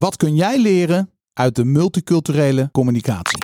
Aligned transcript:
Wat 0.00 0.16
kun 0.16 0.34
jij 0.34 0.58
leren 0.60 1.10
uit 1.32 1.56
de 1.56 1.64
multiculturele 1.64 2.68
communicatie? 2.72 3.42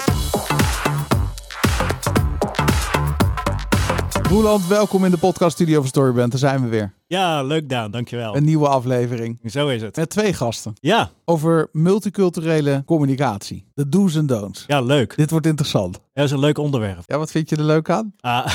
Roeland, 4.29 4.66
welkom 4.66 5.04
in 5.04 5.11
de 5.11 5.16
podcaststudio 5.16 5.79
van 5.80 5.88
Storyband. 5.88 6.30
Daar 6.30 6.40
zijn 6.40 6.62
we 6.62 6.69
weer. 6.69 6.95
Ja, 7.06 7.42
leuk 7.42 7.69
Daan, 7.69 7.90
dankjewel. 7.90 8.37
Een 8.37 8.45
nieuwe 8.45 8.69
aflevering. 8.69 9.38
Zo 9.45 9.69
is 9.69 9.82
het. 9.82 9.96
Met 9.96 10.11
twee 10.11 10.32
gasten. 10.32 10.72
Ja, 10.80 11.11
Over 11.24 11.69
multiculturele 11.72 12.82
communicatie. 12.86 13.66
De 13.75 13.88
do's 13.88 14.14
en 14.14 14.27
don'ts. 14.27 14.64
ja 14.66 14.80
leuk. 14.80 15.16
Dit 15.16 15.30
wordt 15.30 15.46
interessant. 15.46 16.00
Dat 16.14 16.25
is 16.25 16.30
een 16.30 16.38
leuk 16.38 16.59
onderwerp. 16.59 17.02
Ja, 17.07 17.18
wat 17.18 17.30
vind 17.30 17.48
je 17.50 17.57
er 17.57 17.62
leuk 17.64 17.91
aan? 17.91 18.14
Ah, 18.20 18.46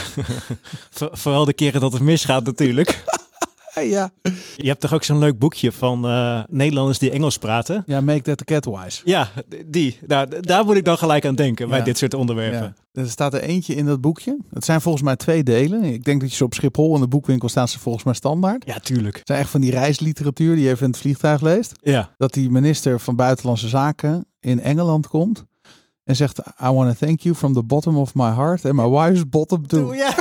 voor- 0.98 1.10
vooral 1.12 1.46
de 1.46 1.54
keren 1.54 1.82
dat 1.82 1.94
het 1.94 2.02
misgaat 2.02 2.44
natuurlijk. 2.46 3.04
ja. 3.80 4.10
Je 4.58 4.68
hebt 4.68 4.80
toch 4.82 4.94
ook 4.94 5.04
zo'n 5.04 5.20
leuk 5.20 5.40
boekje 5.40 5.72
van 5.72 6.06
eh, 6.06 6.44
Nederlanders 6.50 7.00
die 7.00 7.12
Engels 7.12 7.38
praten? 7.38 7.84
Ja, 7.86 8.02
make 8.02 8.22
that 8.22 8.38
the 8.38 8.44
cat 8.44 8.66
wise. 8.66 9.02
Ja, 9.06 9.30
die. 9.66 10.00
Nou, 10.08 10.40
daar 10.42 10.66
moet 10.66 10.76
ik 10.76 10.86
dan 10.86 10.98
gelijk 10.98 11.26
aan 11.26 11.36
denken 11.36 11.70
bij 11.70 11.78
Ja. 11.78 11.84
dit 11.84 11.98
soort 11.98 12.14
onderwerpen. 12.14 12.60
Ja. 12.94 13.02
Er 13.02 13.10
staat 13.10 13.34
er 13.34 13.42
eentje 13.42 13.76
in 13.76 13.86
dat 13.86 14.02
boekje. 14.02 14.38
Het 14.54 14.66
zijn 14.66 14.82
volgens 14.82 15.04
mij 15.04 15.16
twee 15.16 15.44
delen. 15.44 15.84
Ik 15.84 16.04
denk 16.04 16.22
dat 16.22 16.30
je 16.30 16.36
ze 16.36 16.44
op 16.44 16.54
Schiphol 16.54 16.96
in 16.96 17.02
de 17.02 17.08
boekwinkel 17.08 17.50
staan 17.50 17.68
ze 17.68 17.80
volgens 17.80 18.04
mij 18.04 18.14
standaard. 18.14 18.66
Ja, 18.66 18.80
tuurlijk. 18.80 19.18
Het 19.18 19.28
zijn 19.28 19.40
echt 19.40 19.50
van 19.50 19.62
die 19.62 19.72
reisliteratuur 19.72 20.56
die 20.56 20.64
je 20.64 20.70
even 20.70 20.86
in 20.86 20.92
het 20.92 21.00
vliegtuig 21.00 21.42
leest. 21.42 21.72
Ja, 21.82 22.14
Dat 22.18 22.34
die 22.34 22.50
minister 22.50 23.00
van 23.00 23.16
Buitenlandse 23.16 23.68
Zaken 23.68 24.26
in 24.40 24.62
Engeland 24.62 25.08
komt. 25.08 25.46
En 26.04 26.16
zegt, 26.16 26.40
I 26.40 26.68
want 26.68 26.98
to 27.00 27.06
thank 27.06 27.20
you 27.20 27.36
from 27.36 27.54
the 27.54 27.64
bottom 27.64 27.98
of 27.98 28.14
my 28.16 28.30
heart. 28.34 28.66
And 28.66 28.74
my 28.76 28.88
wife's 28.90 29.30
bottom 29.30 29.68
too. 29.68 29.86
Doe, 29.86 29.96
ja. 29.96 30.14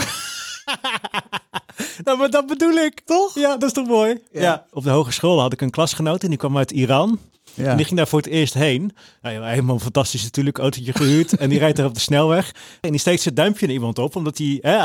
nou, 2.05 2.19
maar 2.19 2.31
dat 2.31 2.47
bedoel 2.47 2.75
ik. 2.75 3.01
Toch? 3.05 3.35
Ja, 3.35 3.57
dat 3.57 3.63
is 3.63 3.73
toch 3.73 3.87
mooi? 3.87 4.19
Ja. 4.33 4.67
Op 4.71 4.85
de 4.85 4.91
hogeschool 4.91 5.41
had 5.41 5.53
ik 5.53 5.61
een 5.61 5.71
klasgenoot 5.71 6.23
en 6.23 6.29
die 6.29 6.39
kwam 6.39 6.57
uit 6.57 6.71
Iran. 6.71 7.19
Ja. 7.55 7.71
En 7.71 7.77
die 7.77 7.87
ging 7.87 7.97
daar 7.97 8.09
voor 8.09 8.19
het 8.19 8.29
eerst 8.29 8.55
heen. 8.55 8.97
Nou, 9.23 9.45
helemaal 9.45 9.79
fantastisch 9.79 10.23
natuurlijk, 10.23 10.59
autootje 10.59 10.93
gehuurd. 10.93 11.37
en 11.37 11.49
die 11.49 11.59
rijdt 11.59 11.77
daar 11.77 11.87
op 11.87 11.95
de 11.95 12.01
snelweg. 12.01 12.55
En 12.81 12.91
die 12.91 13.01
steekt 13.01 13.23
zijn 13.23 13.35
duimpje 13.35 13.67
naar 13.67 13.75
iemand 13.75 13.99
op, 13.99 14.17
omdat 14.17 14.39
hij, 14.39 14.59
hè, 14.61 14.77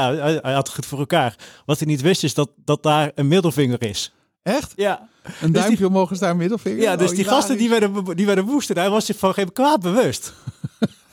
hij, 0.41 0.53
had 0.53 0.67
het 0.67 0.75
goed 0.75 0.85
voor 0.85 0.99
elkaar. 0.99 1.35
Wat 1.65 1.77
hij 1.79 1.87
niet 1.87 2.01
wist 2.01 2.23
is 2.23 2.33
dat, 2.33 2.49
dat 2.65 2.83
daar 2.83 3.11
een 3.15 3.27
middelvinger 3.27 3.83
is. 3.83 4.13
Echt? 4.43 4.73
Ja, 4.75 5.09
Een 5.41 5.51
Dus 5.51 5.61
duimpje 5.61 5.87
omhoog 5.87 6.11
is 6.11 6.19
daar 6.19 6.29
een 6.29 6.37
middelvinger? 6.37 6.81
ja 6.81 6.95
dus 6.95 7.09
Oh, 7.09 7.15
die 7.15 7.25
gasten 7.25 7.57
die 7.57 7.69
werden, 7.69 8.15
die 8.15 8.25
werden 8.25 8.45
woest. 8.45 8.69
En 8.69 8.77
hij 8.77 8.89
was 8.89 9.05
zich 9.05 9.17
van 9.17 9.33
geen 9.33 9.51
kwaad 9.51 9.81
bewust. 9.81 10.33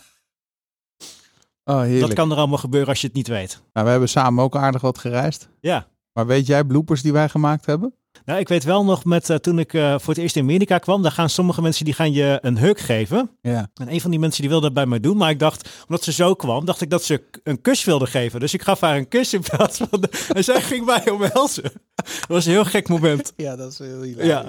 Oh, 1.65 1.81
heerlijk. 1.81 2.01
Dat 2.01 2.13
kan 2.13 2.31
er 2.31 2.37
allemaal 2.37 2.59
gebeuren 2.59 2.89
als 2.89 3.01
je 3.01 3.07
het 3.07 3.17
niet 3.17 3.29
weet. 3.29 3.63
Nou, 3.73 3.85
we 3.87 3.91
hebben 3.91 4.09
samen 4.09 4.45
ook 4.45 4.57
aardig 4.57 4.81
wat 4.81 4.99
gereisd. 4.99 5.49
Ja. 5.61 5.87
Maar 6.13 6.27
weet 6.27 6.47
jij 6.47 6.65
bloopers 6.65 7.03
die 7.03 7.13
wij 7.13 7.29
gemaakt 7.29 7.67
hebben? 7.67 7.95
Nou, 8.25 8.41
ik 8.41 8.49
weet 8.49 8.65
wel 8.65 8.85
nog 8.85 9.05
met 9.05 9.31
eh, 9.31 9.37
toen 9.37 9.59
ik 9.59 9.75
eh, 9.75 9.99
voor 9.99 10.15
het 10.15 10.23
eerst 10.23 10.37
in 10.37 10.43
Amerika 10.43 10.79
kwam, 10.79 11.03
daar 11.03 11.13
gaan 11.13 11.29
sommige 11.29 11.63
mensen 11.63 11.85
die 11.85 11.95
gaan 11.95 12.13
je 12.13 12.39
een 12.43 12.59
hug 12.59 12.87
geven. 12.87 13.31
Ja. 13.41 13.71
En 13.75 13.93
een 13.93 14.01
van 14.01 14.11
die 14.11 14.21
mensen 14.21 14.41
die 14.41 14.51
wilde 14.51 14.67
dat 14.67 14.75
bij 14.75 14.87
mij 14.87 15.01
doen, 15.01 15.17
maar 15.17 15.31
ik 15.31 15.39
dacht, 15.39 15.69
omdat 15.83 16.05
ze 16.05 16.13
zo 16.13 16.35
kwam, 16.35 16.65
dacht 16.65 16.81
ik 16.81 16.91
dat 16.91 17.05
ze 17.05 17.23
een 17.45 17.61
kus 17.61 17.85
wilde 17.85 18.07
geven. 18.07 18.41
Dus 18.41 18.55
ik 18.55 18.63
gaf 18.63 18.81
haar 18.81 18.97
een 18.97 19.09
kus 19.09 19.35
in 19.35 19.41
plaats 19.41 19.77
van 19.77 20.01
de... 20.01 20.09
En 20.35 20.45
zij 20.45 20.61
ging 20.61 20.85
mij 20.85 21.11
omhelzen. 21.11 21.63
Dat 21.95 22.27
was 22.29 22.45
een 22.45 22.53
heel 22.53 22.65
gek 22.65 22.89
moment. 22.89 23.33
Ja, 23.37 23.57
dat 23.57 23.73
is 23.73 23.79
heel 23.79 24.05
Ja. 24.05 24.45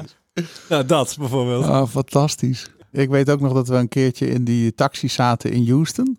Nou, 0.70 0.86
dat 0.86 1.16
bijvoorbeeld. 1.20 1.66
Oh, 1.66 1.88
fantastisch. 1.88 2.70
Ik 2.92 3.10
weet 3.10 3.30
ook 3.30 3.40
nog 3.40 3.54
dat 3.54 3.68
we 3.68 3.76
een 3.76 3.88
keertje 3.88 4.28
in 4.28 4.44
die 4.44 4.74
taxi 4.76 5.10
zaten 5.10 5.52
in 5.52 5.70
Houston. 5.70 6.18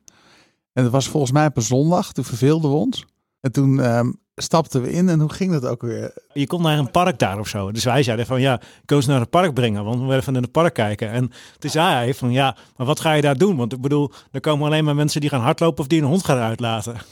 En 0.75 0.83
dat 0.83 0.92
was 0.92 1.08
volgens 1.08 1.33
mij 1.33 1.47
op 1.47 1.56
een 1.56 1.62
zondag. 1.62 2.12
Toen 2.12 2.25
verveelden 2.25 2.70
we 2.70 2.77
ons. 2.77 3.05
En 3.41 3.53
toen 3.53 3.80
ehm, 3.80 4.11
stapten 4.34 4.83
we 4.83 4.92
in. 4.92 5.08
En 5.08 5.20
hoe 5.20 5.33
ging 5.33 5.53
dat 5.53 5.66
ook 5.66 5.83
weer? 5.83 6.12
Je 6.33 6.47
kon 6.47 6.62
naar 6.62 6.78
een 6.78 6.91
park 6.91 7.19
daar 7.19 7.39
of 7.39 7.48
zo. 7.48 7.72
Dus 7.72 7.84
wij 7.84 8.03
zeiden 8.03 8.27
van, 8.27 8.41
ja, 8.41 8.61
ik 8.61 8.91
wil 8.91 9.03
ze 9.03 9.11
naar 9.11 9.20
het 9.20 9.31
park 9.31 9.55
brengen, 9.55 9.84
want 9.84 9.97
we 9.97 10.03
willen 10.03 10.20
even 10.20 10.36
in 10.36 10.42
het 10.42 10.53
park 10.53 10.75
kijken. 10.75 11.11
En 11.11 11.31
toen 11.58 11.70
zei 11.70 11.86
hij 11.86 12.14
van, 12.14 12.33
ja, 12.33 12.56
maar 12.77 12.86
wat 12.86 13.00
ga 13.00 13.12
je 13.12 13.22
daar 13.22 13.39
doen? 13.39 13.56
Want 13.56 13.72
ik 13.72 13.81
bedoel, 13.81 14.11
er 14.31 14.41
komen 14.41 14.66
alleen 14.66 14.84
maar 14.84 14.94
mensen 14.94 15.20
die 15.20 15.31
gaan 15.31 15.41
hardlopen 15.41 15.81
of 15.81 15.86
die 15.86 16.00
een 16.00 16.08
hond 16.08 16.25
gaan 16.25 16.39
uitlaten. 16.39 16.97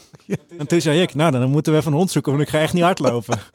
En 0.58 0.66
toen 0.66 0.80
zei 0.80 1.00
ik, 1.00 1.14
nou, 1.14 1.32
dan 1.32 1.50
moeten 1.50 1.72
we 1.72 1.78
even 1.78 1.92
een 1.92 1.98
hond 1.98 2.10
zoeken, 2.10 2.32
want 2.32 2.44
ik 2.44 2.50
ga 2.50 2.60
echt 2.60 2.72
niet 2.72 2.82
hardlopen. 2.82 3.38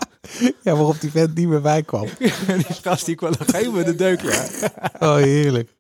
Ja, 0.64 0.76
waarop 0.76 1.02
die 1.02 1.12
vent 1.12 1.36
niet 1.36 1.48
meer 1.48 1.62
bij 1.62 1.84
kwam. 1.84 2.08
Die 2.48 2.66
gast 2.82 3.06
die 3.06 3.16
kwam 3.16 3.32
nog 3.40 3.54
even 3.54 3.86
de 3.86 3.96
deuk, 3.96 4.22
ja. 4.22 4.46
Oh, 5.00 5.16
heerlijk. 5.16 5.76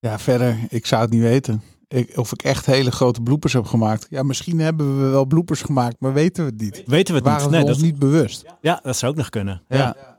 Ja, 0.00 0.18
verder, 0.18 0.58
ik 0.68 0.86
zou 0.86 1.02
het 1.02 1.10
niet 1.10 1.20
weten. 1.20 1.62
Ik, 1.94 2.16
of 2.18 2.32
ik 2.32 2.42
echt 2.42 2.66
hele 2.66 2.90
grote 2.90 3.20
bloepers 3.20 3.52
heb 3.52 3.64
gemaakt. 3.66 4.06
Ja, 4.10 4.22
misschien 4.22 4.58
hebben 4.60 5.02
we 5.04 5.08
wel 5.08 5.24
bloepers 5.24 5.62
gemaakt, 5.62 5.96
maar 5.98 6.12
weten 6.12 6.44
we 6.44 6.50
het 6.50 6.60
niet. 6.60 6.82
Weten 6.86 7.14
we 7.14 7.20
het 7.20 7.28
Waren 7.28 7.42
niet? 7.42 7.50
we 7.50 7.56
Nee, 7.56 7.66
ons 7.66 7.76
dat, 7.76 7.84
niet 7.86 7.98
bewust. 7.98 8.44
ja, 8.60 8.80
dat 8.82 8.96
zou 8.96 9.12
ook 9.12 9.18
nog 9.18 9.28
kunnen. 9.28 9.62
Ja. 9.68 9.76
Ja. 9.78 10.12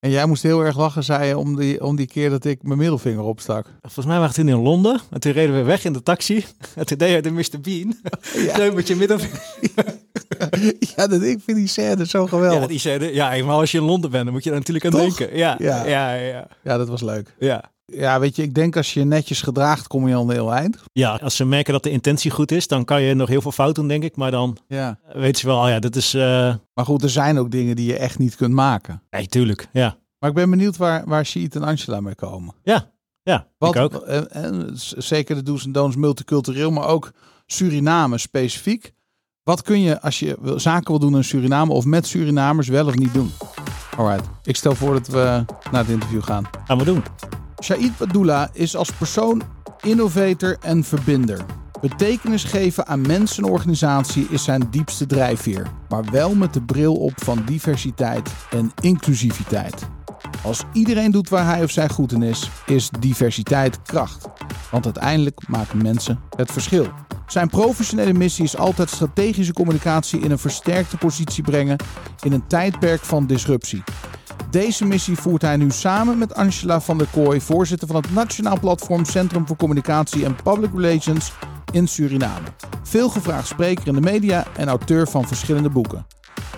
En 0.00 0.10
jij 0.10 0.26
moest 0.26 0.42
heel 0.42 0.60
erg 0.64 0.76
lachen, 0.76 1.04
zei 1.04 1.26
je, 1.28 1.38
om 1.38 1.56
die, 1.56 1.84
om 1.84 1.96
die 1.96 2.06
keer 2.06 2.30
dat 2.30 2.44
ik 2.44 2.62
mijn 2.62 2.78
middelvinger 2.78 3.22
opstak. 3.22 3.66
Volgens 3.80 4.06
mij 4.06 4.14
waren 4.18 4.28
we 4.34 4.34
toen 4.40 4.48
in 4.48 4.62
Londen. 4.62 5.00
En 5.10 5.20
toen 5.20 5.32
reden 5.32 5.54
we 5.54 5.62
weg 5.62 5.84
in 5.84 5.92
de 5.92 6.02
taxi. 6.02 6.44
En 6.74 6.86
toen 6.86 6.98
deed 6.98 7.24
de 7.24 7.30
Mr. 7.30 7.60
Bean. 7.62 7.94
Zo 8.56 8.72
met 8.74 8.86
je 8.88 8.96
middelvinger. 8.96 9.42
ja, 10.96 11.06
dat, 11.06 11.22
ik 11.22 11.38
vind 11.44 11.56
die 11.56 11.66
scène 11.66 12.06
zo 12.06 12.26
geweldig. 12.26 12.60
Ja, 12.60 12.66
die 12.66 12.78
zei, 12.78 13.12
ja, 13.14 13.32
eenmaal 13.32 13.60
als 13.60 13.70
je 13.70 13.78
in 13.78 13.84
Londen 13.84 14.10
bent, 14.10 14.24
dan 14.24 14.32
moet 14.32 14.44
je 14.44 14.50
daar 14.50 14.58
natuurlijk 14.58 14.84
aan 14.86 14.90
Toch? 14.90 15.16
denken. 15.16 15.36
Ja, 15.36 15.56
Ja. 15.58 15.84
ja, 15.86 16.12
ja, 16.14 16.24
ja. 16.26 16.48
Ja, 16.62 16.76
dat 16.76 16.88
was 16.88 17.00
leuk. 17.02 17.34
ja. 17.38 17.70
Ja, 17.92 18.20
weet 18.20 18.36
je, 18.36 18.42
ik 18.42 18.54
denk 18.54 18.76
als 18.76 18.94
je 18.94 19.00
je 19.00 19.06
netjes 19.06 19.42
gedraagt, 19.42 19.86
kom 19.86 20.08
je 20.08 20.14
al 20.14 20.22
een 20.22 20.30
heel 20.30 20.54
eind. 20.54 20.78
Ja, 20.92 21.14
als 21.22 21.36
ze 21.36 21.44
merken 21.44 21.72
dat 21.72 21.82
de 21.82 21.90
intentie 21.90 22.30
goed 22.30 22.52
is, 22.52 22.66
dan 22.68 22.84
kan 22.84 23.02
je 23.02 23.14
nog 23.14 23.28
heel 23.28 23.40
veel 23.40 23.52
fout 23.52 23.74
doen, 23.74 23.88
denk 23.88 24.02
ik. 24.02 24.16
Maar 24.16 24.30
dan 24.30 24.56
Ja. 24.68 24.98
weten 25.12 25.40
ze 25.40 25.46
wel, 25.46 25.62
oh 25.62 25.68
ja, 25.68 25.78
dit 25.78 25.96
is... 25.96 26.14
eh 26.14 26.54
Maar 26.74 26.84
goed, 26.84 27.02
er 27.02 27.10
zijn 27.10 27.38
ook 27.38 27.50
dingen 27.50 27.76
die 27.76 27.86
je 27.86 27.96
echt 27.96 28.18
niet 28.18 28.36
kunt 28.36 28.54
maken. 28.54 29.02
Nee, 29.10 29.26
tuurlijk. 29.26 29.68
Ja, 29.72 29.96
Maar 30.18 30.30
ik 30.30 30.36
ben 30.36 30.50
benieuwd 30.50 30.76
waar, 30.76 31.02
waar 31.06 31.26
Sheet 31.26 31.54
en 31.54 31.62
Angela 31.62 32.00
mee 32.00 32.14
komen. 32.14 32.54
ja, 32.62 32.90
ja 33.22 33.46
Wat, 33.58 33.74
ik 33.74 33.80
ook. 33.80 33.94
En, 33.94 34.70
zeker 34.96 35.34
de 35.34 35.42
do's 35.42 35.64
en 35.64 35.72
don'ts 35.72 35.96
multicultureel, 35.96 36.70
maar 36.70 36.86
ook 36.86 37.10
Suriname 37.46 38.18
specifiek. 38.18 38.92
Wat 39.42 39.62
kun 39.62 39.80
je 39.80 40.00
als 40.00 40.18
je 40.18 40.36
zaken 40.56 40.90
wil 40.90 40.98
doen 40.98 41.16
in 41.16 41.24
Suriname 41.24 41.72
of 41.72 41.84
met 41.84 42.06
Surinamers 42.06 42.68
wel 42.68 42.86
of 42.86 42.94
niet 42.94 43.14
doen? 43.14 43.30
Alright, 43.96 44.28
ik 44.42 44.56
stel 44.56 44.74
voor 44.74 44.92
dat 44.92 45.06
we 45.06 45.44
naar 45.70 45.80
het 45.82 45.88
interview 45.88 46.22
gaan. 46.22 46.44
Gaan 46.64 46.78
we 46.78 46.84
doen. 46.84 47.02
Shahid 47.60 47.96
Badula 47.98 48.48
is 48.52 48.76
als 48.76 48.92
persoon 48.92 49.42
innovator 49.80 50.56
en 50.60 50.84
verbinder. 50.84 51.44
Betekenis 51.80 52.44
geven 52.44 52.86
aan 52.86 53.00
mensen 53.00 53.44
en 53.44 53.50
organisatie 53.50 54.26
is 54.30 54.44
zijn 54.44 54.68
diepste 54.70 55.06
drijfveer, 55.06 55.66
maar 55.88 56.04
wel 56.10 56.34
met 56.34 56.54
de 56.54 56.62
bril 56.62 56.94
op 56.94 57.12
van 57.16 57.42
diversiteit 57.44 58.30
en 58.50 58.72
inclusiviteit. 58.80 59.88
Als 60.42 60.64
iedereen 60.72 61.10
doet 61.10 61.28
waar 61.28 61.46
hij 61.46 61.62
of 61.62 61.70
zij 61.70 61.88
goed 61.88 62.12
in 62.12 62.22
is, 62.22 62.50
is 62.66 62.90
diversiteit 62.98 63.82
kracht. 63.82 64.26
Want 64.70 64.84
uiteindelijk 64.84 65.48
maken 65.48 65.82
mensen 65.82 66.20
het 66.36 66.52
verschil. 66.52 66.86
Zijn 67.26 67.48
professionele 67.48 68.12
missie 68.12 68.44
is 68.44 68.56
altijd 68.56 68.90
strategische 68.90 69.52
communicatie 69.52 70.20
in 70.20 70.30
een 70.30 70.38
versterkte 70.38 70.96
positie 70.96 71.42
brengen 71.42 71.76
in 72.22 72.32
een 72.32 72.46
tijdperk 72.46 73.00
van 73.00 73.26
disruptie. 73.26 73.82
Deze 74.50 74.84
missie 74.84 75.16
voert 75.16 75.42
hij 75.42 75.56
nu 75.56 75.70
samen 75.70 76.18
met 76.18 76.34
Angela 76.34 76.80
van 76.80 76.98
der 76.98 77.06
Kooi, 77.12 77.40
voorzitter 77.40 77.88
van 77.88 77.96
het 77.96 78.12
Nationaal 78.12 78.58
Platform 78.60 79.04
Centrum 79.04 79.46
voor 79.46 79.56
Communicatie 79.56 80.24
en 80.24 80.36
Public 80.42 80.70
Relations 80.74 81.32
in 81.72 81.88
Suriname. 81.88 82.46
Veel 82.82 83.08
gevraagd 83.08 83.46
spreker 83.46 83.86
in 83.86 83.94
de 83.94 84.00
media 84.00 84.46
en 84.56 84.68
auteur 84.68 85.08
van 85.08 85.26
verschillende 85.26 85.70
boeken. 85.70 86.06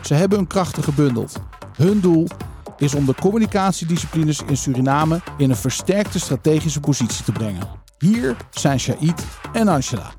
Ze 0.03 0.15
hebben 0.15 0.39
hun 0.39 0.47
krachten 0.47 0.83
gebundeld. 0.83 1.43
Hun 1.77 2.01
doel 2.01 2.27
is 2.77 2.95
om 2.95 3.07
de 3.07 3.15
communicatiedisciplines 3.15 4.43
in 4.43 4.57
Suriname 4.57 5.21
in 5.39 5.51
een 5.51 5.57
versterkte 5.57 6.19
strategische 6.19 6.81
positie 6.81 7.25
te 7.25 7.33
brengen. 7.33 7.69
Hier 7.99 8.37
zijn 8.51 8.81
Shahid 8.81 9.25
en 9.53 9.69
Angela. 9.69 10.11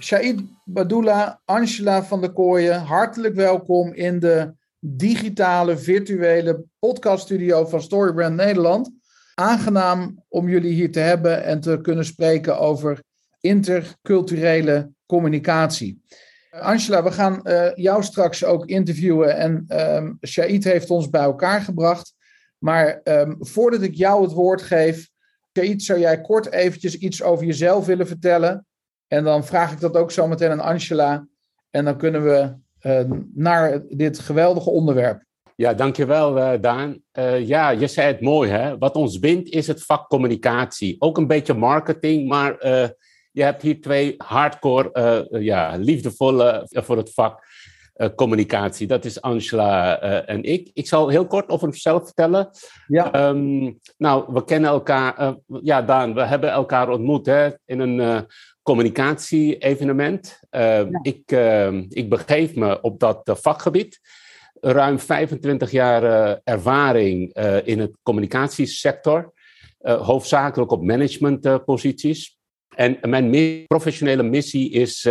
Shahid 0.00 0.42
Badula, 0.64 1.40
Angela 1.44 2.02
van 2.02 2.20
der 2.20 2.32
Kooijen, 2.32 2.82
hartelijk 2.82 3.34
welkom 3.34 3.92
in 3.92 4.18
de 4.18 4.54
digitale, 4.86 5.76
virtuele 5.76 6.64
podcaststudio 6.78 7.64
van 7.64 7.82
Storybrand 7.82 8.36
Nederland. 8.36 8.90
Aangenaam 9.34 10.24
om 10.28 10.48
jullie 10.48 10.72
hier 10.72 10.92
te 10.92 11.00
hebben 11.00 11.44
en 11.44 11.60
te 11.60 11.78
kunnen 11.82 12.04
spreken 12.04 12.58
over 12.58 13.02
interculturele 13.40 14.90
communicatie. 15.06 16.02
Angela, 16.50 17.02
we 17.02 17.12
gaan 17.12 17.42
eh, 17.42 17.74
jou 17.74 18.02
straks 18.02 18.44
ook 18.44 18.66
interviewen 18.66 19.36
en 19.36 19.66
Shahid 20.26 20.64
heeft 20.64 20.90
ons 20.90 21.10
bij 21.10 21.22
elkaar 21.22 21.60
gebracht. 21.60 22.14
Maar 22.58 23.00
ehm, 23.02 23.34
voordat 23.38 23.82
ik 23.82 23.94
jou 23.94 24.22
het 24.22 24.32
woord 24.32 24.62
geef, 24.62 25.08
Shahid, 25.58 25.82
zou 25.82 25.98
jij 25.98 26.20
kort 26.20 26.52
eventjes 26.52 26.96
iets 26.96 27.22
over 27.22 27.44
jezelf 27.44 27.86
willen 27.86 28.06
vertellen? 28.06 28.66
En 29.06 29.24
dan 29.24 29.44
vraag 29.44 29.72
ik 29.72 29.80
dat 29.80 29.96
ook 29.96 30.10
zo 30.10 30.26
meteen 30.26 30.50
aan 30.50 30.60
Angela. 30.60 31.26
En 31.70 31.84
dan 31.84 31.96
kunnen 31.96 32.24
we 32.24 32.62
naar 33.34 33.82
dit 33.88 34.18
geweldige 34.18 34.70
onderwerp. 34.70 35.24
Ja, 35.56 35.74
dankjewel 35.74 36.38
uh, 36.38 36.52
Daan. 36.60 36.98
Uh, 37.18 37.46
ja, 37.46 37.70
je 37.70 37.86
zei 37.86 38.06
het 38.06 38.20
mooi 38.20 38.50
hè. 38.50 38.78
Wat 38.78 38.96
ons 38.96 39.18
bindt 39.18 39.50
is 39.50 39.66
het 39.66 39.84
vak 39.84 40.08
communicatie. 40.08 40.96
Ook 40.98 41.18
een 41.18 41.26
beetje 41.26 41.54
marketing, 41.54 42.28
maar 42.28 42.64
uh, 42.64 42.88
je 43.32 43.42
hebt 43.42 43.62
hier 43.62 43.80
twee 43.80 44.14
hardcore, 44.18 45.26
ja, 45.30 45.76
liefdevolle 45.76 46.66
voor 46.68 46.96
het 46.96 47.12
vak 47.12 47.42
communicatie. 48.14 48.86
Dat 48.86 49.04
is 49.04 49.20
Angela 49.20 50.00
en 50.26 50.42
ik. 50.42 50.70
Ik 50.72 50.86
zal 50.86 51.08
heel 51.08 51.26
kort 51.26 51.48
over 51.48 51.68
mezelf 51.68 52.04
vertellen. 52.04 52.50
Ja. 52.86 53.12
Ehm, 53.12 53.72
nou, 53.96 54.32
we 54.32 54.44
kennen 54.44 54.70
elkaar. 54.70 55.36
ja, 55.62 55.82
Daan, 55.82 56.14
we 56.14 56.22
hebben 56.22 56.50
elkaar 56.50 56.88
ontmoet 56.88 57.26
hè, 57.26 57.48
in 57.64 57.80
een 57.80 58.26
communicatie-evenement. 58.64 60.40
Ja. 60.50 60.88
ik, 61.02 61.22
ehm, 61.26 61.84
ik 61.88 62.08
begeef 62.08 62.54
me 62.54 62.80
op 62.80 63.00
dat 63.00 63.20
vakgebied 63.24 64.00
ruim 64.60 64.98
25 64.98 65.70
jaar 65.70 66.40
ervaring 66.44 67.34
in 67.64 67.78
het 67.78 67.96
communicatiesector. 68.02 69.32
Hoofdzakelijk 69.78 70.70
op 70.70 70.82
managementposities. 70.82 72.38
en 72.76 72.98
mijn 73.02 73.66
professionele 73.66 74.22
missie 74.22 74.70
is 74.70 75.08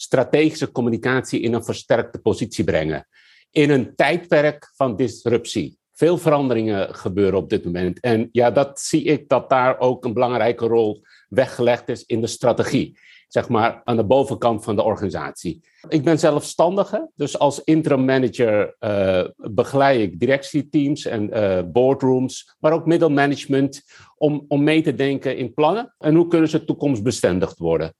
strategische 0.00 0.72
communicatie 0.72 1.40
in 1.40 1.54
een 1.54 1.64
versterkte 1.64 2.18
positie 2.18 2.64
brengen. 2.64 3.08
In 3.50 3.70
een 3.70 3.94
tijdperk 3.94 4.72
van 4.74 4.96
disruptie. 4.96 5.78
Veel 5.92 6.18
veranderingen 6.18 6.94
gebeuren 6.94 7.38
op 7.38 7.50
dit 7.50 7.64
moment. 7.64 8.00
En 8.00 8.28
ja, 8.32 8.50
dat 8.50 8.80
zie 8.80 9.04
ik 9.04 9.28
dat 9.28 9.48
daar 9.48 9.78
ook 9.78 10.04
een 10.04 10.12
belangrijke 10.12 10.66
rol 10.66 11.02
weggelegd 11.28 11.88
is 11.88 12.04
in 12.04 12.20
de 12.20 12.26
strategie 12.26 12.98
zeg 13.28 13.48
maar, 13.48 13.80
aan 13.84 13.96
de 13.96 14.04
bovenkant 14.04 14.64
van 14.64 14.76
de 14.76 14.82
organisatie. 14.82 15.60
Ik 15.88 16.04
ben 16.04 16.18
zelfstandige, 16.18 17.10
dus 17.14 17.38
als 17.38 17.64
interim 17.64 18.04
manager 18.04 18.76
uh, 18.80 19.24
begeleid 19.36 20.00
ik 20.00 20.20
directieteams 20.20 21.04
en 21.04 21.36
uh, 21.36 21.60
boardrooms, 21.72 22.56
maar 22.58 22.72
ook 22.72 22.86
middelmanagement 22.86 23.82
om, 24.16 24.44
om 24.48 24.64
mee 24.64 24.82
te 24.82 24.94
denken 24.94 25.36
in 25.36 25.54
plannen 25.54 25.94
en 25.98 26.14
hoe 26.14 26.26
kunnen 26.26 26.48
ze 26.48 26.64
toekomstbestendigd 26.64 27.58
worden. 27.58 27.94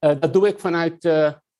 Uh, 0.00 0.10
dat 0.20 0.32
doe 0.32 0.48
ik 0.48 0.58
vanuit 0.58 1.08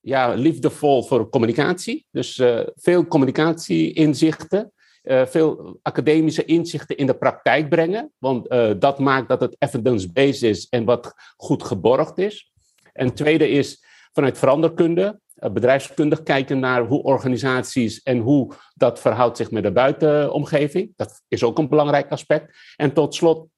ja, 0.00 0.34
liefdevol 0.34 1.02
voor 1.02 1.28
communicatie, 1.28 2.06
dus 2.10 2.42
veel 2.74 3.06
communicatieinzichten. 3.06 4.72
Uh, 5.08 5.26
veel 5.26 5.78
academische 5.82 6.44
inzichten 6.44 6.96
in 6.96 7.06
de 7.06 7.14
praktijk 7.14 7.68
brengen. 7.68 8.12
Want 8.18 8.52
uh, 8.52 8.70
dat 8.78 8.98
maakt 8.98 9.28
dat 9.28 9.40
het 9.40 9.56
evidence-based 9.58 10.42
is 10.42 10.68
en 10.68 10.84
wat 10.84 11.14
goed 11.36 11.62
geborgd 11.62 12.18
is. 12.18 12.52
En 12.92 13.14
tweede 13.14 13.48
is 13.48 13.84
vanuit 14.12 14.38
veranderkunde, 14.38 15.20
eh, 15.34 15.50
bedrijfskundig 15.50 16.22
kijken 16.22 16.58
naar 16.58 16.86
hoe 16.86 17.02
organisaties 17.02 18.02
en 18.02 18.18
hoe 18.18 18.52
dat 18.74 19.00
verhoudt 19.00 19.36
zich 19.36 19.50
met 19.50 19.62
de 19.62 19.72
buitenomgeving. 19.72 20.92
Dat 20.96 21.22
is 21.28 21.42
ook 21.42 21.58
een 21.58 21.68
belangrijk 21.68 22.10
aspect. 22.10 22.56
En 22.76 22.92
tot 22.92 23.14
slot, 23.14 23.48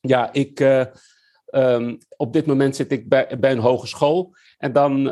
ja, 0.00 0.32
ik, 0.32 0.60
um, 1.50 1.98
op 2.16 2.32
dit 2.32 2.46
moment 2.46 2.76
zit 2.76 2.92
ik 2.92 3.08
bij, 3.08 3.26
een 3.40 3.58
hogeschool. 3.58 4.34
En 4.58 4.72
dan 4.72 5.02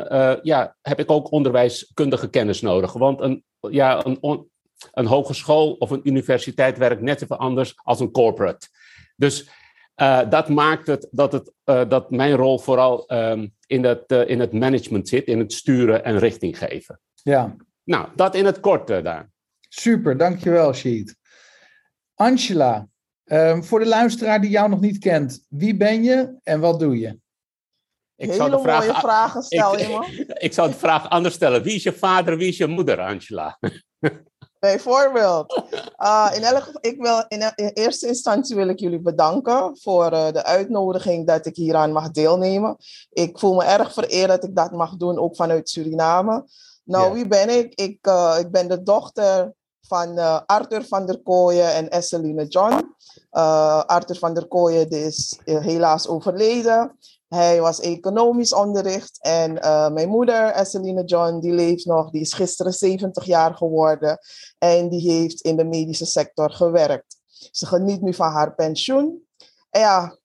ja, 0.41 0.75
heb 0.81 0.99
ik 0.99 1.11
ook 1.11 1.31
onderwijskundige 1.31 2.29
kennis 2.29 2.61
nodig. 2.61 2.93
Want 2.93 3.21
een, 3.21 3.43
ja, 3.59 4.05
een, 4.05 4.49
een 4.91 5.05
hogeschool 5.05 5.73
of 5.73 5.89
een 5.89 6.07
universiteit 6.07 6.77
werkt 6.77 7.01
net 7.01 7.21
even 7.21 7.37
anders 7.37 7.75
als 7.83 7.99
een 7.99 8.11
corporate. 8.11 8.67
Dus 9.15 9.49
uh, 9.95 10.29
dat 10.29 10.49
maakt 10.49 10.87
het 10.87 11.07
dat, 11.11 11.31
het, 11.31 11.51
uh, 11.65 11.89
dat 11.89 12.11
mijn 12.11 12.35
rol 12.35 12.59
vooral 12.59 13.13
um, 13.13 13.55
in, 13.65 13.83
het, 13.83 14.03
uh, 14.07 14.29
in 14.29 14.39
het 14.39 14.53
management 14.53 15.07
zit, 15.07 15.25
in 15.25 15.39
het 15.39 15.53
sturen 15.53 16.03
en 16.03 16.19
richting 16.19 16.57
geven. 16.57 16.99
Ja. 17.13 17.55
Nou, 17.83 18.07
dat 18.15 18.35
in 18.35 18.45
het 18.45 18.59
kort 18.59 18.87
daar. 18.87 19.31
Super, 19.59 20.17
dankjewel, 20.17 20.73
Sheet. 20.73 21.15
Angela, 22.15 22.87
um, 23.25 23.63
voor 23.63 23.79
de 23.79 23.85
luisteraar 23.85 24.41
die 24.41 24.49
jou 24.49 24.69
nog 24.69 24.79
niet 24.79 24.97
kent, 24.97 25.45
wie 25.49 25.77
ben 25.77 26.03
je 26.03 26.35
en 26.43 26.59
wat 26.59 26.79
doe 26.79 26.99
je? 26.99 27.19
Ik 28.15 28.27
Hele 28.27 28.33
zou 28.33 28.51
de 28.51 28.59
vraag, 28.59 28.87
mooie 28.87 28.99
vragen 28.99 29.43
stel 29.43 29.77
je 29.77 29.87
me. 29.87 30.21
Ik, 30.21 30.37
ik 30.47 30.53
zou 30.53 30.69
de 30.69 30.77
vraag 30.77 31.09
anders 31.09 31.35
stellen. 31.35 31.63
Wie 31.63 31.75
is 31.75 31.83
je 31.83 31.93
vader, 31.93 32.37
wie 32.37 32.47
is 32.47 32.57
je 32.57 32.67
moeder, 32.67 32.99
Angela? 32.99 33.57
Bijvoorbeeld. 34.61 35.63
Uh, 35.97 36.31
in 36.35 36.43
elk 36.43 36.63
geval, 36.63 36.81
ik 36.81 37.01
wil 37.01 37.25
in, 37.27 37.53
in, 37.55 37.69
eerste 37.73 38.07
instantie 38.07 38.55
wil 38.55 38.67
ik 38.67 38.79
jullie 38.79 39.01
bedanken 39.01 39.77
voor 39.81 40.13
uh, 40.13 40.31
de 40.31 40.43
uitnodiging 40.43 41.27
dat 41.27 41.45
ik 41.45 41.55
hieraan 41.55 41.91
mag 41.91 42.11
deelnemen. 42.11 42.77
Ik 43.09 43.39
voel 43.39 43.55
me 43.55 43.63
erg 43.63 43.93
vereerd 43.93 44.27
dat 44.27 44.43
ik 44.43 44.55
dat 44.55 44.71
mag 44.71 44.95
doen, 44.95 45.19
ook 45.19 45.35
vanuit 45.35 45.69
Suriname. 45.69 46.45
Nou, 46.83 47.13
wie 47.13 47.27
ben 47.27 47.49
ik? 47.49 47.73
Ik, 47.73 48.07
uh, 48.07 48.35
ik 48.39 48.51
ben 48.51 48.67
de 48.67 48.83
dochter 48.83 49.53
van 49.87 50.17
Arthur 50.45 50.85
van 50.85 51.05
der 51.05 51.21
Kooijen 51.21 51.73
en 51.73 51.89
Esseline 51.89 52.47
John. 52.47 52.95
Arthur 53.85 54.17
van 54.17 54.33
der 54.33 54.47
Kooijen 54.47 54.89
is 54.89 55.39
helaas 55.43 56.07
overleden. 56.07 56.97
Hij 57.35 57.61
was 57.61 57.79
economisch 57.79 58.53
onderricht. 58.53 59.17
En 59.21 59.57
uh, 59.57 59.89
mijn 59.89 60.09
moeder, 60.09 60.45
Esseline 60.45 61.03
John, 61.03 61.39
die 61.39 61.51
leeft 61.51 61.85
nog. 61.85 62.09
Die 62.09 62.21
is 62.21 62.33
gisteren 62.33 62.73
70 62.73 63.25
jaar 63.25 63.55
geworden. 63.55 64.19
En 64.57 64.89
die 64.89 65.11
heeft 65.11 65.41
in 65.41 65.57
de 65.57 65.63
medische 65.63 66.05
sector 66.05 66.49
gewerkt. 66.49 67.17
Ze 67.51 67.65
geniet 67.65 68.01
nu 68.01 68.13
van 68.13 68.31
haar 68.31 68.55
pensioen. 68.55 69.23
En 69.69 69.81
ja, 69.81 70.17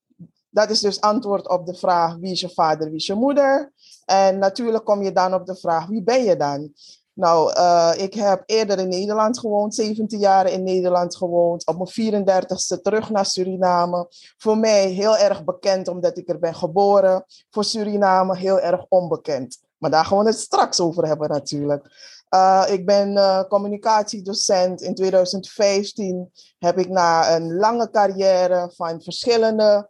dat 0.50 0.70
is 0.70 0.80
dus 0.80 1.00
antwoord 1.00 1.48
op 1.48 1.66
de 1.66 1.74
vraag: 1.74 2.16
wie 2.16 2.32
is 2.32 2.40
je 2.40 2.50
vader, 2.50 2.86
wie 2.86 2.96
is 2.96 3.06
je 3.06 3.14
moeder? 3.14 3.72
En 4.04 4.38
natuurlijk 4.38 4.84
kom 4.84 5.02
je 5.02 5.12
dan 5.12 5.34
op 5.34 5.46
de 5.46 5.56
vraag: 5.56 5.86
wie 5.86 6.02
ben 6.02 6.24
je 6.24 6.36
dan? 6.36 6.72
Nou, 7.16 7.52
uh, 7.56 7.92
ik 7.96 8.14
heb 8.14 8.42
eerder 8.46 8.78
in 8.78 8.88
Nederland 8.88 9.38
gewoond, 9.38 9.74
17 9.74 10.18
jaar 10.18 10.50
in 10.50 10.62
Nederland 10.62 11.16
gewoond. 11.16 11.66
Op 11.66 11.94
mijn 11.94 12.24
34ste 12.24 12.80
terug 12.82 13.10
naar 13.10 13.26
Suriname. 13.26 14.06
Voor 14.36 14.58
mij 14.58 14.88
heel 14.88 15.16
erg 15.16 15.44
bekend 15.44 15.88
omdat 15.88 16.18
ik 16.18 16.28
er 16.28 16.38
ben 16.38 16.54
geboren. 16.54 17.24
Voor 17.50 17.64
Suriname 17.64 18.36
heel 18.36 18.60
erg 18.60 18.84
onbekend. 18.88 19.58
Maar 19.78 19.90
daar 19.90 20.04
gaan 20.04 20.18
we 20.18 20.24
het 20.24 20.38
straks 20.38 20.80
over 20.80 21.06
hebben 21.06 21.28
natuurlijk. 21.28 21.86
Uh, 22.34 22.64
ik 22.68 22.86
ben 22.86 23.12
uh, 23.12 23.42
communicatiedocent. 23.42 24.80
In 24.80 24.94
2015 24.94 26.30
heb 26.58 26.78
ik 26.78 26.88
na 26.88 27.36
een 27.36 27.54
lange 27.54 27.90
carrière 27.90 28.72
van 28.74 29.02
verschillende 29.02 29.88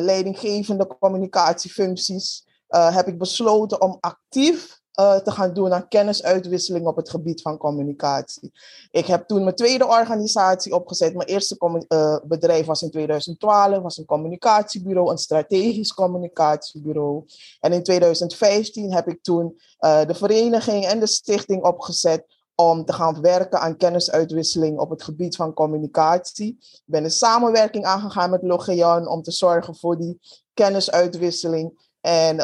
leidinggevende 0.00 0.86
communicatiefuncties... 0.86 2.44
heb 2.68 3.06
ik 3.06 3.18
besloten 3.18 3.80
om 3.80 3.96
actief 4.00 4.77
uh, 5.00 5.16
te 5.16 5.30
gaan 5.30 5.54
doen 5.54 5.72
aan 5.72 5.88
kennisuitwisseling 5.88 6.86
op 6.86 6.96
het 6.96 7.10
gebied 7.10 7.42
van 7.42 7.56
communicatie. 7.56 8.52
Ik 8.90 9.06
heb 9.06 9.26
toen 9.26 9.42
mijn 9.42 9.54
tweede 9.54 9.86
organisatie 9.86 10.74
opgezet. 10.74 11.14
Mijn 11.14 11.28
eerste 11.28 11.84
uh, 11.88 12.16
bedrijf 12.24 12.66
was 12.66 12.82
in 12.82 12.90
2012, 12.90 13.82
was 13.82 13.96
een 13.96 14.04
communicatiebureau, 14.04 15.10
een 15.10 15.18
strategisch 15.18 15.94
communicatiebureau. 15.94 17.24
En 17.60 17.72
in 17.72 17.82
2015 17.82 18.92
heb 18.92 19.08
ik 19.08 19.22
toen 19.22 19.58
uh, 19.80 20.04
de 20.04 20.14
vereniging 20.14 20.86
en 20.86 21.00
de 21.00 21.06
stichting 21.06 21.64
opgezet 21.64 22.36
om 22.54 22.84
te 22.84 22.92
gaan 22.92 23.20
werken 23.20 23.60
aan 23.60 23.76
kennisuitwisseling 23.76 24.78
op 24.78 24.90
het 24.90 25.02
gebied 25.02 25.36
van 25.36 25.54
communicatie. 25.54 26.56
Ik 26.60 26.82
ben 26.84 27.04
een 27.04 27.10
samenwerking 27.10 27.84
aangegaan 27.84 28.30
met 28.30 28.42
Logeon 28.42 29.08
om 29.08 29.22
te 29.22 29.32
zorgen 29.32 29.76
voor 29.76 29.98
die 29.98 30.18
kennisuitwisseling. 30.54 31.86
En 32.00 32.38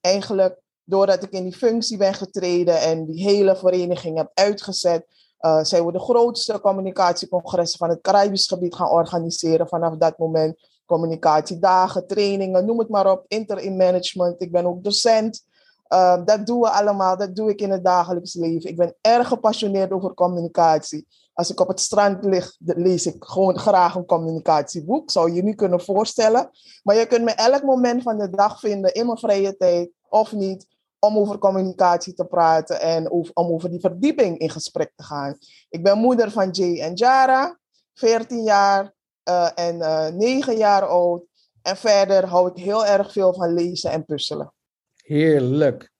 eigenlijk 0.00 0.58
doordat 0.90 1.22
ik 1.22 1.30
in 1.30 1.42
die 1.42 1.56
functie 1.56 1.96
ben 1.96 2.14
getreden 2.14 2.80
en 2.80 3.06
die 3.06 3.22
hele 3.22 3.56
vereniging 3.56 4.16
heb 4.16 4.30
uitgezet, 4.34 5.06
uh, 5.40 5.62
zijn 5.62 5.86
we 5.86 5.92
de 5.92 5.98
grootste 5.98 6.60
communicatiecongressen 6.60 7.78
van 7.78 7.88
het 7.88 8.00
Caribisch 8.00 8.46
gebied 8.46 8.74
gaan 8.74 8.90
organiseren. 8.90 9.68
Vanaf 9.68 9.96
dat 9.96 10.18
moment 10.18 10.68
communicatiedagen, 10.86 12.06
trainingen, 12.06 12.64
noem 12.64 12.78
het 12.78 12.88
maar 12.88 13.10
op, 13.10 13.24
interim 13.28 13.76
management. 13.76 14.42
Ik 14.42 14.52
ben 14.52 14.66
ook 14.66 14.84
docent. 14.84 15.44
Uh, 15.88 16.24
dat 16.24 16.46
doen 16.46 16.60
we 16.60 16.70
allemaal, 16.70 17.16
dat 17.16 17.36
doe 17.36 17.50
ik 17.50 17.60
in 17.60 17.70
het 17.70 17.84
dagelijks 17.84 18.34
leven. 18.34 18.70
Ik 18.70 18.76
ben 18.76 18.94
erg 19.00 19.28
gepassioneerd 19.28 19.92
over 19.92 20.14
communicatie. 20.14 21.06
Als 21.32 21.50
ik 21.50 21.60
op 21.60 21.68
het 21.68 21.80
strand 21.80 22.24
lig, 22.24 22.56
lees 22.58 23.06
ik 23.06 23.24
gewoon 23.24 23.58
graag 23.58 23.94
een 23.94 24.06
communicatieboek. 24.06 25.10
Zou 25.10 25.32
je 25.32 25.42
niet 25.42 25.56
kunnen 25.56 25.80
voorstellen. 25.80 26.50
Maar 26.82 26.96
je 26.96 27.06
kunt 27.06 27.24
me 27.24 27.30
elk 27.30 27.62
moment 27.62 28.02
van 28.02 28.18
de 28.18 28.30
dag 28.30 28.60
vinden 28.60 28.94
in 28.94 29.06
mijn 29.06 29.18
vrije 29.18 29.56
tijd 29.56 29.90
of 30.08 30.32
niet 30.32 30.66
om 31.00 31.16
over 31.16 31.38
communicatie 31.38 32.14
te 32.14 32.24
praten 32.24 32.80
en 32.80 33.10
over, 33.10 33.30
om 33.34 33.46
over 33.46 33.70
die 33.70 33.80
verdieping 33.80 34.38
in 34.38 34.50
gesprek 34.50 34.92
te 34.96 35.02
gaan. 35.02 35.38
Ik 35.68 35.82
ben 35.82 35.98
moeder 35.98 36.30
van 36.30 36.50
Jay 36.50 36.80
en 36.80 36.94
Jara, 36.94 37.58
14 37.94 38.42
jaar 38.42 38.92
uh, 39.28 39.48
en 39.54 39.76
uh, 39.76 40.06
eh, 40.06 40.14
9 40.14 40.56
jaar 40.56 40.82
oud. 40.86 41.22
En 41.62 41.76
verder 41.76 42.26
hou 42.26 42.50
ik 42.50 42.62
heel 42.62 42.86
erg 42.86 43.12
veel 43.12 43.34
van 43.34 43.54
lezen 43.54 43.90
en 43.90 44.04
puzzelen. 44.04 44.52
Heerlijk. 44.96 45.92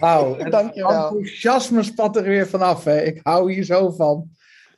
Wauw. 0.00 0.36
Dankjewel. 0.50 0.90
Enthousiasme 0.90 1.82
spat 1.82 2.16
er 2.16 2.22
weer 2.22 2.48
vanaf. 2.48 2.84
Hè. 2.84 3.02
Ik 3.02 3.20
hou 3.22 3.52
hier 3.52 3.64
zo 3.64 3.90
van. 3.90 4.30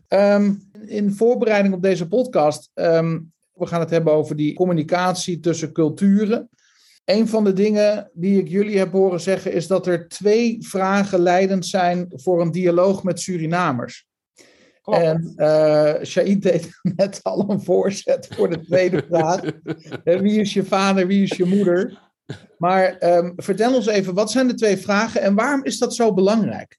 Um, 0.09 0.71
in 0.87 1.13
voorbereiding 1.13 1.75
op 1.75 1.83
deze 1.83 2.09
podcast, 2.09 2.71
um, 2.75 3.33
we 3.53 3.67
gaan 3.67 3.81
het 3.81 3.91
hebben 3.91 4.13
over 4.13 4.37
die 4.37 4.55
communicatie 4.55 5.41
tussen 5.41 5.73
culturen. 5.73 6.49
Een 7.11 7.29
van 7.29 7.45
de 7.45 7.53
dingen 7.53 8.11
die 8.13 8.41
ik 8.41 8.49
jullie 8.49 8.79
heb 8.79 8.93
horen 8.93 9.21
zeggen 9.21 9.53
is 9.53 9.67
dat 9.67 9.87
er 9.87 10.09
twee 10.09 10.57
vragen 10.61 11.19
leidend 11.19 11.67
zijn 11.67 12.13
voor 12.15 12.41
een 12.41 12.51
dialoog 12.51 13.03
met 13.03 13.21
Surinamers. 13.21 14.09
Klopt. 14.83 15.01
En 15.01 15.33
uh, 15.37 16.05
Shaid 16.05 16.43
deed 16.43 16.69
net 16.97 17.21
al 17.23 17.51
een 17.51 17.63
voorzet 17.63 18.29
voor 18.31 18.51
de 18.51 18.61
tweede 18.61 19.05
vraag. 19.11 19.41
wie 20.05 20.41
is 20.41 20.53
je 20.53 20.65
vader, 20.65 21.07
wie 21.07 21.23
is 21.23 21.37
je 21.37 21.45
moeder? 21.45 22.11
Maar 22.59 23.03
um, 23.03 23.33
vertel 23.37 23.75
ons 23.75 23.87
even, 23.87 24.15
wat 24.15 24.31
zijn 24.31 24.49
de 24.49 24.55
twee 24.55 24.77
vragen 24.77 25.21
en 25.21 25.35
waarom 25.35 25.65
is 25.65 25.79
dat 25.79 25.95
zo 25.95 26.15
belangrijk? 26.15 26.79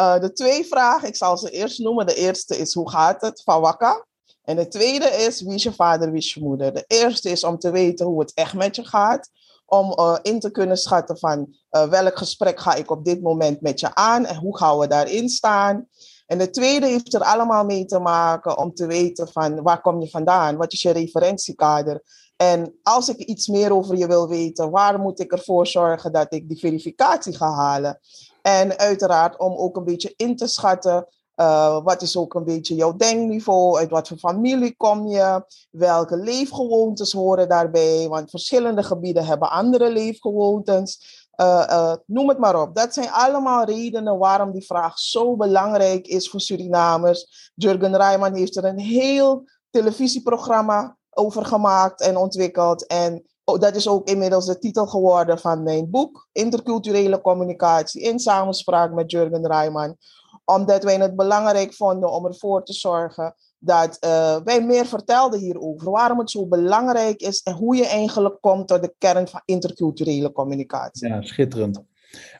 Uh, 0.00 0.20
de 0.20 0.32
twee 0.32 0.64
vragen, 0.64 1.08
ik 1.08 1.16
zal 1.16 1.38
ze 1.38 1.50
eerst 1.50 1.78
noemen. 1.78 2.06
De 2.06 2.14
eerste 2.14 2.56
is, 2.56 2.74
hoe 2.74 2.90
gaat 2.90 3.20
het? 3.20 3.42
Van 3.42 3.60
Wakka. 3.60 4.06
En 4.44 4.56
de 4.56 4.68
tweede 4.68 5.06
is, 5.06 5.42
wie 5.42 5.62
je 5.62 5.72
vader, 5.72 6.10
wie 6.10 6.20
is 6.20 6.34
je 6.34 6.40
moeder? 6.40 6.74
De 6.74 6.84
eerste 6.86 7.30
is 7.30 7.44
om 7.44 7.58
te 7.58 7.70
weten 7.70 8.06
hoe 8.06 8.20
het 8.20 8.34
echt 8.34 8.54
met 8.54 8.76
je 8.76 8.84
gaat. 8.84 9.30
Om 9.66 9.98
uh, 9.98 10.16
in 10.22 10.40
te 10.40 10.50
kunnen 10.50 10.76
schatten 10.76 11.18
van 11.18 11.54
uh, 11.70 11.88
welk 11.88 12.18
gesprek 12.18 12.60
ga 12.60 12.74
ik 12.74 12.90
op 12.90 13.04
dit 13.04 13.22
moment 13.22 13.60
met 13.60 13.80
je 13.80 13.94
aan 13.94 14.24
en 14.24 14.36
hoe 14.36 14.56
gaan 14.56 14.78
we 14.78 14.86
daarin 14.86 15.28
staan. 15.28 15.88
En 16.26 16.38
de 16.38 16.50
tweede 16.50 16.86
heeft 16.86 17.14
er 17.14 17.20
allemaal 17.20 17.64
mee 17.64 17.84
te 17.84 17.98
maken 17.98 18.58
om 18.58 18.74
te 18.74 18.86
weten 18.86 19.28
van 19.28 19.62
waar 19.62 19.80
kom 19.80 20.00
je 20.00 20.10
vandaan? 20.10 20.56
Wat 20.56 20.72
is 20.72 20.82
je 20.82 20.90
referentiekader? 20.90 22.02
En 22.36 22.78
als 22.82 23.08
ik 23.08 23.16
iets 23.16 23.46
meer 23.46 23.72
over 23.72 23.96
je 23.96 24.06
wil 24.06 24.28
weten, 24.28 24.70
waar 24.70 24.98
moet 24.98 25.20
ik 25.20 25.32
ervoor 25.32 25.66
zorgen 25.66 26.12
dat 26.12 26.32
ik 26.32 26.48
die 26.48 26.58
verificatie 26.58 27.36
ga 27.36 27.50
halen? 27.50 28.00
En 28.42 28.78
uiteraard 28.78 29.38
om 29.38 29.56
ook 29.56 29.76
een 29.76 29.84
beetje 29.84 30.14
in 30.16 30.36
te 30.36 30.46
schatten 30.46 31.06
uh, 31.36 31.84
wat 31.84 32.02
is 32.02 32.16
ook 32.16 32.34
een 32.34 32.44
beetje 32.44 32.74
jouw 32.74 32.96
denkniveau? 32.96 33.78
Uit 33.78 33.90
wat 33.90 34.08
voor 34.08 34.16
familie 34.16 34.74
kom 34.76 35.06
je? 35.06 35.44
Welke 35.70 36.16
leefgewoontes 36.16 37.12
horen 37.12 37.48
daarbij? 37.48 38.08
Want 38.08 38.30
verschillende 38.30 38.82
gebieden 38.82 39.26
hebben 39.26 39.50
andere 39.50 39.90
leefgewoontes. 39.90 41.22
Uh, 41.40 41.66
uh, 41.70 41.94
noem 42.06 42.28
het 42.28 42.38
maar 42.38 42.60
op. 42.60 42.74
Dat 42.74 42.94
zijn 42.94 43.10
allemaal 43.10 43.64
redenen 43.64 44.18
waarom 44.18 44.52
die 44.52 44.66
vraag 44.66 44.98
zo 44.98 45.36
belangrijk 45.36 46.06
is 46.06 46.30
voor 46.30 46.40
Surinamers. 46.40 47.50
Jurgen 47.54 47.96
Rijman 47.96 48.34
heeft 48.34 48.56
er 48.56 48.64
een 48.64 48.78
heel 48.78 49.44
televisieprogramma 49.70 50.96
over 51.10 51.44
gemaakt 51.44 52.00
en 52.00 52.16
ontwikkeld. 52.16 52.86
En 52.86 53.22
dat 53.44 53.74
is 53.74 53.88
ook 53.88 54.08
inmiddels 54.08 54.46
de 54.46 54.58
titel 54.58 54.86
geworden 54.86 55.38
van 55.38 55.62
mijn 55.62 55.90
boek, 55.90 56.28
Interculturele 56.32 57.20
Communicatie 57.20 58.02
in 58.02 58.18
samenspraak 58.18 58.92
met 58.92 59.10
Jurgen 59.10 59.46
Rijman 59.46 59.96
omdat 60.44 60.84
wij 60.84 60.96
het 60.96 61.16
belangrijk 61.16 61.74
vonden 61.74 62.12
om 62.12 62.26
ervoor 62.26 62.64
te 62.64 62.72
zorgen 62.72 63.34
dat 63.58 63.98
uh, 64.04 64.36
wij 64.44 64.64
meer 64.64 64.86
vertelden 64.86 65.40
hierover. 65.40 65.90
Waarom 65.90 66.18
het 66.18 66.30
zo 66.30 66.46
belangrijk 66.46 67.20
is 67.20 67.42
en 67.42 67.52
hoe 67.52 67.76
je 67.76 67.86
eigenlijk 67.86 68.40
komt 68.40 68.68
tot 68.68 68.82
de 68.82 68.94
kern 68.98 69.28
van 69.28 69.42
interculturele 69.44 70.32
communicatie. 70.32 71.08
Ja, 71.08 71.22
schitterend. 71.22 71.82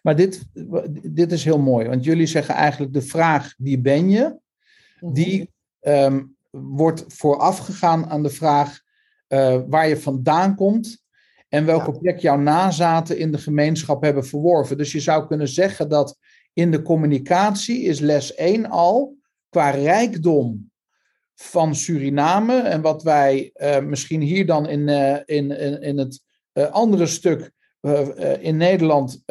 Maar 0.02 0.16
dit, 0.16 0.44
dit 1.02 1.32
is 1.32 1.44
heel 1.44 1.58
mooi, 1.58 1.88
want 1.88 2.04
jullie 2.04 2.26
zeggen 2.26 2.54
eigenlijk 2.54 2.92
de 2.92 3.02
vraag 3.02 3.54
wie 3.58 3.80
ben 3.80 4.10
je, 4.10 4.36
mhm. 5.00 5.12
die 5.12 5.52
um, 5.80 6.36
wordt 6.50 7.04
voorafgegaan 7.08 8.10
aan 8.10 8.22
de 8.22 8.30
vraag 8.30 8.80
uh, 9.28 9.60
waar 9.68 9.88
je 9.88 9.96
vandaan 9.96 10.54
komt 10.54 11.02
en 11.48 11.64
welke 11.64 11.98
plek 11.98 12.18
jouw 12.18 12.36
nazaten 12.36 13.18
in 13.18 13.32
de 13.32 13.38
gemeenschap 13.38 14.02
hebben 14.02 14.26
verworven. 14.26 14.76
Dus 14.76 14.92
je 14.92 15.00
zou 15.00 15.26
kunnen 15.26 15.48
zeggen 15.48 15.88
dat 15.88 16.18
in 16.54 16.70
de 16.70 16.82
communicatie 16.82 17.82
is 17.82 18.00
les 18.00 18.34
1 18.34 18.70
al 18.70 19.16
qua 19.48 19.70
rijkdom 19.70 20.70
van 21.34 21.74
Suriname 21.74 22.58
en 22.58 22.80
wat 22.80 23.02
wij 23.02 23.50
uh, 23.54 23.80
misschien 23.80 24.20
hier 24.20 24.46
dan 24.46 24.68
in, 24.68 24.88
uh, 24.88 25.12
in, 25.24 25.50
in, 25.50 25.82
in 25.82 25.98
het 25.98 26.20
uh, 26.52 26.70
andere 26.70 27.06
stuk 27.06 27.52
in 28.40 28.56
Nederland 28.56 29.22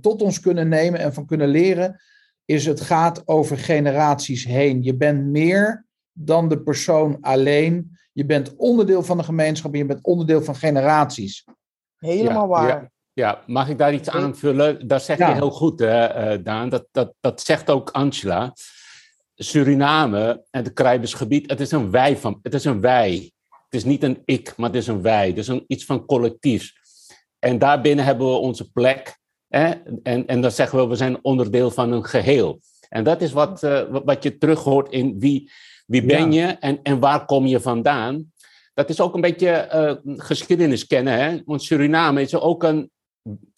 tot 0.00 0.22
ons 0.22 0.40
kunnen 0.40 0.68
nemen 0.68 1.00
en 1.00 1.14
van 1.14 1.26
kunnen 1.26 1.48
leren, 1.48 2.00
is 2.44 2.66
het 2.66 2.80
gaat 2.80 3.28
over 3.28 3.58
generaties 3.58 4.44
heen. 4.44 4.82
Je 4.82 4.96
bent 4.96 5.24
meer 5.24 5.86
dan 6.12 6.48
de 6.48 6.62
persoon 6.62 7.20
alleen. 7.20 7.98
Je 8.12 8.26
bent 8.26 8.56
onderdeel 8.56 9.02
van 9.02 9.16
de 9.16 9.22
gemeenschap 9.22 9.72
en 9.72 9.78
je 9.78 9.86
bent 9.86 10.04
onderdeel 10.04 10.42
van 10.42 10.54
generaties. 10.54 11.44
Helemaal 11.98 12.48
waar. 12.48 12.68
Ja. 12.68 12.90
Ja, 13.16 13.42
mag 13.46 13.68
ik 13.68 13.78
daar 13.78 13.94
iets 13.94 14.08
aanvullen? 14.08 14.88
Dat 14.88 15.02
zeg 15.02 15.18
je 15.18 15.32
heel 15.32 15.50
goed, 15.50 15.78
hè, 15.78 16.34
uh, 16.34 16.44
Daan. 16.44 16.68
Dat, 16.68 16.86
dat, 16.92 17.14
dat 17.20 17.40
zegt 17.40 17.70
ook 17.70 17.90
Angela. 17.90 18.52
Suriname 19.34 20.44
en 20.50 20.64
het 20.64 20.72
Caribisch 20.72 21.14
gebied, 21.14 21.50
het 21.50 21.60
is 21.60 21.70
een 21.70 21.90
wij 21.90 22.16
van, 22.16 22.38
het 22.42 22.54
is 22.54 22.64
een 22.64 22.80
wij. 22.80 23.32
Het 23.48 23.74
is 23.74 23.84
niet 23.84 24.02
een 24.02 24.22
ik, 24.24 24.56
maar 24.56 24.68
het 24.68 24.78
is 24.78 24.86
een 24.86 25.02
wij. 25.02 25.28
Het 25.28 25.38
is 25.38 25.48
een, 25.48 25.64
iets 25.66 25.84
van 25.84 26.06
collectiefs. 26.06 26.74
En 27.38 27.58
daarbinnen 27.58 28.04
hebben 28.04 28.26
we 28.26 28.36
onze 28.36 28.70
plek. 28.70 29.18
Hè? 29.48 29.70
En, 30.02 30.26
en 30.26 30.40
dan 30.40 30.50
zeggen 30.50 30.78
we, 30.78 30.86
we 30.86 30.96
zijn 30.96 31.24
onderdeel 31.24 31.70
van 31.70 31.92
een 31.92 32.04
geheel. 32.04 32.60
En 32.88 33.04
dat 33.04 33.20
is 33.20 33.32
wat, 33.32 33.62
uh, 33.62 33.82
wat 34.04 34.22
je 34.22 34.38
terug 34.38 34.62
hoort 34.62 34.92
in 34.92 35.18
wie, 35.18 35.50
wie 35.86 36.04
ben 36.04 36.32
je 36.32 36.46
en, 36.46 36.82
en 36.82 37.00
waar 37.00 37.24
kom 37.24 37.46
je 37.46 37.60
vandaan. 37.60 38.32
Dat 38.74 38.88
is 38.88 39.00
ook 39.00 39.14
een 39.14 39.20
beetje 39.20 39.68
uh, 40.04 40.16
geschiedenis 40.16 40.86
kennen. 40.86 41.18
Hè? 41.18 41.42
Want 41.44 41.62
Suriname 41.62 42.20
is 42.20 42.34
ook 42.34 42.62
een, 42.62 42.90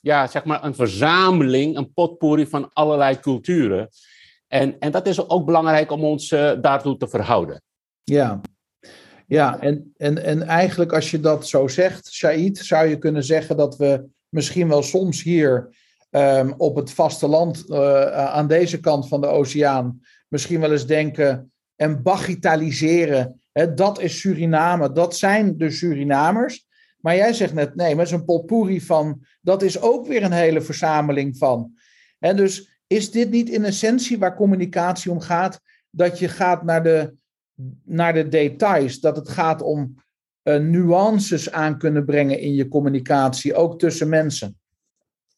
ja, 0.00 0.26
zeg 0.26 0.44
maar 0.44 0.64
een 0.64 0.74
verzameling, 0.74 1.76
een 1.76 1.92
potpourri 1.92 2.46
van 2.46 2.70
allerlei 2.72 3.20
culturen. 3.20 3.88
En, 4.46 4.78
en 4.78 4.90
dat 4.90 5.06
is 5.06 5.28
ook 5.28 5.46
belangrijk 5.46 5.90
om 5.90 6.04
ons 6.04 6.30
uh, 6.30 6.52
daartoe 6.60 6.96
te 6.96 7.08
verhouden. 7.08 7.62
Ja, 8.04 8.40
ja 9.26 9.60
en, 9.60 9.92
en, 9.96 10.24
en 10.24 10.42
eigenlijk 10.42 10.92
als 10.92 11.10
je 11.10 11.20
dat 11.20 11.46
zo 11.46 11.68
zegt, 11.68 12.06
Said, 12.06 12.58
zou 12.58 12.86
je 12.86 12.98
kunnen 12.98 13.24
zeggen 13.24 13.56
dat 13.56 13.76
we 13.76 14.04
misschien 14.28 14.68
wel 14.68 14.82
soms 14.82 15.22
hier 15.22 15.76
um, 16.10 16.54
op 16.56 16.76
het 16.76 16.90
vasteland 16.90 17.64
uh, 17.68 18.10
aan 18.10 18.48
deze 18.48 18.80
kant 18.80 19.08
van 19.08 19.20
de 19.20 19.26
oceaan 19.26 20.00
misschien 20.28 20.60
wel 20.60 20.72
eens 20.72 20.86
denken 20.86 21.52
en 21.76 22.02
bagitaliseren. 22.02 23.40
Hè, 23.52 23.74
dat 23.74 24.00
is 24.00 24.20
Suriname, 24.20 24.92
dat 24.92 25.16
zijn 25.16 25.56
de 25.56 25.70
Surinamers. 25.70 26.66
Maar 27.00 27.16
jij 27.16 27.32
zegt 27.32 27.54
net, 27.54 27.74
nee, 27.74 27.96
met 27.96 28.08
zo'n 28.08 28.24
potpourri 28.24 28.80
van, 28.80 29.26
dat 29.40 29.62
is 29.62 29.80
ook 29.80 30.06
weer 30.06 30.22
een 30.22 30.32
hele 30.32 30.60
verzameling 30.60 31.36
van. 31.38 31.72
En 32.18 32.36
dus 32.36 32.80
is 32.86 33.10
dit 33.10 33.30
niet 33.30 33.48
in 33.48 33.64
essentie 33.64 34.18
waar 34.18 34.36
communicatie 34.36 35.10
om 35.10 35.20
gaat, 35.20 35.60
dat 35.90 36.18
je 36.18 36.28
gaat 36.28 36.62
naar 36.62 36.82
de, 36.82 37.14
naar 37.84 38.14
de 38.14 38.28
details, 38.28 39.00
dat 39.00 39.16
het 39.16 39.28
gaat 39.28 39.62
om 39.62 39.94
uh, 40.42 40.56
nuances 40.56 41.52
aan 41.52 41.78
kunnen 41.78 42.04
brengen 42.04 42.38
in 42.38 42.54
je 42.54 42.68
communicatie, 42.68 43.54
ook 43.54 43.78
tussen 43.78 44.08
mensen? 44.08 44.58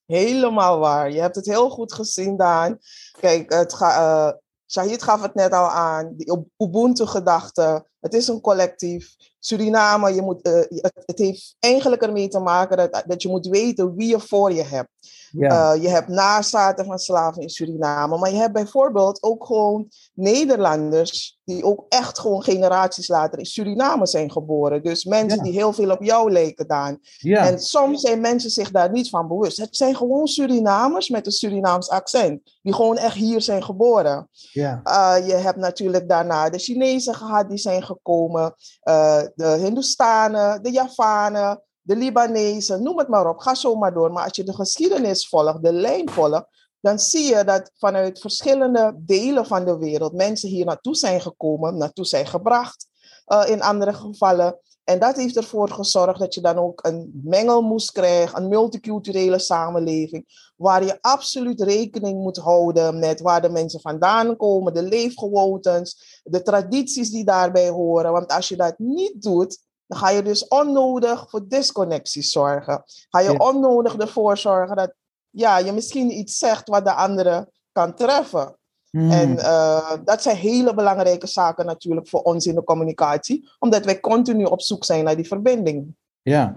Helemaal 0.06 0.78
waar. 0.78 1.12
Je 1.12 1.20
hebt 1.20 1.36
het 1.36 1.46
heel 1.46 1.70
goed 1.70 1.92
gezien, 1.92 2.36
Daan. 2.36 2.78
Kijk, 3.20 3.52
het. 3.52 3.72
Uh, 3.80 4.30
Shahid 4.70 5.02
gaf 5.02 5.22
het 5.22 5.34
net 5.34 5.52
al 5.52 5.68
aan, 5.68 6.14
die 6.16 6.46
Ubuntu-gedachte. 6.56 7.86
Het 8.00 8.14
is 8.14 8.28
een 8.28 8.40
collectief. 8.40 9.16
Suriname, 9.40 10.14
je 10.14 10.22
moet, 10.22 10.46
uh, 10.46 10.52
het, 10.68 11.02
het, 11.06 11.18
heeft 11.18 11.56
eigenlijk 11.58 12.02
ermee 12.02 12.28
te 12.28 12.38
maken 12.38 12.76
dat, 12.76 13.02
dat 13.06 13.22
je 13.22 13.28
moet 13.28 13.46
weten 13.46 13.94
wie 13.94 14.08
je 14.08 14.20
voor 14.20 14.52
je 14.52 14.62
hebt. 14.62 14.88
Ja. 15.30 15.74
Uh, 15.74 15.82
je 15.82 15.88
hebt 15.88 16.08
nazaten 16.08 16.84
van 16.84 16.98
slaven 16.98 17.42
in 17.42 17.50
Suriname, 17.50 18.18
maar 18.18 18.30
je 18.30 18.36
hebt 18.36 18.52
bijvoorbeeld 18.52 19.22
ook 19.22 19.46
gewoon 19.46 19.88
Nederlanders 20.14 21.38
die 21.44 21.64
ook 21.64 21.84
echt 21.88 22.18
gewoon 22.18 22.42
generaties 22.42 23.08
later 23.08 23.38
in 23.38 23.46
Suriname 23.46 24.06
zijn 24.06 24.32
geboren. 24.32 24.82
Dus 24.82 25.04
mensen 25.04 25.38
ja. 25.38 25.44
die 25.44 25.52
heel 25.52 25.72
veel 25.72 25.90
op 25.90 26.02
jou 26.02 26.32
leken. 26.32 26.98
Ja. 27.18 27.46
En 27.46 27.58
soms 27.58 28.00
zijn 28.00 28.20
mensen 28.20 28.50
zich 28.50 28.70
daar 28.70 28.90
niet 28.90 29.08
van 29.08 29.28
bewust. 29.28 29.56
Het 29.56 29.76
zijn 29.76 29.96
gewoon 29.96 30.26
Surinamers 30.26 31.08
met 31.08 31.26
een 31.26 31.32
Surinaams 31.32 31.88
accent, 31.88 32.58
die 32.62 32.74
gewoon 32.74 32.96
echt 32.96 33.14
hier 33.14 33.40
zijn 33.40 33.64
geboren. 33.64 34.28
Ja. 34.32 34.80
Uh, 34.84 35.26
je 35.26 35.34
hebt 35.34 35.58
natuurlijk 35.58 36.08
daarna 36.08 36.50
de 36.50 36.58
Chinezen 36.58 37.14
gehad, 37.14 37.48
die 37.48 37.58
zijn 37.58 37.82
gekomen, 37.82 38.54
uh, 38.84 39.22
de 39.34 39.56
Hindustanen, 39.60 40.62
de 40.62 40.70
Javanen 40.70 41.62
de 41.82 41.96
Libanezen, 41.96 42.82
noem 42.82 42.98
het 42.98 43.08
maar 43.08 43.28
op, 43.28 43.38
ga 43.38 43.54
zo 43.54 43.74
maar 43.74 43.94
door. 43.94 44.12
Maar 44.12 44.24
als 44.24 44.36
je 44.36 44.44
de 44.44 44.54
geschiedenis 44.54 45.28
volgt, 45.28 45.62
de 45.62 45.72
lijn 45.72 46.10
volgt, 46.10 46.44
dan 46.80 46.98
zie 46.98 47.36
je 47.36 47.44
dat 47.44 47.70
vanuit 47.78 48.20
verschillende 48.20 48.94
delen 48.96 49.46
van 49.46 49.64
de 49.64 49.78
wereld 49.78 50.12
mensen 50.12 50.48
hier 50.48 50.64
naartoe 50.64 50.94
zijn 50.94 51.20
gekomen, 51.20 51.76
naartoe 51.76 52.04
zijn 52.04 52.26
gebracht 52.26 52.86
uh, 53.26 53.42
in 53.46 53.62
andere 53.62 53.92
gevallen. 53.92 54.58
En 54.84 54.98
dat 54.98 55.16
heeft 55.16 55.36
ervoor 55.36 55.68
gezorgd 55.68 56.18
dat 56.18 56.34
je 56.34 56.40
dan 56.40 56.56
ook 56.56 56.86
een 56.86 57.20
mengelmoes 57.24 57.90
krijgt, 57.90 58.36
een 58.36 58.48
multiculturele 58.48 59.38
samenleving, 59.38 60.52
waar 60.56 60.84
je 60.84 60.98
absoluut 61.00 61.60
rekening 61.60 62.22
moet 62.22 62.36
houden 62.36 62.98
met 62.98 63.20
waar 63.20 63.42
de 63.42 63.48
mensen 63.48 63.80
vandaan 63.80 64.36
komen, 64.36 64.74
de 64.74 64.82
leefgewoontes, 64.82 66.20
de 66.24 66.42
tradities 66.42 67.10
die 67.10 67.24
daarbij 67.24 67.68
horen. 67.68 68.12
Want 68.12 68.32
als 68.32 68.48
je 68.48 68.56
dat 68.56 68.78
niet 68.78 69.22
doet, 69.22 69.58
dan 69.90 69.98
ga 69.98 70.10
je 70.10 70.22
dus 70.22 70.48
onnodig 70.48 71.30
voor 71.30 71.48
disconnecties 71.48 72.30
zorgen. 72.30 72.82
Ga 73.08 73.20
je 73.20 73.38
onnodig 73.38 73.96
ervoor 73.96 74.38
zorgen 74.38 74.76
dat 74.76 74.94
ja, 75.30 75.58
je 75.58 75.72
misschien 75.72 76.10
iets 76.10 76.38
zegt 76.38 76.68
wat 76.68 76.84
de 76.84 76.92
andere 76.92 77.52
kan 77.72 77.94
treffen. 77.94 78.58
Hmm. 78.90 79.10
En 79.10 79.30
uh, 79.30 79.92
dat 80.04 80.22
zijn 80.22 80.36
hele 80.36 80.74
belangrijke 80.74 81.26
zaken 81.26 81.66
natuurlijk 81.66 82.08
voor 82.08 82.22
ons 82.22 82.46
in 82.46 82.54
de 82.54 82.64
communicatie, 82.64 83.50
omdat 83.58 83.84
wij 83.84 84.00
continu 84.00 84.44
op 84.44 84.62
zoek 84.62 84.84
zijn 84.84 85.04
naar 85.04 85.16
die 85.16 85.26
verbinding. 85.26 85.96
Ja, 86.22 86.56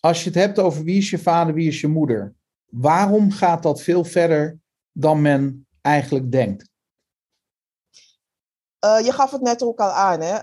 als 0.00 0.24
je 0.24 0.30
het 0.30 0.38
hebt 0.38 0.58
over 0.58 0.84
wie 0.84 0.98
is 0.98 1.10
je 1.10 1.18
vader, 1.18 1.54
wie 1.54 1.68
is 1.68 1.80
je 1.80 1.88
moeder, 1.88 2.34
waarom 2.64 3.30
gaat 3.30 3.62
dat 3.62 3.82
veel 3.82 4.04
verder 4.04 4.58
dan 4.92 5.20
men 5.20 5.66
eigenlijk 5.80 6.32
denkt? 6.32 6.68
Uh, 8.84 9.00
je 9.04 9.12
gaf 9.12 9.30
het 9.30 9.42
net 9.42 9.62
ook 9.62 9.78
al 9.78 9.90
aan, 9.90 10.20
hè? 10.20 10.38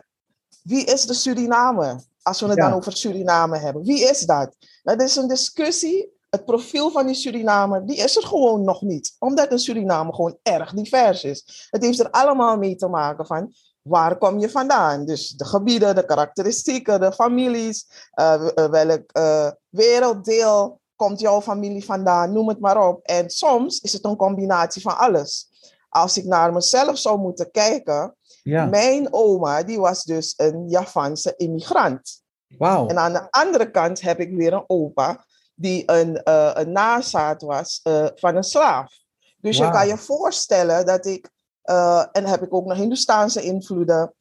Wie 0.63 0.85
is 0.85 1.05
de 1.05 1.13
Suriname? 1.13 1.99
Als 2.21 2.41
we 2.41 2.47
het 2.47 2.57
dan 2.57 2.73
over 2.73 2.97
Suriname 2.97 3.57
hebben. 3.57 3.83
Wie 3.83 4.09
is 4.09 4.19
dat? 4.19 4.55
Dat 4.83 5.01
is 5.01 5.15
een 5.15 5.27
discussie 5.27 6.15
het 6.29 6.45
profiel 6.45 6.91
van 6.91 7.05
die 7.05 7.15
Surinamer, 7.15 7.85
die 7.85 7.95
is 7.95 8.15
er 8.15 8.23
gewoon 8.23 8.63
nog 8.63 8.81
niet. 8.81 9.15
Omdat 9.19 9.51
een 9.51 9.59
Surinamer 9.59 10.13
gewoon 10.13 10.37
erg 10.43 10.73
divers 10.73 11.23
is. 11.23 11.67
Het 11.69 11.83
heeft 11.83 11.99
er 11.99 12.09
allemaal 12.09 12.57
mee 12.57 12.75
te 12.75 12.87
maken 12.87 13.25
van 13.25 13.53
waar 13.81 14.17
kom 14.17 14.39
je 14.39 14.49
vandaan? 14.49 15.05
Dus 15.05 15.31
de 15.31 15.45
gebieden, 15.45 15.95
de 15.95 16.05
karakteristieken, 16.05 16.99
de 16.99 17.11
families, 17.11 17.87
uh, 18.19 18.47
welk 18.55 19.17
uh, 19.17 19.51
werelddeel 19.69 20.79
komt 20.95 21.19
jouw 21.19 21.41
familie 21.41 21.85
vandaan, 21.85 22.33
noem 22.33 22.47
het 22.47 22.59
maar 22.59 22.87
op. 22.87 23.05
En 23.05 23.29
soms 23.29 23.79
is 23.79 23.93
het 23.93 24.05
een 24.05 24.15
combinatie 24.15 24.81
van 24.81 24.97
alles. 24.97 25.49
Als 25.89 26.17
ik 26.17 26.25
naar 26.25 26.53
mezelf 26.53 26.97
zou 26.97 27.19
moeten 27.19 27.51
kijken, 27.51 28.15
ja. 28.47 28.65
mijn 28.65 29.07
oma 29.13 29.63
die 29.63 29.79
was 29.79 30.03
dus 30.03 30.33
een 30.37 30.69
Javaanse 30.69 31.33
immigrant. 31.35 32.21
Wow. 32.57 32.89
En 32.89 32.97
aan 32.97 33.13
de 33.13 33.27
andere 33.29 33.71
kant 33.71 34.01
heb 34.01 34.19
ik 34.19 34.35
weer 34.35 34.53
een 34.53 34.63
opa 34.67 35.25
die 35.55 35.83
een, 35.85 36.21
uh, 36.23 36.51
een 36.53 36.71
nazaat 36.71 37.41
was 37.41 37.81
van 38.15 38.35
een 38.35 38.43
slaaf. 38.43 38.93
Dus 39.37 39.57
je 39.57 39.69
kan 39.69 39.87
je 39.87 39.97
voorstellen 39.97 40.85
dat 40.85 41.05
ik 41.05 41.29
uh, 41.63 42.05
en 42.11 42.25
heb 42.25 42.41
ik 42.41 42.53
ook 42.53 42.65
nog 42.65 42.77
Hindoestaanse 42.77 43.41
invloeden. 43.41 44.13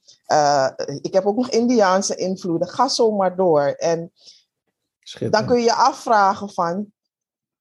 Ik 1.01 1.13
heb 1.13 1.27
ook 1.27 1.37
nog 1.37 1.51
Indiaanse 1.51 2.15
invloeden. 2.15 2.69
Ga 2.69 2.89
zo 2.89 3.11
maar 3.11 3.37
door. 3.37 3.63
En 3.63 4.13
dan 5.31 5.47
kun 5.47 5.57
je 5.57 5.65
je 5.65 5.75
afvragen 5.75 6.51
van, 6.51 6.93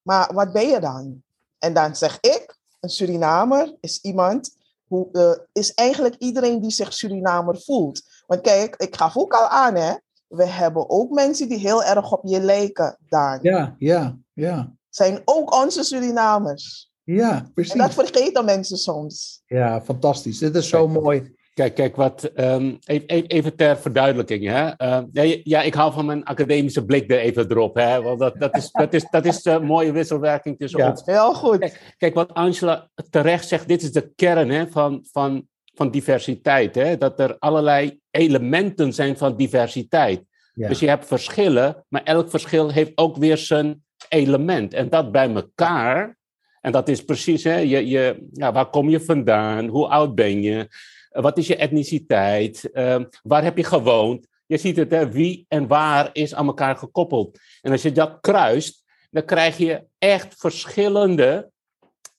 maar 0.01 0.33
wat 0.33 0.53
ben 0.53 0.67
je 0.67 0.79
dan? 0.79 1.23
En 1.59 1.73
dan 1.73 1.95
zeg 1.95 2.17
ik, 2.19 2.57
een 2.79 2.89
Surinamer 2.89 3.75
is 3.79 4.01
iemand, 4.01 4.55
hoe, 4.87 5.07
uh, 5.11 5.45
is 5.51 5.73
eigenlijk 5.73 6.15
iedereen 6.17 6.61
die 6.61 6.71
zich 6.71 6.93
Surinamer 6.93 7.61
voelt. 7.61 8.01
Want 8.27 8.41
kijk, 8.41 8.75
ik 8.75 8.95
gaf 8.95 9.17
ook 9.17 9.33
al 9.33 9.47
aan, 9.47 9.75
hè. 9.75 9.93
We 10.27 10.45
hebben 10.45 10.89
ook 10.89 11.11
mensen 11.11 11.49
die 11.49 11.57
heel 11.57 11.83
erg 11.83 12.11
op 12.11 12.21
je 12.23 12.39
lijken, 12.39 12.97
Daan. 13.09 13.39
Ja, 13.41 13.75
ja, 13.79 14.17
ja. 14.33 14.73
Zijn 14.89 15.21
ook 15.25 15.53
onze 15.55 15.83
Surinamers. 15.83 16.91
Ja, 17.03 17.49
precies. 17.53 17.73
En 17.73 17.79
dat 17.79 17.93
vergeten 17.93 18.45
mensen 18.45 18.77
soms. 18.77 19.41
Ja, 19.45 19.81
fantastisch. 19.81 20.37
Dit 20.37 20.55
is 20.55 20.69
zo 20.69 20.87
mooi. 20.87 21.35
Kijk, 21.55 21.75
kijk 21.75 21.95
wat, 21.95 22.31
um, 22.35 22.77
even, 22.85 23.25
even, 23.27 23.55
ter 23.55 23.77
verduidelijking. 23.77 24.47
Hè? 24.47 24.71
Uh, 25.13 25.43
ja, 25.43 25.61
ik 25.61 25.73
hou 25.73 25.93
van 25.93 26.05
mijn 26.05 26.23
academische 26.23 26.85
blik 26.85 27.11
er 27.11 27.19
even 27.19 27.51
erop. 27.51 27.75
Hè? 27.75 28.01
Want 28.01 28.19
dat, 28.19 28.39
dat 28.39 28.55
is, 28.55 28.71
dat 28.71 28.93
is, 28.93 29.07
dat 29.09 29.25
is 29.25 29.45
een 29.45 29.65
mooie 29.65 29.91
wisselwerking 29.91 30.57
tussen 30.57 30.79
ja, 30.79 30.89
ons. 30.89 31.01
Heel 31.05 31.33
goed. 31.33 31.57
Kijk, 31.57 31.93
kijk, 31.97 32.13
wat 32.13 32.33
Angela 32.33 32.89
terecht 33.09 33.47
zegt, 33.47 33.67
dit 33.67 33.81
is 33.81 33.91
de 33.91 34.11
kern 34.15 34.49
hè, 34.49 34.67
van, 34.67 35.05
van, 35.11 35.47
van 35.73 35.91
diversiteit. 35.91 36.75
Hè? 36.75 36.97
Dat 36.97 37.19
er 37.19 37.35
allerlei 37.39 37.99
elementen 38.11 38.93
zijn 38.93 39.17
van 39.17 39.37
diversiteit. 39.37 40.23
Ja. 40.53 40.67
Dus 40.67 40.79
je 40.79 40.87
hebt 40.87 41.07
verschillen, 41.07 41.85
maar 41.87 42.03
elk 42.03 42.29
verschil 42.29 42.69
heeft 42.69 42.91
ook 42.95 43.17
weer 43.17 43.37
zijn 43.37 43.83
element. 44.09 44.73
En 44.73 44.89
dat 44.89 45.11
bij 45.11 45.33
elkaar 45.33 46.17
en 46.65 46.71
dat 46.71 46.89
is 46.89 47.05
precies, 47.05 47.43
hè, 47.43 47.57
je, 47.57 47.87
je, 47.87 48.27
ja, 48.31 48.51
waar 48.51 48.69
kom 48.69 48.89
je 48.89 48.99
vandaan? 48.99 49.67
Hoe 49.67 49.87
oud 49.87 50.15
ben 50.15 50.41
je? 50.41 50.67
Wat 51.21 51.37
is 51.37 51.47
je 51.47 51.55
etniciteit? 51.55 52.69
Uh, 52.73 53.03
waar 53.23 53.43
heb 53.43 53.57
je 53.57 53.63
gewoond? 53.63 54.27
Je 54.45 54.57
ziet 54.57 54.75
het, 54.75 54.91
hè, 54.91 55.11
wie 55.11 55.45
en 55.47 55.67
waar 55.67 56.09
is 56.13 56.35
aan 56.35 56.47
elkaar 56.47 56.75
gekoppeld. 56.75 57.39
En 57.61 57.71
als 57.71 57.81
je 57.81 57.91
dat 57.91 58.17
kruist, 58.21 58.83
dan 59.09 59.25
krijg 59.25 59.57
je 59.57 59.83
echt 59.97 60.35
verschillende 60.37 61.51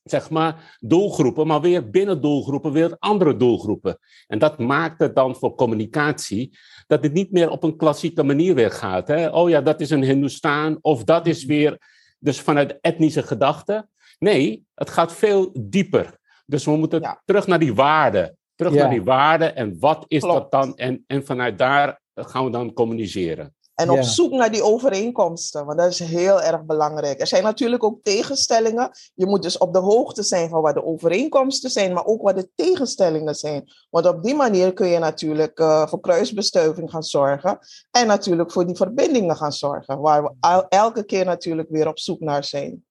zeg 0.03 0.31
maar, 0.31 0.77
doelgroepen, 0.81 1.47
maar 1.47 1.61
weer 1.61 1.91
binnen 1.91 2.21
doelgroepen 2.21 2.73
weer 2.73 2.97
andere 2.99 3.37
doelgroepen. 3.37 3.99
En 4.27 4.39
dat 4.39 4.59
maakt 4.59 4.99
het 4.99 5.15
dan 5.15 5.37
voor 5.37 5.55
communicatie 5.55 6.59
dat 6.87 7.03
het 7.03 7.13
niet 7.13 7.33
meer 7.33 7.51
op 7.51 7.63
een 7.63 7.77
klassieke 7.77 8.23
manier 8.23 8.55
weer 8.55 8.71
gaat. 8.71 9.09
Hè? 9.09 9.29
Oh 9.29 9.49
ja, 9.49 9.61
dat 9.61 9.81
is 9.81 9.91
een 9.91 10.03
Hindoestaan, 10.03 10.79
of 10.81 11.05
dat 11.05 11.27
is 11.27 11.45
weer 11.45 11.79
dus 12.19 12.41
vanuit 12.41 12.79
etnische 12.81 13.23
gedachten. 13.23 13.91
Nee, 14.19 14.65
het 14.75 14.91
gaat 14.91 15.13
veel 15.13 15.51
dieper. 15.61 16.19
Dus 16.47 16.65
we 16.65 16.77
moeten 16.77 17.21
terug 17.25 17.47
naar 17.47 17.59
die 17.59 17.75
waarden. 17.75 18.37
Terug 18.57 18.75
naar 18.75 18.91
die 18.91 19.05
waarden 19.05 19.57
en 19.57 19.77
wat 19.81 20.05
is 20.09 20.23
dat 20.23 20.51
dan? 20.51 20.77
En, 20.77 21.05
en 21.07 21.27
vanuit 21.27 21.59
daar 21.59 22.01
gaan 22.15 22.45
we 22.45 22.51
dan 22.51 22.73
communiceren. 22.73 23.55
En 23.77 23.91
op 23.91 24.03
zoek 24.03 24.33
naar 24.33 24.51
die 24.53 24.63
overeenkomsten, 24.63 25.67
want 25.67 25.79
dat 25.79 25.91
is 25.91 25.99
heel 25.99 26.43
erg 26.43 26.65
belangrijk. 26.65 27.21
Er 27.21 27.27
zijn 27.27 27.43
natuurlijk 27.43 27.85
ook 27.85 28.03
tegenstellingen. 28.03 28.91
Je 29.15 29.27
moet 29.27 29.43
dus 29.43 29.59
op 29.59 29.73
de 29.73 29.79
hoogte 29.79 30.23
zijn 30.23 30.49
van 30.49 30.61
wat 30.63 30.75
de 30.75 30.85
overeenkomsten 30.85 31.71
zijn, 31.71 31.93
maar 31.93 32.05
ook 32.05 32.23
wat 32.23 32.37
de 32.37 32.49
tegenstellingen 32.55 33.35
zijn. 33.35 33.65
Want 33.91 34.07
op 34.07 34.23
die 34.23 34.35
manier 34.35 34.73
kun 34.73 34.87
je 34.87 34.99
natuurlijk 34.99 35.59
uh, 35.59 35.87
voor 35.87 36.01
kruisbestuiving 36.01 36.91
gaan 36.91 37.03
zorgen. 37.03 37.59
En 37.91 38.07
natuurlijk 38.07 38.53
voor 38.53 38.67
die 38.67 38.77
verbindingen 38.77 39.37
gaan 39.37 39.53
zorgen, 39.53 39.99
waar 39.99 40.23
we 40.23 40.67
elke 40.69 41.05
keer 41.05 41.25
natuurlijk 41.25 41.69
weer 41.69 41.89
op 41.89 41.99
zoek 41.99 42.21
naar 42.21 42.45
zijn. 42.45 42.85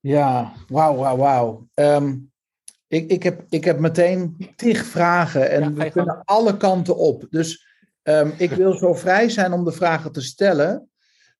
Ja, 0.00 0.52
wauw, 0.68 0.96
wauw, 0.96 1.16
wauw. 1.16 1.66
Ehm, 1.74 2.16
ik, 2.92 3.10
ik, 3.10 3.22
heb, 3.22 3.44
ik 3.48 3.64
heb 3.64 3.78
meteen 3.78 4.36
tig 4.56 4.84
vragen 4.84 5.50
en 5.50 5.74
we 5.74 5.90
kunnen 5.90 6.22
alle 6.24 6.56
kanten 6.56 6.96
op. 6.96 7.26
Dus 7.30 7.66
um, 8.02 8.32
ik 8.36 8.50
wil 8.60 8.72
zo 8.72 8.94
vrij 8.94 9.28
zijn 9.28 9.52
om 9.52 9.64
de 9.64 9.72
vragen 9.72 10.12
te 10.12 10.20
stellen. 10.20 10.90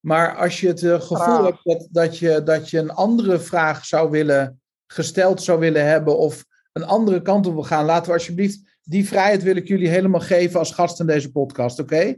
Maar 0.00 0.36
als 0.36 0.60
je 0.60 0.68
het 0.68 0.82
uh, 0.82 1.00
gevoel 1.00 1.44
hebt 1.44 1.60
dat, 1.62 1.88
dat, 1.90 2.18
je, 2.18 2.42
dat 2.42 2.70
je 2.70 2.78
een 2.78 2.90
andere 2.90 3.38
vraag 3.38 3.84
zou 3.84 4.10
willen, 4.10 4.60
gesteld 4.86 5.42
zou 5.42 5.58
willen 5.60 5.86
hebben 5.86 6.18
of 6.18 6.44
een 6.72 6.84
andere 6.84 7.22
kant 7.22 7.46
op 7.46 7.52
wil 7.52 7.62
gaan, 7.62 7.84
laten 7.84 8.06
we 8.06 8.12
alsjeblieft, 8.12 8.60
die 8.82 9.08
vrijheid 9.08 9.42
wil 9.42 9.56
ik 9.56 9.68
jullie 9.68 9.88
helemaal 9.88 10.20
geven 10.20 10.58
als 10.58 10.72
gast 10.72 11.00
in 11.00 11.06
deze 11.06 11.30
podcast, 11.30 11.78
oké? 11.78 12.14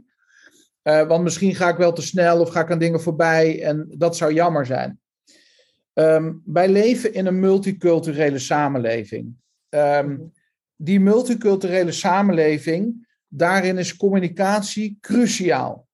Uh, 0.83 1.07
want 1.07 1.23
misschien 1.23 1.55
ga 1.55 1.69
ik 1.69 1.77
wel 1.77 1.93
te 1.93 2.01
snel 2.01 2.39
of 2.39 2.49
ga 2.49 2.59
ik 2.59 2.71
aan 2.71 2.79
dingen 2.79 3.01
voorbij 3.01 3.63
en 3.63 3.85
dat 3.97 4.17
zou 4.17 4.33
jammer 4.33 4.65
zijn. 4.65 4.99
Um, 5.97 6.41
wij 6.45 6.69
leven 6.69 7.13
in 7.13 7.25
een 7.25 7.39
multiculturele 7.39 8.39
samenleving. 8.39 9.35
Um, 9.69 10.31
die 10.75 10.99
multiculturele 10.99 11.91
samenleving, 11.91 13.07
daarin 13.27 13.77
is 13.77 13.95
communicatie 13.95 14.97
cruciaal. 15.01 15.87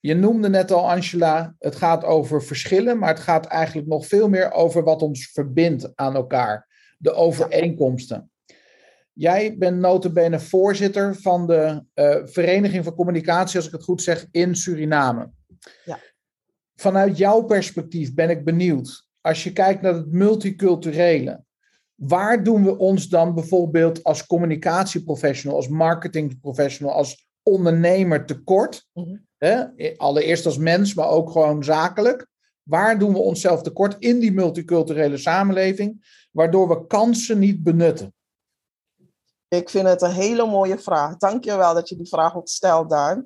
Je 0.00 0.14
noemde 0.14 0.48
net 0.48 0.70
al, 0.70 0.90
Angela, 0.90 1.54
het 1.58 1.76
gaat 1.76 2.04
over 2.04 2.42
verschillen, 2.42 2.98
maar 2.98 3.08
het 3.08 3.20
gaat 3.20 3.46
eigenlijk 3.46 3.88
nog 3.88 4.06
veel 4.06 4.28
meer 4.28 4.52
over 4.52 4.82
wat 4.82 5.02
ons 5.02 5.30
verbindt 5.32 5.92
aan 5.94 6.14
elkaar. 6.14 6.66
De 6.98 7.12
overeenkomsten. 7.12 8.30
Jij 9.12 9.56
bent 9.58 9.78
notabene 9.78 10.40
voorzitter 10.40 11.14
van 11.14 11.46
de 11.46 11.84
uh, 11.94 12.16
Vereniging 12.24 12.84
van 12.84 12.94
Communicatie, 12.94 13.56
als 13.56 13.66
ik 13.66 13.72
het 13.72 13.84
goed 13.84 14.02
zeg, 14.02 14.26
in 14.30 14.54
Suriname. 14.54 15.30
Ja. 15.84 15.98
Vanuit 16.74 17.18
jouw 17.18 17.42
perspectief 17.42 18.14
ben 18.14 18.30
ik 18.30 18.44
benieuwd 18.44 19.05
als 19.26 19.44
je 19.44 19.52
kijkt 19.52 19.82
naar 19.82 19.94
het 19.94 20.12
multiculturele, 20.12 21.44
waar 21.94 22.44
doen 22.44 22.64
we 22.64 22.78
ons 22.78 23.08
dan 23.08 23.34
bijvoorbeeld 23.34 24.04
als 24.04 24.26
communicatieprofessional, 24.26 25.56
als 25.56 25.68
marketingprofessional, 25.68 26.94
als 26.94 27.28
ondernemer 27.42 28.26
tekort? 28.26 28.86
Mm 28.92 29.24
Allereerst 29.96 30.46
als 30.46 30.58
mens, 30.58 30.94
maar 30.94 31.08
ook 31.08 31.30
gewoon 31.30 31.64
zakelijk. 31.64 32.26
Waar 32.62 32.98
doen 32.98 33.12
we 33.12 33.18
onszelf 33.18 33.62
tekort 33.62 33.96
in 33.98 34.18
die 34.18 34.32
multiculturele 34.32 35.16
samenleving, 35.16 36.06
waardoor 36.30 36.68
we 36.68 36.86
kansen 36.86 37.38
niet 37.38 37.62
benutten? 37.62 38.14
Ik 39.48 39.70
vind 39.70 39.86
het 39.86 40.02
een 40.02 40.12
hele 40.12 40.46
mooie 40.46 40.78
vraag. 40.78 41.16
Dank 41.16 41.44
je 41.44 41.56
wel 41.56 41.74
dat 41.74 41.88
je 41.88 41.96
die 41.96 42.08
vraag 42.08 42.36
ook 42.36 42.48
stelt, 42.48 42.90
Daan. 42.90 43.24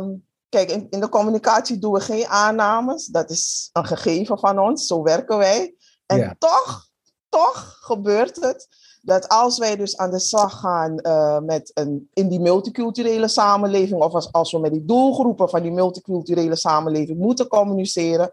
Um, 0.00 0.25
Kijk, 0.56 0.70
in, 0.70 0.86
in 0.90 1.00
de 1.00 1.08
communicatie 1.08 1.78
doen 1.78 1.92
we 1.92 2.00
geen 2.00 2.26
aannames. 2.26 3.06
Dat 3.06 3.30
is 3.30 3.70
een 3.72 3.86
gegeven 3.86 4.38
van 4.38 4.58
ons. 4.58 4.86
Zo 4.86 5.02
werken 5.02 5.38
wij. 5.38 5.74
En 6.06 6.36
toch, 6.38 6.88
toch 7.28 7.78
gebeurt 7.80 8.36
het 8.40 8.68
dat 9.02 9.28
als 9.28 9.58
wij 9.58 9.76
dus 9.76 9.96
aan 9.96 10.10
de 10.10 10.18
slag 10.18 10.60
gaan 10.60 10.98
uh, 11.02 11.38
met 11.38 11.70
een, 11.74 12.08
in 12.12 12.28
die 12.28 12.40
multiculturele 12.40 13.28
samenleving, 13.28 14.02
of 14.02 14.12
als, 14.12 14.32
als 14.32 14.52
we 14.52 14.58
met 14.58 14.72
die 14.72 14.84
doelgroepen 14.84 15.48
van 15.48 15.62
die 15.62 15.72
multiculturele 15.72 16.56
samenleving 16.56 17.18
moeten 17.18 17.48
communiceren, 17.48 18.30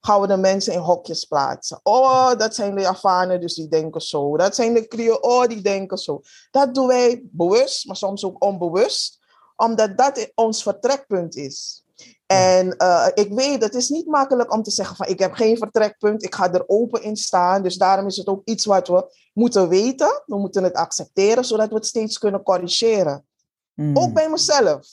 gaan 0.00 0.20
we 0.20 0.26
de 0.26 0.36
mensen 0.36 0.72
in 0.72 0.78
hokjes 0.78 1.24
plaatsen. 1.24 1.80
Oh, 1.82 2.36
dat 2.36 2.54
zijn 2.54 2.74
de 2.74 2.80
Javanen, 2.80 3.40
dus 3.40 3.54
die 3.54 3.68
denken 3.68 4.00
zo. 4.00 4.36
Dat 4.36 4.54
zijn 4.54 4.74
de 4.74 4.88
Creolen, 4.88 5.22
oh, 5.22 5.46
die 5.46 5.62
denken 5.62 5.98
zo. 5.98 6.20
Dat 6.50 6.74
doen 6.74 6.86
wij 6.86 7.22
bewust, 7.30 7.86
maar 7.86 7.96
soms 7.96 8.24
ook 8.24 8.44
onbewust 8.44 9.20
omdat 9.62 9.98
dat 9.98 10.32
ons 10.34 10.62
vertrekpunt 10.62 11.36
is. 11.36 11.84
En 12.26 12.74
uh, 12.78 13.06
ik 13.14 13.32
weet, 13.32 13.62
het 13.62 13.74
is 13.74 13.88
niet 13.88 14.06
makkelijk 14.06 14.52
om 14.52 14.62
te 14.62 14.70
zeggen 14.70 14.96
van 14.96 15.06
ik 15.06 15.18
heb 15.18 15.32
geen 15.32 15.56
vertrekpunt, 15.56 16.22
ik 16.22 16.34
ga 16.34 16.52
er 16.52 16.64
open 16.66 17.02
in 17.02 17.16
staan. 17.16 17.62
Dus 17.62 17.76
daarom 17.76 18.06
is 18.06 18.16
het 18.16 18.26
ook 18.26 18.42
iets 18.44 18.64
wat 18.64 18.88
we 18.88 19.14
moeten 19.32 19.68
weten. 19.68 20.22
We 20.26 20.38
moeten 20.38 20.62
het 20.62 20.74
accepteren, 20.74 21.44
zodat 21.44 21.68
we 21.68 21.74
het 21.74 21.86
steeds 21.86 22.18
kunnen 22.18 22.42
corrigeren. 22.42 23.26
Mm. 23.74 23.96
Ook 23.96 24.12
bij 24.12 24.30
mezelf. 24.30 24.88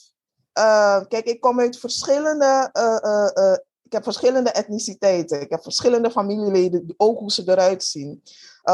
Uh, 0.60 1.02
kijk, 1.08 1.26
ik 1.26 1.42
kom 1.42 1.60
uit 1.60 1.80
verschillende, 1.80 2.70
uh, 2.74 3.54
ik 3.84 3.92
heb 3.92 4.04
verschillende 4.04 4.52
etniciteiten. 4.52 5.42
Ik 5.42 5.50
heb 5.50 5.64
verschillende 5.64 6.12
familieleden, 6.12 6.94
ook 6.98 7.20
hoe 7.20 7.32
ze 7.32 7.44
eruit 7.46 7.84
zien. 7.84 8.24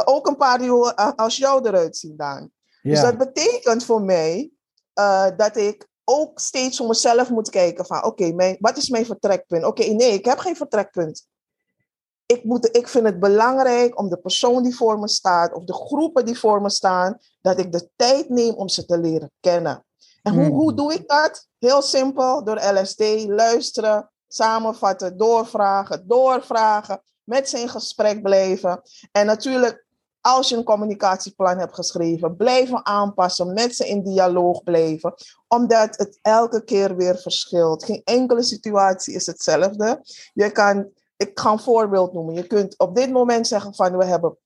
ook 0.06 0.28
een 0.28 0.38
paar 0.38 0.60
die 0.60 0.72
als 1.16 1.38
jou 1.38 1.68
eruit 1.68 1.98
zien, 1.98 2.16
Daan. 2.18 2.52
Dus 2.82 3.02
dat 3.02 3.18
betekent 3.18 3.86
voor 3.86 4.02
mij 4.02 4.52
uh, 5.00 5.28
dat 5.38 5.56
ik 5.58 5.88
ook 6.04 6.40
steeds 6.40 6.78
voor 6.78 6.88
mezelf 6.88 7.30
moet 7.30 7.50
kijken 7.50 7.86
van 7.86 8.06
oké, 8.06 8.26
okay, 8.26 8.58
wat 8.60 8.78
is 8.78 8.90
mijn 8.90 9.06
vertrekpunt? 9.06 9.66
Oké, 9.66 9.82
okay, 9.82 9.94
nee, 9.94 10.14
ik 10.14 10.26
heb 10.26 10.38
geen 10.38 10.56
vertrekpunt. 10.56 11.28
ik, 12.26 12.44
moet, 12.44 12.78
ik 12.78 12.88
vind 12.88 13.06
het 13.06 13.20
belangrijk 13.20 14.00
om 14.00 14.10
de 14.10 14.18
persoon 14.18 14.64
die 14.64 14.76
voor 14.76 15.00
me 15.00 15.08
staat, 15.08 15.54
of 15.54 15.64
de 15.64 15.74
groepen 15.74 16.26
die 16.26 16.40
voor 16.40 16.62
me 16.62 16.70
staan, 16.70 17.18
dat 17.42 17.60
ik 17.60 17.72
de 17.72 17.90
tijd 17.96 18.30
neem 18.30 18.54
om 18.54 18.70
ze 18.70 18.86
te 18.86 19.00
leren 19.00 19.32
kennen. 19.40 19.86
En 20.22 20.34
hoe, 20.34 20.46
hoe 20.46 20.74
doe 20.74 20.94
ik 20.94 21.08
dat? 21.08 21.48
Heel 21.60 21.82
simpel, 21.82 22.44
door 22.44 22.60
LSD, 22.60 23.26
luisteren, 23.28 24.12
samenvatten, 24.28 25.18
doorvragen, 25.18 26.08
doorvragen, 26.08 27.02
met 27.24 27.50
ze 27.50 27.60
in 27.60 27.70
gesprek 27.70 28.22
blijven. 28.22 28.82
En 29.12 29.26
natuurlijk, 29.26 29.85
als 30.26 30.50
je 30.50 30.56
een 30.56 30.64
communicatieplan 30.64 31.58
hebt 31.58 31.76
geschreven, 31.76 32.36
blijven 32.36 32.86
aanpassen, 32.86 33.54
met 33.54 33.76
ze 33.76 33.88
in 33.88 34.04
dialoog 34.04 34.64
blijven, 34.64 35.14
omdat 35.48 35.98
het 35.98 36.20
elke 36.22 36.64
keer 36.64 36.96
weer 36.96 37.18
verschilt. 37.18 37.86
Geen 37.86 38.02
enkele 38.04 38.44
situatie 38.44 39.14
is 39.14 39.26
hetzelfde. 39.26 40.02
Je 40.34 40.52
kan, 40.52 40.90
ik 41.18 41.40
ga 41.40 41.52
een 41.52 41.60
voorbeeld 41.60 42.14
noemen. 42.14 42.34
Je 42.34 42.48
kunt 42.48 42.78
op 42.78 42.96
dit 42.96 43.12
moment 43.12 43.48
zeggen 43.48 43.76
van 43.76 43.98
we 43.98 44.06
hebben 44.06 44.38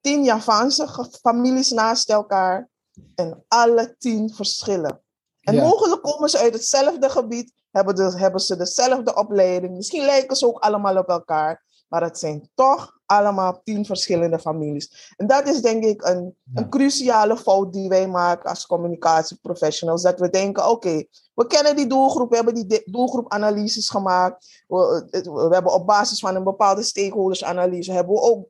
tien 0.00 0.24
Javaanse 0.24 1.08
families 1.20 1.70
naast 1.70 2.10
elkaar 2.10 2.68
en 3.14 3.44
alle 3.48 3.94
tien 3.98 4.34
verschillen. 4.34 5.00
En 5.40 5.56
mogelijk 5.56 6.02
komen 6.02 6.28
ze 6.28 6.38
uit 6.38 6.52
hetzelfde 6.52 7.10
gebied, 7.10 7.52
hebben, 7.70 7.94
de, 7.94 8.18
hebben 8.18 8.40
ze 8.40 8.56
dezelfde 8.56 9.14
opleiding. 9.14 9.76
Misschien 9.76 10.04
lijken 10.04 10.36
ze 10.36 10.46
ook 10.46 10.58
allemaal 10.58 10.96
op 10.96 11.08
elkaar. 11.08 11.64
Maar 11.88 12.02
het 12.02 12.18
zijn 12.18 12.50
toch 12.54 12.98
allemaal 13.06 13.60
tien 13.64 13.84
verschillende 13.84 14.38
families. 14.38 15.14
En 15.16 15.26
dat 15.26 15.48
is 15.48 15.60
denk 15.60 15.84
ik 15.84 16.04
een, 16.04 16.36
een 16.54 16.68
cruciale 16.68 17.36
fout 17.36 17.72
die 17.72 17.88
wij 17.88 18.08
maken 18.08 18.50
als 18.50 18.66
communicatieprofessionals. 18.66 20.02
Dat 20.02 20.20
we 20.20 20.30
denken, 20.30 20.68
oké, 20.68 21.04
we 21.34 21.46
kennen 21.46 21.76
die 21.76 21.86
doelgroep, 21.86 22.30
we 22.30 22.36
hebben 22.36 22.54
die 22.54 22.82
doelgroepanalyses 22.84 23.90
gemaakt. 23.90 24.64
We, 24.68 25.06
we, 25.10 25.48
hebben 25.50 25.72
op 25.72 25.86
basis 25.86 26.18
van 26.18 26.34
een 26.34 26.44
bepaalde 26.44 26.82
stakeholdersanalyse, 26.82 27.92
hebben 27.92 28.14
we 28.14 28.20
ook 28.20 28.48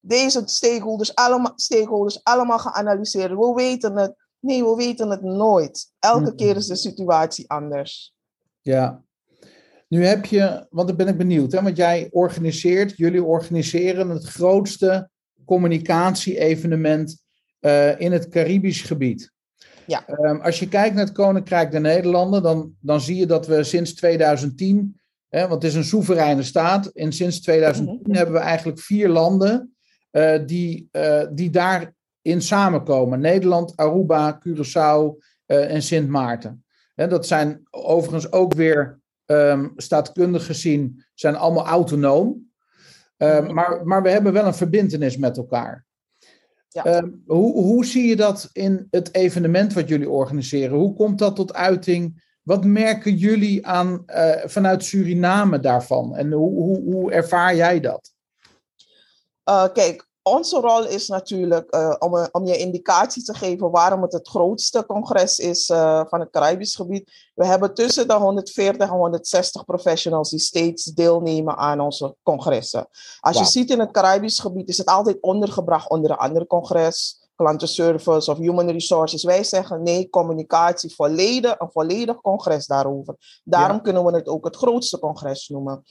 deze 0.00 0.42
stakeholders 0.44 1.14
allemaal, 1.14 1.52
stakeholders 1.56 2.24
allemaal 2.24 2.58
geanalyseerd. 2.58 3.30
We 3.30 3.52
weten 3.54 3.96
het. 3.96 4.14
Nee, 4.38 4.64
we 4.64 4.74
weten 4.74 5.10
het 5.10 5.22
nooit. 5.22 5.92
Elke 5.98 6.34
keer 6.34 6.56
is 6.56 6.66
de 6.66 6.76
situatie 6.76 7.50
anders. 7.50 8.14
Ja. 8.60 9.02
Nu 9.92 10.04
heb 10.04 10.24
je, 10.24 10.66
want 10.70 10.88
dan 10.88 10.96
ben 10.96 11.08
ik 11.08 11.16
benieuwd, 11.16 11.52
hè, 11.52 11.62
want 11.62 11.76
jij 11.76 12.08
organiseert, 12.10 12.96
jullie 12.96 13.24
organiseren 13.24 14.08
het 14.08 14.24
grootste 14.24 15.10
communicatie-evenement 15.44 17.22
uh, 17.60 18.00
in 18.00 18.12
het 18.12 18.28
Caribisch 18.28 18.82
gebied. 18.82 19.32
Ja. 19.86 20.08
Um, 20.08 20.40
als 20.40 20.58
je 20.58 20.68
kijkt 20.68 20.94
naar 20.94 21.04
het 21.04 21.14
Koninkrijk 21.14 21.70
der 21.70 21.80
Nederlanden, 21.80 22.42
dan, 22.42 22.74
dan 22.80 23.00
zie 23.00 23.16
je 23.16 23.26
dat 23.26 23.46
we 23.46 23.64
sinds 23.64 23.94
2010, 23.94 25.00
hè, 25.28 25.40
want 25.40 25.62
het 25.62 25.64
is 25.64 25.74
een 25.74 25.84
soevereine 25.84 26.42
staat, 26.42 26.86
en 26.86 27.12
sinds 27.12 27.40
2010 27.40 27.94
mm 27.94 28.00
-hmm. 28.04 28.14
hebben 28.14 28.34
we 28.34 28.40
eigenlijk 28.40 28.80
vier 28.80 29.08
landen 29.08 29.74
uh, 30.12 30.38
die, 30.46 30.88
uh, 30.92 31.26
die 31.32 31.50
daarin 31.50 32.42
samenkomen. 32.42 33.20
Nederland, 33.20 33.76
Aruba, 33.76 34.40
Curaçao 34.46 35.24
en 35.46 35.82
Sint 35.82 36.08
Maarten. 36.08 36.64
En 36.94 37.08
dat 37.08 37.26
zijn 37.26 37.62
overigens 37.70 38.32
ook 38.32 38.54
weer 38.54 39.00
um, 39.26 39.72
staatkundig 39.76 40.46
gezien 40.46 41.04
zijn 41.14 41.36
allemaal 41.36 41.66
autonoom. 41.66 42.50
Um, 43.16 43.54
maar, 43.54 43.86
maar 43.86 44.02
we 44.02 44.10
hebben 44.10 44.32
wel 44.32 44.46
een 44.46 44.54
verbindenis 44.54 45.16
met 45.16 45.36
elkaar. 45.36 45.84
Ja. 46.68 46.96
Um, 46.96 47.22
hoe, 47.26 47.52
hoe 47.52 47.84
zie 47.84 48.06
je 48.06 48.16
dat 48.16 48.48
in 48.52 48.86
het 48.90 49.14
evenement 49.14 49.72
wat 49.72 49.88
jullie 49.88 50.10
organiseren? 50.10 50.78
Hoe 50.78 50.94
komt 50.94 51.18
dat 51.18 51.36
tot 51.36 51.54
uiting? 51.54 52.30
Wat 52.42 52.64
merken 52.64 53.14
jullie 53.14 53.66
aan, 53.66 54.02
uh, 54.06 54.44
vanuit 54.44 54.84
Suriname 54.84 55.60
daarvan? 55.60 56.16
En 56.16 56.32
hoe, 56.32 56.50
hoe, 56.50 56.80
hoe 56.80 57.12
ervaar 57.12 57.56
jij 57.56 57.80
dat? 57.80 58.12
Uh, 59.48 59.72
kijk, 59.72 60.08
onze 60.22 60.60
rol 60.60 60.86
is 60.86 61.08
natuurlijk 61.08 61.74
uh, 61.74 61.94
om, 61.98 62.28
om 62.32 62.44
je 62.44 62.56
indicatie 62.56 63.22
te 63.22 63.34
geven 63.34 63.70
waarom 63.70 64.02
het 64.02 64.12
het 64.12 64.28
grootste 64.28 64.86
congres 64.86 65.38
is 65.38 65.68
uh, 65.68 66.02
van 66.08 66.20
het 66.20 66.30
Caribisch 66.30 66.74
gebied. 66.74 67.10
We 67.34 67.46
hebben 67.46 67.74
tussen 67.74 68.08
de 68.08 68.14
140 68.14 68.88
en 68.88 68.94
160 68.94 69.64
professionals 69.64 70.30
die 70.30 70.38
steeds 70.38 70.84
deelnemen 70.84 71.56
aan 71.56 71.80
onze 71.80 72.16
congressen. 72.22 72.88
Als 73.20 73.36
wow. 73.36 73.44
je 73.44 73.50
ziet 73.50 73.70
in 73.70 73.80
het 73.80 73.90
Caribisch 73.90 74.38
gebied 74.38 74.68
is 74.68 74.78
het 74.78 74.86
altijd 74.86 75.20
ondergebracht 75.20 75.90
onder 75.90 76.10
een 76.10 76.16
ander 76.16 76.46
congres, 76.46 77.20
klantenservice 77.36 78.30
of 78.30 78.38
human 78.38 78.70
resources. 78.70 79.24
Wij 79.24 79.44
zeggen 79.44 79.82
nee, 79.82 80.10
communicatie, 80.10 80.94
volledig, 80.94 81.54
een 81.58 81.70
volledig 81.70 82.20
congres 82.20 82.66
daarover. 82.66 83.40
Daarom 83.44 83.76
ja. 83.76 83.82
kunnen 83.82 84.04
we 84.04 84.16
het 84.16 84.28
ook 84.28 84.44
het 84.44 84.56
grootste 84.56 84.98
congres 84.98 85.48
noemen. 85.48 85.84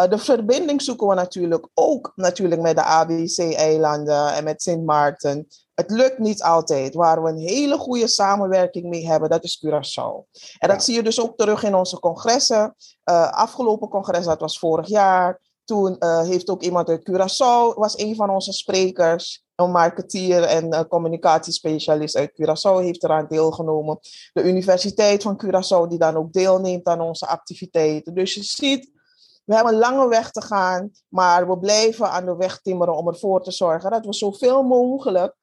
Uh, 0.00 0.08
de 0.08 0.18
verbinding 0.18 0.82
zoeken 0.82 1.06
we 1.06 1.14
natuurlijk 1.14 1.68
ook 1.74 2.12
natuurlijk 2.14 2.60
met 2.60 2.76
de 2.76 2.82
ABC-eilanden 2.82 4.34
en 4.34 4.44
met 4.44 4.62
Sint 4.62 4.84
Maarten. 4.84 5.46
Het 5.74 5.90
lukt 5.90 6.18
niet 6.18 6.42
altijd. 6.42 6.94
Waar 6.94 7.22
we 7.22 7.28
een 7.28 7.38
hele 7.38 7.78
goede 7.78 8.08
samenwerking 8.08 8.88
mee 8.88 9.06
hebben, 9.06 9.30
dat 9.30 9.44
is 9.44 9.66
Curaçao. 9.66 10.30
En 10.58 10.68
dat 10.68 10.76
ja. 10.76 10.78
zie 10.78 10.94
je 10.94 11.02
dus 11.02 11.20
ook 11.20 11.36
terug 11.36 11.62
in 11.62 11.74
onze 11.74 11.98
congressen. 11.98 12.74
Uh, 13.10 13.30
afgelopen 13.30 13.88
congres, 13.88 14.24
dat 14.24 14.40
was 14.40 14.58
vorig 14.58 14.88
jaar. 14.88 15.40
Toen 15.64 15.96
uh, 15.98 16.22
heeft 16.22 16.50
ook 16.50 16.62
iemand 16.62 16.88
uit 16.88 17.10
Curaçao, 17.10 17.74
was 17.74 17.98
een 17.98 18.16
van 18.16 18.30
onze 18.30 18.52
sprekers. 18.52 19.44
Een 19.54 19.70
marketeer 19.70 20.42
en 20.42 20.86
communicatiespecialist 20.88 22.16
uit 22.16 22.32
Curaçao 22.32 22.82
heeft 22.82 23.04
eraan 23.04 23.26
deelgenomen. 23.28 23.98
De 24.32 24.42
Universiteit 24.42 25.22
van 25.22 25.42
Curaçao, 25.44 25.88
die 25.88 25.98
dan 25.98 26.16
ook 26.16 26.32
deelneemt 26.32 26.86
aan 26.86 27.00
onze 27.00 27.26
activiteiten. 27.26 28.14
Dus 28.14 28.34
je 28.34 28.42
ziet, 28.42 28.90
we 29.52 29.58
hebben 29.58 29.74
een 29.74 29.90
lange 29.90 30.08
weg 30.08 30.30
te 30.30 30.42
gaan, 30.42 30.90
maar 31.08 31.48
we 31.48 31.58
blijven 31.58 32.10
aan 32.10 32.24
de 32.24 32.36
weg 32.36 32.60
timmeren 32.60 32.96
om 32.96 33.08
ervoor 33.08 33.42
te 33.42 33.50
zorgen 33.50 33.90
dat 33.90 34.06
we 34.06 34.14
zoveel 34.14 34.62
mogelijk 34.62 35.34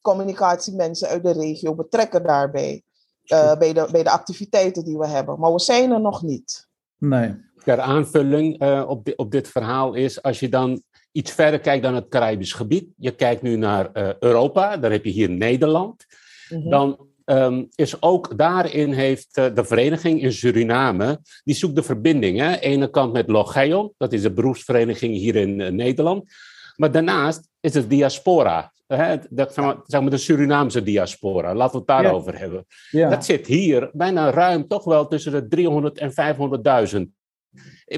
communicatiemensen 0.00 1.08
uit 1.08 1.22
de 1.22 1.32
regio 1.32 1.74
betrekken 1.74 2.22
daarbij. 2.22 2.82
Uh, 3.24 3.56
bij, 3.56 3.72
de, 3.72 3.88
bij 3.92 4.02
de 4.02 4.10
activiteiten 4.10 4.84
die 4.84 4.98
we 4.98 5.06
hebben. 5.06 5.40
Maar 5.40 5.52
we 5.52 5.60
zijn 5.60 5.90
er 5.90 6.00
nog 6.00 6.22
niet. 6.22 6.68
Nee. 6.98 7.34
Ter 7.64 7.80
aanvulling 7.80 8.62
uh, 8.62 8.84
op, 8.88 9.04
di 9.04 9.12
op 9.16 9.30
dit 9.30 9.48
verhaal 9.48 9.94
is, 9.94 10.22
als 10.22 10.40
je 10.40 10.48
dan 10.48 10.82
iets 11.12 11.32
verder 11.32 11.60
kijkt 11.60 11.82
dan 11.82 11.94
het 11.94 12.08
Caribisch 12.08 12.52
gebied, 12.52 12.88
je 12.96 13.14
kijkt 13.14 13.42
nu 13.42 13.56
naar 13.56 13.90
uh, 13.92 14.18
Europa, 14.18 14.76
dan 14.76 14.90
heb 14.92 15.04
je 15.04 15.10
hier 15.10 15.30
Nederland, 15.30 16.04
mm 16.48 16.60
-hmm. 16.60 16.70
dan 16.70 17.08
um, 17.26 17.68
is 17.74 18.02
ook 18.02 18.38
daarin 18.38 18.92
heeft 18.92 19.38
uh, 19.38 19.54
de 19.54 19.64
vereniging 19.64 20.22
in 20.22 20.32
Suriname, 20.32 21.20
die 21.44 21.54
zoekt 21.54 21.74
de 21.74 21.82
verbinding. 21.82 22.38
Hè? 22.38 22.58
Ene 22.58 22.90
kant 22.90 23.12
met 23.12 23.28
Logeon, 23.28 23.92
dat 23.96 24.12
is 24.12 24.22
de 24.22 24.32
beroepsvereniging 24.32 25.14
hier 25.14 25.36
in 25.36 25.60
uh, 25.60 25.68
Nederland. 25.68 26.32
Maar 26.76 26.90
daarnaast 26.90 27.48
is 27.60 27.74
het 27.74 27.90
diaspora. 27.90 28.72
Hè? 28.86 29.16
Dat, 29.30 29.54
zeg 29.86 30.00
maar, 30.00 30.10
de 30.10 30.16
Surinaamse 30.16 30.82
diaspora, 30.82 31.54
laten 31.54 31.72
we 31.72 31.78
het 31.78 32.02
daarover 32.02 32.32
ja. 32.32 32.38
hebben. 32.38 32.66
Ja. 32.90 33.10
Dat 33.10 33.24
zit 33.24 33.46
hier 33.46 33.90
bijna 33.92 34.30
ruim 34.30 34.68
toch 34.68 34.84
wel 34.84 35.06
tussen 35.06 35.32
de 35.32 35.48
300 35.48 35.98
en 35.98 36.10
500.000. 36.10 37.14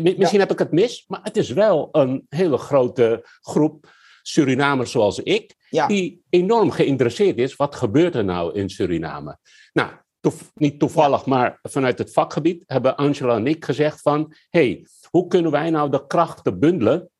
Misschien 0.02 0.28
ja. 0.30 0.38
heb 0.38 0.50
ik 0.50 0.58
het 0.58 0.72
mis, 0.72 1.04
maar 1.06 1.20
het 1.22 1.36
is 1.36 1.50
wel 1.50 1.88
een 1.92 2.26
hele 2.28 2.56
grote 2.56 3.28
groep 3.40 3.96
Surinamers 4.22 4.90
zoals 4.90 5.18
ik, 5.18 5.54
ja. 5.70 5.86
die 5.86 6.22
enorm 6.30 6.70
geïnteresseerd 6.70 7.38
is. 7.38 7.56
Wat 7.56 7.74
gebeurt 7.74 8.14
er 8.14 8.24
nou 8.24 8.54
in 8.54 8.70
Suriname? 8.70 9.38
Nou, 9.72 9.90
niet 10.54 10.78
toevallig, 10.78 11.24
ja. 11.24 11.30
maar 11.30 11.58
vanuit 11.62 11.98
het 11.98 12.12
vakgebied 12.12 12.62
hebben 12.66 12.96
Angela 12.96 13.36
en 13.36 13.46
ik 13.46 13.64
gezegd 13.64 14.00
van... 14.00 14.34
hey, 14.50 14.86
hoe 15.10 15.26
kunnen 15.26 15.50
wij 15.50 15.70
nou 15.70 15.90
de 15.90 16.06
krachten 16.06 16.58
bundelen? 16.58 17.10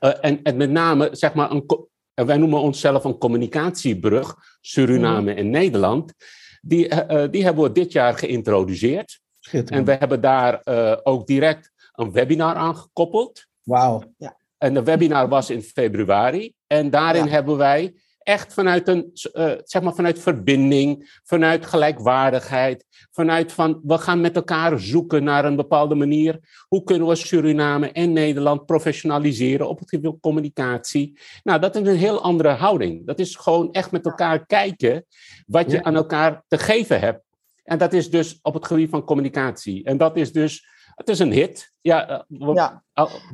Uh, 0.00 0.12
en, 0.20 0.42
en 0.42 0.56
met 0.56 0.70
name, 0.70 1.08
zeg 1.12 1.34
maar, 1.34 1.50
een, 1.50 1.66
wij 2.14 2.36
noemen 2.36 2.60
onszelf 2.60 3.04
een 3.04 3.18
communicatiebrug, 3.18 4.36
Suriname 4.60 5.32
mm. 5.32 5.38
en 5.38 5.50
Nederland. 5.50 6.12
Die, 6.60 6.88
uh, 6.88 7.24
die 7.30 7.44
hebben 7.44 7.64
we 7.64 7.72
dit 7.72 7.92
jaar 7.92 8.14
geïntroduceerd. 8.14 9.20
En 9.50 9.84
we 9.84 9.92
hebben 9.92 10.20
daar 10.20 10.60
uh, 10.64 10.96
ook 11.02 11.26
direct 11.26 11.72
een 11.92 12.12
webinar 12.12 12.54
aan 12.54 12.76
gekoppeld. 12.76 13.46
Wauw. 13.62 14.02
Ja. 14.16 14.37
En 14.58 14.74
de 14.74 14.82
webinar 14.82 15.28
was 15.28 15.50
in 15.50 15.62
februari. 15.62 16.52
En 16.66 16.90
daarin 16.90 17.24
ja. 17.24 17.30
hebben 17.30 17.56
wij 17.56 17.94
echt 18.28 18.54
vanuit 18.54 18.88
een, 18.88 19.10
uh, 19.34 19.52
zeg 19.64 19.82
maar 19.82 19.94
vanuit 19.94 20.18
verbinding, 20.18 21.20
vanuit 21.24 21.66
gelijkwaardigheid, 21.66 22.84
vanuit 23.10 23.52
van 23.52 23.80
we 23.84 23.98
gaan 23.98 24.20
met 24.20 24.36
elkaar 24.36 24.80
zoeken 24.80 25.24
naar 25.24 25.44
een 25.44 25.56
bepaalde 25.56 25.94
manier. 25.94 26.38
Hoe 26.68 26.84
kunnen 26.84 27.08
we 27.08 27.14
Suriname 27.14 27.92
en 27.92 28.12
Nederland 28.12 28.66
professionaliseren 28.66 29.68
op 29.68 29.78
het 29.78 29.88
gebied 29.88 30.06
van 30.06 30.20
communicatie? 30.20 31.18
Nou, 31.42 31.60
dat 31.60 31.76
is 31.76 31.88
een 31.88 31.96
heel 31.96 32.22
andere 32.22 32.48
houding. 32.48 33.06
Dat 33.06 33.18
is 33.18 33.36
gewoon 33.36 33.72
echt 33.72 33.90
met 33.90 34.04
elkaar 34.04 34.46
kijken 34.46 35.04
wat 35.46 35.70
je 35.70 35.76
ja. 35.76 35.82
aan 35.82 35.94
elkaar 35.94 36.44
te 36.48 36.58
geven 36.58 37.00
hebt. 37.00 37.22
En 37.64 37.78
dat 37.78 37.92
is 37.92 38.10
dus 38.10 38.38
op 38.42 38.54
het 38.54 38.66
gebied 38.66 38.90
van 38.90 39.04
communicatie. 39.04 39.84
En 39.84 39.96
dat 39.96 40.16
is 40.16 40.32
dus 40.32 40.66
het 40.98 41.08
is 41.08 41.18
een 41.18 41.32
hit. 41.32 41.72
Ja, 41.80 42.24
ja. 42.28 42.82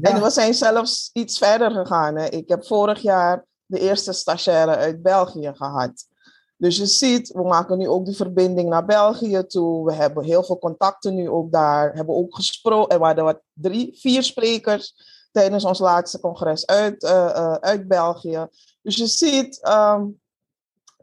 en 0.01 0.23
we 0.23 0.31
zijn 0.31 0.55
zelfs 0.55 1.11
iets 1.13 1.39
verder 1.39 1.71
gegaan. 1.71 2.17
Hè. 2.17 2.29
Ik 2.29 2.49
heb 2.49 2.67
vorig 2.67 3.01
jaar 3.01 3.45
de 3.67 3.81
eerste 3.81 4.13
stagiaire 4.13 4.77
uit 4.77 5.03
België 5.03 5.53
gehad. 5.55 6.07
Dus 6.57 6.77
je 6.77 6.87
ziet, 6.87 7.29
we 7.33 7.43
maken 7.43 7.79
nu 7.79 7.89
ook 7.89 8.05
die 8.07 8.17
verbinding 8.17 8.69
naar 8.69 8.85
België 8.85 9.47
toe. 9.47 9.85
We 9.85 9.93
hebben 9.93 10.25
heel 10.25 10.45
veel 10.45 10.59
contacten 10.59 11.15
nu 11.15 11.29
ook 11.29 11.53
daar. 11.53 11.91
We 11.91 11.97
hebben 11.97 12.15
ook 12.15 12.35
gesproken. 12.35 12.95
Er 12.95 12.99
waren 12.99 13.25
wat 13.25 13.41
drie, 13.53 13.99
vier 13.99 14.23
sprekers 14.23 14.95
tijdens 15.33 15.65
ons 15.65 15.79
laatste 15.79 16.21
congres 16.21 16.67
uit, 16.67 17.05
uit 17.61 17.89
België. 17.89 18.47
Dus 18.83 18.97
je 18.97 19.07
ziet, 19.07 19.63
ehm, 19.63 20.07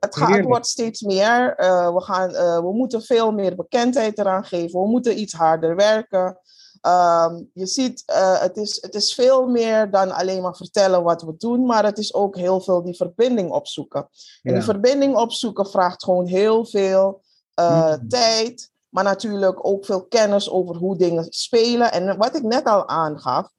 het, 0.01 0.17
gaat, 0.17 0.35
het 0.35 0.45
wordt 0.45 0.67
steeds 0.67 1.01
meer. 1.01 1.53
we, 1.93 2.01
gaan, 2.01 2.31
we 2.63 2.71
moeten 2.73 3.01
veel 3.01 3.31
meer 3.31 3.55
bekendheid 3.55 4.17
eraan 4.17 4.45
geven. 4.45 4.81
We 4.81 4.87
moeten 4.87 5.19
iets 5.19 5.33
harder 5.33 5.75
werken. 5.75 6.39
Um, 6.87 7.49
je 7.53 7.65
ziet, 7.65 8.03
uh, 8.09 8.39
het, 8.39 8.57
is, 8.57 8.77
het 8.81 8.95
is 8.95 9.13
veel 9.13 9.47
meer 9.47 9.91
dan 9.91 10.11
alleen 10.11 10.41
maar 10.41 10.55
vertellen 10.55 11.03
wat 11.03 11.21
we 11.21 11.33
doen, 11.37 11.65
maar 11.65 11.85
het 11.85 11.97
is 11.97 12.13
ook 12.13 12.35
heel 12.35 12.61
veel 12.61 12.83
die 12.83 12.95
verbinding 12.95 13.51
opzoeken. 13.51 14.09
En 14.41 14.53
die 14.53 14.63
verbinding 14.63 15.15
opzoeken 15.15 15.65
vraagt 15.65 16.03
gewoon 16.03 16.25
heel 16.25 16.65
veel 16.65 17.21
mm. 17.55 18.09
tijd, 18.09 18.71
maar 18.89 19.03
natuurlijk 19.03 19.67
ook 19.67 19.85
veel 19.85 20.05
kennis 20.07 20.49
over 20.49 20.75
hoe 20.75 20.97
dingen 20.97 21.25
spelen. 21.29 21.91
En 21.91 22.17
wat 22.17 22.35
ik 22.35 22.43
net 22.43 22.65
al 22.65 22.87
aangaf, 22.87 23.49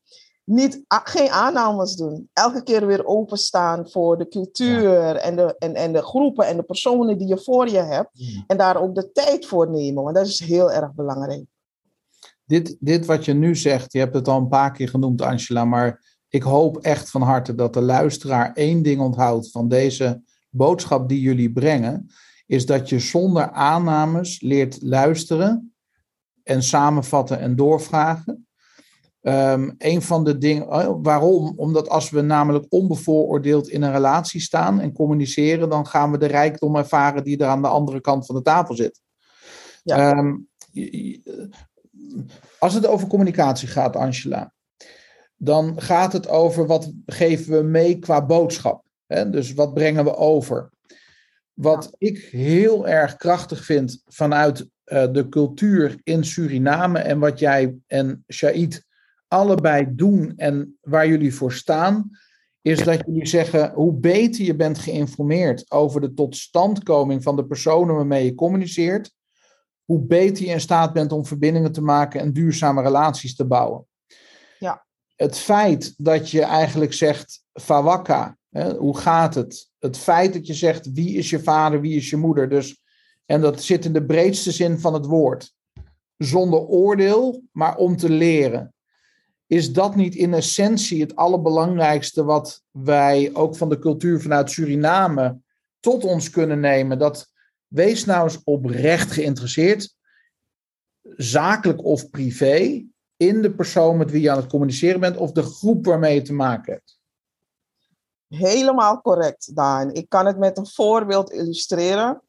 niet, 0.45 0.85
geen 0.89 1.31
aannames 1.31 1.97
doen. 1.97 2.29
Elke 2.33 2.63
keer 2.63 2.87
weer 2.87 3.07
openstaan 3.07 3.91
voor 3.91 4.19
de 4.19 4.29
cultuur 4.29 5.17
en, 5.17 5.37
de, 5.37 5.55
en, 5.59 5.75
en 5.75 5.93
de 5.93 6.03
groepen 6.03 6.47
en 6.47 6.57
de 6.57 6.63
personen 6.63 7.19
die 7.19 7.29
je 7.29 7.39
voor 7.39 7.69
je 7.69 7.83
hebt. 7.83 8.11
En 8.47 8.57
daar 8.57 8.83
ook 8.83 8.95
de 8.95 9.13
tijd 9.13 9.47
voor 9.47 9.71
nemen, 9.71 10.03
want 10.03 10.17
dat 10.17 10.27
is 10.27 10.41
heel 10.41 10.73
erg 10.73 10.95
belangrijk 10.95 11.45
dit, 12.53 12.77
dit 12.81 13.07
wat 13.07 13.25
je 13.25 13.33
nu 13.33 13.57
zegt, 13.57 13.93
je 13.93 13.99
hebt 13.99 14.15
het 14.15 14.29
al 14.29 14.39
een 14.39 14.49
paar 14.49 14.73
keer 14.73 14.89
genoemd, 14.89 15.23
Angela, 15.23 15.65
maar 15.65 16.17
ik 16.29 16.43
hoop 16.43 16.77
echt 16.77 17.11
van 17.11 17.23
harte 17.23 17.55
dat 17.55 17.75
de 17.75 17.81
luisteraar 17.81 18.53
één 18.53 18.83
ding 18.83 19.01
onthoudt 19.01 19.51
van 19.51 19.69
deze 19.69 20.23
boodschap 20.51 21.09
die 21.09 21.21
jullie 21.21 21.53
brengen, 21.53 22.11
is 22.47 22.67
dat 22.67 22.89
je 22.89 22.99
zonder 22.99 23.51
aannames 23.51 24.41
leert 24.41 24.83
luisteren 24.83 25.75
en 26.43 26.63
samenvatten 26.63 27.39
en 27.39 27.57
doorvragen. 27.57 28.47
Um, 29.23 29.75
een 29.79 30.03
van 30.03 30.25
de 30.25 30.39
dingen, 30.39 30.69
oh, 30.69 30.99
waarom? 31.03 31.53
Omdat 31.57 31.89
als 31.89 32.11
we 32.11 32.21
namelijk 32.21 32.67
onbevooroordeeld 32.69 33.69
in 33.69 33.83
een 33.83 33.93
relatie 33.93 34.41
staan 34.41 34.81
en 34.81 34.93
communiceren, 34.93 35.69
dan 35.69 35.87
gaan 35.87 36.11
we 36.11 36.19
de 36.19 36.27
rijkdom 36.27 36.77
ervaren 36.77 37.25
die 37.25 37.39
er 37.39 37.47
aan 37.47 37.63
de 37.63 37.69
andere 37.69 38.01
kant 38.01 38.27
van 38.27 38.35
de 38.35 38.43
tafel 38.43 38.75
zit. 38.75 39.01
Ja. 39.83 40.19
Um, 40.19 40.49
als 42.59 42.75
het 42.75 42.87
over 42.87 43.09
communicatie 43.09 43.69
gaat, 43.69 43.97
Angela, 43.97 44.53
dan 45.37 45.81
gaat 45.81 46.13
het 46.13 46.29
over 46.29 46.67
wat 46.67 46.93
geven 47.07 47.57
we 47.57 47.63
mee 47.63 47.99
qua 47.99 48.27
boodschap. 48.27 48.85
Hè? 49.07 49.31
Dus 49.31 49.55
wat 49.55 49.75
brengen 49.75 50.05
we 50.05 50.17
over? 50.17 50.71
Wat 51.53 51.95
ik 51.99 52.19
heel 52.31 52.89
erg 52.89 53.17
krachtig 53.17 53.65
vind 53.65 54.03
vanuit 54.07 54.61
uh, 54.61 55.13
de 55.13 55.29
cultuur 55.29 56.01
in 56.03 56.25
Suriname 56.25 56.99
en 56.99 57.19
wat 57.19 57.39
jij 57.39 57.77
en 57.87 58.25
Shaid 58.33 58.91
allebei 59.33 59.87
doen 59.91 60.33
en 60.37 60.79
waar 60.81 61.09
jullie 61.09 61.35
voor 61.35 61.53
staan, 61.53 62.11
is 62.63 62.85
dat 62.85 63.03
jullie 63.07 63.27
zeggen 63.27 63.73
hoe 63.73 63.93
beter 63.93 64.45
je 64.45 64.57
bent 64.57 64.79
geïnformeerd 64.79 65.71
over 65.71 66.01
de 66.01 66.15
totstandkoming 66.15 67.23
van 67.23 67.37
de 67.37 67.45
personen 67.45 67.95
waarmee 67.95 68.25
je 68.25 68.35
communiceert, 68.35 69.15
hoe 69.85 70.01
beter 70.01 70.45
je 70.45 70.51
in 70.51 70.61
staat 70.61 70.93
bent 70.93 71.13
om 71.13 71.27
verbindingen 71.27 71.73
te 71.73 71.83
maken 71.83 72.21
en 72.21 72.33
duurzame 72.33 72.83
relaties 72.83 73.37
te 73.37 73.45
bouwen. 73.45 73.87
Ja. 74.59 74.87
Het 75.17 75.39
feit 75.39 75.95
dat 75.97 76.31
je 76.31 76.43
eigenlijk 76.43 76.93
zegt, 76.93 77.45
Fawaka, 77.53 78.37
hè, 78.51 78.75
hoe 78.75 78.97
gaat 78.97 79.35
het? 79.35 79.71
Het 79.79 79.97
feit 79.97 80.33
dat 80.33 80.47
je 80.47 80.55
zegt, 80.55 80.93
wie 80.93 81.17
is 81.17 81.31
je 81.31 81.43
vader, 81.43 81.81
wie 81.81 81.97
is 81.97 82.11
je 82.11 82.17
moeder? 82.17 82.49
Dus, 82.49 82.83
en 83.25 83.41
dat 83.41 83.63
zit 83.63 83.85
in 83.85 83.93
de 83.93 84.05
breedste 84.05 84.51
zin 84.53 84.79
van 84.79 84.95
het 84.95 85.07
woord. 85.07 85.55
Zonder 86.17 86.61
oordeel, 86.61 87.43
maar 87.53 87.77
om 87.77 87.97
te 87.97 88.11
leren. 88.11 88.75
Is 89.53 89.73
dat 89.73 89.95
niet 89.95 90.15
in 90.15 90.35
essentie 90.35 91.01
het 91.01 91.17
allerbelangrijkste 91.17 92.25
wat 92.25 92.63
wij 92.71 93.31
ook 93.33 93.57
van 93.57 93.69
de 93.69 93.79
cultuur 93.79 94.21
vanuit 94.21 94.51
Suriname 94.51 95.39
tot 95.81 96.05
ons 96.05 96.31
kunnen 96.31 96.61
nemen? 96.61 96.99
Dat 96.99 97.33
Wees 97.73 98.05
nou 98.05 98.23
eens 98.25 98.45
oprecht 98.45 99.11
geïnteresseerd, 99.11 99.97
zakelijk 101.03 101.85
of 101.85 102.11
privé, 102.11 102.85
in 103.17 103.43
de 103.43 103.55
persoon 103.55 103.97
met 103.97 104.11
wie 104.11 104.23
je 104.23 104.31
aan 104.31 104.37
het 104.37 104.51
communiceren 104.51 105.01
bent 105.01 105.17
of 105.17 105.33
de 105.33 105.43
groep 105.43 105.87
waarmee 105.87 106.15
je 106.15 106.23
te 106.23 106.33
maken 106.33 106.73
hebt. 106.73 106.99
Helemaal 108.29 109.01
correct, 109.01 109.57
Daan. 109.57 109.93
Ik 109.93 110.09
kan 110.09 110.27
het 110.27 110.39
met 110.39 110.59
een 110.59 110.67
voorbeeld 110.67 111.31
illustreren. 111.31 112.23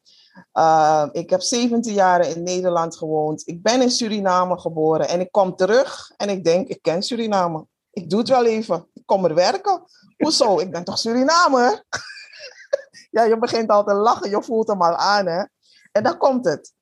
Uh, 0.53 1.07
ik 1.11 1.29
heb 1.29 1.41
17 1.41 1.93
jaar 1.93 2.27
in 2.27 2.43
Nederland 2.43 2.97
gewoond. 2.97 3.47
Ik 3.47 3.61
ben 3.61 3.81
in 3.81 3.91
Suriname 3.91 4.59
geboren 4.59 5.07
en 5.07 5.19
ik 5.19 5.31
kom 5.31 5.55
terug 5.55 6.11
en 6.17 6.29
ik 6.29 6.43
denk, 6.43 6.67
ik 6.67 6.81
ken 6.81 7.03
Suriname. 7.03 7.65
Ik 7.91 8.09
doe 8.09 8.19
het 8.19 8.29
wel 8.29 8.45
even. 8.45 8.87
Ik 8.93 9.05
kom 9.05 9.25
er 9.25 9.35
werken. 9.35 9.83
Hoezo? 10.17 10.59
Ik 10.59 10.71
ben 10.71 10.83
toch 10.83 10.97
Surinamer? 10.97 11.83
ja, 13.11 13.23
je 13.23 13.37
begint 13.39 13.69
al 13.69 13.83
te 13.83 13.93
lachen, 13.93 14.29
je 14.29 14.43
voelt 14.43 14.67
hem 14.67 14.81
al 14.81 14.95
aan. 14.95 15.25
Hè? 15.25 15.43
En 15.91 16.03
dan 16.03 16.17
komt 16.17 16.45
het. 16.45 16.73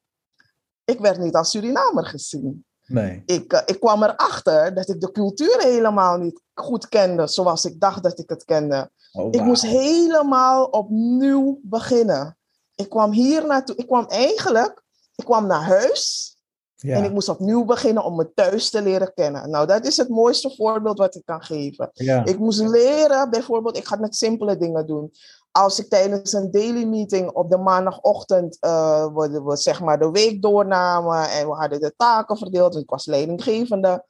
Ik 0.85 0.99
werd 0.99 1.19
niet 1.19 1.35
als 1.35 1.49
Surinamer 1.49 2.05
gezien. 2.05 2.65
Nee. 2.85 3.23
Ik, 3.25 3.53
uh, 3.53 3.59
ik 3.65 3.79
kwam 3.79 4.03
erachter 4.03 4.73
dat 4.73 4.89
ik 4.89 5.01
de 5.01 5.11
cultuur 5.11 5.61
helemaal 5.61 6.17
niet 6.17 6.41
goed 6.53 6.89
kende 6.89 7.27
zoals 7.27 7.65
ik 7.65 7.79
dacht 7.79 8.03
dat 8.03 8.19
ik 8.19 8.29
het 8.29 8.45
kende. 8.45 8.91
Oh, 9.11 9.27
Ik 9.31 9.41
moest 9.41 9.61
helemaal 9.61 10.65
opnieuw 10.65 11.59
beginnen. 11.63 12.37
Ik 12.81 12.89
kwam 12.89 13.11
hier 13.11 13.47
naartoe. 13.47 13.75
Ik 13.75 13.87
kwam 13.87 14.05
eigenlijk, 14.05 14.83
ik 15.15 15.25
kwam 15.25 15.47
naar 15.47 15.63
huis. 15.63 16.29
Ja. 16.75 16.95
En 16.95 17.03
ik 17.03 17.11
moest 17.11 17.29
opnieuw 17.29 17.65
beginnen 17.65 18.03
om 18.03 18.15
me 18.15 18.33
thuis 18.33 18.69
te 18.69 18.81
leren 18.81 19.13
kennen. 19.13 19.49
Nou, 19.49 19.67
dat 19.67 19.85
is 19.85 19.97
het 19.97 20.09
mooiste 20.09 20.55
voorbeeld 20.55 20.97
wat 20.97 21.15
ik 21.15 21.25
kan 21.25 21.43
geven. 21.43 21.89
Ja. 21.93 22.25
Ik 22.25 22.39
moest 22.39 22.59
leren, 22.59 23.29
bijvoorbeeld, 23.29 23.77
ik 23.77 23.85
ga 23.85 23.95
met 23.95 24.15
simpele 24.15 24.57
dingen 24.57 24.87
doen 24.87 25.11
als 25.51 25.79
ik 25.79 25.89
tijdens 25.89 26.33
een 26.33 26.51
daily 26.51 26.83
meeting 26.83 27.31
op 27.31 27.49
de 27.49 27.57
maandagochtend 27.57 28.57
uh, 28.61 29.05
we, 29.13 29.41
we, 29.43 29.57
zeg 29.57 29.81
maar 29.81 29.99
de 29.99 30.11
week 30.11 30.41
doornamen 30.41 31.29
en 31.29 31.47
we 31.47 31.53
hadden 31.53 31.79
de 31.79 31.93
taken 31.97 32.37
verdeeld, 32.37 32.75
ik 32.75 32.89
was 32.89 33.05
leidinggevende, 33.05 34.05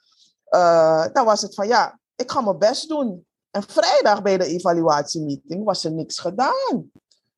uh, 0.50 1.06
dan 1.14 1.26
was 1.26 1.42
het 1.42 1.54
van 1.54 1.68
ja, 1.68 2.00
ik 2.16 2.32
ga 2.32 2.42
mijn 2.42 2.58
best 2.58 2.90
doen. 2.90 3.26
En 3.52 3.64
vrijdag 3.64 4.22
bij 4.22 4.38
de 4.38 4.46
evaluatiemeeting 4.46 5.64
was 5.64 5.84
er 5.84 5.92
niks 5.92 6.20
gedaan. 6.20 6.92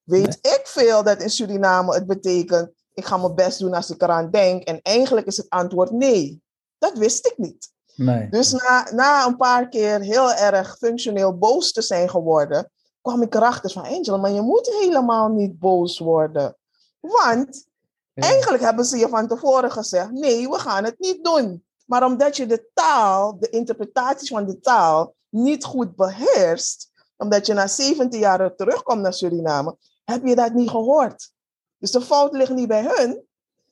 Weet 0.04 0.38
ik 0.42 0.62
veel 0.64 1.04
dat 1.04 1.22
in 1.22 1.30
Suriname 1.30 1.94
het 1.94 2.08
betekent, 2.08 2.72
ik 2.94 3.06
ga 3.06 3.18
mijn 3.18 3.36
best 3.36 3.60
doen 3.60 3.74
als 3.74 3.90
ik 3.90 4.02
eraan 4.02 4.32
denk. 4.32 4.64
En 4.64 4.80
eigenlijk 4.82 5.28
is 5.28 5.38
het 5.38 5.50
antwoord 5.50 5.92
nee. 5.92 6.42
Dat 6.78 6.98
wist 6.98 7.26
ik 7.26 7.38
niet. 7.38 7.72
Nee. 7.96 8.30
Dus 8.30 8.52
na, 8.52 8.88
na 8.92 9.26
een 9.26 9.38
paar 9.38 9.70
keer 9.70 10.00
heel 10.00 10.34
erg 10.34 10.78
functioneel 10.78 11.38
boos 11.38 11.72
te 11.72 11.82
zijn 11.82 12.10
geworden, 12.10 12.72
kwam 13.02 13.22
ik 13.22 13.36
erachter 13.36 13.72
van 13.72 13.84
Angel, 13.84 14.20
maar 14.20 14.32
je 14.32 14.42
moet 14.42 14.78
helemaal 14.82 15.30
niet 15.30 15.60
boos 15.60 16.00
worden. 16.00 16.58
Want 17.00 17.66
eigenlijk 18.14 18.64
hebben 18.64 18.86
ze 18.86 18.98
je 18.98 19.08
van 19.08 19.28
tevoren 19.28 19.72
gezegd, 19.72 20.12
nee, 20.12 20.50
we 20.50 20.60
gaan 20.60 20.84
het 20.84 21.00
niet 21.00 21.24
doen. 21.24 21.66
Maar 21.86 22.06
omdat 22.06 22.38
je 22.38 22.46
de 22.46 22.70
taal, 22.74 23.40
de 23.40 23.50
interpretaties 23.50 24.30
van 24.30 24.46
de 24.46 24.60
taal 24.60 25.16
niet 25.30 25.64
goed 25.64 25.96
beheerst, 25.96 26.92
omdat 27.18 27.46
je 27.46 27.54
na 27.54 27.68
17 27.68 28.20
jaar 28.20 28.56
terugkomt 28.56 29.02
naar 29.02 29.14
Suriname, 29.14 29.78
heb 30.04 30.26
je 30.26 30.36
dat 30.36 30.54
niet 30.54 30.70
gehoord. 30.70 31.32
Dus 31.78 31.92
de 31.92 32.02
fout 32.02 32.34
ligt 32.34 32.54
niet 32.54 32.68
bij 32.68 32.84
hun, 32.84 33.24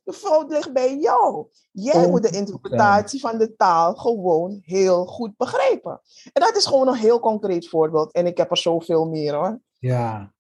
de 0.04 0.14
fout 0.14 0.52
ligt 0.52 0.74
bij 0.74 0.98
jou. 0.98 1.46
Jij 1.72 2.10
moet 2.10 2.24
de 2.24 2.38
interpretatie 2.38 3.20
van 3.20 3.38
de 3.38 3.56
taal 3.56 3.96
gewoon 3.96 4.60
heel 4.62 5.06
goed 5.06 5.38
begrijpen. 5.38 6.02
En 6.34 6.42
dat 6.42 6.56
is 6.56 6.66
gewoon 6.66 6.88
een 6.88 6.94
heel 6.94 7.20
concreet 7.20 7.70
voorbeeld. 7.70 8.14
En 8.14 8.26
ik 8.26 8.38
heb 8.38 8.52
er 8.52 8.58
zoveel 8.58 9.06
meer 9.06 9.34
hoor. 9.34 9.60
Ja. 9.80 10.34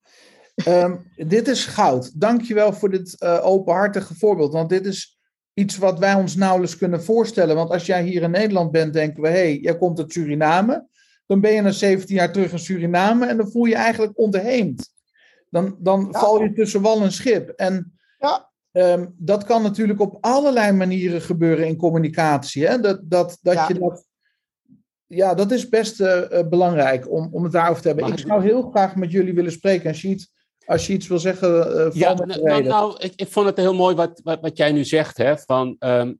Ehm, 0.55 0.97
dit 1.15 1.47
is 1.47 1.65
goud. 1.65 2.19
Dankjewel 2.19 2.73
voor 2.73 2.89
dit 2.89 3.15
uh, 3.19 3.45
openhartige 3.45 4.15
voorbeeld. 4.15 4.53
Want 4.53 4.69
dit 4.69 4.85
is 4.85 5.19
iets 5.53 5.77
wat 5.77 5.99
wij 5.99 6.13
ons 6.13 6.35
nauwelijks 6.35 6.77
kunnen 6.77 7.03
voorstellen. 7.03 7.55
Want 7.55 7.69
als 7.69 7.85
jij 7.85 8.03
hier 8.03 8.21
in 8.21 8.31
Nederland 8.31 8.71
bent, 8.71 8.93
denken 8.93 9.21
we: 9.21 9.27
hé, 9.27 9.33
hey, 9.33 9.57
jij 9.57 9.77
komt 9.77 9.99
uit 9.99 10.11
Suriname. 10.11 10.87
Dan 11.25 11.41
ben 11.41 11.51
je 11.51 11.61
na 11.61 11.71
17 11.71 12.15
jaar 12.15 12.31
terug 12.31 12.51
in 12.51 12.59
Suriname 12.59 13.27
en 13.27 13.37
dan 13.37 13.51
voel 13.51 13.65
je 13.65 13.75
eigenlijk 13.75 14.19
onderheemd. 14.19 14.90
Dan, 15.51 15.75
dan 15.79 16.07
val 16.11 16.41
je 16.41 16.53
tussen 16.53 16.81
wal 16.81 17.01
en 17.01 17.11
schip. 17.11 17.49
En 17.49 17.93
ja. 18.19 18.49
Ehm, 18.71 19.05
dat 19.17 19.43
kan 19.43 19.61
natuurlijk 19.61 19.99
op 19.99 20.17
allerlei 20.21 20.71
manieren 20.71 21.21
gebeuren 21.21 21.67
in 21.67 21.75
communicatie. 21.75 22.67
Hè? 22.67 22.79
Dat, 22.79 22.99
dat, 23.03 23.37
dat 23.41 23.53
ja. 23.53 23.67
je 23.67 23.73
dat. 23.73 24.05
Ja, 25.07 25.33
dat 25.33 25.51
is 25.51 25.69
best 25.69 26.01
uh, 26.01 26.21
belangrijk 26.49 27.11
om, 27.11 27.29
om 27.31 27.43
het 27.43 27.51
daarover 27.51 27.81
te 27.81 27.87
hebben. 27.87 28.11
ik 28.11 28.19
zou 28.19 28.43
heel 28.43 28.61
graag 28.61 28.95
met 28.95 29.11
jullie 29.11 29.33
willen 29.33 29.51
spreken. 29.51 29.89
En 29.89 29.95
Sheet, 29.95 30.29
als 30.65 30.87
je 30.87 30.93
iets 30.93 31.07
wil 31.07 31.19
zeggen. 31.19 31.49
Uh, 31.49 31.93
ja, 31.93 32.13
nou, 32.13 32.63
nou 32.63 32.95
ik, 32.99 33.13
ik, 33.15 33.27
vond 33.27 33.45
het 33.45 33.57
heel 33.57 33.73
mooi 33.73 33.95
wat, 33.95 34.21
wat, 34.23 34.41
wat 34.41 34.57
jij 34.57 34.71
nu 34.71 34.83
zegt. 34.85 35.17
Hè, 35.17 35.37
van, 35.37 35.75
um, 35.79 36.19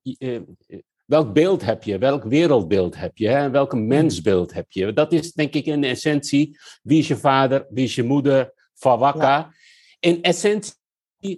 welk 1.05 1.33
beeld 1.33 1.65
heb 1.65 1.83
je? 1.83 1.97
Welk 1.97 2.23
wereldbeeld 2.23 2.97
heb 2.97 3.17
je? 3.17 3.27
Hè? 3.27 3.49
Welk 3.49 3.73
mensbeeld 3.73 4.53
heb 4.53 4.71
je? 4.71 4.93
Dat 4.93 5.11
is 5.11 5.33
denk 5.33 5.53
ik 5.53 5.65
in 5.65 5.83
essentie. 5.83 6.57
Wie 6.83 6.99
is 6.99 7.07
je 7.07 7.17
vader? 7.17 7.65
Wie 7.69 7.83
is 7.83 7.95
je 7.95 8.03
moeder? 8.03 8.53
In 9.99 10.21
essentie 10.21 10.73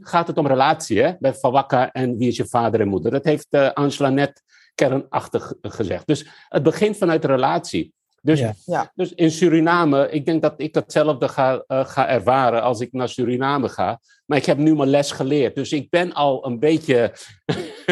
gaat 0.02 0.28
het 0.28 0.38
om 0.38 0.48
relatie, 0.48 1.02
hè? 1.02 1.14
bij 1.20 1.34
Fawakka 1.34 1.92
en 1.92 2.18
wie 2.18 2.28
is 2.28 2.38
je 2.38 2.46
vader 2.48 2.80
en 2.80 2.88
moeder. 2.88 3.12
Dat 3.12 3.24
heeft 3.24 3.48
uh, 3.50 3.72
Angela 3.72 4.10
net 4.10 4.44
kernachtig 4.76 5.54
gezegd. 5.62 6.08
Dus 6.08 6.26
het 6.50 6.64
begint 6.64 6.98
vanuit 6.98 7.26
relatie. 7.26 7.94
Dus, 8.22 8.40
Ja. 8.66 8.92
dus 8.96 9.14
in 9.14 9.32
Suriname, 9.32 10.10
ik 10.10 10.26
denk 10.26 10.42
dat 10.42 10.54
ik 10.58 10.74
datzelfde 10.74 11.28
ga, 11.28 11.64
eh, 11.68 11.86
ga 11.86 12.08
ervaren 12.08 12.62
als 12.62 12.80
ik 12.80 12.92
naar 12.92 13.10
Suriname 13.10 13.70
ga. 13.70 14.00
Maar 14.26 14.38
ik 14.38 14.46
heb 14.46 14.58
nu 14.58 14.76
mijn 14.76 14.90
les 14.90 15.12
geleerd. 15.12 15.56
Dus 15.56 15.72
ik 15.72 15.90
ben 15.90 16.14
al 16.14 16.46
een 16.46 16.60
beetje. 16.60 17.14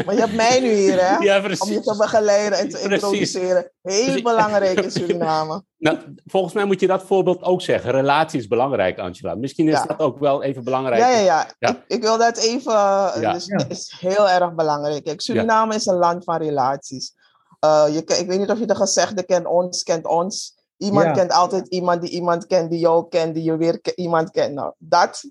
Maar 0.05 0.13
je 0.15 0.19
hebt 0.21 0.35
mij 0.35 0.59
nu 0.59 0.73
hier, 0.73 1.05
hè? 1.07 1.15
Ja, 1.17 1.35
Om 1.37 1.41
je 1.41 1.55
precies. 1.55 1.83
te 1.85 1.95
begeleiden 1.97 2.59
en 2.59 2.69
te 2.69 2.77
Precies. 2.77 2.93
introduceren. 2.93 3.71
Heel 3.81 4.15
ik- 4.15 4.23
belangrijk 4.23 4.79
in 4.79 4.91
Suriname. 5.01 5.63
Nou, 5.77 5.97
volgens 6.25 6.53
mij 6.53 6.65
moet 6.65 6.79
je 6.79 6.87
dat 6.87 7.03
voorbeeld 7.03 7.41
ook 7.43 7.61
zeggen. 7.61 7.91
Relatie 7.91 8.39
is 8.39 8.47
belangrijk, 8.47 8.99
Angela. 8.99 9.35
Misschien 9.35 9.67
is 9.67 9.73
Ja. 9.73 9.85
dat 9.85 9.99
ook 9.99 10.19
wel 10.19 10.43
even 10.43 10.63
belangrijk. 10.63 11.01
Ja, 11.01 11.09
ja, 11.09 11.17
ja. 11.19 11.47
Ja. 11.59 11.69
Ik, 11.69 11.83
ik 11.87 12.01
wil 12.01 12.17
dat 12.17 12.37
even. 12.37 12.71
eh, 12.71 13.11
Ja. 13.19 13.33
Dus 13.33 13.45
Ja. 13.45 13.57
Het 13.57 13.71
is 13.71 13.95
heel 13.99 14.29
erg 14.29 14.53
belangrijk. 14.55 15.03
Kijk, 15.03 15.21
Suriname 15.21 15.75
is 15.75 15.85
een 15.85 15.95
land 15.97 16.23
van 16.23 16.37
relaties. 16.37 17.13
Eh, 17.59 17.85
je, 17.91 17.97
ik 17.99 18.27
weet 18.27 18.39
niet 18.39 18.49
of 18.49 18.59
je 18.59 18.65
de 18.65 18.75
gezegde 18.75 19.23
kent, 19.23 19.45
ons 19.45 19.83
kent 19.83 20.05
ons. 20.07 20.59
Iemand 20.77 21.05
Ja. 21.05 21.11
kent 21.11 21.31
altijd 21.31 21.67
iemand 21.67 22.01
die 22.01 22.09
iemand 22.09 22.47
kent, 22.47 22.69
die 22.71 22.79
jou 22.79 23.07
kent, 23.09 23.33
die 23.33 23.43
je 23.43 23.57
weer 23.57 23.81
ke- 23.81 23.95
iemand 23.95 24.31
kent. 24.31 24.53
Nou, 24.53 24.73
dat, 24.77 25.23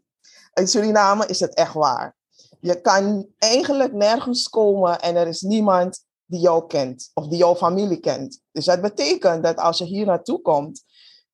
in 0.55 0.68
Suriname 0.68 1.27
is 1.27 1.40
het 1.40 1.55
echt 1.55 1.73
waar. 1.73 2.16
Je 2.61 2.81
kan 2.81 3.27
eigenlijk 3.38 3.92
nergens 3.92 4.49
komen 4.49 5.01
en 5.01 5.16
er 5.16 5.27
is 5.27 5.40
niemand 5.40 6.05
die 6.27 6.40
jou 6.40 6.66
kent 6.66 7.11
of 7.14 7.29
die 7.29 7.38
jouw 7.38 7.57
familie 7.57 8.01
kent. 8.01 8.40
Dus 8.53 8.64
dat 8.64 8.81
betekent 8.81 9.42
dat 9.42 9.57
als 9.57 9.79
je 9.79 9.85
hier 9.85 10.07
naartoe 10.07 10.40
komt 10.40 10.83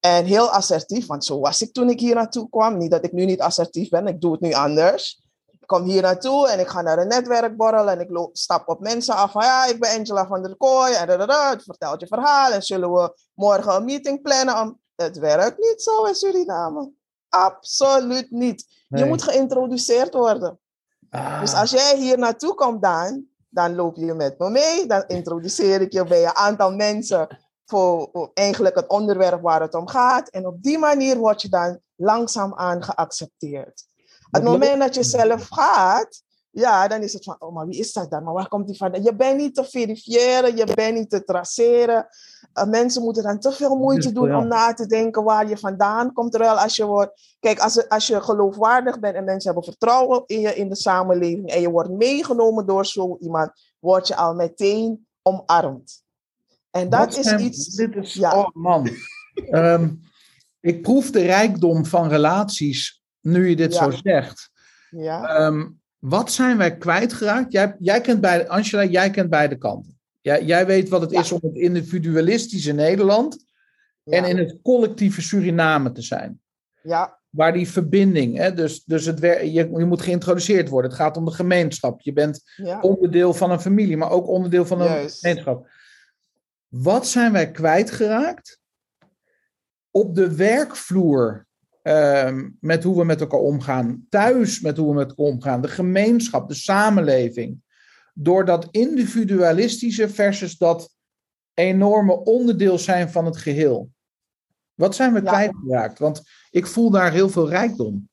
en 0.01 0.25
heel 0.25 0.49
assertief, 0.49 1.07
want 1.07 1.25
zo 1.25 1.41
was 1.41 1.63
ik 1.63 1.73
toen 1.73 1.91
ik 1.91 2.01
hier 2.01 2.15
naartoe 2.15 2.49
kwam. 2.49 2.77
Niet 2.77 2.91
dat 2.91 3.05
ik 3.05 3.13
nu 3.13 3.25
niet 3.25 3.41
assertief 3.41 3.89
ben, 3.89 4.07
ik 4.07 4.21
doe 4.21 4.33
het 4.33 4.41
nu 4.41 4.53
anders. 4.53 5.25
Ik 5.47 5.67
kom 5.67 5.85
hier 5.85 6.03
naartoe 6.03 6.49
en 6.49 6.61
ik 6.61 6.69
ga 6.69 6.83
naar 6.83 6.99
een 6.99 7.09
netwerkborrel 7.09 7.91
en 7.91 8.01
ik 8.01 8.11
loop, 8.11 8.37
stap 8.37 8.69
op 8.69 8.81
mensen 8.81 9.15
af 9.15 9.33
van 9.33 9.43
ja, 9.43 9.67
ik 9.67 9.81
ben 9.81 9.99
Angela 9.99 10.27
van 10.27 10.43
der 10.43 10.57
Kooi 10.57 10.95
en 10.95 11.09
het 11.09 11.63
vertelt 11.63 12.01
je 12.01 12.07
verhaal 12.07 12.53
en 12.53 12.63
zullen 12.63 12.93
we 12.93 13.17
morgen 13.35 13.75
een 13.75 13.85
meeting 13.85 14.23
plannen. 14.23 14.61
Om... 14.61 14.79
Het 14.97 15.19
werkt 15.19 15.59
niet 15.59 15.83
zo 15.83 16.05
in 16.05 16.15
Suriname. 16.15 16.93
Absoluut 17.29 18.31
niet. 18.31 18.67
Je 18.89 19.05
moet 19.05 19.23
geïntroduceerd 19.23 20.15
worden. 20.15 20.59
Ah, 21.11 21.41
Dus 21.41 21.55
als 21.55 21.71
jij 21.71 21.97
hier 21.97 22.19
naartoe 22.19 22.55
komt 22.55 22.83
dan, 22.83 23.27
dan 23.49 23.75
loop 23.75 23.97
je 23.97 24.15
met 24.15 24.39
me 24.39 24.51
mee. 24.51 24.87
Dan 24.87 25.05
introduceer 25.07 25.81
ik 25.81 25.93
je 25.93 26.05
bij 26.05 26.25
een 26.25 26.37
aantal 26.37 26.75
mensen 26.75 27.39
voor, 27.65 28.31
eigenlijk 28.35 28.75
het 28.75 28.89
onderwerp 28.89 29.43
waar 29.43 29.61
het 29.61 29.75
om 29.75 29.89
gaat. 29.89 30.29
En 30.29 30.47
op 30.47 30.63
die 30.63 30.79
manier 30.79 31.17
word 31.17 31.43
je 31.43 31.49
dan 31.49 31.81
langzaamaan 31.95 32.85
geaccepteerd. 32.85 33.85
Het 34.31 34.43
moment 34.43 34.81
dat 34.81 34.95
je 34.95 35.03
zelf 35.03 35.49
gaat, 35.49 36.23
ja, 36.59 36.89
dan 36.89 37.03
is 37.03 37.13
het 37.13 37.25
van, 37.25 37.37
oh, 37.39 37.55
maar 37.55 37.67
wie 37.67 37.79
is 37.79 37.93
dat 37.93 38.11
dan? 38.11 38.23
Maar 38.25 38.35
waar 38.35 38.49
komt 38.49 38.67
die 38.67 38.77
vandaan? 38.77 39.03
Je 39.03 39.15
bent 39.15 39.37
niet 39.37 39.55
te 39.55 39.65
verifiëren, 39.65 40.57
je 40.57 40.75
bent 40.75 40.95
niet 40.95 41.11
te 41.11 41.25
traceren. 41.25 42.07
Uh, 42.55 42.65
mensen 42.65 43.03
moeten 43.03 43.23
dan 43.23 43.39
te 43.39 43.53
veel 43.53 43.77
moeite 43.77 44.13
doen 44.13 44.29
Ja. 44.29 44.39
om 44.39 44.49
na 44.49 44.73
te 44.75 44.87
denken 44.87 45.25
waar 45.25 45.49
je 45.49 45.57
vandaan 45.59 46.13
komt. 46.13 46.31
Terwijl 46.31 46.59
als 46.59 46.77
je 46.77 46.85
wordt, 46.85 47.37
kijk, 47.41 47.59
als, 47.59 47.89
als 47.89 48.07
je 48.07 48.21
geloofwaardig 48.21 48.99
bent 49.01 49.15
en 49.15 49.25
mensen 49.25 49.53
hebben 49.53 49.71
vertrouwen 49.73 50.23
in 50.27 50.41
je 50.41 50.55
in 50.55 50.69
de 50.69 50.77
samenleving 50.77 51.49
en 51.51 51.61
je 51.61 51.71
wordt 51.71 51.91
meegenomen 51.91 52.67
door 52.67 52.87
zo 52.87 53.17
iemand, 53.21 53.51
word 53.79 54.09
je 54.09 54.17
al 54.17 54.35
meteen 54.35 55.07
omarmd. 55.23 56.03
En 56.71 56.89
dat 56.89 57.15
wat 57.15 57.25
is 57.25 57.33
iets. 57.33 57.67
Dit 57.75 57.97
is, 57.97 58.15
ja. 58.15 58.39
Oh 58.39 58.49
man. 58.53 58.89
Ehm, 59.51 59.89
ik 60.61 60.83
proef 60.83 61.11
de 61.11 61.23
rijkdom 61.23 61.87
van 61.87 62.09
relaties 62.09 63.03
nu 63.21 63.49
je 63.49 63.57
dit 63.57 63.75
Ja. 63.75 63.85
zo 63.91 63.97
zegt. 64.03 64.51
Ja, 64.91 65.25
Ehm, 65.25 65.67
wat 65.99 66.33
zijn 66.33 66.57
wij 66.57 66.77
kwijtgeraakt? 66.77 67.53
Jij, 67.53 67.77
jij 67.79 68.01
kent 68.01 68.21
beide, 68.21 68.49
Angela, 68.49 68.85
jij 68.85 69.11
kent 69.11 69.31
beide 69.31 69.57
kanten. 69.57 69.99
Jij, 70.21 70.45
jij 70.45 70.67
weet 70.67 70.89
wat 70.89 71.01
het 71.01 71.11
Ja. 71.11 71.21
is 71.21 71.33
om 71.33 71.41
het 71.43 71.55
individualistische 71.57 72.73
Nederland 72.73 73.45
ja, 74.03 74.13
en 74.17 74.25
in 74.25 74.39
het 74.39 74.59
collectieve 74.63 75.23
Suriname 75.23 75.93
te 75.93 76.03
zijn. 76.03 76.41
ja, 76.83 77.19
Waar 77.31 77.53
die 77.53 77.69
verbinding, 77.69 78.37
hè, 78.37 78.55
dus, 78.55 78.85
dus 78.85 79.05
het, 79.05 79.21
je, 79.21 79.51
je 79.53 79.85
moet 79.85 80.03
geïntroduceerd 80.03 80.69
worden. 80.69 80.91
Het 80.91 81.01
gaat 81.01 81.17
om 81.17 81.25
de 81.25 81.31
gemeenschap. 81.31 82.01
Je 82.01 82.13
bent 82.13 82.43
ja. 82.57 82.81
onderdeel 82.81 83.35
van 83.35 83.51
een 83.51 83.61
familie, 83.61 83.97
maar 83.97 84.11
ook 84.11 84.29
onderdeel 84.29 84.67
van 84.67 84.81
een 84.81 84.87
Juist. 84.87 85.19
gemeenschap. 85.21 85.69
Wat 86.69 87.07
zijn 87.07 87.33
wij 87.33 87.51
kwijtgeraakt 87.51 88.61
op 89.91 90.15
de 90.15 90.37
werkvloer 90.37 91.46
ehm, 91.87 92.49
met 92.61 92.83
hoe 92.85 92.97
we 92.99 93.05
met 93.05 93.21
elkaar 93.21 93.41
omgaan, 93.41 94.07
thuis 94.09 94.61
met 94.61 94.77
hoe 94.77 94.89
we 94.89 94.95
met 94.95 95.09
elkaar 95.09 95.27
omgaan, 95.27 95.61
de 95.61 95.69
gemeenschap, 95.69 96.49
de 96.49 96.55
samenleving, 96.55 97.63
door 98.15 98.45
dat 98.45 98.69
individualistische 98.71 100.09
versus 100.09 100.57
dat 100.59 100.91
enorme 101.55 102.25
onderdeel 102.25 102.79
zijn 102.79 103.11
van 103.11 103.25
het 103.25 103.37
geheel. 103.37 103.91
Wat 104.75 104.95
zijn 104.95 105.13
we 105.13 105.23
Ja. 105.23 105.29
kwijtgeraakt? 105.31 105.99
Want 105.99 106.23
ik 106.51 106.67
voel 106.67 106.91
daar 106.91 107.13
heel 107.13 107.29
veel 107.29 107.49
rijkdom. 107.49 108.09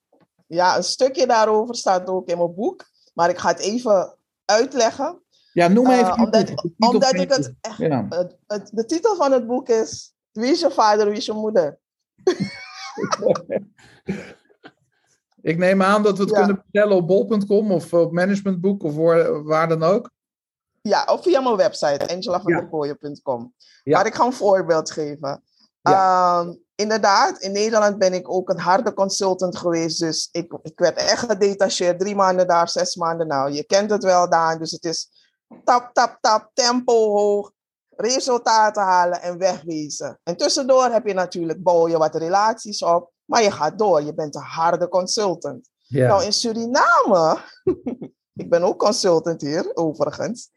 Ja, 0.47 0.77
een 0.77 0.83
stukje 0.83 1.27
daarover 1.27 1.75
staat 1.75 2.07
ook 2.07 2.27
in 2.29 2.37
mijn 2.37 2.53
boek. 2.55 2.85
Maar 3.13 3.29
ik 3.29 3.37
ga 3.37 3.47
het 3.49 3.59
even 3.59 4.17
uitleggen. 4.45 5.21
Ja, 5.53 5.67
noem 5.67 5.85
Eh, 5.85 5.97
even. 5.99 6.07
je 6.07 6.21
omdat 6.21 6.47
boek, 6.77 7.03
ik 7.21 7.29
het 7.29 7.53
echt. 7.61 7.77
Ja. 7.77 8.05
Het, 8.09 8.37
het- 8.47 8.69
de 8.73 8.85
titel 8.85 9.15
van 9.15 9.31
het 9.31 9.47
boek 9.47 9.69
is. 9.69 10.13
Wie 10.31 10.51
is 10.51 10.59
je 10.59 10.71
vader, 10.71 11.05
wie 11.07 11.17
is 11.17 11.25
je 11.25 11.33
moeder? 11.33 11.79
Ik 15.41 15.57
neem 15.57 15.81
aan 15.81 16.03
dat 16.03 16.17
we 16.17 16.23
het 16.23 16.31
Ja. 16.31 16.37
kunnen 16.37 16.63
bestellen 16.71 16.97
op 16.97 17.07
bol.com 17.07 17.71
of 17.71 17.93
op 17.93 18.11
managementboek 18.11 18.83
of 18.83 18.95
waar, 19.43 19.67
dan 19.67 19.83
ook. 19.83 20.11
Ja, 20.81 21.03
of 21.05 21.23
via 21.23 21.41
mijn 21.41 21.55
website, 21.55 22.07
angelavanderkooien.com. 22.07 23.53
Ja. 23.83 23.97
Maar 23.97 24.05
ik 24.05 24.15
ga 24.15 24.25
een 24.25 24.33
voorbeeld 24.33 24.91
geven. 24.91 25.43
Ehm, 25.81 26.53
inderdaad, 26.75 27.39
in 27.39 27.51
Nederland 27.51 27.97
ben 27.97 28.13
ik 28.13 28.33
ook 28.33 28.49
een 28.49 28.59
harde 28.59 28.93
consultant 28.93 29.57
geweest. 29.57 29.99
Dus 29.99 30.29
ik, 30.31 30.57
ik 30.61 30.79
werd 30.79 30.97
echt 30.97 31.25
gedetacheerd. 31.25 31.99
Drie 31.99 32.15
maanden 32.15 32.47
daar, 32.47 32.69
zes 32.69 32.95
maanden 32.95 33.27
nou. 33.27 33.51
Je 33.51 33.65
kent 33.65 33.89
het 33.89 34.03
wel, 34.03 34.29
Daan. 34.29 34.59
Dus 34.59 34.71
het 34.71 34.83
is 34.83 35.09
tap, 35.63 35.93
tap, 35.93 36.17
tap, 36.21 36.49
tempo 36.53 36.93
hoog. 36.93 37.51
Resultaten 37.95 38.83
halen 38.83 39.21
en 39.21 39.37
wegwezen. 39.37 40.19
En 40.23 40.37
tussendoor 40.37 40.85
heb 40.85 41.07
je 41.07 41.13
natuurlijk, 41.13 41.63
bouw 41.63 41.87
je 41.87 41.97
wat 41.97 42.15
relaties 42.15 42.83
op. 42.83 43.11
Maar 43.25 43.43
je 43.43 43.51
gaat 43.51 43.77
door. 43.77 44.01
Je 44.01 44.13
bent 44.13 44.35
een 44.35 44.41
harde 44.41 44.87
consultant. 44.87 45.69
Nou, 45.87 46.23
in 46.23 46.33
Suriname, 46.33 47.37
ik 48.43 48.49
ben 48.49 48.63
ook 48.63 48.79
consultant 48.79 49.41
hier, 49.41 49.71
overigens, 49.75 50.49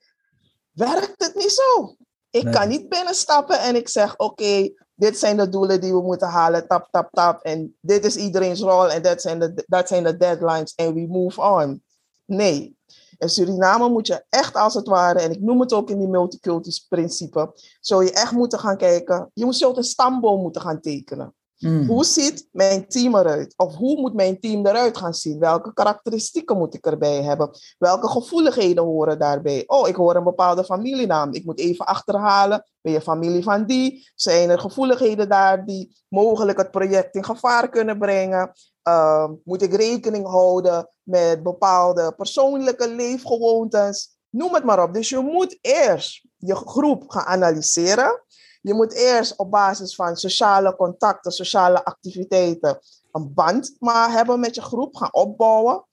werkt 0.72 1.24
het 1.24 1.34
niet 1.34 1.52
zo. 1.52 1.96
Ik 2.30 2.42
Nee. 2.42 2.52
kan 2.52 2.68
niet 2.68 2.88
binnenstappen 2.88 3.60
en 3.60 3.76
ik 3.76 3.88
zeg, 3.88 4.16
oké, 4.16 4.70
dit 4.94 5.18
zijn 5.18 5.36
de 5.36 5.48
doelen 5.48 5.80
die 5.80 5.92
we 5.92 6.02
moeten 6.02 6.28
halen, 6.28 6.66
tap, 6.68 6.88
tap, 6.90 7.08
tap. 7.12 7.42
En 7.42 7.76
dit 7.80 8.04
is 8.04 8.16
iedereen's 8.16 8.60
rol 8.60 8.90
en 8.90 9.02
dat 9.02 9.20
zijn 9.22 9.38
de, 9.38 9.64
dat 9.66 9.88
zijn 9.88 10.02
de 10.04 10.16
deadlines 10.16 10.74
en 10.74 10.94
we 10.94 11.06
move 11.06 11.40
on. 11.40 11.82
Nee. 12.24 12.75
In 13.18 13.28
Suriname 13.28 13.88
moet 13.88 14.06
je 14.06 14.24
echt 14.28 14.54
als 14.54 14.74
het 14.74 14.86
ware, 14.88 15.18
en 15.18 15.30
ik 15.30 15.40
noem 15.40 15.60
het 15.60 15.72
ook 15.72 15.90
in 15.90 15.98
die 15.98 16.08
multiculturals 16.08 16.86
principe, 16.88 17.52
zou 17.80 18.04
je 18.04 18.12
echt 18.12 18.32
moeten 18.32 18.58
gaan 18.58 18.76
kijken, 18.76 19.30
je 19.34 19.44
moet 19.44 19.56
zo 19.56 19.72
een 19.74 19.84
stamboom 19.84 20.40
moeten 20.40 20.62
gaan 20.62 20.80
tekenen. 20.80 21.34
Mm. 21.58 21.86
Hoe 21.86 22.04
ziet 22.04 22.48
mijn 22.52 22.88
team 22.88 23.16
eruit? 23.16 23.54
Of 23.56 23.74
hoe 23.74 24.00
moet 24.00 24.14
mijn 24.14 24.40
team 24.40 24.66
eruit 24.66 24.96
gaan 24.96 25.14
zien? 25.14 25.38
Welke 25.38 25.72
karakteristieken 25.72 26.56
moet 26.56 26.74
ik 26.74 26.86
erbij 26.86 27.22
hebben? 27.22 27.50
Welke 27.78 28.08
gevoeligheden 28.08 28.84
horen 28.84 29.18
daarbij? 29.18 29.64
Oh, 29.66 29.88
ik 29.88 29.96
hoor 29.96 30.16
een 30.16 30.24
bepaalde 30.24 30.64
familienaam. 30.64 31.32
Ik 31.32 31.44
moet 31.44 31.58
even 31.58 31.86
achterhalen. 31.86 32.64
Ben 32.80 32.92
je 32.92 33.00
familie 33.00 33.42
van 33.42 33.66
die? 33.66 34.10
Zijn 34.14 34.50
er 34.50 34.58
gevoeligheden 34.58 35.28
daar 35.28 35.64
die 35.64 35.96
mogelijk 36.08 36.58
het 36.58 36.70
project 36.70 37.14
in 37.14 37.24
gevaar 37.24 37.68
kunnen 37.68 37.98
brengen? 37.98 38.52
Uh, 38.88 39.30
moet 39.44 39.62
ik 39.62 39.74
rekening 39.74 40.26
houden 40.26 40.88
met 41.02 41.42
bepaalde 41.42 42.12
persoonlijke 42.16 42.88
leefgewoontes? 42.88 44.18
Noem 44.30 44.54
het 44.54 44.64
maar 44.64 44.82
op. 44.82 44.94
Dus 44.94 45.08
je 45.08 45.18
moet 45.18 45.58
eerst 45.60 46.26
je 46.36 46.54
groep 46.54 47.10
gaan 47.10 47.24
analyseren. 47.24 48.22
Je 48.60 48.74
moet 48.74 48.92
eerst 48.92 49.36
op 49.36 49.50
basis 49.50 49.94
van 49.94 50.16
sociale 50.16 50.76
contacten, 50.76 51.32
sociale 51.32 51.84
activiteiten, 51.84 52.78
een 53.12 53.34
band 53.34 53.76
maar 53.78 54.10
hebben 54.10 54.40
met 54.40 54.54
je 54.54 54.62
groep, 54.62 54.96
gaan 54.96 55.14
opbouwen. 55.14 55.84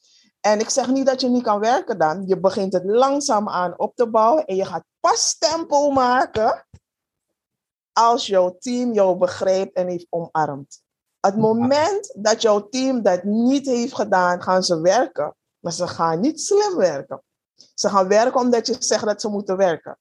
En 0.42 0.60
ik 0.60 0.70
zeg 0.70 0.88
niet 0.88 1.06
dat 1.06 1.22
je 1.22 1.30
niet 1.30 1.44
kan 1.44 1.60
werken 1.60 1.98
dan. 1.98 2.24
Je 2.28 2.40
begint 2.40 2.74
het 2.74 2.86
langzaam 2.86 3.50
aan 3.50 3.80
op 3.80 3.96
te 3.96 4.10
bouwen 4.10 4.46
en 4.46 4.56
je 4.56 4.66
gaat 4.66 4.84
pas 5.00 5.38
tempo 5.38 5.92
maken 5.92 6.66
als 7.94 8.28
jouw 8.28 8.56
team 8.60 8.94
jou 8.94 9.18
begrijpt 9.18 9.76
en 9.76 9.88
heeft 9.88 10.08
omarmd. 10.10 10.82
Het 11.26 11.38
moment 11.38 12.14
dat 12.18 12.42
jouw 12.42 12.70
team 12.70 13.02
dat 13.02 13.24
niet 13.24 13.66
heeft 13.66 13.96
gedaan, 13.96 14.42
gaan 14.42 14.64
ze 14.64 14.82
werken. 14.82 15.36
Maar 15.60 15.72
ze 15.72 15.88
gaan 15.88 16.20
niet 16.20 16.42
slim 16.42 16.76
werken. 16.76 17.24
Ze 17.74 17.90
gaan 17.90 18.08
werken 18.08 18.40
omdat 18.40 18.68
je 18.68 18.76
zegt 18.80 19.06
dat 19.06 19.22
ze 19.22 19.30
moeten 19.30 19.58
werken. 19.58 19.98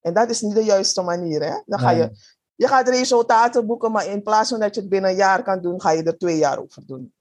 En 0.00 0.14
dat 0.14 0.30
is 0.30 0.40
niet 0.40 0.54
de 0.54 0.64
juiste 0.64 1.02
manier. 1.02 1.42
Hè? 1.42 1.62
Dan 1.66 1.78
ga 1.78 1.90
je, 1.90 2.10
je 2.54 2.68
gaat 2.68 2.88
resultaten 2.88 3.66
boeken, 3.66 3.92
maar 3.92 4.06
in 4.06 4.22
plaats 4.22 4.50
van 4.50 4.60
dat 4.60 4.74
je 4.74 4.80
het 4.80 4.90
binnen 4.90 5.10
een 5.10 5.16
jaar 5.16 5.42
kan 5.42 5.60
doen, 5.60 5.80
ga 5.80 5.90
je 5.90 6.02
er 6.02 6.18
twee 6.18 6.38
jaar 6.38 6.58
over 6.58 6.86
doen. 6.86 7.14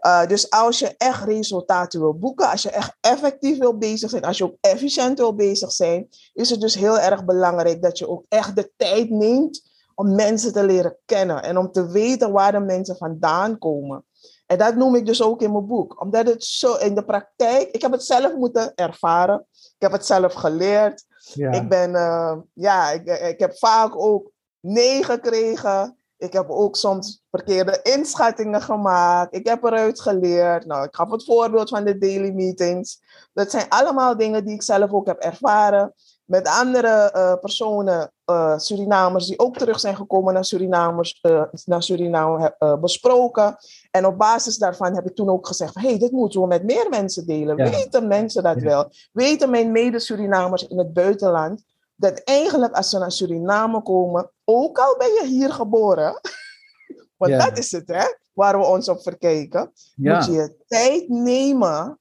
Uh, 0.00 0.26
dus 0.26 0.50
als 0.50 0.78
je 0.78 0.94
echt 0.96 1.24
resultaten 1.24 2.00
wil 2.00 2.18
boeken, 2.18 2.50
als 2.50 2.62
je 2.62 2.70
echt 2.70 2.96
effectief 3.00 3.58
wil 3.58 3.78
bezig 3.78 4.10
zijn, 4.10 4.24
als 4.24 4.38
je 4.38 4.44
ook 4.44 4.56
efficiënt 4.60 5.18
wil 5.18 5.34
bezig 5.34 5.72
zijn, 5.72 6.08
is 6.32 6.50
het 6.50 6.60
dus 6.60 6.74
heel 6.74 6.98
erg 6.98 7.24
belangrijk 7.24 7.82
dat 7.82 7.98
je 7.98 8.08
ook 8.08 8.24
echt 8.28 8.56
de 8.56 8.72
tijd 8.76 9.10
neemt 9.10 9.69
om 10.00 10.14
mensen 10.14 10.52
te 10.52 10.64
leren 10.64 10.96
kennen 11.04 11.42
en 11.42 11.58
om 11.58 11.72
te 11.72 11.86
weten 11.90 12.32
waar 12.32 12.52
de 12.52 12.60
mensen 12.60 12.96
vandaan 12.96 13.58
komen. 13.58 14.04
En 14.46 14.58
dat 14.58 14.74
noem 14.74 14.94
ik 14.94 15.06
dus 15.06 15.22
ook 15.22 15.42
in 15.42 15.52
mijn 15.52 15.66
boek. 15.66 16.00
Omdat 16.00 16.26
het 16.26 16.44
zo 16.44 16.74
in 16.74 16.94
de 16.94 17.04
praktijk, 17.04 17.70
ik 17.70 17.82
heb 17.82 17.92
het 17.92 18.04
zelf 18.04 18.34
moeten 18.34 18.74
ervaren. 18.74 19.46
Ik 19.52 19.76
heb 19.78 19.92
het 19.92 20.06
zelf 20.06 20.32
geleerd. 20.32 21.04
Ja. 21.34 21.50
Ik 21.50 21.68
ben, 21.68 21.90
uh, 21.90 22.36
ja, 22.52 22.90
ik, 22.90 23.06
ik 23.06 23.38
heb 23.38 23.58
vaak 23.58 23.96
ook 23.96 24.30
nee 24.60 25.04
gekregen. 25.04 25.96
Ik 26.16 26.32
heb 26.32 26.50
ook 26.50 26.76
soms 26.76 27.22
verkeerde 27.30 27.80
inschattingen 27.82 28.62
gemaakt. 28.62 29.34
Ik 29.34 29.46
heb 29.46 29.64
eruit 29.64 30.00
geleerd. 30.00 30.66
Nou, 30.66 30.84
ik 30.84 30.94
gaf 30.94 31.10
het 31.10 31.24
voorbeeld 31.24 31.68
van 31.68 31.84
de 31.84 31.98
daily 31.98 32.30
meetings. 32.30 33.00
Dat 33.32 33.50
zijn 33.50 33.68
allemaal 33.68 34.16
dingen 34.16 34.44
die 34.44 34.54
ik 34.54 34.62
zelf 34.62 34.92
ook 34.92 35.06
heb 35.06 35.18
ervaren. 35.18 35.94
Met 36.24 36.48
andere 36.48 37.12
uh, 37.16 37.34
personen, 37.40 38.12
uh, 38.30 38.58
Surinamers, 38.58 39.26
die 39.26 39.38
ook 39.38 39.56
terug 39.56 39.80
zijn 39.80 39.96
gekomen 39.96 40.34
naar, 40.34 40.44
Surinamers, 40.44 41.18
uh, 41.22 41.42
naar 41.64 41.82
Suriname, 41.82 42.56
besproken. 42.80 43.56
En 43.90 44.06
op 44.06 44.18
basis 44.18 44.58
daarvan 44.58 44.94
heb 44.94 45.06
ik 45.06 45.14
toen 45.14 45.28
ook 45.28 45.46
gezegd: 45.46 45.74
hé, 45.74 45.88
hey, 45.88 45.98
dit 45.98 46.12
moeten 46.12 46.40
we 46.40 46.46
met 46.46 46.64
meer 46.64 46.86
mensen 46.90 47.26
delen. 47.26 47.56
Weten 47.56 48.08
mensen 48.08 48.42
dat 48.42 48.60
wel? 48.60 48.92
Weten 49.12 49.50
mijn 49.50 49.72
mede-Surinamers 49.72 50.66
in 50.66 50.78
het 50.78 50.92
buitenland 50.92 51.62
dat 52.00 52.20
eigenlijk 52.24 52.76
als 52.76 52.88
ze 52.88 52.98
naar 52.98 53.12
Suriname 53.12 53.82
komen, 53.82 54.30
ook 54.44 54.78
al 54.78 54.96
ben 54.96 55.08
je 55.08 55.26
hier 55.26 55.52
geboren, 55.52 56.20
want 57.16 57.32
dat 57.32 57.58
is 57.58 57.72
het, 57.72 57.88
hè, 57.88 58.04
waar 58.32 58.58
we 58.58 58.64
ons 58.64 58.88
op 58.88 59.02
verkijken, 59.02 59.72
moet 59.94 60.24
je 60.24 60.32
je 60.32 60.56
tijd 60.66 61.08
nemen 61.08 61.98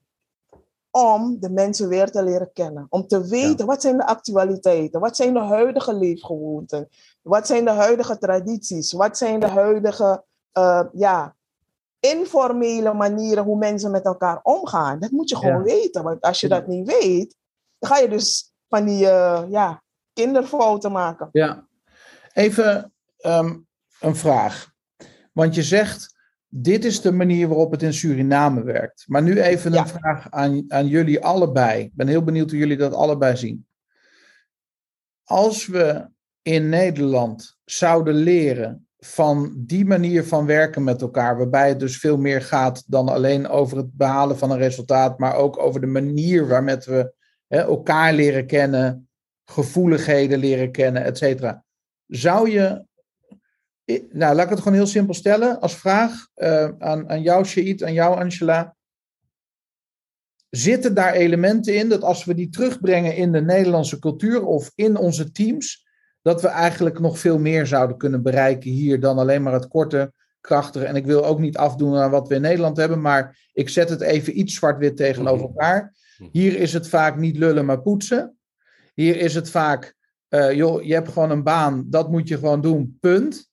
om 0.91 1.39
de 1.39 1.49
mensen 1.49 1.87
weer 1.87 2.11
te 2.11 2.23
leren 2.23 2.53
kennen. 2.53 2.85
Om 2.89 3.07
te 3.07 3.27
weten, 3.27 3.65
wat 3.65 3.81
zijn 3.81 3.97
de 3.97 4.05
actualiteiten? 4.05 4.99
Wat 4.99 5.15
zijn 5.15 5.33
de 5.33 5.39
huidige 5.39 5.93
leefgewoonten? 5.93 6.89
Wat 7.21 7.47
zijn 7.47 7.65
de 7.65 7.71
huidige 7.71 8.17
tradities? 8.17 8.91
Wat 8.91 9.17
zijn 9.17 9.39
de 9.39 9.47
huidige 9.47 10.23
uh, 10.53 10.83
ja, 10.93 11.35
informele 11.99 12.93
manieren 12.93 13.43
hoe 13.43 13.57
mensen 13.57 13.91
met 13.91 14.05
elkaar 14.05 14.39
omgaan? 14.43 14.99
Dat 14.99 15.11
moet 15.11 15.29
je 15.29 15.35
gewoon 15.35 15.63
weten. 15.63 16.03
Want 16.03 16.21
als 16.21 16.39
je 16.39 16.47
dat 16.47 16.67
niet 16.67 16.87
weet, 16.87 17.35
dan 17.79 17.89
ga 17.89 17.97
je 17.97 18.09
dus 18.09 18.53
van 18.67 18.85
die 18.85 19.03
uh, 19.03 19.43
ja, 19.49 19.81
kinderfouten 20.13 20.91
maken. 20.91 21.29
Ja, 21.31 21.67
even 22.33 22.93
um, 23.21 23.67
een 23.99 24.15
vraag. 24.15 24.71
Want 25.33 25.55
je 25.55 25.63
zegt, 25.63 26.17
dit 26.49 26.85
is 26.85 27.01
de 27.01 27.11
manier 27.11 27.47
waarop 27.47 27.71
het 27.71 27.83
in 27.83 27.93
Suriname 27.93 28.63
werkt. 28.63 29.03
Maar 29.07 29.23
nu 29.23 29.41
even 29.41 29.77
een 29.77 29.87
vraag 29.87 30.31
aan, 30.31 30.63
aan 30.67 30.87
jullie 30.87 31.23
allebei. 31.23 31.83
Ik 31.83 31.93
ben 31.93 32.07
heel 32.07 32.23
benieuwd 32.23 32.49
hoe 32.49 32.59
jullie 32.59 32.77
dat 32.77 32.93
allebei 32.93 33.37
zien. 33.37 33.67
Als 35.23 35.67
we 35.67 36.07
in 36.41 36.69
Nederland 36.69 37.57
zouden 37.65 38.15
leren 38.15 38.87
van 38.97 39.53
die 39.57 39.85
manier 39.85 40.23
van 40.23 40.45
werken 40.45 40.83
met 40.83 41.01
elkaar, 41.01 41.37
waarbij 41.37 41.69
het 41.69 41.79
dus 41.79 41.97
veel 41.97 42.17
meer 42.17 42.41
gaat 42.41 42.83
dan 42.87 43.09
alleen 43.09 43.47
over 43.47 43.77
het 43.77 43.93
behalen 43.93 44.37
van 44.37 44.51
een 44.51 44.57
resultaat, 44.57 45.19
maar 45.19 45.35
ook 45.35 45.59
over 45.59 45.81
de 45.81 45.87
manier 45.87 46.47
waarmee 46.47 46.77
we 46.77 47.13
hè, 47.47 47.57
elkaar 47.59 48.13
leren 48.13 48.45
kennen, 48.45 49.09
gevoeligheden 49.45 50.39
leren 50.39 50.71
kennen, 50.71 51.03
et 51.03 51.17
cetera. 51.17 51.63
Zou 52.07 52.49
je, 52.49 52.85
nou 54.11 54.35
laat 54.35 54.43
ik 54.43 54.49
het 54.49 54.59
gewoon 54.59 54.77
heel 54.77 54.87
simpel 54.87 55.13
stellen 55.13 55.59
als 55.59 55.75
vraag 55.75 56.27
uh, 56.35 56.69
aan, 56.79 57.09
aan 57.09 57.21
jou, 57.21 57.45
Shaid, 57.45 57.83
aan 57.83 57.93
jou, 57.93 58.19
Angela. 58.19 58.75
Zitten 60.49 60.93
daar 60.93 61.13
elementen 61.13 61.75
in 61.75 61.89
dat 61.89 62.01
als 62.01 62.25
we 62.25 62.33
die 62.33 62.49
terugbrengen 62.49 63.15
in 63.15 63.31
de 63.31 63.41
Nederlandse 63.41 63.99
cultuur 63.99 64.45
of 64.45 64.71
in 64.75 64.97
onze 64.97 65.31
teams, 65.31 65.87
dat 66.21 66.41
we 66.41 66.47
eigenlijk 66.47 66.99
nog 66.99 67.19
veel 67.19 67.39
meer 67.39 67.65
zouden 67.65 67.97
kunnen 67.97 68.23
bereiken 68.23 68.71
hier 68.71 68.99
dan 68.99 69.17
alleen 69.17 69.43
maar 69.43 69.53
het 69.53 69.67
korte, 69.67 70.13
krachtige. 70.41 70.85
En 70.85 70.95
ik 70.95 71.05
wil 71.05 71.25
ook 71.25 71.39
niet 71.39 71.57
afdoen 71.57 71.95
aan 71.95 72.11
wat 72.11 72.27
we 72.27 72.35
in 72.35 72.41
Nederland 72.41 72.77
hebben, 72.77 73.01
maar 73.01 73.49
ik 73.53 73.69
zet 73.69 73.89
het 73.89 74.01
even 74.01 74.39
iets 74.39 74.55
zwart-wit 74.55 74.97
tegenover 74.97 75.45
mhm. 75.45 75.47
elkaar. 75.47 75.93
Mhm. 76.17 76.29
Hier 76.31 76.55
is 76.55 76.73
het 76.73 76.87
vaak 76.87 77.17
niet 77.17 77.37
lullen, 77.37 77.65
maar 77.65 77.81
poetsen. 77.81 78.37
Hier 78.93 79.17
is 79.17 79.35
het 79.35 79.49
vaak, 79.49 79.95
uh, 80.29 80.51
joh, 80.51 80.83
je 80.83 80.93
hebt 80.93 81.09
gewoon 81.09 81.31
een 81.31 81.43
baan, 81.43 81.85
dat 81.87 82.11
moet 82.11 82.27
je 82.27 82.37
gewoon 82.37 82.61
doen, 82.61 82.97
punt. 82.99 83.48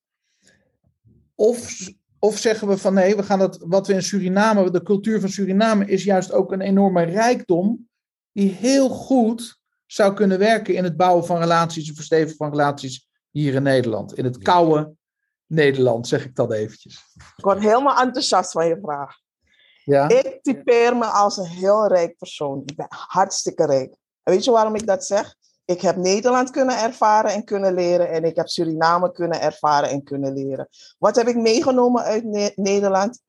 Of, 1.37 1.89
of 2.19 2.39
zeggen 2.39 2.69
we 2.69 2.79
van 2.79 2.95
nee, 2.95 3.17
we 3.17 3.23
gaan 3.23 3.39
dat, 3.39 3.65
wat 3.67 3.87
we 3.87 3.93
in 3.93 4.03
Suriname, 4.03 4.71
de 4.71 4.83
cultuur 4.83 5.21
van 5.21 5.29
Suriname 5.29 5.87
is 5.87 6.05
juist 6.05 6.33
ook 6.33 6.53
een 6.53 6.61
enorme 6.61 7.03
rijkdom, 7.03 7.89
die 8.33 8.51
heel 8.51 8.89
goed 8.89 9.61
zou 9.87 10.15
kunnen 10.15 10.39
werken 10.39 10.75
in 10.75 10.85
het 10.85 10.97
bouwen 10.97 11.27
van 11.27 11.39
relaties, 11.39 11.87
het 11.87 11.97
verstevigen 11.97 12.37
van 12.37 12.51
relaties 12.51 13.09
hier 13.31 13.55
in 13.55 13.63
Nederland. 13.63 14.15
In 14.19 14.25
het 14.25 14.39
koude 14.39 14.95
Nederland, 15.47 16.09
zeg 16.09 16.25
ik 16.25 16.35
dat 16.35 16.53
eventjes. 16.53 17.13
Ik 17.37 17.45
word 17.45 17.59
helemaal 17.59 18.01
enthousiast 18.01 18.53
van 18.53 18.67
je 18.67 18.79
vraag. 18.83 19.19
Ja? 19.85 20.09
Ik 20.09 20.39
typeer 20.43 20.97
me 20.97 21.05
als 21.05 21.37
een 21.37 21.47
heel 21.47 21.87
rijk 21.87 22.17
persoon. 22.17 22.63
Ik 22.65 22.77
ben 22.77 22.87
hartstikke 22.89 23.67
rijk. 23.67 23.97
En 24.23 24.33
weet 24.33 24.45
je 24.45 24.51
waarom 24.51 24.75
ik 24.75 24.87
dat 24.87 25.05
zeg? 25.05 25.35
Ik 25.67 25.81
heb 25.81 25.97
Nederland 25.97 26.51
kunnen 26.51 26.79
ervaren 26.79 27.31
en 27.31 27.45
kunnen 27.45 27.75
leren. 27.75 28.11
En 28.11 28.25
ik 28.25 28.37
heb 28.37 28.49
Suriname 28.49 29.13
kunnen 29.13 29.41
ervaren 29.41 29.91
en 29.91 30.03
kunnen 30.03 30.33
leren. 30.33 30.69
Wat 30.99 31.17
heb 31.17 31.29
ik 31.29 31.37
meegenomen 31.37 32.03
uit 32.03 32.25
Nederland? 32.57 33.21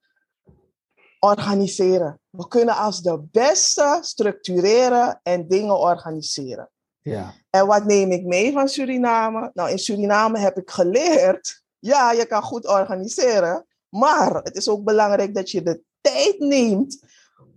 Organiseren. 1.19 2.19
We 2.29 2.47
kunnen 2.47 2.75
als 2.75 3.01
de 3.01 3.21
beste 3.31 3.97
structureren 4.01 5.19
en 5.23 5.47
dingen 5.47 5.79
organiseren. 5.79 6.69
Ja. 7.01 7.33
En 7.49 7.67
wat 7.67 7.85
neem 7.85 8.11
ik 8.11 8.25
mee 8.25 8.51
van 8.51 8.67
Suriname? 8.67 9.51
Nou, 9.53 9.69
in 9.69 9.79
Suriname 9.79 10.39
heb 10.39 10.57
ik 10.57 10.69
geleerd, 10.69 11.63
ja, 11.79 12.11
je 12.11 12.25
kan 12.25 12.41
goed 12.41 12.67
organiseren, 12.67 13.65
maar 13.89 14.35
het 14.35 14.55
is 14.55 14.69
ook 14.69 14.83
belangrijk 14.83 15.35
dat 15.35 15.51
je 15.51 15.61
de 15.61 15.81
tijd 16.01 16.39
neemt 16.39 17.05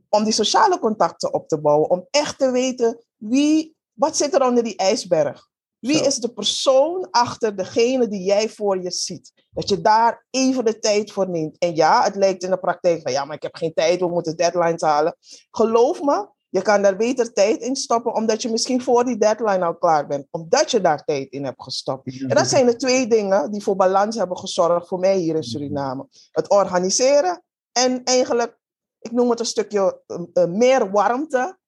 om 0.09 0.25
die 0.25 0.33
sociale 0.33 0.79
contacten 0.79 1.35
op 1.35 1.49
te 1.49 1.61
bouwen, 1.61 1.91
om 1.91 2.07
echt 2.11 2.39
te 2.39 2.51
weten 2.51 3.05
wie, 3.17 3.77
wat 4.01 4.17
zit 4.17 4.35
er 4.35 4.47
onder 4.47 4.65
die 4.65 4.77
ijsberg? 4.77 5.49
Wie 5.79 6.07
is 6.07 6.17
de 6.17 6.33
persoon 6.33 7.11
achter 7.11 7.57
degene 7.57 8.09
die 8.09 8.23
jij 8.23 8.49
voor 8.49 8.83
je 8.83 8.91
ziet? 8.91 9.33
Dat 9.51 9.69
je 9.69 9.81
daar 9.81 10.27
even 10.31 10.65
de 10.65 10.79
tijd 10.79 11.13
voor 11.13 11.29
neemt. 11.29 11.59
En 11.59 11.75
ja, 11.75 12.03
het 12.03 12.17
lijkt 12.17 12.43
in 12.43 12.51
de 12.51 12.59
praktijk 12.59 13.03
van 13.03 13.13
ja, 13.13 13.25
maar 13.25 13.37
ik 13.37 13.43
heb 13.43 13.57
geen 13.57 13.75
tijd, 13.75 14.01
we 14.01 14.09
moeten 14.09 14.37
deadlines 14.37 14.81
halen. 14.81 15.17
Geloof 15.51 16.03
me, 16.03 16.29
je 16.49 16.63
kan 16.63 16.83
daar 16.83 16.97
beter 16.97 17.33
tijd 17.33 17.61
in 17.61 17.77
stoppen, 17.77 18.15
omdat 18.15 18.43
je 18.43 18.51
misschien 18.51 18.83
voor 18.83 19.05
die 19.05 19.19
deadline 19.19 19.65
al 19.65 19.77
klaar 19.77 20.07
bent. 20.07 20.27
Omdat 20.31 20.71
je 20.71 20.81
daar 20.81 21.05
tijd 21.05 21.31
in 21.31 21.45
hebt 21.45 21.63
gestopt. 21.63 22.21
En 22.21 22.37
dat 22.37 22.47
zijn 22.47 22.67
de 22.67 22.77
twee 22.77 23.07
dingen 23.07 23.51
die 23.51 23.63
voor 23.63 23.77
balans 23.77 24.17
hebben 24.17 24.39
gezorgd 24.39 24.89
voor 24.89 24.99
mij 24.99 25.17
hier 25.17 25.35
in 25.35 25.43
Suriname. 25.43 26.07
Het 26.31 26.51
organiseren 26.51 27.43
en 27.73 28.05
eigenlijk, 28.05 28.59
ik 28.99 29.13
noem 29.13 29.31
het 29.31 29.41
een 29.41 29.47
stukje 29.47 30.03
uh, 30.07 30.21
uh, 30.35 30.45
meer 30.45 30.91
warmte 30.91 31.59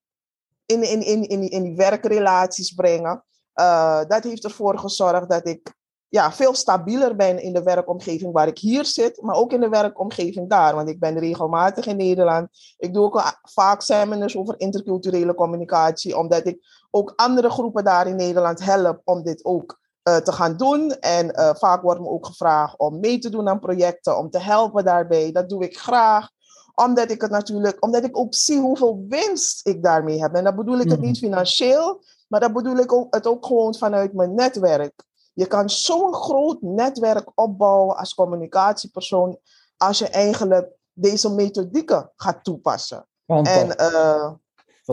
in, 0.65 0.83
in, 0.83 1.01
in, 1.01 1.27
in, 1.27 1.49
in 1.49 1.63
die 1.63 1.75
werkrelaties 1.75 2.71
brengen. 2.71 3.23
Uh, 3.55 4.01
dat 4.07 4.23
heeft 4.23 4.43
ervoor 4.43 4.79
gezorgd 4.79 5.29
dat 5.29 5.47
ik 5.47 5.73
ja, 6.07 6.31
veel 6.31 6.55
stabieler 6.55 7.15
ben 7.15 7.41
in 7.41 7.53
de 7.53 7.63
werkomgeving 7.63 8.33
waar 8.33 8.47
ik 8.47 8.57
hier 8.57 8.85
zit, 8.85 9.21
maar 9.21 9.35
ook 9.35 9.51
in 9.51 9.59
de 9.59 9.69
werkomgeving 9.69 10.49
daar. 10.49 10.75
Want 10.75 10.89
ik 10.89 10.99
ben 10.99 11.19
regelmatig 11.19 11.85
in 11.85 11.97
Nederland. 11.97 12.47
Ik 12.77 12.93
doe 12.93 13.03
ook 13.03 13.39
vaak 13.41 13.81
seminars 13.81 14.37
over 14.37 14.59
interculturele 14.59 15.33
communicatie, 15.33 16.17
omdat 16.17 16.45
ik 16.45 16.85
ook 16.91 17.13
andere 17.15 17.49
groepen 17.49 17.83
daar 17.83 18.07
in 18.07 18.15
Nederland 18.15 18.63
help 18.63 19.01
om 19.03 19.23
dit 19.23 19.45
ook 19.45 19.79
uh, 20.03 20.15
te 20.15 20.31
gaan 20.31 20.57
doen. 20.57 20.91
En 20.91 21.55
vaak 21.57 21.81
wordt 21.81 22.01
me 22.01 22.07
ook 22.07 22.25
gevraagd 22.25 22.79
om 22.79 22.99
mee 22.99 23.19
te 23.19 23.29
doen 23.29 23.49
aan 23.49 23.59
projecten, 23.59 24.17
om 24.17 24.29
te 24.29 24.39
helpen 24.39 24.85
daarbij. 24.85 25.31
Dat 25.31 25.49
doe 25.49 25.63
ik 25.63 25.77
graag 25.77 26.29
omdat 26.75 27.11
ik 27.11 27.21
het 27.21 27.31
natuurlijk, 27.31 27.83
omdat 27.83 28.03
ik 28.03 28.17
ook 28.17 28.35
zie 28.35 28.59
hoeveel 28.59 29.05
winst 29.07 29.67
ik 29.67 29.83
daarmee 29.83 30.21
heb. 30.21 30.33
En 30.33 30.43
dat 30.43 30.55
bedoel 30.55 30.79
ik 30.79 30.89
het 30.89 31.01
niet 31.01 31.21
mhm. 31.21 31.25
financieel, 31.25 32.03
maar 32.27 32.39
dat 32.39 32.53
bedoel 32.53 32.77
ik 32.77 32.93
ook, 32.93 33.15
het 33.15 33.27
ook 33.27 33.45
gewoon 33.45 33.75
vanuit 33.75 34.13
mijn 34.13 34.33
netwerk. 34.33 35.03
Je 35.33 35.45
kan 35.45 35.69
zo'n 35.69 36.13
groot 36.13 36.61
netwerk 36.61 37.31
opbouwen 37.35 37.97
als 37.97 38.13
communicatiepersoon 38.13 39.37
als 39.77 39.99
je 39.99 40.07
eigenlijk 40.07 40.69
deze 40.93 41.29
methodieken 41.29 42.11
gaat 42.15 42.43
toepassen. 42.43 43.07
En, 43.25 43.67
uh, 43.79 44.31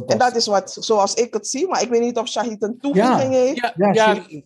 en 0.07 0.19
dat 0.19 0.37
is 0.37 0.47
wat, 0.47 0.77
zoals 0.81 1.15
ik 1.15 1.35
het 1.35 1.49
zie, 1.49 1.69
maar 1.69 1.83
ik 1.83 1.89
weet 1.89 2.01
niet 2.01 2.19
of 2.19 2.29
Shahid 2.29 2.63
een 2.63 2.79
toevoeging 2.79 3.33
heeft. 3.33 3.61
Ja, 3.61 3.73
ja, 3.77 3.93
ja, 3.93 4.41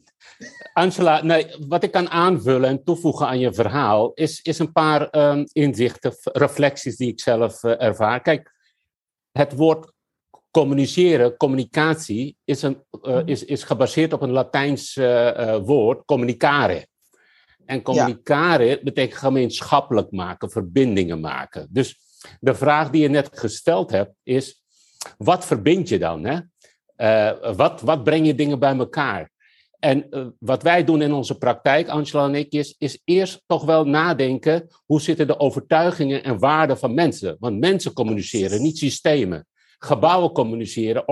Angela, 0.72 1.22
nee, 1.22 1.46
wat 1.68 1.82
ik 1.82 1.90
kan 1.90 2.08
aanvullen 2.08 2.68
en 2.68 2.84
toevoegen 2.84 3.26
aan 3.26 3.38
je 3.38 3.52
verhaal, 3.52 4.12
is, 4.12 4.42
is 4.42 4.58
een 4.58 4.72
paar 4.72 5.08
um, 5.30 5.44
inzichten, 5.52 6.12
reflecties 6.22 6.96
die 6.96 7.08
ik 7.08 7.20
zelf 7.20 7.62
uh, 7.62 7.82
ervaar. 7.82 8.20
Kijk, 8.20 8.52
het 9.32 9.52
woord 9.52 9.92
communiceren, 10.50 11.36
communicatie, 11.36 12.36
is, 12.44 12.62
een, 12.62 12.82
uh, 13.02 13.20
is, 13.24 13.44
is 13.44 13.62
gebaseerd 13.62 14.12
op 14.12 14.22
een 14.22 14.30
Latijns 14.30 14.96
uh, 14.96 15.56
woord, 15.56 16.04
communicare. 16.04 16.86
En 17.66 17.82
communicare 17.82 18.64
ja. 18.64 18.78
betekent 18.82 19.18
gemeenschappelijk 19.18 20.10
maken, 20.10 20.50
verbindingen 20.50 21.20
maken. 21.20 21.66
Dus 21.70 21.98
de 22.40 22.54
vraag 22.54 22.90
die 22.90 23.02
je 23.02 23.08
net 23.08 23.28
gesteld 23.32 23.90
hebt 23.90 24.14
is, 24.22 24.62
wat 25.18 25.46
verbind 25.46 25.88
je 25.88 25.98
dan? 25.98 26.24
Hè? 26.24 26.40
wat, 27.54 27.80
wat 27.80 28.04
breng 28.04 28.26
je 28.26 28.34
dingen 28.34 28.58
bij 28.58 28.76
elkaar? 28.76 29.30
En 29.85 30.07
uh, 30.11 30.26
wat 30.39 30.62
wij 30.62 30.85
doen 30.85 31.03
in 31.03 31.12
onze 31.12 31.39
praktijk, 31.39 31.89
Angela 31.89 32.24
en 32.24 32.35
ik, 32.35 32.53
is, 32.53 32.74
is 32.78 33.01
eerst 33.05 33.43
toch 33.47 33.64
wel 33.64 33.85
nadenken 33.85 34.66
hoe 34.87 35.01
zitten 35.01 35.26
de 35.26 35.39
overtuigingen 35.39 36.24
en 36.24 36.39
waarden 36.39 36.78
van 36.78 36.95
mensen. 36.95 37.37
Want 37.39 37.59
mensen 37.59 37.93
communiceren, 37.93 38.62
niet 38.62 38.78
systemen. 38.78 39.47
Gebouwen 39.78 40.32
communiceren, 40.32 41.05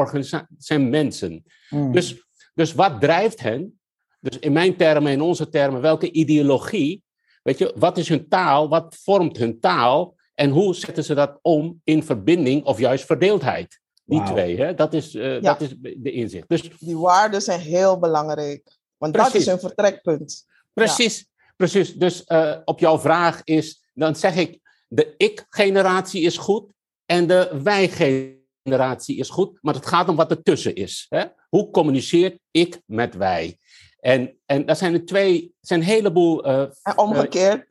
zijn 0.59 0.91
mensen. 0.91 1.45
Mm. 1.71 1.93
Dus, 1.93 2.27
dus 2.55 2.75
wat 2.75 3.01
drijft 3.01 3.41
hen? 3.41 3.81
Dus 4.21 4.39
in 4.39 4.53
mijn 4.53 4.77
termen, 4.77 5.13
in 5.13 5.21
onze 5.21 5.49
termen, 5.49 5.81
welke 5.81 6.11
ideologie? 6.11 7.03
Weet 7.43 7.59
je, 7.59 7.73
wat 7.77 7.99
is 7.99 8.09
hun 8.09 8.29
taal? 8.29 8.69
Wat 8.69 8.97
vormt 9.03 9.37
hun 9.37 9.61
taal? 9.61 10.15
En 10.35 10.51
hoe 10.51 10.75
zetten 10.75 11.05
ze 11.05 11.15
dat 11.15 11.39
om 11.43 11.81
in 11.85 12.03
verbinding 12.03 12.65
of 12.65 12.79
juist 12.79 13.05
verdeeldheid? 13.05 13.82
Die 14.05 14.23
twee, 14.23 14.57
hè? 14.57 14.75
Dat, 14.75 14.95
is, 14.95 15.15
uh, 15.15 15.43
dat 15.43 15.61
is 15.61 15.75
de 15.79 16.11
inzicht. 16.11 16.49
Dus, 16.49 16.79
die 16.79 16.99
waarden 16.99 17.43
zijn 17.43 17.61
heel 17.61 17.99
belangrijk. 17.99 18.79
Want 18.97 19.15
dat 19.15 19.35
is 19.35 19.47
een 19.47 19.59
vertrekpunt. 19.59 20.47
Precies, 20.73 21.19
ja. 21.19 21.53
precies. 21.57 21.95
Dus 21.95 22.25
uh, 22.27 22.57
op 22.65 22.79
jouw 22.79 22.99
vraag 22.99 23.41
is, 23.45 23.85
dan 23.95 24.17
zeg 24.17 24.37
ik, 24.37 24.59
de 24.89 25.15
ik-generatie 25.17 26.23
is 26.23 26.37
goed 26.37 26.73
en 27.07 27.27
de 27.27 27.61
wij-generatie 27.63 29.17
is 29.17 29.29
goed. 29.29 29.59
Maar 29.61 29.75
het 29.75 29.87
gaat 29.87 30.09
om 30.09 30.17
wat 30.17 30.31
ertussen 30.31 30.75
is. 30.75 31.07
Hè? 31.09 31.25
Hoe 31.49 31.71
communiceert 31.71 32.39
ik 32.51 32.83
met 32.87 33.15
wij? 33.15 33.59
En, 34.01 34.39
en 34.47 34.67
dat 34.67 34.79
zijn 34.79 34.95
er 34.95 35.05
twee, 35.05 35.55
zijn 35.61 35.81
een 35.81 35.87
heleboel... 35.87 36.47
Uh, 36.47 36.61
en 36.83 36.99
omgekeerd. 36.99 37.67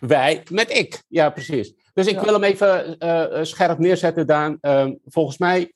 wij 0.00 0.42
met 0.50 0.70
ik, 0.70 1.02
ja 1.08 1.30
precies. 1.30 1.74
Dus 1.94 2.06
ik 2.06 2.20
wil 2.20 2.32
hem 2.32 2.44
even 2.44 2.96
uh, 2.98 3.42
scherp 3.42 3.78
neerzetten, 3.78 4.26
Daan. 4.26 4.58
Uh, 4.60 4.86
volgens 5.04 5.38
mij 5.38 5.72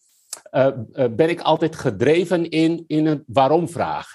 uh, 0.53 0.69
ben 1.11 1.29
ik 1.29 1.41
altijd 1.41 1.77
gedreven 1.77 2.49
in, 2.49 2.85
in 2.87 3.07
een 3.07 3.25
waarom-vraag. 3.27 4.13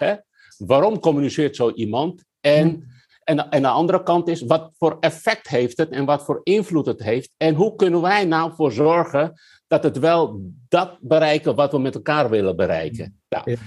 Waarom 0.58 1.00
communiceert 1.00 1.56
zo 1.56 1.72
iemand? 1.72 2.24
En, 2.42 2.70
hmm. 2.70 2.84
en, 3.24 3.50
en 3.50 3.62
de 3.62 3.68
andere 3.68 4.04
kant 4.04 4.28
is, 4.28 4.42
wat 4.42 4.72
voor 4.78 4.98
effect 5.00 5.48
heeft 5.48 5.78
het 5.78 5.90
en 5.90 6.06
wat 6.06 6.24
voor 6.24 6.40
invloed 6.44 6.86
het 6.86 7.04
heeft? 7.04 7.34
En 7.38 7.56
hoe 7.56 7.76
kunnen 7.76 8.02
wij 8.02 8.26
nou 8.26 8.54
voor 8.56 8.72
zorgen 8.72 9.42
dat 9.68 9.84
het 9.84 10.00
wel 10.00 10.42
dat 10.68 10.98
bereiken 11.02 11.56
wat 11.56 11.72
we 11.72 11.80
met 11.80 11.96
elkaar 11.96 12.30
willen 12.30 12.56
bereiken? 12.56 13.22
Nou, 13.30 13.58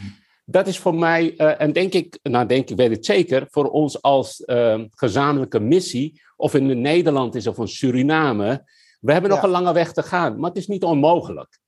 dat 0.49 0.67
is 0.67 0.79
voor 0.79 0.95
mij, 0.95 1.37
en 1.37 1.73
denk 1.73 1.93
ik, 1.93 2.19
nou 2.23 2.47
denk 2.47 2.71
ik, 2.71 2.77
weet 2.77 2.91
het 2.91 3.05
zeker, 3.05 3.47
voor 3.51 3.71
ons 3.71 4.03
als 4.03 4.43
gezamenlijke 4.91 5.61
missie 5.61 6.21
of 6.37 6.55
in 6.55 6.81
Nederland 6.81 7.35
is 7.35 7.47
of 7.47 7.59
in 7.59 7.69
Suriname. 7.69 8.65
We 9.01 9.13
hebben 9.13 9.31
nog 9.31 9.43
een 9.43 9.51
lange 9.51 9.73
weg 9.73 9.93
te 9.93 10.03
gaan, 10.03 10.39
maar 10.39 10.49
het 10.49 10.59
is 10.59 10.67
niet 10.67 10.85
onmogelijk. 10.85 11.59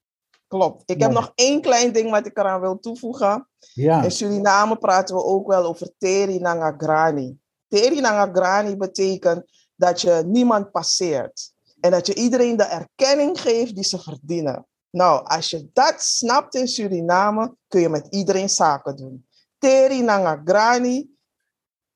Klopt. 0.47 0.91
Ik 0.91 1.01
heb 1.01 1.11
nog 1.11 1.33
één 1.35 1.61
klein 1.61 1.93
ding 1.93 2.11
wat 2.11 2.27
ik 2.27 2.39
eraan 2.39 2.61
wil 2.61 2.79
toevoegen. 2.79 3.49
Ja. 3.75 4.03
In 4.03 4.11
Suriname 4.11 4.77
praten 4.77 5.15
we 5.15 5.25
ook 5.25 5.47
wel 5.47 5.65
over 5.65 5.91
Teri 5.99 6.39
Nangagrani. 6.39 7.39
Teri 7.69 8.01
Nangagrani 8.01 8.77
betekent 8.77 9.45
dat 9.75 10.01
je 10.01 10.23
niemand 10.27 10.71
passeert. 10.71 11.53
En 11.81 11.91
dat 11.91 12.07
je 12.07 12.15
iedereen 12.15 12.57
de 12.57 12.65
erkenning 12.65 13.41
geeft 13.41 13.75
die 13.75 13.85
ze 13.85 13.99
verdienen. 13.99 14.67
Nou, 14.91 15.27
als 15.27 15.51
je 15.51 15.71
dat 15.73 16.03
snapt 16.03 16.55
in 16.55 16.69
Suriname, 16.69 17.55
kun 17.69 17.81
je 17.81 17.89
met 17.89 18.07
iedereen 18.11 18.49
zaken 18.49 18.97
doen. 18.97 19.27
Teri 19.59 20.03
Nangagrani 20.03 21.19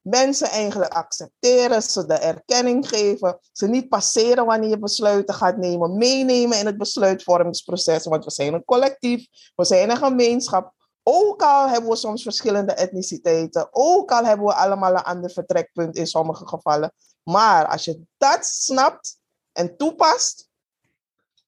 mensen 0.03 0.49
eigenlijk 0.49 0.93
accepteren, 0.93 1.83
ze 1.83 2.07
de 2.07 2.15
erkenning 2.15 2.89
geven, 2.89 3.39
ze 3.53 3.69
niet 3.69 3.89
passeren 3.89 4.47
wanneer 4.47 4.69
je 4.69 4.79
besluiten 4.79 5.35
gaat 5.35 5.57
nemen, 5.57 5.97
meenemen 5.97 6.59
in 6.59 6.67
het 6.67 6.79
besluitvormingsproces, 6.79 8.05
want 8.05 8.25
we 8.25 8.31
zijn 8.31 8.55
een 8.55 8.65
collectief, 8.65 9.27
we 9.55 9.65
zijn 9.65 9.91
een 9.91 9.97
gemeenschap. 9.97 10.73
Ook 11.03 11.43
al 11.43 11.69
hebben 11.69 11.91
we 11.91 11.97
soms 11.97 12.23
verschillende 12.23 12.73
etniciteiten, 12.73 13.69
ook 13.71 14.11
al 14.11 14.25
hebben 14.25 14.47
we 14.47 14.55
allemaal 14.55 14.93
een 14.93 15.03
ander 15.03 15.31
vertrekpunt 15.31 15.97
in 15.97 16.07
sommige 16.07 16.49
gevallen. 16.49 16.93
Maar 17.23 17.67
als 17.67 17.85
je 17.85 18.01
dat 18.17 18.47
snapt 18.47 19.19
en 19.53 19.77
toepast, 19.77 20.49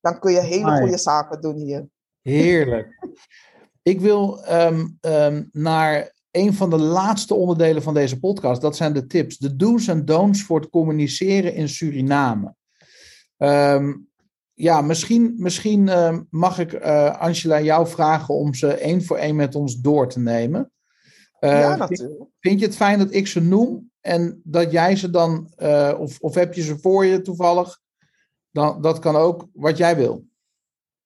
dan 0.05 0.19
kun 0.19 0.33
je 0.33 0.41
hele 0.41 0.77
goede 0.77 0.99
zaken 0.99 1.41
doen 1.41 1.57
hier. 1.57 1.89
Heerlijk. 2.23 3.09
Ik 3.83 4.01
wil 4.01 4.45
um, 4.51 4.99
um, 5.01 5.49
naar 5.53 6.13
een 6.31 6.55
van 6.55 6.71
de 6.71 6.79
laatste 6.79 7.35
onderdelen 7.35 7.83
van 7.83 7.95
deze 7.95 8.19
podcast, 8.19 8.61
dat 8.61 8.77
zijn 8.77 8.93
de 8.93 9.07
tips. 9.07 9.39
De 9.39 9.57
do's 9.57 9.89
en 9.89 10.05
don'ts 10.05 10.43
voor 10.43 10.61
het 10.61 10.71
communiceren 10.71 11.55
in 11.55 11.69
Suriname. 11.69 12.55
Um, 13.37 14.09
ja, 14.53 14.81
misschien, 14.81 15.35
misschien 15.37 15.87
uh, 15.87 16.19
mag 16.31 16.59
ik 16.59 16.73
uh, 16.73 17.21
Angela 17.21 17.61
jou 17.61 17.87
vragen 17.87 18.35
om 18.35 18.55
ze 18.55 18.75
één 18.75 19.05
voor 19.05 19.17
één 19.17 19.37
met 19.37 19.55
ons 19.55 19.81
door 19.81 20.09
te 20.09 20.21
nemen. 20.21 20.73
Uh, 21.41 21.51
ja, 21.51 21.77
natuurlijk. 21.77 22.25
Vind 22.41 22.61
je 22.61 22.67
het 22.67 22.77
fijn 22.77 22.99
dat 22.99 23.15
ik 23.15 23.27
ze 23.27 23.41
noem 23.41 23.91
en 24.01 24.41
dat 24.45 24.71
jij 24.71 24.97
ze 24.97 25.11
dan, 25.11 25.53
of, 25.99 26.21
of 26.21 26.35
heb 26.35 26.55
je 26.55 26.63
ze 26.63 26.79
voor 26.79 27.05
je 27.05 27.21
toevallig? 27.21 27.83
Dan, 28.55 28.83
dat 28.83 28.99
kan 28.99 29.17
ook 29.17 29.47
wat 29.53 29.77
jij 29.77 29.97
wil. 29.97 30.27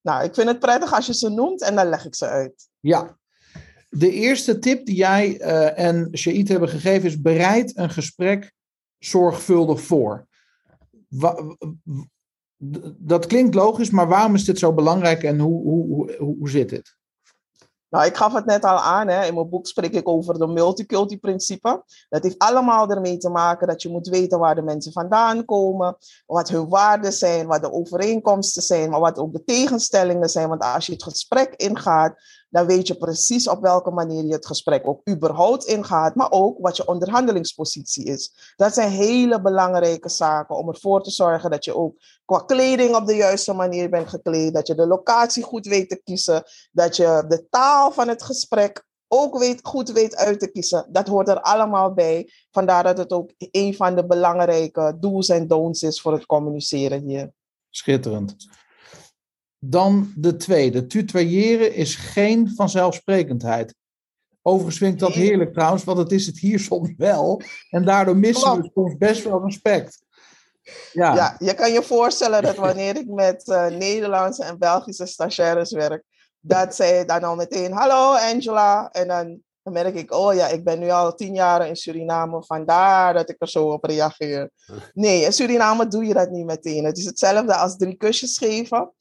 Nou, 0.00 0.24
ik 0.24 0.34
vind 0.34 0.48
het 0.48 0.58
prettig 0.58 0.92
als 0.92 1.06
je 1.06 1.14
ze 1.14 1.28
noemt 1.28 1.62
en 1.62 1.74
dan 1.74 1.88
leg 1.88 2.04
ik 2.04 2.14
ze 2.14 2.26
uit. 2.26 2.68
Ja, 2.80 3.18
de 3.88 4.10
eerste 4.10 4.58
tip 4.58 4.86
die 4.86 4.94
jij 4.94 5.40
uh, 5.40 5.78
en 5.78 6.08
Shahid 6.12 6.48
hebben 6.48 6.68
gegeven 6.68 7.08
is: 7.08 7.20
bereid 7.20 7.76
een 7.76 7.90
gesprek 7.90 8.52
zorgvuldig 8.98 9.80
voor. 9.80 10.26
dat 12.98 13.26
klinkt 13.26 13.54
logisch, 13.54 13.90
maar 13.90 14.08
waarom 14.08 14.34
is 14.34 14.44
dit 14.44 14.58
zo 14.58 14.74
belangrijk 14.74 15.22
en 15.22 15.38
hoe, 15.38 15.62
hoe, 15.62 15.86
hoe, 16.16 16.36
hoe 16.36 16.50
zit 16.50 16.70
het? 16.70 16.96
Nou, 17.90 18.06
ik 18.06 18.16
gaf 18.16 18.32
het 18.32 18.44
net 18.44 18.64
al 18.64 18.78
aan. 18.78 19.08
Hè. 19.08 19.24
In 19.26 19.34
mijn 19.34 19.48
boek 19.48 19.66
spreek 19.66 19.92
ik 19.92 20.08
over 20.08 20.38
de 20.38 20.46
multiculti-principe. 20.46 21.82
Dat 22.08 22.22
heeft 22.22 22.38
allemaal 22.38 22.90
ermee 22.90 23.16
te 23.16 23.28
maken 23.28 23.66
dat 23.66 23.82
je 23.82 23.88
moet 23.88 24.08
weten 24.08 24.38
waar 24.38 24.54
de 24.54 24.62
mensen 24.62 24.92
vandaan 24.92 25.44
komen, 25.44 25.96
wat 26.26 26.48
hun 26.48 26.68
waarden 26.68 27.12
zijn, 27.12 27.46
wat 27.46 27.62
de 27.62 27.72
overeenkomsten 27.72 28.62
zijn, 28.62 28.90
maar 28.90 29.00
wat 29.00 29.18
ook 29.18 29.32
de 29.32 29.44
tegenstellingen 29.44 30.28
zijn. 30.28 30.48
Want 30.48 30.62
als 30.62 30.86
je 30.86 30.92
het 30.92 31.02
gesprek 31.02 31.54
ingaat, 31.56 32.14
dan 32.48 32.66
weet 32.66 32.86
je 32.86 32.96
precies 32.96 33.48
op 33.48 33.60
welke 33.60 33.90
manier 33.90 34.24
je 34.24 34.32
het 34.32 34.46
gesprek 34.46 34.86
ook 34.86 35.08
überhaupt 35.08 35.64
ingaat, 35.64 36.14
maar 36.14 36.30
ook 36.30 36.58
wat 36.60 36.76
je 36.76 36.88
onderhandelingspositie 36.88 38.04
is. 38.04 38.52
Dat 38.56 38.74
zijn 38.74 38.90
hele 38.90 39.40
belangrijke 39.40 40.08
zaken 40.08 40.56
om 40.56 40.68
ervoor 40.68 41.02
te 41.02 41.10
zorgen 41.10 41.50
dat 41.50 41.64
je 41.64 41.74
ook 41.74 41.96
qua 42.24 42.38
kleding 42.38 42.96
op 42.96 43.06
de 43.06 43.14
juiste 43.14 43.52
manier 43.52 43.90
bent 43.90 44.08
gekleed, 44.08 44.54
dat 44.54 44.66
je 44.66 44.74
de 44.74 44.86
locatie 44.86 45.42
goed 45.42 45.66
weet 45.66 45.88
te 45.88 46.00
kiezen, 46.04 46.42
dat 46.72 46.96
je 46.96 47.24
de 47.28 47.48
taal 47.50 47.92
van 47.92 48.08
het 48.08 48.22
gesprek 48.22 48.86
ook 49.08 49.38
weet, 49.38 49.60
goed 49.62 49.90
weet 49.90 50.16
uit 50.16 50.40
te 50.40 50.50
kiezen. 50.50 50.86
Dat 50.90 51.08
hoort 51.08 51.28
er 51.28 51.40
allemaal 51.40 51.92
bij. 51.92 52.30
Vandaar 52.50 52.82
dat 52.82 52.98
het 52.98 53.12
ook 53.12 53.30
een 53.38 53.74
van 53.74 53.94
de 53.94 54.06
belangrijke 54.06 54.96
do's 55.00 55.28
en 55.28 55.46
don'ts 55.46 55.82
is 55.82 56.00
voor 56.00 56.12
het 56.12 56.26
communiceren 56.26 57.02
hier. 57.02 57.32
Schitterend. 57.70 58.36
Dan 59.58 60.12
de 60.16 60.36
tweede. 60.36 60.86
Tutoyeren 60.86 61.74
is 61.74 61.94
geen 61.94 62.52
vanzelfsprekendheid. 62.54 63.74
Overigens 64.42 64.78
vind 64.78 64.92
ik 64.92 64.98
dat 64.98 65.12
heerlijk 65.12 65.52
trouwens, 65.52 65.84
want 65.84 65.98
het 65.98 66.12
is 66.12 66.26
het 66.26 66.38
hier 66.38 66.58
soms 66.70 66.92
wel. 66.96 67.42
En 67.70 67.84
daardoor 67.84 68.16
missen 68.16 68.56
we 68.56 68.70
soms 68.74 68.96
best 68.96 69.24
wel 69.24 69.44
respect. 69.44 70.06
Ja. 70.92 71.14
ja, 71.14 71.36
je 71.38 71.54
kan 71.54 71.72
je 71.72 71.82
voorstellen 71.82 72.42
dat 72.42 72.56
wanneer 72.56 72.96
ik 72.96 73.06
met 73.06 73.48
uh, 73.48 73.66
Nederlandse 73.66 74.44
en 74.44 74.58
Belgische 74.58 75.06
stagiaires 75.06 75.72
werk, 75.72 76.04
dat 76.40 76.74
zij 76.74 77.04
dan 77.04 77.22
al 77.22 77.34
meteen, 77.34 77.72
hallo 77.72 78.14
Angela. 78.14 78.90
En 78.90 79.08
dan, 79.08 79.40
dan 79.62 79.72
merk 79.72 79.94
ik, 79.94 80.12
oh 80.14 80.34
ja, 80.34 80.46
ik 80.46 80.64
ben 80.64 80.78
nu 80.78 80.90
al 80.90 81.14
tien 81.14 81.34
jaar 81.34 81.68
in 81.68 81.76
Suriname, 81.76 82.44
vandaar 82.44 83.14
dat 83.14 83.28
ik 83.28 83.36
er 83.38 83.48
zo 83.48 83.72
op 83.72 83.84
reageer. 83.84 84.50
Nee, 84.94 85.24
in 85.24 85.32
Suriname 85.32 85.88
doe 85.88 86.04
je 86.04 86.14
dat 86.14 86.30
niet 86.30 86.46
meteen. 86.46 86.84
Het 86.84 86.98
is 86.98 87.04
hetzelfde 87.04 87.54
als 87.54 87.76
drie 87.76 87.96
kusjes 87.96 88.38
geven. 88.38 88.92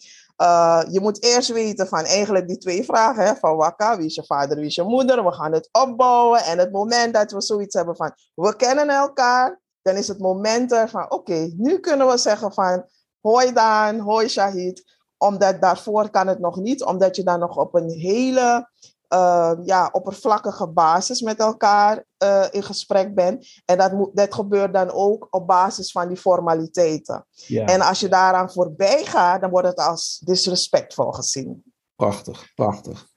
Uh, 0.41 0.83
je 0.89 0.99
moet 0.99 1.23
eerst 1.23 1.49
weten 1.49 1.87
van 1.87 2.03
eigenlijk 2.03 2.47
die 2.47 2.57
twee 2.57 2.83
vragen, 2.83 3.25
hè, 3.25 3.35
van 3.35 3.55
Wakka, 3.55 3.97
wie 3.97 4.05
is 4.05 4.15
je 4.15 4.25
vader, 4.25 4.57
wie 4.57 4.65
is 4.65 4.75
je 4.75 4.83
moeder, 4.83 5.25
we 5.25 5.31
gaan 5.31 5.53
het 5.53 5.69
opbouwen. 5.71 6.43
En 6.43 6.57
het 6.57 6.71
moment 6.71 7.13
dat 7.13 7.31
we 7.31 7.41
zoiets 7.41 7.75
hebben 7.75 7.95
van, 7.95 8.11
we 8.33 8.55
kennen 8.55 8.89
elkaar, 8.89 9.59
dan 9.81 9.95
is 9.95 10.07
het 10.07 10.19
moment 10.19 10.71
er 10.71 10.89
van, 10.89 11.11
oké, 11.11 11.53
nu 11.57 11.79
kunnen 11.79 12.07
we 12.07 12.17
zeggen 12.17 12.53
van, 12.53 12.85
hoi 13.21 13.53
Daan, 13.53 13.99
hoi 13.99 14.27
Shahid. 14.27 14.95
Omdat 15.17 15.61
daarvoor 15.61 16.09
kan 16.09 16.27
het 16.27 16.39
nog 16.39 16.57
niet, 16.57 16.83
omdat 16.83 17.15
je 17.15 17.23
dan 17.23 17.39
nog 17.39 17.57
op 17.57 17.75
een 17.75 17.89
hele 17.89 18.69
uh, 19.13 19.53
ja, 19.63 19.89
oppervlakkige 19.91 20.67
basis 20.67 21.21
met 21.21 21.39
elkaar 21.39 22.05
uh, 22.23 22.45
in 22.51 22.63
gesprek 22.63 23.15
bent. 23.15 23.61
En 23.65 23.77
dat, 23.77 23.91
moet, 23.91 24.15
dat 24.15 24.33
gebeurt 24.33 24.73
dan 24.73 24.91
ook 24.91 25.27
op 25.29 25.47
basis 25.47 25.91
van 25.91 26.07
die 26.07 26.17
formaliteiten. 26.17 27.25
Ja. 27.31 27.65
En 27.65 27.81
als 27.81 27.99
je 27.99 28.07
daaraan 28.07 28.51
voorbij 28.51 29.05
gaat, 29.05 29.41
dan 29.41 29.49
wordt 29.49 29.67
het 29.67 29.77
als 29.79 30.21
disrespectvol 30.25 31.11
gezien. 31.11 31.63
Prachtig, 31.95 32.53
prachtig. 32.55 33.07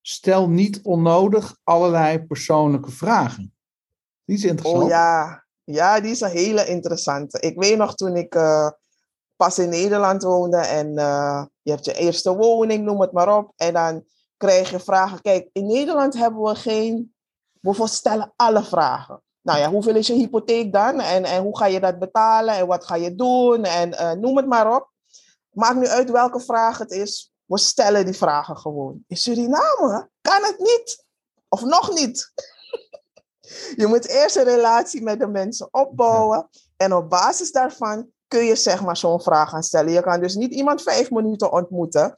Stel 0.00 0.48
niet 0.48 0.80
onnodig 0.82 1.56
allerlei 1.62 2.24
persoonlijke 2.24 2.90
vragen. 2.90 3.54
Die 4.24 4.36
is 4.36 4.44
interessant. 4.44 4.82
Oh 4.82 4.88
ja, 4.88 5.44
ja 5.64 6.00
die 6.00 6.10
is 6.10 6.20
een 6.20 6.30
hele 6.30 6.66
interessante. 6.66 7.40
Ik 7.40 7.58
weet 7.58 7.76
nog 7.76 7.94
toen 7.94 8.16
ik 8.16 8.34
uh, 8.34 8.68
pas 9.36 9.58
in 9.58 9.68
Nederland 9.68 10.22
woonde 10.22 10.56
en 10.56 10.94
je 11.62 11.70
hebt 11.70 11.84
je 11.84 11.94
eerste 11.94 12.36
woning, 12.36 12.84
noem 12.84 13.00
het 13.00 13.12
maar 13.12 13.36
op. 13.36 13.52
En 13.56 13.72
dan 13.72 14.04
krijg 14.44 14.70
je 14.70 14.80
vragen. 14.80 15.20
Kijk, 15.20 15.48
in 15.52 15.66
Nederland 15.66 16.14
hebben 16.14 16.42
we 16.42 16.54
geen 16.54 17.14
We 17.60 17.86
stellen 17.86 18.32
alle 18.36 18.64
vragen. 18.64 19.22
Nou 19.40 19.58
ja, 19.58 19.70
hoeveel 19.70 19.94
is 19.94 20.06
je 20.06 20.12
hypotheek 20.12 20.72
dan? 20.72 21.00
En, 21.00 21.24
en 21.24 21.42
hoe 21.42 21.58
ga 21.58 21.66
je 21.66 21.80
dat 21.80 21.98
betalen? 21.98 22.54
En 22.54 22.66
wat 22.66 22.84
ga 22.84 22.94
je 22.94 23.14
doen? 23.14 23.64
En 23.64 23.88
uh, 23.88 24.12
noem 24.12 24.36
het 24.36 24.46
maar 24.46 24.74
op. 24.74 24.90
Maakt 25.50 25.76
nu 25.76 25.86
uit 25.86 26.10
welke 26.10 26.40
vraag 26.40 26.78
het 26.78 26.90
is. 26.90 27.32
We 27.44 27.58
stellen 27.58 28.04
die 28.04 28.14
vragen 28.14 28.56
gewoon. 28.56 29.04
In 29.06 29.16
Suriname 29.16 30.08
kan 30.20 30.42
het 30.42 30.58
niet. 30.58 31.04
Of 31.48 31.62
nog 31.62 31.94
niet. 31.94 32.32
je 33.80 33.86
moet 33.86 34.08
eerst 34.08 34.36
een 34.36 34.44
relatie 34.44 35.02
met 35.02 35.18
de 35.18 35.26
mensen 35.26 35.68
opbouwen. 35.70 36.48
En 36.76 36.94
op 36.94 37.10
basis 37.10 37.52
daarvan 37.52 38.10
kun 38.28 38.44
je 38.44 38.56
zeg 38.56 38.82
maar 38.82 38.96
zo'n 38.96 39.22
vraag 39.22 39.48
gaan 39.48 39.62
stellen. 39.62 39.92
Je 39.92 40.02
kan 40.02 40.20
dus 40.20 40.34
niet 40.34 40.52
iemand 40.52 40.82
vijf 40.82 41.10
minuten 41.10 41.52
ontmoeten. 41.52 42.16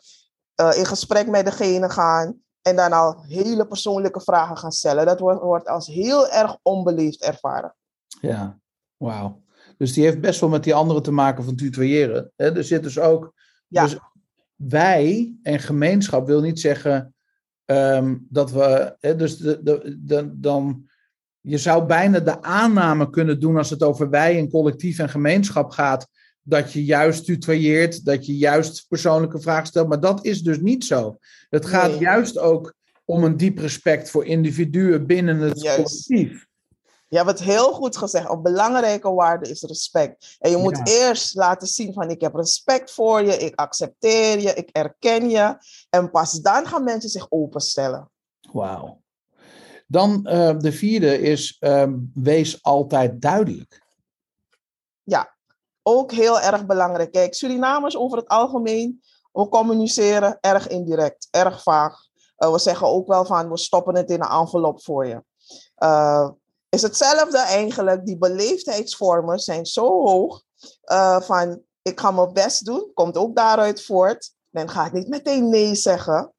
Uh, 0.61 0.79
in 0.79 0.87
gesprek 0.87 1.27
met 1.27 1.45
degene 1.45 1.91
gaan. 1.91 2.41
En 2.63 2.77
dan 2.77 2.93
al 2.93 3.25
hele 3.27 3.67
persoonlijke 3.67 4.21
vragen 4.21 4.57
gaan 4.57 4.73
stellen. 4.73 5.07
Dat 5.07 5.21
wordt, 5.21 5.41
wordt 5.43 5.69
als 5.69 5.87
heel 5.87 6.29
erg 6.29 6.59
onbeleefd 6.63 7.23
ervaren. 7.23 7.75
Ja, 8.21 8.59
wauw. 8.97 9.43
Dus 9.77 9.93
die 9.93 10.05
heeft 10.05 10.21
best 10.21 10.41
wel 10.41 10.49
met 10.49 10.65
die 10.65 10.75
anderen 10.75 11.03
te 11.03 11.11
maken 11.11 11.45
van 11.45 11.57
tutoyeren. 11.57 12.33
Er 12.37 12.65
zit 12.65 12.83
dus 12.83 12.99
ook. 12.99 13.33
Ja. 13.69 13.83
Dus 13.83 13.99
wij 14.55 15.35
en 15.43 15.59
gemeenschap 15.59 16.27
wil 16.27 16.41
niet 16.41 16.61
zeggen 16.61 17.15
um, 17.65 18.27
dat 18.31 18.51
we. 18.51 18.97
Hè, 19.01 19.17
dus 19.17 19.37
de, 19.37 19.63
de, 19.63 19.97
de, 20.05 20.41
dan. 20.41 20.89
Je 21.41 21.59
zou 21.59 21.85
bijna 21.85 22.21
de 22.21 22.43
aanname 22.43 23.11
kunnen 23.11 23.41
doen 23.41 23.57
als 23.57 23.71
het 23.71 23.83
over 23.83 24.11
wij 24.11 24.39
en 24.39 24.51
collectief 24.51 24.99
en 24.99 25.09
gemeenschap 25.09 25.71
gaat. 25.71 26.09
Dat 26.49 26.73
je 26.73 26.85
juist 26.85 27.25
tutoyeert, 27.25 28.05
dat 28.05 28.27
je 28.27 28.37
juist 28.37 28.87
persoonlijke 28.89 29.41
vragen 29.41 29.67
stelt. 29.67 29.89
Maar 29.89 30.01
dat 30.01 30.25
is 30.25 30.43
dus 30.43 30.61
niet 30.61 30.85
zo. 30.85 31.19
Het 31.51 31.67
gaat 31.67 31.99
juist 31.99 32.39
ook 32.39 32.75
om 33.05 33.25
een 33.25 33.37
diep 33.37 33.59
respect 33.59 34.11
voor 34.11 34.27
individuen 34.27 35.07
binnen 35.07 35.39
het 35.39 35.61
collectief. 35.61 36.47
Je 37.09 37.17
hebt 37.17 37.29
het 37.29 37.43
heel 37.43 37.73
goed 37.73 37.97
gezegd. 37.97 38.31
Een 38.31 38.43
belangrijke 38.43 39.11
waarde 39.11 39.51
is 39.51 39.63
respect. 39.63 40.37
En 40.39 40.51
je 40.51 40.57
moet 40.57 40.81
eerst 40.89 41.35
laten 41.35 41.69
zien 41.69 41.93
van 41.93 42.11
ik 42.11 42.21
heb 42.21 42.35
respect 42.35 42.91
voor 42.91 43.25
je, 43.25 43.37
ik 43.37 43.55
accepteer 43.55 44.41
je, 44.41 44.55
ik 44.55 44.69
erken 44.73 45.31
je. 45.31 45.57
En 45.91 46.11
pas 46.11 46.41
dan 46.41 46.67
gaan 46.67 46.85
mensen 46.85 47.11
zich 47.11 47.27
openstellen. 47.29 48.11
Wauw. 48.53 49.03
Dan 49.87 50.27
uh, 50.31 50.59
de 50.59 50.73
vierde 50.73 51.21
is 51.21 51.57
uh, 51.61 51.93
wees 52.15 52.63
altijd 52.63 53.21
duidelijk. 53.21 53.86
Ook 55.89 56.13
heel 56.13 56.41
erg 56.41 56.67
belangrijk. 56.67 57.13
Kijk, 57.13 57.35
Surinamers 57.35 57.97
over 57.97 58.19
het 58.19 58.29
algemeen, 58.29 59.03
we 59.33 59.49
communiceren 59.49 60.39
erg 60.41 60.69
indirect, 60.69 61.29
erg 61.31 61.63
vaag. 61.63 61.99
Uh, 62.39 62.53
we 62.53 62.59
zeggen 62.59 62.87
ook 62.87 63.07
wel 63.07 63.25
van 63.25 63.51
we 63.51 63.59
stoppen 63.59 63.97
het 63.97 64.11
in 64.11 64.23
een 64.23 64.29
envelop 64.29 64.83
voor 64.83 65.07
je. 65.07 65.23
Uh, 65.79 66.31
is 66.69 66.83
hetzelfde 66.83 67.39
eigenlijk. 67.39 68.07
Die 68.07 68.19
beleefdheidsvormen 68.19 69.39
zijn 69.39 69.67
zo 69.67 69.87
hoog 69.87 70.43
uh, 70.85 71.21
van 71.21 71.63
ik 71.83 72.01
ga 72.01 72.11
mijn 72.11 72.33
best 72.33 72.65
doen, 72.65 72.91
komt 72.95 73.17
ook 73.17 73.37
daaruit 73.37 73.85
voort. 73.85 74.33
Men 74.51 74.69
gaat 74.69 74.93
niet 74.93 75.09
meteen 75.09 75.49
nee 75.49 75.75
zeggen. 75.75 76.33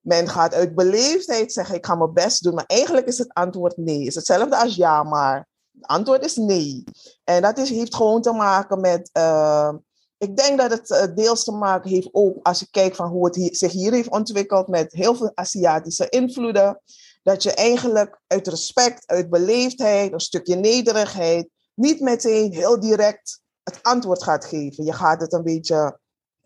Men 0.00 0.28
gaat 0.28 0.54
uit 0.54 0.74
beleefdheid 0.74 1.52
zeggen 1.52 1.74
ik 1.74 1.86
ga 1.86 1.94
mijn 1.94 2.12
best 2.12 2.42
doen, 2.42 2.54
maar 2.54 2.66
eigenlijk 2.66 3.06
is 3.06 3.18
het 3.18 3.32
antwoord 3.32 3.76
nee. 3.76 4.04
Is 4.04 4.14
hetzelfde 4.14 4.56
als 4.56 4.74
ja, 4.74 5.02
maar 5.02 5.48
het 5.74 5.86
antwoord 5.86 6.24
is 6.24 6.36
nee. 6.36 6.84
En 7.24 7.42
dat 7.42 7.58
is, 7.58 7.70
heeft 7.70 7.94
gewoon 7.94 8.22
te 8.22 8.32
maken 8.32 8.80
met 8.80 9.10
uh, 9.12 9.72
ik 10.18 10.36
denk 10.36 10.58
dat 10.58 10.70
het 10.70 10.90
uh, 10.90 11.14
deels 11.14 11.44
te 11.44 11.52
maken 11.52 11.90
heeft 11.90 12.08
ook 12.12 12.46
als 12.46 12.60
je 12.60 12.70
kijkt 12.70 12.96
van 12.96 13.08
hoe 13.08 13.24
het 13.24 13.56
zich 13.56 13.72
hier 13.72 13.92
heeft 13.92 14.10
ontwikkeld 14.10 14.68
met 14.68 14.92
heel 14.92 15.14
veel 15.14 15.32
Aziatische 15.34 16.08
invloeden 16.08 16.80
dat 17.22 17.42
je 17.42 17.54
eigenlijk 17.54 18.20
uit 18.26 18.48
respect, 18.48 19.06
uit 19.06 19.30
beleefdheid, 19.30 20.12
een 20.12 20.20
stukje 20.20 20.56
nederigheid, 20.56 21.48
niet 21.74 22.00
meteen 22.00 22.52
heel 22.52 22.80
direct 22.80 23.40
het 23.62 23.82
antwoord 23.82 24.22
gaat 24.22 24.44
geven. 24.44 24.84
Je 24.84 24.92
gaat 24.92 25.20
het 25.20 25.32
een 25.32 25.42
beetje 25.42 25.98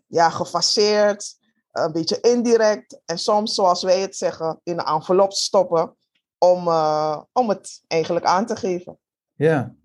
ja, 0.07 0.29
gefaseerd, 0.29 1.37
een 1.71 1.91
beetje 1.91 2.19
indirect 2.19 2.99
en 3.05 3.17
soms, 3.17 3.53
zoals 3.53 3.83
wij 3.83 3.99
het 3.99 4.15
zeggen, 4.15 4.59
in 4.63 4.79
een 4.79 4.85
envelop 4.85 5.33
stoppen 5.33 5.97
om, 6.37 6.67
uh, 6.67 7.21
om 7.33 7.49
het 7.49 7.81
eigenlijk 7.87 8.25
aan 8.25 8.45
te 8.45 8.55
geven. 8.55 8.99
Ja, 9.39 9.75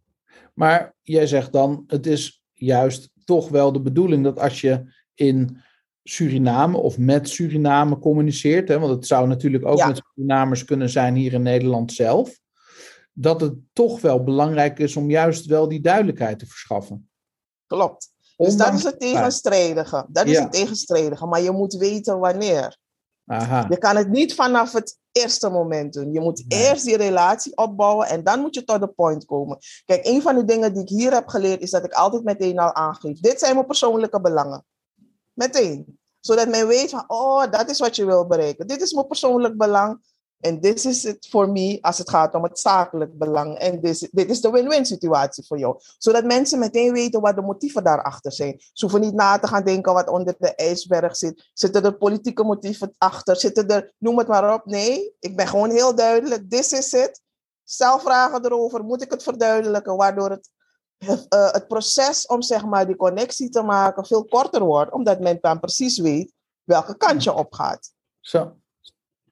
maar 0.55 0.94
jij 1.02 1.26
zegt 1.26 1.52
dan, 1.52 1.84
het 1.86 2.07
is 2.07 2.44
juist 2.52 3.11
toch 3.24 3.48
wel 3.48 3.72
de 3.72 3.80
bedoeling 3.80 4.24
dat 4.24 4.38
als 4.38 4.61
je 4.61 4.94
in 5.14 5.62
Suriname 6.02 6.76
of 6.76 6.98
met 6.98 7.28
Suriname 7.28 7.98
communiceert, 7.98 8.68
hè, 8.68 8.78
want 8.78 8.92
het 8.92 9.07
zou 9.07 9.28
natuurlijk 9.28 9.66
ook 9.66 9.86
met 9.86 10.02
Surinamers 10.05 10.64
kunnen 10.64 10.90
zijn 10.90 11.14
hier 11.14 11.32
in 11.32 11.42
Nederland 11.42 11.92
zelf, 11.92 12.40
dat 13.12 13.40
het 13.40 13.55
toch 13.72 14.00
wel 14.00 14.24
belangrijk 14.24 14.78
is 14.78 14.96
om 14.96 15.11
juist 15.11 15.46
wel 15.46 15.68
die 15.68 15.80
duidelijkheid 15.80 16.38
te 16.38 16.46
verschaffen. 16.46 17.11
Klopt. 17.66 18.12
Dus 18.36 18.57
dat 18.57 18.74
is 18.74 18.82
het 18.82 19.00
tegenstrijdige. 19.00 20.07
Dat 20.09 20.26
is 20.26 20.38
het 20.38 20.52
tegenstrijdige, 20.52 21.26
maar 21.26 21.40
je 21.40 21.50
moet 21.50 21.74
weten 21.74 22.18
wanneer. 22.18 22.78
Aha. 23.27 23.66
Je 23.68 23.79
kan 23.79 23.97
het 23.97 24.09
niet 24.09 24.35
vanaf 24.35 24.72
het 24.72 24.99
eerste 25.12 25.49
moment 25.49 25.93
doen. 25.93 26.12
Je 26.12 26.20
moet 26.20 26.45
eerst 26.49 26.85
die 26.85 26.97
relatie 26.97 27.57
opbouwen 27.57 28.07
en 28.07 28.25
dan 28.25 28.41
moet 28.41 28.55
je 28.55 28.64
tot 28.64 28.81
de 28.81 28.89
point 28.89 29.25
komen. 29.25 29.59
Kijk, 29.85 30.07
een 30.07 30.22
van 30.22 30.35
de 30.35 30.45
dingen 30.45 30.72
die 30.72 30.83
ik 30.83 30.89
hier 30.89 31.12
heb 31.12 31.29
geleerd 31.29 31.61
is 31.61 31.70
dat 31.70 31.85
ik 31.85 31.93
altijd 31.93 32.25
meteen 32.25 32.59
al 32.59 32.75
aangeef. 32.75 33.20
Dit 33.20 33.39
zijn 33.39 33.55
mijn 33.55 33.66
persoonlijke 33.66 34.20
belangen. 34.20 34.64
Meteen. 35.33 35.99
Zodat 36.20 36.49
men 36.49 36.66
weet 36.66 36.91
van, 36.91 37.05
oh, 37.07 37.51
dat 37.51 37.70
is 37.70 37.79
wat 37.79 37.97
je 37.97 38.05
wil 38.05 38.27
bereiken. 38.27 38.66
Dit 38.66 38.83
is 38.83 38.93
mijn 38.93 39.07
persoonlijk 39.07 39.57
belang. 39.57 40.14
En 40.45 40.61
dit 40.61 40.84
is 40.84 41.03
het 41.03 41.26
voor 41.30 41.51
mij 41.51 41.78
als 41.80 41.99
het 41.99 42.11
gaat 42.11 42.34
om 42.34 42.42
het 42.42 42.59
zakelijk 42.59 43.18
belang. 43.18 43.59
En 43.59 43.80
dit, 43.80 44.09
dit 44.12 44.30
is 44.30 44.40
de 44.40 44.51
win-win 44.51 44.86
situatie 44.86 45.47
voor 45.47 45.59
jou. 45.59 45.76
Zodat 45.99 46.24
mensen 46.24 46.59
meteen 46.59 46.92
weten 46.92 47.20
wat 47.20 47.34
de 47.34 47.42
motieven 47.42 47.84
daarachter 47.84 48.32
zijn. 48.32 48.61
Ze 48.72 48.84
hoeven 48.84 49.01
niet 49.01 49.14
na 49.14 49.38
te 49.38 49.47
gaan 49.47 49.64
denken 49.64 49.92
wat 49.92 50.09
onder 50.09 50.34
de 50.38 50.55
ijsberg 50.55 51.16
zit. 51.16 51.51
Zitten 51.53 51.84
er 51.84 51.97
politieke 51.97 52.45
motieven 52.45 52.95
achter? 52.99 53.36
Zitten 53.36 53.68
er, 53.68 53.92
noem 53.99 54.18
het 54.18 54.28
maar 54.28 54.55
op. 54.55 54.64
Nee, 54.64 55.14
ik 55.20 55.36
ben 55.36 55.47
gewoon 55.47 55.70
heel 55.70 55.95
duidelijk. 55.95 56.51
This 56.51 56.72
is 56.72 56.92
it. 56.92 57.20
Stel 57.64 57.99
vragen 57.99 58.45
erover. 58.45 58.84
Moet 58.84 59.03
ik 59.03 59.11
het 59.11 59.22
verduidelijken? 59.22 59.97
Waardoor 59.97 60.30
het 60.30 60.51
uh, 60.99 61.53
het 61.53 61.66
proces 61.66 62.26
om 62.26 62.42
zeg 62.42 62.64
maar, 62.64 62.86
die 62.86 62.97
connectie 62.97 63.49
te 63.49 63.62
maken 63.62 64.07
veel 64.07 64.24
korter 64.24 64.64
wordt, 64.64 64.92
omdat 64.92 65.20
men 65.20 65.38
dan 65.40 65.61
precies 65.61 65.99
weet 65.99 66.32
welke 66.64 66.97
kant 66.97 67.22
je 67.22 67.32
op 67.32 67.53
gaat. 67.53 67.92
Zo, 68.20 68.57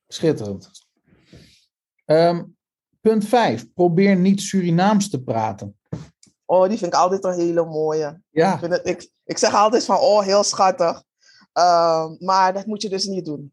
schitterend. 0.09 0.91
Um, 2.13 2.57
punt 3.01 3.25
5. 3.25 3.73
Probeer 3.73 4.17
niet 4.17 4.41
Surinaams 4.41 5.11
te 5.11 5.23
praten. 5.23 5.79
Oh, 6.45 6.69
die 6.69 6.79
vind 6.79 6.95
ik 6.95 7.01
altijd 7.01 7.25
een 7.25 7.39
hele 7.39 7.65
mooie. 7.65 8.21
Ja. 8.31 8.53
Ik, 8.53 8.59
vind 8.59 8.73
het, 8.73 8.87
ik, 8.87 9.11
ik 9.25 9.39
zeg 9.39 9.55
altijd 9.55 9.85
van, 9.85 9.99
oh, 9.99 10.23
heel 10.23 10.43
schattig. 10.43 11.03
Uh, 11.55 12.11
maar 12.19 12.53
dat 12.53 12.67
moet 12.67 12.83
je 12.83 12.89
dus 12.89 13.05
niet 13.05 13.25
doen. 13.25 13.53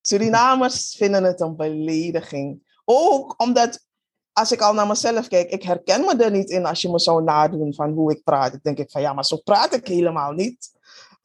Surinamers 0.00 0.94
vinden 0.96 1.24
het 1.24 1.40
een 1.40 1.56
belediging. 1.56 2.78
Ook 2.84 3.34
omdat 3.36 3.84
als 4.32 4.52
ik 4.52 4.60
al 4.60 4.74
naar 4.74 4.86
mezelf 4.86 5.28
kijk, 5.28 5.50
ik 5.50 5.62
herken 5.62 6.00
me 6.00 6.24
er 6.24 6.30
niet 6.30 6.50
in 6.50 6.66
als 6.66 6.82
je 6.82 6.90
me 6.90 6.98
zou 6.98 7.22
nadoen 7.22 7.74
van 7.74 7.90
hoe 7.90 8.12
ik 8.12 8.24
praat. 8.24 8.54
Ik 8.54 8.62
denk 8.62 8.78
ik 8.78 8.90
van 8.90 9.00
ja, 9.00 9.12
maar 9.12 9.24
zo 9.24 9.36
praat 9.36 9.74
ik 9.74 9.86
helemaal 9.86 10.32
niet. 10.32 10.70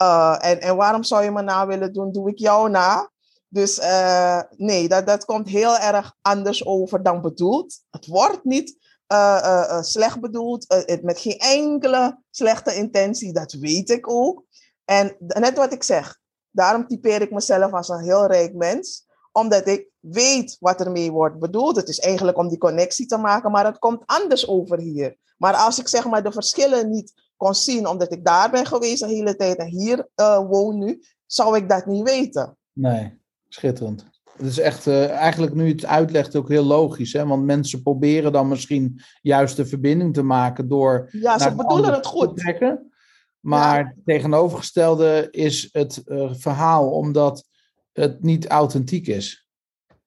Uh, 0.02 0.38
en, 0.42 0.62
en 0.62 0.76
waarom 0.76 1.04
zou 1.04 1.24
je 1.24 1.32
me 1.32 1.42
na 1.42 1.68
willen 1.68 1.94
doen? 1.94 2.12
Doe 2.12 2.30
ik 2.30 2.38
jou 2.38 2.70
na? 2.70 3.10
Dus 3.50 3.80
uh, 3.80 4.42
nee, 4.50 4.88
dat, 4.88 5.08
dat 5.08 5.26
komt 5.26 5.48
heel 5.48 5.78
erg 5.78 6.16
anders 6.22 6.66
over 6.66 7.04
dan 7.04 7.22
bedoeld. 7.22 7.82
Het 7.90 8.06
wordt 8.06 8.44
niet 8.44 8.78
uh, 9.14 9.82
slecht 9.82 10.20
bedoeld, 10.20 10.86
met 11.02 11.20
geen 11.20 11.38
enkele 11.38 12.22
slechte 12.30 12.76
intentie, 12.76 13.34
dat 13.34 13.54
weet 13.54 13.90
ik 13.90 14.10
ook. 14.10 14.44
En 14.86 15.16
net 15.18 15.58
wat 15.58 15.74
ik 15.74 15.84
zeg, 15.84 16.20
daarom 16.52 16.88
typeer 16.88 17.22
ik 17.22 17.32
mezelf 17.32 17.72
als 17.72 17.90
een 17.90 18.04
heel 18.04 18.26
rijk 18.26 18.54
mens 18.54 19.08
omdat 19.32 19.68
ik 19.68 19.88
weet 20.00 20.58
wat 20.60 20.80
ermee 20.80 21.12
wordt 21.12 21.40
bedoeld. 21.40 21.76
Het 21.76 21.88
is 21.88 22.00
eigenlijk 22.00 22.38
om 22.38 22.48
die 22.48 22.58
connectie 22.58 23.06
te 23.06 23.18
maken, 23.18 23.52
maar 23.52 23.66
het 23.66 23.80
komt 23.80 24.04
anders 24.06 24.48
over 24.48 24.80
hier. 24.80 25.18
Maar 25.38 25.54
als 25.54 25.80
ik 25.80 25.88
zeg 25.88 26.06
maar 26.06 26.24
de 26.24 26.32
verschillen 26.32 26.90
niet 26.90 27.14
kon 27.38 27.56
zien, 27.56 27.88
omdat 27.88 28.12
ik 28.12 28.26
daar 28.26 28.52
ben 28.52 28.66
geweest 28.66 29.00
de 29.00 29.08
hele 29.08 29.36
tijd 29.36 29.58
en 29.58 29.68
hier 29.68 30.10
woon 30.50 30.78
nu, 30.78 31.04
zou 31.26 31.58
ik 31.58 31.70
dat 31.70 31.86
niet 31.86 32.04
weten. 32.04 32.58
Nee, 32.74 33.19
schitterend. 33.50 34.06
Het 34.38 34.48
is 34.48 34.60
echt, 34.60 34.88
uh, 34.88 35.10
eigenlijk 35.10 35.54
nu 35.54 35.68
het 35.68 35.86
uitlegt, 35.86 36.36
ook 36.36 36.50
heel 36.50 36.64
logisch. 36.64 37.14
Hè? 37.14 37.26
Want 37.26 37.46
mensen 37.46 37.82
proberen 37.82 38.32
dan 38.32 38.48
misschien 38.48 39.02
juist 39.22 39.56
de 39.56 39.66
verbinding 39.66 40.14
te 40.14 40.24
maken 40.24 40.68
door. 40.68 41.10
Ja, 41.12 41.40
ze 41.40 41.56
bedoelen 41.56 41.94
het 41.94 42.06
goed. 42.06 42.36
Te 42.36 42.42
trekken. 42.42 42.92
Maar 43.40 43.80
ja. 43.80 43.94
tegenovergestelde 44.06 45.28
is 45.32 45.70
het 45.72 46.02
uh, 46.06 46.34
verhaal, 46.34 46.92
omdat 46.92 47.48
het 47.92 48.24
niet 48.24 48.48
authentiek 48.48 49.08
is. 49.08 49.48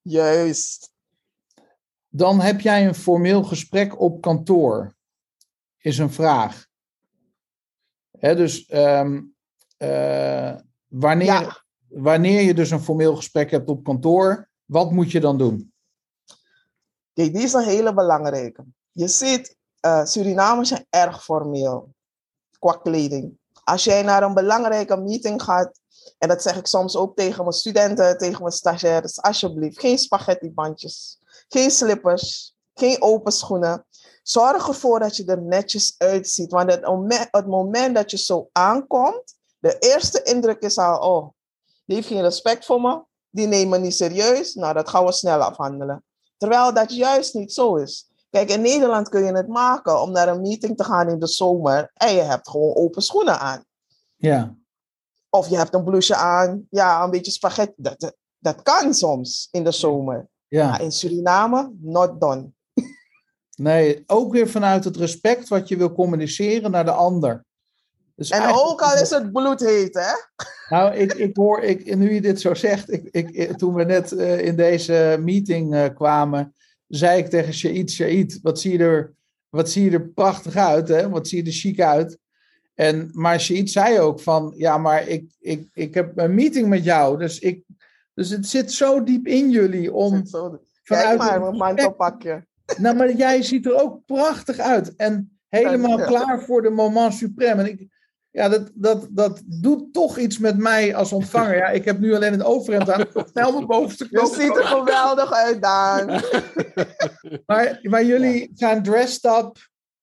Juist. 0.03 0.93
Dan 2.09 2.40
heb 2.40 2.61
jij 2.61 2.86
een 2.86 2.95
formeel 2.95 3.43
gesprek 3.45 4.01
op 4.01 4.20
kantoor. 4.20 4.95
Is 5.78 5.99
een 5.99 6.12
vraag. 6.12 6.66
Hè, 8.18 8.36
dus 8.36 8.72
um, 8.72 9.34
uh, 9.78 10.55
wanneer, 10.88 11.61
wanneer 11.95 12.43
je 12.43 12.55
dus 12.55 12.70
een 12.70 12.82
formeel 12.82 13.16
gesprek 13.16 13.51
hebt 13.51 13.68
op 13.68 13.84
kantoor, 13.84 14.49
wat 14.64 14.90
moet 14.90 15.11
je 15.11 15.20
dan 15.20 15.38
doen? 15.38 15.72
Kijk, 17.12 17.32
die 17.32 17.43
is 17.43 17.53
een 17.53 17.64
hele 17.64 17.95
belangrijke. 17.95 18.64
Je 18.93 19.09
ziet, 19.09 19.57
uh, 19.86 20.05
Surinamers 20.05 20.68
zijn 20.68 20.86
erg 20.90 21.24
formeel 21.24 21.95
qua 22.59 22.72
kleding. 22.72 23.38
Als 23.64 23.84
jij 23.84 24.03
naar 24.03 24.22
een 24.22 24.34
belangrijke 24.34 24.97
meeting 24.97 25.43
gaat, 25.43 25.80
en 26.18 26.28
dat 26.28 26.43
zeg 26.43 26.57
ik 26.57 26.66
soms 26.66 26.97
ook 26.97 27.16
tegen 27.16 27.43
mijn 27.43 27.53
studenten, 27.53 28.18
tegen 28.18 28.40
mijn 28.40 28.53
stagiaires, 28.53 29.20
alsjeblieft, 29.20 29.80
geen 29.80 29.99
spaghettibandjes, 29.99 31.18
geen 31.49 31.70
slippers, 31.70 32.55
geen 32.74 33.03
open 33.03 33.32
schoenen. 33.32 33.86
Zorg 34.22 34.68
ervoor 34.68 34.99
dat 35.01 35.16
je 35.16 35.24
er 35.24 35.43
netjes 35.43 35.95
uitziet. 35.99 36.51
Want 36.51 36.70
het 36.70 36.82
moment, 36.82 37.28
het 37.30 37.47
moment 37.47 37.95
dat 37.95 38.11
je 38.11 38.18
zo 38.18 38.49
aankomt, 38.53 39.34
de 39.59 39.78
eerste 39.78 40.22
indruk 40.22 40.61
is 40.61 40.78
al, 40.78 40.99
oh, 40.99 41.28
die 41.84 41.96
heeft 41.96 42.08
geen 42.08 42.20
respect 42.20 42.64
voor 42.64 42.80
me, 42.80 43.02
die 43.30 43.46
neemt 43.46 43.70
me 43.70 43.78
niet 43.78 43.94
serieus, 43.94 44.54
nou 44.54 44.74
dat 44.74 44.88
gaan 44.88 45.04
we 45.04 45.12
snel 45.12 45.40
afhandelen. 45.40 46.04
Terwijl 46.36 46.74
dat 46.74 46.94
juist 46.94 47.34
niet 47.34 47.52
zo 47.52 47.76
is. 47.76 48.10
Kijk, 48.30 48.50
in 48.50 48.60
Nederland 48.60 49.08
kun 49.08 49.24
je 49.24 49.32
het 49.32 49.48
maken 49.48 50.00
om 50.00 50.12
naar 50.12 50.28
een 50.28 50.40
meeting 50.40 50.76
te 50.76 50.84
gaan 50.84 51.08
in 51.08 51.18
de 51.18 51.26
zomer 51.26 51.90
en 51.94 52.14
je 52.14 52.20
hebt 52.20 52.48
gewoon 52.48 52.74
open 52.74 53.02
schoenen 53.02 53.38
aan. 53.38 53.64
Ja. 54.16 54.56
Of 55.30 55.48
je 55.48 55.56
hebt 55.56 55.74
een 55.74 55.84
blouseje 55.84 56.20
aan, 56.20 56.66
ja, 56.70 57.04
een 57.04 57.10
beetje 57.10 57.30
spaghetti. 57.30 57.74
Dat, 57.76 58.16
dat, 58.38 58.62
kan 58.62 58.94
soms 58.94 59.48
in 59.50 59.64
de 59.64 59.72
zomer. 59.72 60.28
Ja. 60.48 60.68
Maar 60.68 60.82
in 60.82 60.92
Suriname, 60.92 61.72
not 61.80 62.20
done. 62.20 62.50
Nee, 63.56 64.02
ook 64.06 64.32
weer 64.32 64.48
vanuit 64.48 64.84
het 64.84 64.96
respect 64.96 65.48
wat 65.48 65.68
je 65.68 65.76
wil 65.76 65.92
communiceren 65.92 66.70
naar 66.70 66.84
de 66.84 66.90
ander. 66.90 67.44
Dus 68.28 68.40
en 68.40 68.54
ook 68.54 68.80
al 68.80 69.02
is 69.02 69.10
het 69.10 69.32
bloedheet, 69.32 69.94
hè? 69.94 70.12
Nou, 70.76 70.94
ik, 70.94 71.12
ik 71.12 71.36
hoor, 71.36 71.62
ik, 71.62 71.96
nu 71.96 72.14
je 72.14 72.20
dit 72.20 72.40
zo 72.40 72.54
zegt, 72.54 72.92
ik, 72.92 73.08
ik, 73.10 73.58
toen 73.58 73.74
we 73.74 73.84
net 73.84 74.12
uh, 74.12 74.40
in 74.40 74.56
deze 74.56 75.18
meeting 75.20 75.74
uh, 75.74 75.84
kwamen, 75.94 76.54
zei 76.86 77.18
ik 77.18 77.26
tegen 77.26 77.54
Shaid, 77.54 77.90
Shaid, 77.90 78.38
wat 78.42 78.60
zie 78.60 78.72
je 78.72 78.78
er, 78.78 79.14
wat 79.48 79.70
zie 79.70 79.84
je 79.84 79.90
er 79.90 80.08
prachtig 80.08 80.56
uit, 80.56 80.88
hè? 80.88 81.08
Wat 81.08 81.28
zie 81.28 81.42
je 81.42 81.50
er 81.50 81.56
chic 81.56 81.80
uit? 81.80 82.18
En, 82.74 83.10
maar 83.12 83.40
Shaid 83.40 83.70
zei 83.70 84.00
ook 84.00 84.20
van, 84.20 84.52
ja, 84.56 84.78
maar 84.78 85.08
ik, 85.08 85.24
ik, 85.38 85.68
ik 85.72 85.94
heb 85.94 86.18
een 86.18 86.34
meeting 86.34 86.68
met 86.68 86.84
jou, 86.84 87.18
dus, 87.18 87.38
ik, 87.38 87.62
dus 88.14 88.30
het 88.30 88.46
zit 88.46 88.72
zo 88.72 89.02
diep 89.02 89.26
in 89.26 89.50
jullie 89.50 89.92
om... 89.92 90.22
Kijk 90.82 91.18
maar, 91.18 91.40
mijn 91.40 91.56
mantelpakje. 91.56 92.46
Nou, 92.76 92.96
maar 92.96 93.12
jij 93.12 93.42
ziet 93.42 93.66
er 93.66 93.82
ook 93.82 94.04
prachtig 94.06 94.58
uit. 94.58 94.96
En 94.96 95.38
helemaal 95.48 95.98
klaar 95.98 96.42
voor 96.42 96.62
de 96.62 96.70
moment 96.70 97.24
suprême. 97.24 97.58
En 97.58 97.66
ik, 97.66 97.91
ja, 98.32 98.48
dat, 98.48 98.70
dat, 98.74 99.06
dat 99.10 99.42
doet 99.44 99.92
toch 99.92 100.18
iets 100.18 100.38
met 100.38 100.58
mij 100.58 100.94
als 100.94 101.12
ontvanger. 101.12 101.56
Ja, 101.56 101.68
ik 101.68 101.84
heb 101.84 101.98
nu 101.98 102.14
alleen 102.14 102.32
het 102.32 102.44
overhemd 102.44 102.90
aan. 102.90 103.06
Snel 103.30 103.52
mijn 103.52 103.66
bovenste 103.66 104.08
knop. 104.08 104.34
Je 104.34 104.40
ziet 104.40 104.56
er 104.56 104.64
geweldig 104.64 105.32
uit, 105.32 105.62
Daan. 105.62 106.06
maar, 107.46 107.78
maar 107.82 108.04
jullie 108.04 108.50
zijn 108.54 108.82
dressed 108.82 109.24
up, 109.24 109.56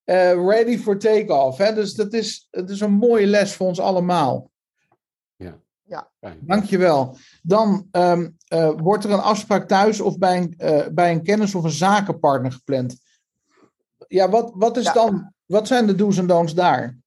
uh, 0.05 0.47
ready 0.47 0.77
for 0.77 0.97
take-off. 0.97 1.57
Dus 1.57 1.93
dat 1.93 2.13
is, 2.13 2.47
dat 2.49 2.69
is 2.69 2.79
een 2.79 2.91
mooie 2.91 3.27
les 3.27 3.55
voor 3.55 3.67
ons 3.67 3.79
allemaal. 3.79 4.51
Ja. 5.35 5.59
ja. 5.83 6.09
Dankjewel. 6.39 7.17
Dan 7.41 7.87
um, 7.91 8.37
uh, 8.53 8.71
wordt 8.77 9.03
er 9.03 9.11
een 9.11 9.19
afspraak 9.19 9.67
thuis 9.67 9.99
of 10.01 10.17
bij 10.17 10.37
een, 10.37 10.53
uh, 10.57 10.87
bij 10.91 11.11
een 11.11 11.23
kennis 11.23 11.55
of 11.55 11.63
een 11.63 11.69
zakenpartner 11.69 12.51
gepland. 12.51 12.97
Ja, 14.07 14.29
wat, 14.29 14.51
wat, 14.53 14.77
is 14.77 14.93
dan, 14.93 15.33
wat 15.45 15.67
zijn 15.67 15.87
de 15.87 15.95
do's 15.95 16.17
en 16.17 16.27
don'ts 16.27 16.53
daar? 16.53 16.97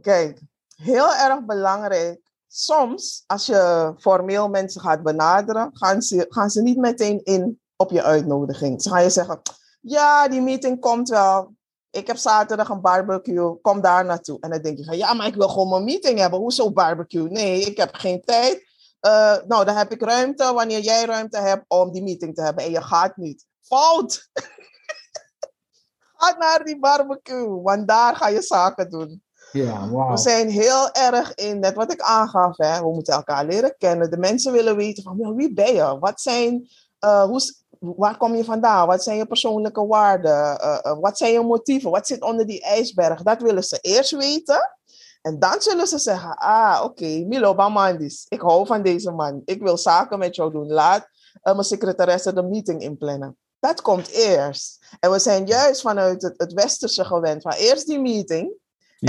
Kijk, 0.00 0.40
heel 0.76 1.14
erg 1.14 1.44
belangrijk. 1.44 2.20
Soms, 2.46 3.24
als 3.26 3.46
je 3.46 3.94
formeel 3.98 4.48
mensen 4.48 4.80
gaat 4.80 5.02
benaderen, 5.02 5.70
gaan 5.72 6.02
ze, 6.02 6.26
gaan 6.28 6.50
ze 6.50 6.62
niet 6.62 6.76
meteen 6.76 7.24
in 7.24 7.60
op 7.76 7.90
je 7.90 8.02
uitnodiging. 8.02 8.82
Ze 8.82 8.88
gaan 8.88 9.02
je 9.02 9.10
zeggen, 9.10 9.40
ja, 9.80 10.28
die 10.28 10.40
meeting 10.40 10.80
komt 10.80 11.08
wel. 11.08 11.54
Ik 11.90 12.06
heb 12.06 12.16
zaterdag 12.16 12.68
een 12.68 12.80
barbecue, 12.80 13.60
kom 13.60 13.80
daar 13.80 14.04
naartoe. 14.04 14.36
En 14.40 14.50
dan 14.50 14.62
denk 14.62 14.78
je, 14.78 14.96
ja, 14.96 15.14
maar 15.14 15.26
ik 15.26 15.34
wil 15.34 15.48
gewoon 15.48 15.68
mijn 15.68 15.84
meeting 15.84 16.18
hebben. 16.18 16.38
Hoezo 16.38 16.72
barbecue? 16.72 17.28
Nee, 17.28 17.60
ik 17.60 17.76
heb 17.76 17.94
geen 17.94 18.20
tijd. 18.20 18.72
Uh, 19.00 19.36
nou, 19.46 19.64
dan 19.64 19.76
heb 19.76 19.92
ik 19.92 20.02
ruimte 20.02 20.52
wanneer 20.52 20.80
jij 20.80 21.04
ruimte 21.04 21.38
hebt 21.38 21.64
om 21.68 21.92
die 21.92 22.02
meeting 22.02 22.34
te 22.34 22.42
hebben. 22.42 22.64
En 22.64 22.70
je 22.70 22.82
gaat 22.82 23.16
niet. 23.16 23.46
Fout! 23.60 24.28
Ga 26.16 26.36
naar 26.38 26.64
die 26.64 26.78
barbecue, 26.78 27.62
want 27.62 27.88
daar 27.88 28.16
ga 28.16 28.28
je 28.28 28.42
zaken 28.42 28.90
doen. 28.90 29.23
Ja, 29.54 29.88
wow. 29.88 30.10
We 30.10 30.16
zijn 30.16 30.48
heel 30.48 30.90
erg 30.92 31.34
in, 31.34 31.58
net 31.58 31.74
wat 31.74 31.92
ik 31.92 32.00
aangaf, 32.00 32.56
hè, 32.56 32.80
we 32.80 32.92
moeten 32.92 33.14
elkaar 33.14 33.46
leren 33.46 33.74
kennen. 33.78 34.10
De 34.10 34.16
mensen 34.16 34.52
willen 34.52 34.76
weten 34.76 35.02
van 35.02 35.34
wie 35.34 35.52
ben 35.52 35.74
je? 35.74 35.98
Wat 35.98 36.20
zijn, 36.20 36.68
uh, 37.04 37.22
hoe, 37.22 37.40
waar 37.78 38.16
kom 38.16 38.34
je 38.34 38.44
vandaan? 38.44 38.86
Wat 38.86 39.02
zijn 39.02 39.16
je 39.16 39.26
persoonlijke 39.26 39.86
waarden? 39.86 40.58
Uh, 40.60 40.78
uh, 40.82 40.98
wat 41.00 41.18
zijn 41.18 41.32
je 41.32 41.40
motieven? 41.40 41.90
Wat 41.90 42.06
zit 42.06 42.22
onder 42.22 42.46
die 42.46 42.62
ijsberg? 42.62 43.22
Dat 43.22 43.42
willen 43.42 43.64
ze 43.64 43.78
eerst 43.80 44.10
weten. 44.10 44.76
En 45.22 45.38
dan 45.38 45.54
zullen 45.58 45.86
ze 45.86 45.98
zeggen, 45.98 46.36
ah, 46.36 46.80
oké, 46.82 46.90
okay, 46.90 47.22
Milo 47.22 47.54
Bamandis, 47.54 48.26
ik 48.28 48.40
hou 48.40 48.66
van 48.66 48.82
deze 48.82 49.10
man. 49.10 49.42
Ik 49.44 49.62
wil 49.62 49.78
zaken 49.78 50.18
met 50.18 50.34
jou 50.36 50.52
doen. 50.52 50.72
Laat 50.72 51.08
mijn 51.42 51.64
secretaresse 51.64 52.32
de 52.32 52.42
meeting 52.42 52.82
inplannen. 52.82 53.36
Dat 53.58 53.82
komt 53.82 54.08
eerst. 54.08 54.86
En 55.00 55.10
we 55.10 55.18
zijn 55.18 55.46
juist 55.46 55.80
vanuit 55.80 56.22
het, 56.22 56.34
het 56.36 56.52
westerse 56.52 57.04
gewend 57.04 57.42
van 57.42 57.52
eerst 57.52 57.86
die 57.86 58.00
meeting 58.00 58.62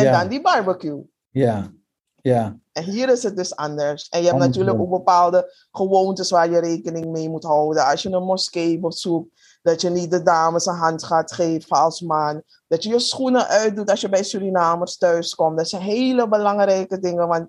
en 0.03 0.11
dan 0.11 0.27
die 0.27 0.41
barbecue. 0.41 1.03
Ja, 1.29 1.71
ja. 2.21 2.57
En 2.71 2.83
hier 2.83 3.09
is 3.09 3.23
het 3.23 3.37
dus 3.37 3.55
anders. 3.55 4.09
En 4.09 4.21
je 4.21 4.27
hebt 4.27 4.39
natuurlijk 4.39 4.79
ook 4.79 4.89
bepaalde 4.89 5.53
gewoontes 5.71 6.29
waar 6.29 6.49
je 6.49 6.59
rekening 6.59 7.05
mee 7.05 7.29
moet 7.29 7.43
houden. 7.43 7.85
Als 7.85 8.01
je 8.01 8.09
een 8.09 8.23
moskee 8.23 8.79
bezoekt, 8.79 9.59
dat 9.61 9.81
je 9.81 9.89
niet 9.89 10.11
de 10.11 10.23
dames 10.23 10.65
een 10.65 10.75
hand 10.75 11.03
gaat 11.03 11.31
geven 11.33 11.77
als 11.77 12.01
man. 12.01 12.43
Dat 12.67 12.83
je 12.83 12.89
je 12.89 12.99
schoenen 12.99 13.47
uitdoet 13.47 13.89
als 13.89 14.01
je 14.01 14.09
bij 14.09 14.23
Surinamers 14.23 14.97
thuis 14.97 15.35
komt. 15.35 15.57
Dat 15.57 15.69
zijn 15.69 15.81
hele 15.81 16.27
belangrijke 16.27 16.99
dingen. 16.99 17.27
Want 17.27 17.47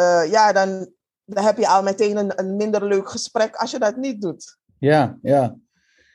uh, 0.00 0.30
ja, 0.30 0.52
dan, 0.52 0.88
dan 1.24 1.44
heb 1.44 1.58
je 1.58 1.68
al 1.68 1.82
meteen 1.82 2.16
een, 2.16 2.38
een 2.38 2.56
minder 2.56 2.84
leuk 2.84 3.10
gesprek 3.10 3.56
als 3.56 3.70
je 3.70 3.78
dat 3.78 3.96
niet 3.96 4.20
doet. 4.20 4.58
Ja, 4.78 5.18
ja. 5.22 5.56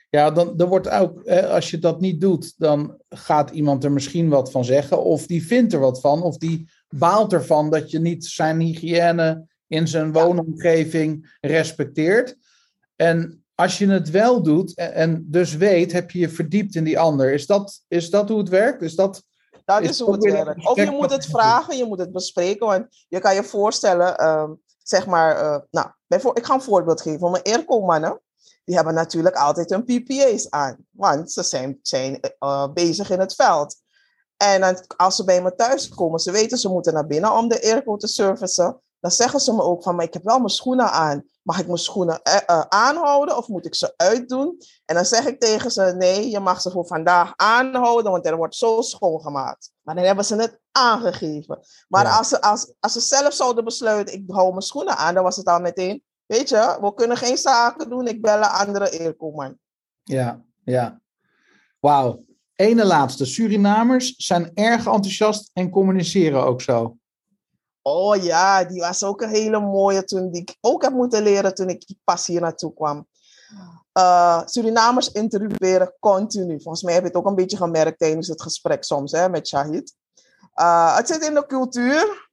Ja, 0.10 0.32
dan, 0.32 0.58
dan 0.58 0.68
wordt 0.70 0.89
ook, 0.89 1.28
als 1.28 1.72
je 1.72 1.80
dat 1.80 2.01
niet 2.01 2.22
doet, 2.22 2.53
dan 2.58 2.97
gaat 3.10 3.49
iemand 3.49 3.84
er 3.84 3.91
misschien 3.91 4.30
wat 4.30 4.51
van 4.51 4.66
zeggen. 4.66 5.03
Of 5.03 5.26
die 5.26 5.45
vindt 5.45 5.74
er 5.74 5.80
wat 5.80 5.99
van. 5.99 6.22
Of 6.22 6.38
die 6.38 6.70
baalt 6.89 7.34
ervan 7.34 7.70
dat 7.70 7.91
je 7.91 7.99
niet 7.99 8.26
zijn 8.26 8.60
hygiëne 8.60 9.47
in 9.68 9.88
zijn 9.88 10.12
woonomgeving 10.12 11.38
respecteert. 11.41 12.36
En 12.95 13.45
als 13.55 13.78
je 13.78 13.88
het 13.88 14.10
wel 14.10 14.43
doet 14.43 14.76
en, 14.76 15.26
dus 15.28 15.55
weet, 15.55 15.91
heb 15.91 16.12
je 16.12 16.20
je 16.20 16.30
verdiept 16.30 16.76
in 16.76 16.84
die 16.84 16.99
ander. 16.99 17.34
Is 17.34 17.45
dat, 17.45 17.84
is 17.88 18.10
dat 18.10 18.30
hoe 18.30 18.38
het 18.38 18.49
werkt? 18.49 18.82
Is 18.82 18.95
dat, 18.95 19.24
dat 19.66 19.82
is, 19.82 19.99
hoe 19.99 20.14
het 20.14 20.24
werkt. 20.24 20.68
Of 20.68 20.76
je 20.76 20.91
moet 20.91 21.12
het 21.12 21.26
vragen, 21.26 21.78
je 21.78 21.86
moet 21.86 21.99
het 21.99 22.12
bespreken. 22.12 22.68
Want 22.68 22.88
je 23.08 23.20
kan 23.20 23.36
je 23.36 23.43
voorstellen, 23.43 24.22
uh, 24.22 24.49
zeg 24.84 25.05
maar, 25.05 25.43
uh, 25.43 25.58
nou, 25.72 25.88
ik 26.34 26.45
ga 26.45 26.53
een 26.53 26.62
voorbeeld 26.62 27.01
geven. 27.01 27.32
Mijn 27.32 27.43
airco-mannen, 27.43 28.22
die 28.68 28.76
hebben 28.76 28.93
natuurlijk 28.93 29.36
altijd 29.36 29.70
hun 29.70 29.84
PPA's 29.84 30.49
aan. 30.49 30.78
Want 30.91 31.32
ze 31.32 31.43
zijn, 31.43 31.80
zijn 31.82 32.20
uh, 32.39 32.68
bezig 32.74 33.09
in 33.09 33.20
het 33.20 33.36
veld. 33.36 33.76
En 34.38 34.61
dan, 34.61 34.84
als 34.97 35.15
ze 35.15 35.24
bij 35.24 35.41
me 35.41 35.55
thuis 35.55 35.89
komen, 35.89 36.20
ze 36.20 36.32
weten 36.32 36.57
ze 36.57 36.70
moeten 36.70 36.93
naar 36.93 37.07
binnen 37.07 37.32
om 37.32 37.47
de 37.47 37.63
airco 37.63 37.97
te 37.97 38.07
servicen. 38.07 38.82
Dan 38.99 39.11
zeggen 39.11 39.39
ze 39.39 39.53
me 39.53 39.61
ook 39.61 39.84
van, 39.84 39.95
maar 39.95 40.05
ik 40.05 40.13
heb 40.13 40.24
wel 40.24 40.38
mijn 40.38 40.49
schoenen 40.49 40.91
aan. 40.91 41.24
Mag 41.41 41.59
ik 41.59 41.65
mijn 41.65 41.78
schoenen 41.78 42.22
uh, 42.24 42.59
aanhouden 42.59 43.38
of 43.38 43.47
moet 43.47 43.65
ik 43.65 43.76
ze 43.76 43.93
uitdoen? 43.97 44.57
En 44.86 44.95
dan 44.95 45.05
zeg 45.05 45.26
ik 45.26 45.39
tegen 45.39 45.72
ze, 45.72 45.82
nee, 45.97 46.30
je 46.30 46.39
mag 46.39 46.61
ze 46.61 46.72
voor 46.72 46.88
vandaag 46.88 47.34
aanhouden, 47.36 48.11
want 48.11 48.26
er 48.26 48.38
wordt 48.38 48.55
zo 48.55 48.82
schoongemaakt. 48.82 49.72
Maar 49.82 49.95
dan 49.95 50.03
hebben 50.03 50.26
ze 50.26 50.36
het 50.36 50.59
aangegeven. 50.72 51.59
Maar 51.88 52.18
als, 52.18 52.30
ze, 52.30 52.41
als, 52.41 52.74
als 52.80 52.93
ze 52.93 52.99
zelf 52.99 53.34
zouden 53.34 53.63
besluiten, 53.63 54.13
ik 54.13 54.24
hou 54.28 54.49
mijn 54.49 54.61
schoenen 54.61 54.97
aan, 54.97 55.13
dan 55.13 55.24
was 55.24 55.36
het 55.36 55.47
al 55.47 55.59
meteen, 55.59 56.03
weet 56.28 56.49
je, 56.49 56.78
we 56.82 56.93
kunnen 56.93 57.17
geen 57.17 57.38
zaken 57.38 57.89
doen, 57.89 58.07
ik 58.07 58.21
bel 58.21 58.38
een 58.38 58.43
andere 58.43 58.99
airco-man. 58.99 59.57
Ja, 60.03 60.43
ja. 60.63 61.01
Wauw. 61.80 62.25
Ene 62.55 62.86
laatste. 62.86 63.25
Surinamers 63.25 64.15
zijn 64.17 64.51
erg 64.53 64.86
enthousiast 64.86 65.49
en 65.53 65.69
communiceren 65.69 66.43
ook 66.43 66.61
zo. 66.61 66.97
Oh 67.82 68.23
ja, 68.23 68.63
die 68.63 68.80
was 68.80 69.03
ook 69.03 69.21
een 69.21 69.30
hele 69.30 69.59
mooie 69.59 70.03
toen 70.03 70.32
die 70.32 70.41
ik 70.41 70.57
ook 70.61 70.84
heb 70.84 70.93
moeten 70.93 71.23
leren 71.23 71.53
toen 71.53 71.69
ik 71.69 71.95
pas 72.03 72.28
hier 72.28 72.41
naartoe 72.41 72.73
kwam. 72.73 73.07
Uh, 73.97 74.41
Surinamers 74.45 75.11
interrumperen 75.11 75.93
continu. 75.99 76.61
Volgens 76.61 76.84
mij 76.84 76.93
heb 76.93 77.01
je 77.01 77.07
het 77.07 77.17
ook 77.17 77.25
een 77.25 77.36
beetje 77.36 77.57
gemerkt 77.57 77.99
tijdens 77.99 78.28
het 78.28 78.41
gesprek 78.41 78.84
soms 78.84 79.11
hè, 79.11 79.30
met 79.30 79.47
Shahid. 79.47 79.95
Uh, 80.55 80.95
het 80.95 81.07
zit 81.07 81.25
in 81.25 81.34
de 81.34 81.45
cultuur. 81.45 82.26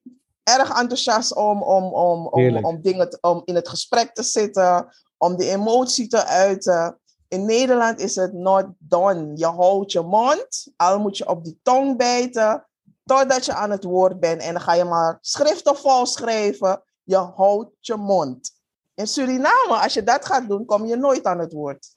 Erg 0.44 0.80
enthousiast 0.80 1.34
om, 1.34 1.62
om, 1.62 1.84
om, 1.84 2.26
om, 2.26 2.64
om, 2.64 2.82
dingen 2.82 3.18
om 3.20 3.42
in 3.44 3.54
het 3.54 3.68
gesprek 3.68 4.14
te 4.14 4.22
zitten, 4.22 4.94
om 5.16 5.36
de 5.36 5.48
emotie 5.48 6.08
te 6.08 6.24
uiten. 6.24 6.98
In 7.28 7.44
Nederland 7.44 8.00
is 8.00 8.14
het 8.14 8.32
not 8.32 8.66
done. 8.78 9.30
Je 9.34 9.46
houdt 9.46 9.92
je 9.92 10.00
mond, 10.00 10.72
al 10.76 10.98
moet 11.00 11.16
je 11.16 11.28
op 11.28 11.44
die 11.44 11.58
tong 11.62 11.96
bijten, 11.96 12.66
totdat 13.04 13.44
je 13.44 13.54
aan 13.54 13.70
het 13.70 13.84
woord 13.84 14.20
bent. 14.20 14.42
En 14.42 14.52
dan 14.52 14.62
ga 14.62 14.74
je 14.74 14.84
maar 14.84 15.18
schriften 15.20 15.76
vol 15.76 16.06
schrijven. 16.06 16.82
Je 17.02 17.16
houdt 17.16 17.70
je 17.80 17.96
mond. 17.96 18.50
In 18.94 19.06
Suriname, 19.06 19.78
als 19.82 19.94
je 19.94 20.02
dat 20.02 20.26
gaat 20.26 20.48
doen, 20.48 20.64
kom 20.64 20.86
je 20.86 20.96
nooit 20.96 21.24
aan 21.24 21.38
het 21.38 21.52
woord. 21.52 21.96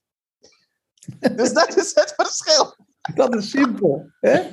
Dus 1.35 1.53
dat 1.53 1.75
is 1.75 1.95
het 1.95 2.13
verschil. 2.15 2.75
Dat 3.15 3.35
is 3.35 3.49
simpel. 3.49 4.11
Hè? 4.19 4.51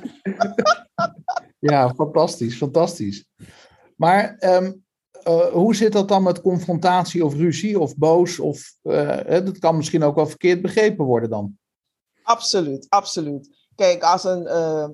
ja, 1.71 1.93
fantastisch, 1.93 2.57
fantastisch. 2.57 3.25
Maar 3.95 4.35
ehm, 4.37 4.73
eh, 5.23 5.47
hoe 5.51 5.75
zit 5.75 5.91
dat 5.91 6.07
dan 6.07 6.23
met 6.23 6.41
confrontatie 6.41 7.25
of 7.25 7.33
ruzie 7.33 7.79
of 7.79 7.95
boos? 7.95 8.39
Of, 8.39 8.73
uh, 8.83 9.27
dat 9.27 9.59
kan 9.59 9.75
misschien 9.75 10.03
ook 10.03 10.15
wel 10.15 10.27
verkeerd 10.27 10.61
begrepen 10.61 11.05
worden 11.05 11.29
dan. 11.29 11.57
Absoluut, 12.23 12.85
absoluut. 12.89 13.49
Kijk, 13.75 14.03
als 14.03 14.23
een, 14.23 14.43
uh, 14.43 14.87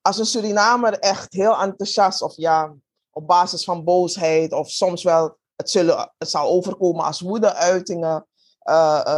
als 0.00 0.18
een 0.18 0.26
Surinamer 0.26 0.98
echt 0.98 1.32
heel 1.32 1.60
enthousiast 1.60 2.22
of 2.22 2.36
ja, 2.36 2.74
op 3.10 3.26
basis 3.26 3.64
van 3.64 3.84
boosheid 3.84 4.52
of 4.52 4.70
soms 4.70 5.02
wel, 5.02 5.36
het, 5.56 5.70
zullen, 5.70 6.12
het 6.18 6.30
zal 6.30 6.48
overkomen 6.48 7.04
als 7.04 7.20
woedeuitingen, 7.20 8.26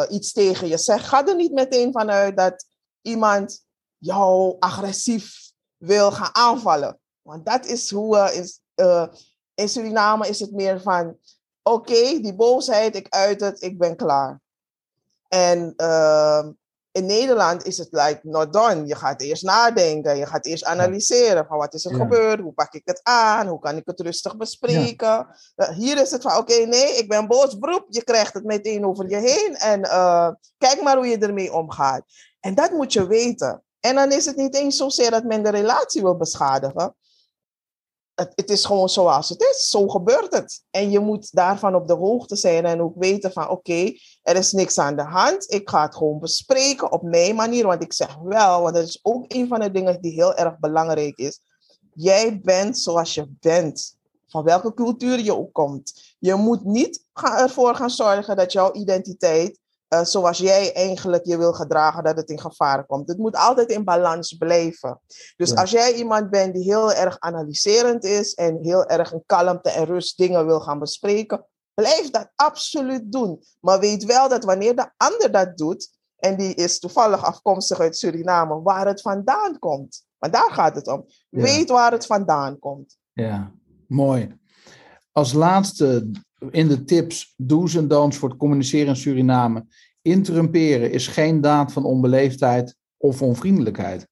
iets 0.09 0.33
tegen 0.33 0.68
je 0.68 0.79
zegt, 0.79 1.09
ga 1.09 1.27
er 1.27 1.37
niet 1.37 1.53
meteen 1.53 1.93
vanuit 1.93 2.37
dat 2.37 2.66
iemand 3.03 3.64
jou 3.99 4.57
agressief 4.59 5.53
wil 5.77 6.12
gaan 6.12 6.35
aanvallen. 6.35 6.99
Want 7.22 7.47
dat 7.47 7.66
is 7.66 7.91
hoe 7.91 8.16
uh, 8.16 8.37
is, 8.37 8.61
uh, 8.77 9.07
in 9.55 9.68
Suriname 9.68 10.29
is 10.29 10.41
het 10.41 10.53
meer 10.53 10.81
van, 10.81 11.18
oké, 11.62 12.20
die 12.20 12.35
boosheid, 12.35 12.97
ik 12.97 13.07
uit 13.09 13.41
het, 13.41 13.62
ik 13.62 13.79
ben 13.79 13.97
klaar. 13.97 14.41
En 15.29 15.75
uh, 15.77 16.45
in 16.91 17.07
Nederland 17.07 17.64
is 17.66 17.79
het 17.79 17.89
like 17.91 18.20
not 18.22 18.53
done. 18.53 18.87
Je 18.87 18.95
gaat 18.95 19.20
eerst 19.20 19.43
nadenken, 19.43 20.16
je 20.16 20.27
gaat 20.27 20.47
eerst 20.47 20.64
analyseren 20.64 21.47
van 21.47 21.59
wat 21.59 21.75
is 21.75 21.85
er 21.85 21.91
ja. 21.91 21.99
gebeurd, 21.99 22.41
hoe 22.41 22.53
pak 22.53 22.72
ik 22.75 22.83
het 22.85 23.01
aan, 23.03 23.47
hoe 23.47 23.59
kan 23.59 23.77
ik 23.77 23.87
het 23.87 24.01
rustig 24.01 24.37
bespreken. 24.37 25.27
Ja. 25.55 25.72
Hier 25.72 26.01
is 26.01 26.11
het 26.11 26.22
van, 26.22 26.37
oké, 26.37 26.55
nee, 26.55 26.97
ik 26.97 27.09
ben 27.09 27.27
boos, 27.27 27.59
broep, 27.59 27.87
je 27.89 28.05
krijgt 28.05 28.35
het 28.35 28.45
meteen 28.45 28.87
over 28.87 29.11
je 29.11 29.16
heen 29.16 29.55
en 29.57 29.81
uh, 29.81 30.31
kijk 30.59 30.83
maar 30.83 30.97
hoe 30.97 31.07
je 31.07 31.18
ermee 31.18 31.53
omgaat. 31.53 32.03
En 32.41 32.55
dat 32.55 32.70
moet 32.70 32.93
je 32.93 33.07
weten. 33.07 33.62
En 33.81 33.95
dan 33.95 34.12
is 34.12 34.25
het 34.25 34.37
niet 34.37 34.55
eens 34.55 34.77
zozeer 34.77 35.11
dat 35.11 35.25
men 35.25 35.43
de 35.43 35.51
relatie 35.51 36.03
wil 36.03 36.16
beschadigen. 36.16 36.95
Het, 38.15 38.51
is 38.51 38.65
gewoon 38.65 38.89
zoals 38.89 39.29
het 39.29 39.41
is. 39.41 39.69
Zo 39.69 39.89
gebeurt 39.89 40.35
het. 40.35 40.62
En 40.71 40.91
je 40.91 40.99
moet 40.99 41.35
daarvan 41.35 41.75
op 41.75 41.89
de 41.89 41.95
hoogte 41.95 42.37
zijn 42.37 42.65
en 42.65 42.83
ook 42.83 42.95
weten 42.97 43.33
van 43.33 43.49
oké, 43.49 43.93
er 44.23 44.37
is 44.37 44.53
niks 44.53 44.79
aan 44.79 44.97
de 44.97 45.03
hand. 45.03 45.53
Ik 45.53 45.69
ga 45.69 45.83
het 45.83 45.97
gewoon 45.97 46.19
bespreken 46.19 46.93
op 46.93 47.03
mijn 47.03 47.35
manier. 47.35 47.67
Want 47.67 47.83
ik 47.83 47.93
zeg 47.93 48.17
wel, 48.17 48.62
want 48.62 48.75
dat 48.75 48.89
is 48.89 49.01
ook 49.03 49.25
een 49.29 49.49
van 49.49 49.61
de 49.61 49.71
dingen 49.71 50.01
die 50.01 50.12
heel 50.12 50.35
erg 50.35 50.59
belangrijk 50.59 51.19
is. 51.19 51.41
Jij 51.95 52.41
bent 52.41 52.79
zoals 52.79 53.15
je 53.15 53.27
bent. 53.41 53.97
Van 54.27 54.45
welke 54.45 54.75
cultuur 54.75 55.21
je 55.21 55.37
ook 55.37 55.53
komt. 55.53 56.15
Je 56.19 56.35
moet 56.35 56.65
niet 56.65 57.05
ervoor 57.12 57.75
gaan 57.75 57.91
zorgen 57.91 58.37
dat 58.37 58.53
jouw 58.53 58.73
identiteit 58.73 59.59
uh, 59.95 60.05
zoals 60.05 60.39
jij 60.39 60.75
eigenlijk 60.75 61.25
je 61.25 61.37
wil 61.37 61.53
gedragen, 61.53 62.05
dat 62.05 62.17
het 62.17 62.29
in 62.29 62.41
gevaar 62.41 62.87
komt. 62.87 63.09
Het 63.09 63.19
moet 63.19 63.37
altijd 63.37 63.71
in 63.71 63.85
balans 63.85 64.33
blijven. 64.33 65.01
Dus 65.37 65.51
ja. 65.51 65.61
als 65.61 65.71
jij 65.71 65.95
iemand 65.95 66.31
bent 66.31 66.55
die 66.55 66.63
heel 66.63 66.93
erg 66.93 67.19
analyserend 67.19 68.05
is 68.05 68.35
en 68.35 68.59
heel 68.63 68.85
erg 68.87 69.13
in 69.13 69.23
kalmte 69.27 69.71
en 69.71 69.85
rust 69.85 70.17
dingen 70.17 70.47
wil 70.47 70.61
gaan 70.61 70.79
bespreken, 70.79 71.47
blijf 71.75 72.11
dat 72.11 72.31
absoluut 72.35 73.13
doen. 73.13 73.43
Maar 73.61 73.81
weet 73.81 74.05
wel 74.05 74.29
dat 74.29 74.45
wanneer 74.45 74.77
de 74.77 74.91
ander 74.97 75.33
dat 75.33 75.57
doet, 75.57 75.93
en 76.17 76.37
die 76.37 76.55
is 76.55 76.79
toevallig 76.79 77.25
afkomstig 77.25 77.81
uit 77.81 77.97
Suriname, 77.97 78.63
waar 78.63 78.87
het 78.87 79.01
vandaan 79.01 79.59
komt. 79.59 80.05
Want 80.19 80.33
daar 80.33 80.51
gaat 80.51 80.75
het 80.75 80.89
om. 80.89 81.05
Ja. 81.29 81.43
Weet 81.43 81.69
waar 81.69 81.93
het 81.93 82.07
vandaan 82.07 82.59
komt. 82.59 82.97
Ja, 83.13 83.53
mooi. 83.89 84.39
Als 85.13 85.33
laatste 85.33 86.11
in 86.51 86.69
de 86.69 86.85
tips, 86.85 87.35
do's 87.37 87.75
en 87.75 87.89
don'ts 87.89 88.17
voor 88.17 88.29
het 88.29 88.39
communiceren 88.39 88.89
in 88.89 88.97
Suriname. 88.97 89.67
Interrumperen 90.03 90.91
is 90.91 91.07
geen 91.07 91.41
daad 91.41 91.73
van 91.73 91.85
onbeleefdheid 91.85 92.77
of 92.97 93.23
onvriendelijkheid. 93.23 94.09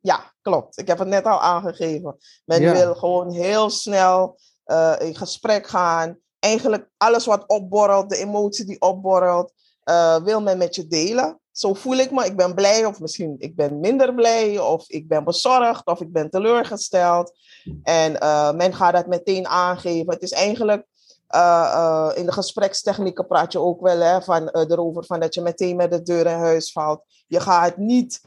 Ja, 0.00 0.34
klopt. 0.42 0.78
Ik 0.78 0.86
heb 0.86 0.98
het 0.98 1.08
net 1.08 1.24
al 1.24 1.40
aangegeven. 1.40 2.16
Men 2.44 2.60
ja. 2.60 2.72
wil 2.72 2.94
gewoon 2.94 3.32
heel 3.32 3.70
snel 3.70 4.38
uh, 4.66 4.94
in 4.98 5.16
gesprek 5.16 5.66
gaan. 5.66 6.18
Eigenlijk 6.38 6.88
alles 6.96 7.26
wat 7.26 7.46
opborrelt, 7.46 8.10
de 8.10 8.16
emotie 8.16 8.64
die 8.64 8.80
opborrelt, 8.80 9.52
uh, 9.84 10.16
wil 10.22 10.42
men 10.42 10.58
met 10.58 10.74
je 10.74 10.86
delen. 10.86 11.40
Zo 11.52 11.74
voel 11.74 11.96
ik 11.96 12.10
me. 12.10 12.24
Ik 12.24 12.36
ben 12.36 12.54
blij 12.54 12.84
of 12.84 13.00
misschien 13.00 13.34
ik 13.38 13.56
ben 13.56 13.80
minder 13.80 14.14
blij 14.14 14.58
of 14.58 14.88
ik 14.88 15.08
ben 15.08 15.24
bezorgd 15.24 15.86
of 15.86 16.00
ik 16.00 16.12
ben 16.12 16.30
teleurgesteld. 16.30 17.32
En 17.82 18.12
uh, 18.12 18.52
men 18.52 18.74
gaat 18.74 18.94
dat 18.94 19.06
meteen 19.06 19.46
aangeven. 19.46 20.12
Het 20.12 20.22
is 20.22 20.32
eigenlijk 20.32 20.86
uh, 21.34 21.72
uh, 21.74 22.10
in 22.14 22.26
de 22.26 22.32
gesprekstechnieken 22.32 23.26
praat 23.26 23.52
je 23.52 23.58
ook 23.58 23.80
wel 23.80 24.00
hè, 24.00 24.22
van, 24.22 24.42
uh, 24.42 24.62
erover 24.68 25.04
van 25.04 25.20
dat 25.20 25.34
je 25.34 25.40
meteen 25.40 25.76
met 25.76 25.90
de 25.90 26.02
deur 26.02 26.26
in 26.26 26.38
huis 26.38 26.72
valt. 26.72 27.04
Je 27.26 27.40
gaat 27.40 27.76
niet, 27.76 28.20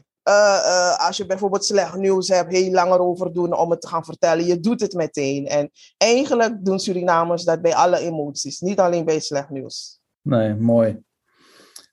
als 0.96 1.16
je 1.16 1.26
bijvoorbeeld 1.26 1.64
slecht 1.64 1.96
nieuws 1.96 2.28
hebt, 2.28 2.52
heel 2.52 2.72
langer 2.72 3.00
over 3.00 3.32
doen 3.32 3.56
om 3.56 3.70
het 3.70 3.80
te 3.80 3.88
gaan 3.88 4.04
vertellen. 4.04 4.46
Je 4.46 4.60
doet 4.60 4.80
het 4.80 4.92
meteen. 4.92 5.46
En 5.46 5.70
eigenlijk 5.96 6.64
doen 6.64 6.78
Surinamers 6.78 7.44
dat 7.44 7.62
bij 7.62 7.74
alle 7.74 7.98
emoties, 7.98 8.60
niet 8.60 8.78
alleen 8.78 9.04
bij 9.04 9.20
slecht 9.20 9.50
nieuws. 9.50 10.00
Nee, 10.20 10.54
mooi. 10.54 11.02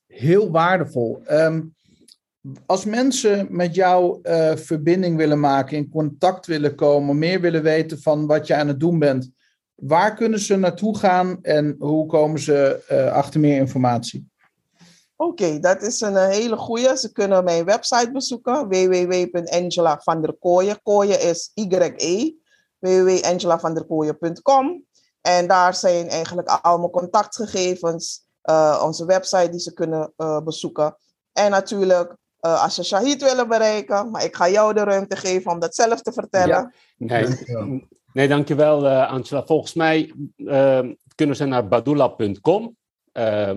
Heel 0.07 0.51
waardevol. 0.51 1.21
Um, 1.31 1.75
als 2.65 2.85
mensen 2.85 3.47
met 3.49 3.75
jou 3.75 4.19
verbinding 4.57 5.17
willen 5.17 5.39
maken, 5.39 5.77
in 5.77 5.89
contact 5.89 6.45
willen 6.45 6.75
komen, 6.75 7.17
meer 7.17 7.41
willen 7.41 7.63
weten 7.63 8.01
van 8.01 8.27
wat 8.27 8.47
je 8.47 8.55
aan 8.55 8.67
het 8.67 8.79
doen 8.79 8.99
bent, 8.99 9.31
Waar 9.81 10.15
kunnen 10.15 10.39
ze 10.39 10.55
naartoe 10.55 10.97
gaan 10.97 11.39
en 11.41 11.75
hoe 11.79 12.05
komen 12.05 12.39
ze 12.39 12.85
uh, 12.91 13.11
achter 13.11 13.39
meer 13.39 13.57
informatie? 13.57 14.27
Oké, 15.15 15.43
okay, 15.43 15.59
dat 15.59 15.81
is 15.81 16.01
een 16.01 16.17
hele 16.17 16.57
goede. 16.57 16.97
Ze 16.97 17.11
kunnen 17.11 17.43
mijn 17.43 17.65
website 17.65 18.11
bezoeken, 18.11 18.67
www.angelavanderkooien. 18.67 20.81
Kooien 20.81 21.21
is 21.21 21.51
Y-E, 21.53 22.31
www.angelavanderkooien.com. 22.79 24.83
En 25.21 25.47
daar 25.47 25.75
zijn 25.75 26.07
eigenlijk 26.07 26.59
al 26.61 26.77
mijn 26.77 26.91
contactgegevens, 26.91 28.25
uh, 28.43 28.81
onze 28.85 29.05
website 29.05 29.49
die 29.49 29.59
ze 29.59 29.73
kunnen 29.73 30.13
uh, 30.17 30.41
bezoeken. 30.41 30.95
En 31.33 31.51
natuurlijk, 31.51 32.15
uh, 32.41 32.63
als 32.63 32.75
ze 32.75 32.83
Shahid 32.83 33.21
willen 33.21 33.47
bereiken, 33.47 34.11
maar 34.11 34.23
ik 34.23 34.35
ga 34.35 34.49
jou 34.49 34.73
de 34.73 34.83
ruimte 34.83 35.15
geven 35.15 35.51
om 35.51 35.59
dat 35.59 35.75
zelf 35.75 36.01
te 36.01 36.11
vertellen. 36.11 36.47
Ja. 36.47 36.71
Nee, 36.97 37.87
Nee, 38.13 38.27
dankjewel 38.27 38.85
uh, 38.85 39.11
Angela. 39.11 39.45
Volgens 39.45 39.73
mij 39.73 40.13
uh, 40.37 40.79
kunnen 41.15 41.35
ze 41.35 41.45
naar 41.45 41.67
badula.com. 41.67 42.75
Uh, 43.13 43.51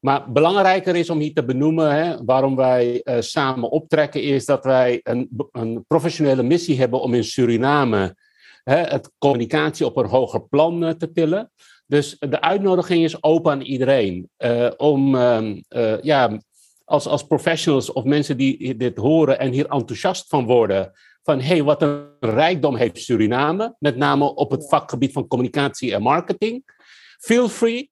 maar 0.00 0.32
belangrijker 0.32 0.96
is 0.96 1.10
om 1.10 1.18
hier 1.18 1.32
te 1.34 1.44
benoemen 1.44 1.94
hè, 1.94 2.24
waarom 2.24 2.56
wij 2.56 3.00
uh, 3.04 3.16
samen 3.20 3.70
optrekken, 3.70 4.22
is 4.22 4.44
dat 4.44 4.64
wij 4.64 5.00
een, 5.02 5.28
een, 5.52 5.84
professionele 5.86 6.42
missie 6.42 6.78
hebben 6.78 7.00
om 7.00 7.14
in 7.14 7.24
Suriname 7.24 8.16
hè, 8.64 8.76
het 8.76 9.10
communicatie 9.18 9.86
op 9.86 9.96
een 9.96 10.06
hoger 10.06 10.42
plan 10.42 10.84
uh, 10.84 10.90
te 10.90 11.12
tillen. 11.12 11.50
Dus 11.86 12.16
de 12.18 12.40
uitnodiging 12.40 13.04
is 13.04 13.22
open 13.22 13.52
aan 13.52 13.60
iedereen. 13.60 14.30
Om 14.76 15.16
ja, 16.02 16.38
als, 16.84 17.06
als 17.06 17.26
professionals 17.26 17.92
of 17.92 18.04
mensen 18.04 18.36
die 18.36 18.76
dit 18.76 18.96
horen 18.96 19.38
en 19.38 19.52
hier 19.52 19.66
enthousiast 19.66 20.28
van 20.28 20.44
worden, 20.44 20.92
van 21.24 21.40
hey, 21.40 21.62
wat 21.62 21.82
een 21.82 22.06
rijkdom 22.20 22.76
heeft 22.76 22.98
Suriname, 22.98 23.76
met 23.78 23.96
name 23.96 24.34
op 24.34 24.50
het 24.50 24.68
vakgebied 24.68 25.12
van 25.12 25.26
communicatie 25.26 25.94
en 25.94 26.02
marketing. 26.02 26.62
Feel 27.18 27.48
free, 27.48 27.90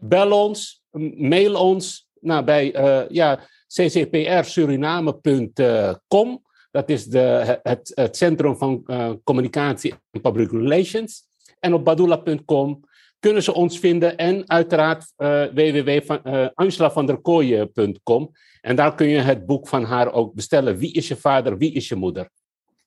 bel 0.00 0.44
ons, 0.44 0.82
mail 1.16 1.54
ons 1.54 2.08
nou, 2.20 2.44
bij 2.44 2.76
uh, 2.76 3.02
ja, 3.08 3.40
ccprsuriname.com. 3.66 6.42
Dat 6.70 6.88
is 6.88 7.04
de, 7.04 7.58
het, 7.62 7.92
het 7.94 8.16
Centrum 8.16 8.56
van 8.56 8.82
uh, 8.86 9.10
Communicatie 9.24 9.94
en 10.10 10.20
Public 10.20 10.50
Relations. 10.50 11.26
En 11.60 11.74
op 11.74 11.84
badula.com 11.84 12.80
kunnen 13.18 13.42
ze 13.42 13.54
ons 13.54 13.78
vinden. 13.78 14.16
En 14.16 14.50
uiteraard 14.50 15.12
uh, 15.16 15.44
www.angelavanderkooien.com. 15.44 18.30
En 18.60 18.76
daar 18.76 18.94
kun 18.94 19.08
je 19.08 19.18
het 19.18 19.46
boek 19.46 19.68
van 19.68 19.84
haar 19.84 20.12
ook 20.12 20.34
bestellen. 20.34 20.76
Wie 20.76 20.92
is 20.92 21.08
je 21.08 21.16
vader, 21.16 21.58
wie 21.58 21.72
is 21.72 21.88
je 21.88 21.94
moeder? 21.94 22.30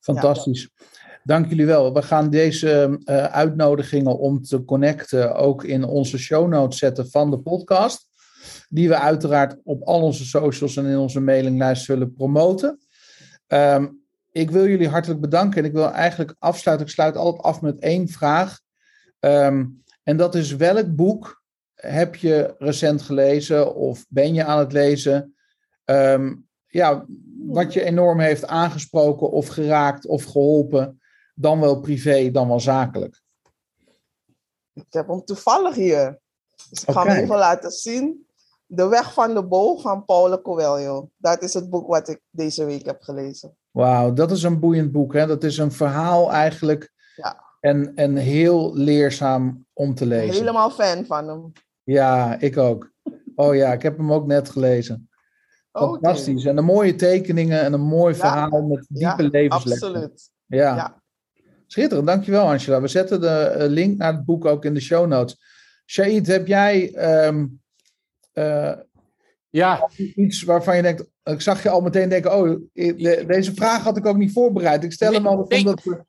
Fantastisch. 0.01 0.69
Dank 1.23 1.49
jullie 1.49 1.65
wel. 1.65 1.93
We 1.93 2.01
gaan 2.01 2.29
deze 2.29 2.99
uh, 3.05 3.25
uitnodigingen 3.25 4.19
om 4.19 4.41
te 4.41 4.65
connecten 4.65 5.35
ook 5.35 5.63
in 5.63 5.83
onze 5.83 6.17
show 6.17 6.47
notes 6.47 6.79
zetten 6.79 7.09
van 7.09 7.31
de 7.31 7.39
podcast. 7.39 8.07
Die 8.69 8.87
we 8.87 8.95
uiteraard 8.95 9.57
op 9.63 9.83
al 9.83 10.01
onze 10.01 10.25
socials 10.25 10.77
en 10.77 10.85
in 10.85 10.97
onze 10.97 11.19
mailinglijst 11.19 11.83
zullen 11.83 12.13
promoten. 12.13 12.79
Um, 13.47 14.01
ik 14.31 14.51
wil 14.51 14.67
jullie 14.67 14.87
hartelijk 14.87 15.21
bedanken 15.21 15.57
en 15.59 15.65
ik 15.65 15.73
wil 15.73 15.91
eigenlijk 15.91 16.35
afsluiten. 16.39 16.87
Ik 16.87 16.93
sluit 16.93 17.15
altijd 17.15 17.43
af 17.43 17.61
met 17.61 17.79
één 17.79 18.07
vraag. 18.07 18.59
Um, 19.19 19.83
en 20.03 20.17
dat 20.17 20.35
is 20.35 20.55
welk 20.55 20.95
boek 20.95 21.43
heb 21.75 22.15
je 22.15 22.55
recent 22.57 23.01
gelezen 23.01 23.75
of 23.75 24.05
ben 24.09 24.33
je 24.33 24.43
aan 24.43 24.59
het 24.59 24.71
lezen? 24.71 25.35
Um, 25.85 26.47
ja, 26.67 27.05
wat 27.47 27.73
je 27.73 27.83
enorm 27.83 28.19
heeft 28.19 28.47
aangesproken 28.47 29.31
of 29.31 29.47
geraakt 29.47 30.05
of 30.05 30.23
geholpen, 30.23 31.01
dan 31.35 31.59
wel 31.59 31.79
privé, 31.79 32.31
dan 32.31 32.47
wel 32.47 32.59
zakelijk? 32.59 33.21
Ik 34.73 34.85
heb 34.89 35.07
hem 35.07 35.23
toevallig 35.23 35.75
hier. 35.75 36.19
Dus 36.69 36.83
ik 36.83 36.93
ga 36.93 37.05
hem 37.05 37.23
even 37.23 37.37
laten 37.37 37.71
zien. 37.71 38.25
De 38.65 38.87
Weg 38.87 39.13
van 39.13 39.33
de 39.33 39.43
Boog 39.43 39.81
van 39.81 40.05
Paulo 40.05 40.41
Coelho. 40.41 41.09
Dat 41.17 41.41
is 41.41 41.53
het 41.53 41.69
boek 41.69 41.87
wat 41.87 42.07
ik 42.07 42.21
deze 42.29 42.65
week 42.65 42.85
heb 42.85 43.01
gelezen. 43.01 43.55
Wauw, 43.71 44.13
dat 44.13 44.31
is 44.31 44.43
een 44.43 44.59
boeiend 44.59 44.91
boek. 44.91 45.13
Hè? 45.13 45.27
Dat 45.27 45.43
is 45.43 45.57
een 45.57 45.71
verhaal 45.71 46.31
eigenlijk. 46.31 46.93
Ja. 47.15 47.43
En, 47.59 47.95
en 47.95 48.15
heel 48.15 48.75
leerzaam 48.75 49.65
om 49.73 49.95
te 49.95 50.05
lezen. 50.05 50.35
Helemaal 50.35 50.69
fan 50.69 51.05
van 51.05 51.27
hem. 51.27 51.51
Ja, 51.83 52.39
ik 52.39 52.57
ook. 52.57 52.91
Oh 53.35 53.55
ja, 53.55 53.73
ik 53.73 53.81
heb 53.81 53.97
hem 53.97 54.13
ook 54.13 54.25
net 54.25 54.49
gelezen. 54.49 55.09
Fantastisch. 55.71 56.45
En 56.45 56.57
een 56.57 56.65
mooie 56.65 56.95
tekeningen 56.95 57.61
en 57.61 57.73
een 57.73 57.81
mooi 57.81 58.15
verhaal 58.15 58.61
met 58.61 58.85
diepe 58.89 59.23
ja, 59.23 59.29
levenslessen. 59.29 59.87
Absoluut. 59.87 60.29
Ja. 60.45 60.75
ja. 60.75 61.01
Schitterend, 61.67 62.07
dankjewel 62.07 62.47
Angela. 62.47 62.81
We 62.81 62.87
zetten 62.87 63.21
de 63.21 63.27
eh, 63.27 63.69
link 63.69 63.97
naar 63.97 64.13
het 64.13 64.25
boek 64.25 64.45
ook 64.45 64.65
in 64.65 64.73
de 64.73 64.79
show 64.79 65.07
notes. 65.07 65.37
Shaid, 65.85 66.27
heb 66.27 66.47
jij 66.47 66.93
um, 67.27 67.61
uh, 68.33 68.73
ja. 69.49 69.89
iets 70.15 70.43
waarvan 70.43 70.75
je 70.75 70.81
denkt, 70.81 71.09
ik 71.23 71.41
zag 71.41 71.63
je 71.63 71.69
al 71.69 71.81
meteen 71.81 72.09
denken, 72.09 72.37
oh, 72.37 72.59
deze 73.27 73.53
vraag 73.53 73.83
had 73.83 73.97
ik 73.97 74.05
ook 74.05 74.17
niet 74.17 74.31
voorbereid. 74.31 74.83
Ik 74.83 74.91
stel 74.91 75.13
hem 75.13 75.27
al 75.27 75.37
omdat 75.37 75.83
we... 75.83 76.05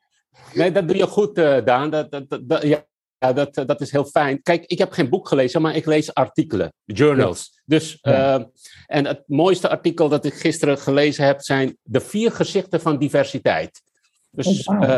Nee, 0.55 0.73
dat 0.73 0.89
doe 0.89 0.97
je 0.97 1.07
goed, 1.07 1.39
uh, 1.39 1.65
Daan. 1.65 1.91
Dat, 1.91 2.11
dat, 2.11 2.41
dat, 2.43 2.63
ja, 2.63 2.85
ja, 3.23 3.33
dat, 3.33 3.55
dat 3.55 3.81
is 3.81 3.91
heel 3.91 4.05
fijn. 4.05 4.43
Kijk, 4.43 4.64
ik 4.66 4.79
heb 4.79 4.93
geen 4.93 5.09
boek 5.09 5.29
gelezen, 5.29 5.62
maar 5.62 5.77
ik 5.77 5.87
lees 5.87 6.14
artikelen, 6.14 6.73
journals. 6.85 7.61
Dus, 7.64 7.99
uh, 8.03 8.35
en 8.87 9.07
het 9.07 9.23
mooiste 9.27 9.68
artikel 9.68 10.09
dat 10.09 10.25
ik 10.25 10.35
gisteren 10.35 10.79
gelezen 10.79 11.25
heb 11.25 11.41
zijn 11.41 11.77
de 11.83 12.01
vier 12.01 12.33
gezichten 12.33 12.81
van 12.81 12.99
diversiteit. 12.99 13.83
Dus 14.31 14.64
oh, 14.64 14.79
wow. 14.79 14.91
uh, 14.91 14.97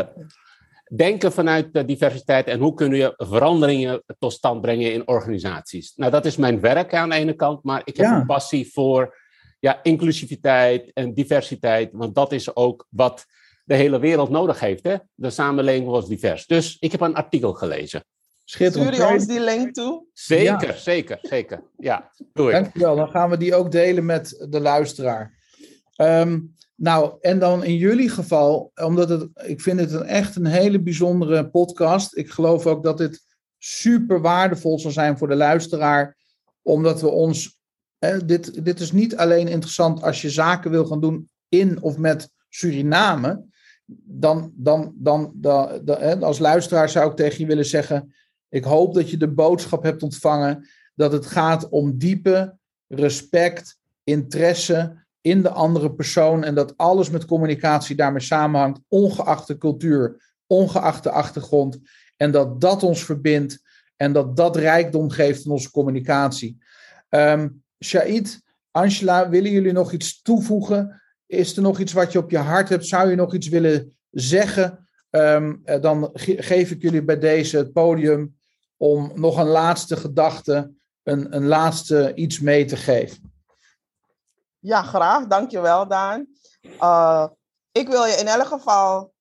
denken 0.95 1.31
vanuit 1.31 1.73
de 1.73 1.85
diversiteit 1.85 2.47
en 2.47 2.59
hoe 2.59 2.73
kunnen 2.73 2.97
je 2.97 3.13
veranderingen 3.17 4.03
tot 4.19 4.33
stand 4.33 4.61
brengen 4.61 4.93
in 4.93 5.07
organisaties. 5.07 5.93
Nou, 5.95 6.11
dat 6.11 6.25
is 6.25 6.35
mijn 6.35 6.59
werk 6.59 6.93
aan 6.93 7.09
de 7.09 7.15
ene 7.15 7.33
kant, 7.33 7.63
maar 7.63 7.81
ik 7.83 7.97
heb 7.97 8.05
ja. 8.05 8.19
een 8.19 8.25
passie 8.25 8.71
voor 8.73 9.17
ja, 9.59 9.79
inclusiviteit 9.83 10.93
en 10.93 11.13
diversiteit, 11.13 11.89
want 11.91 12.15
dat 12.15 12.31
is 12.31 12.55
ook 12.55 12.87
wat 12.89 13.25
de 13.63 13.75
hele 13.75 13.99
wereld 13.99 14.29
nodig 14.29 14.59
heeft. 14.59 14.83
Hè? 14.83 14.95
De 15.13 15.29
samenleving 15.29 15.87
was 15.87 16.07
divers. 16.07 16.45
Dus 16.45 16.77
ik 16.79 16.91
heb 16.91 17.01
een 17.01 17.15
artikel 17.15 17.53
gelezen. 17.53 18.03
Schitterend. 18.45 18.93
Stuur 18.93 19.07
je 19.07 19.13
ons 19.13 19.27
die 19.27 19.39
link 19.39 19.73
toe? 19.73 20.05
Zeker, 20.13 20.67
ja. 20.67 20.75
zeker, 20.75 21.19
zeker. 21.21 21.63
Ja, 21.77 22.11
doe 22.33 22.47
ik. 22.47 22.53
Dankjewel. 22.53 22.95
Dan 22.95 23.09
gaan 23.09 23.29
we 23.29 23.37
die 23.37 23.55
ook 23.55 23.71
delen 23.71 24.05
met 24.05 24.45
de 24.49 24.59
luisteraar. 24.59 25.33
Um, 26.01 26.55
nou, 26.75 27.17
en 27.21 27.39
dan 27.39 27.63
in 27.63 27.75
jullie 27.75 28.09
geval, 28.09 28.71
omdat 28.75 29.09
het, 29.09 29.29
ik 29.33 29.61
vind 29.61 29.79
het 29.79 29.91
een, 29.91 30.03
echt 30.03 30.35
een 30.35 30.45
hele 30.45 30.81
bijzondere 30.81 31.49
podcast. 31.49 32.15
Ik 32.17 32.29
geloof 32.29 32.67
ook 32.67 32.83
dat 32.83 32.97
dit 32.97 33.23
super 33.57 34.21
waardevol 34.21 34.79
zal 34.79 34.91
zijn 34.91 35.17
voor 35.17 35.27
de 35.27 35.35
luisteraar, 35.35 36.17
omdat 36.61 37.01
we 37.01 37.07
ons. 37.07 37.59
Hè, 37.97 38.25
dit, 38.25 38.65
dit 38.65 38.79
is 38.79 38.91
niet 38.91 39.17
alleen 39.17 39.47
interessant 39.47 40.03
als 40.03 40.21
je 40.21 40.29
zaken 40.29 40.71
wil 40.71 40.85
gaan 40.85 41.01
doen 41.01 41.29
in 41.49 41.81
of 41.81 41.97
met 41.97 42.29
Suriname. 42.49 43.43
Dan, 44.03 44.51
dan, 44.55 44.93
dan, 44.95 45.31
dan, 45.35 45.81
dan 45.83 46.23
als 46.23 46.39
luisteraar 46.39 46.89
zou 46.89 47.09
ik 47.09 47.15
tegen 47.15 47.39
je 47.39 47.45
willen 47.45 47.65
zeggen: 47.65 48.13
ik 48.49 48.63
hoop 48.63 48.93
dat 48.93 49.09
je 49.09 49.17
de 49.17 49.31
boodschap 49.31 49.83
hebt 49.83 50.03
ontvangen 50.03 50.67
dat 50.95 51.11
het 51.11 51.25
gaat 51.25 51.69
om 51.69 51.97
diepe 51.97 52.57
respect, 52.87 53.79
interesse 54.03 55.03
in 55.21 55.41
de 55.41 55.49
andere 55.49 55.93
persoon 55.93 56.43
en 56.43 56.55
dat 56.55 56.77
alles 56.77 57.09
met 57.09 57.25
communicatie 57.25 57.95
daarmee 57.95 58.21
samenhangt, 58.21 58.79
ongeacht 58.87 59.47
de 59.47 59.57
cultuur, 59.57 60.33
ongeacht 60.47 61.03
de 61.03 61.11
achtergrond, 61.11 61.79
en 62.17 62.31
dat 62.31 62.61
dat 62.61 62.83
ons 62.83 63.03
verbindt 63.03 63.63
en 63.95 64.13
dat 64.13 64.37
dat 64.37 64.55
rijkdom 64.55 65.09
geeft 65.09 65.45
in 65.45 65.51
onze 65.51 65.71
communicatie. 65.71 66.57
Um, 67.09 67.63
Shaid, 67.83 68.41
Angela, 68.71 69.29
willen 69.29 69.51
jullie 69.51 69.71
nog 69.71 69.91
iets 69.91 70.21
toevoegen? 70.21 71.01
Is 71.25 71.55
er 71.55 71.61
nog 71.61 71.79
iets 71.79 71.93
wat 71.93 72.11
je 72.11 72.17
op 72.17 72.31
je 72.31 72.37
hart 72.37 72.69
hebt? 72.69 72.85
Zou 72.85 73.09
je 73.09 73.15
nog 73.15 73.33
iets 73.33 73.47
willen 73.47 73.97
zeggen? 74.11 74.84
Um, 75.15 75.61
dan 75.81 76.09
ge 76.13 76.43
geef 76.43 76.71
ik 76.71 76.81
jullie 76.81 77.03
bij 77.03 77.19
deze 77.19 77.57
het 77.57 77.73
podium 77.73 78.37
om 78.77 79.11
nog 79.13 79.37
een 79.37 79.47
laatste 79.47 79.95
gedachte, 79.95 80.73
een, 81.03 81.35
een 81.35 81.45
laatste 81.45 82.13
iets 82.13 82.39
mee 82.39 82.65
te 82.65 82.77
geven. 82.77 83.33
Ja, 84.59 84.81
graag. 84.81 85.27
Dankjewel, 85.27 85.87
Daan. 85.87 86.27
Uh, 86.61 87.27
ik 87.71 87.87
wil 87.87 88.05
je 88.05 88.13
in 88.13 88.27
elk 88.27 88.45
geval 88.45 89.13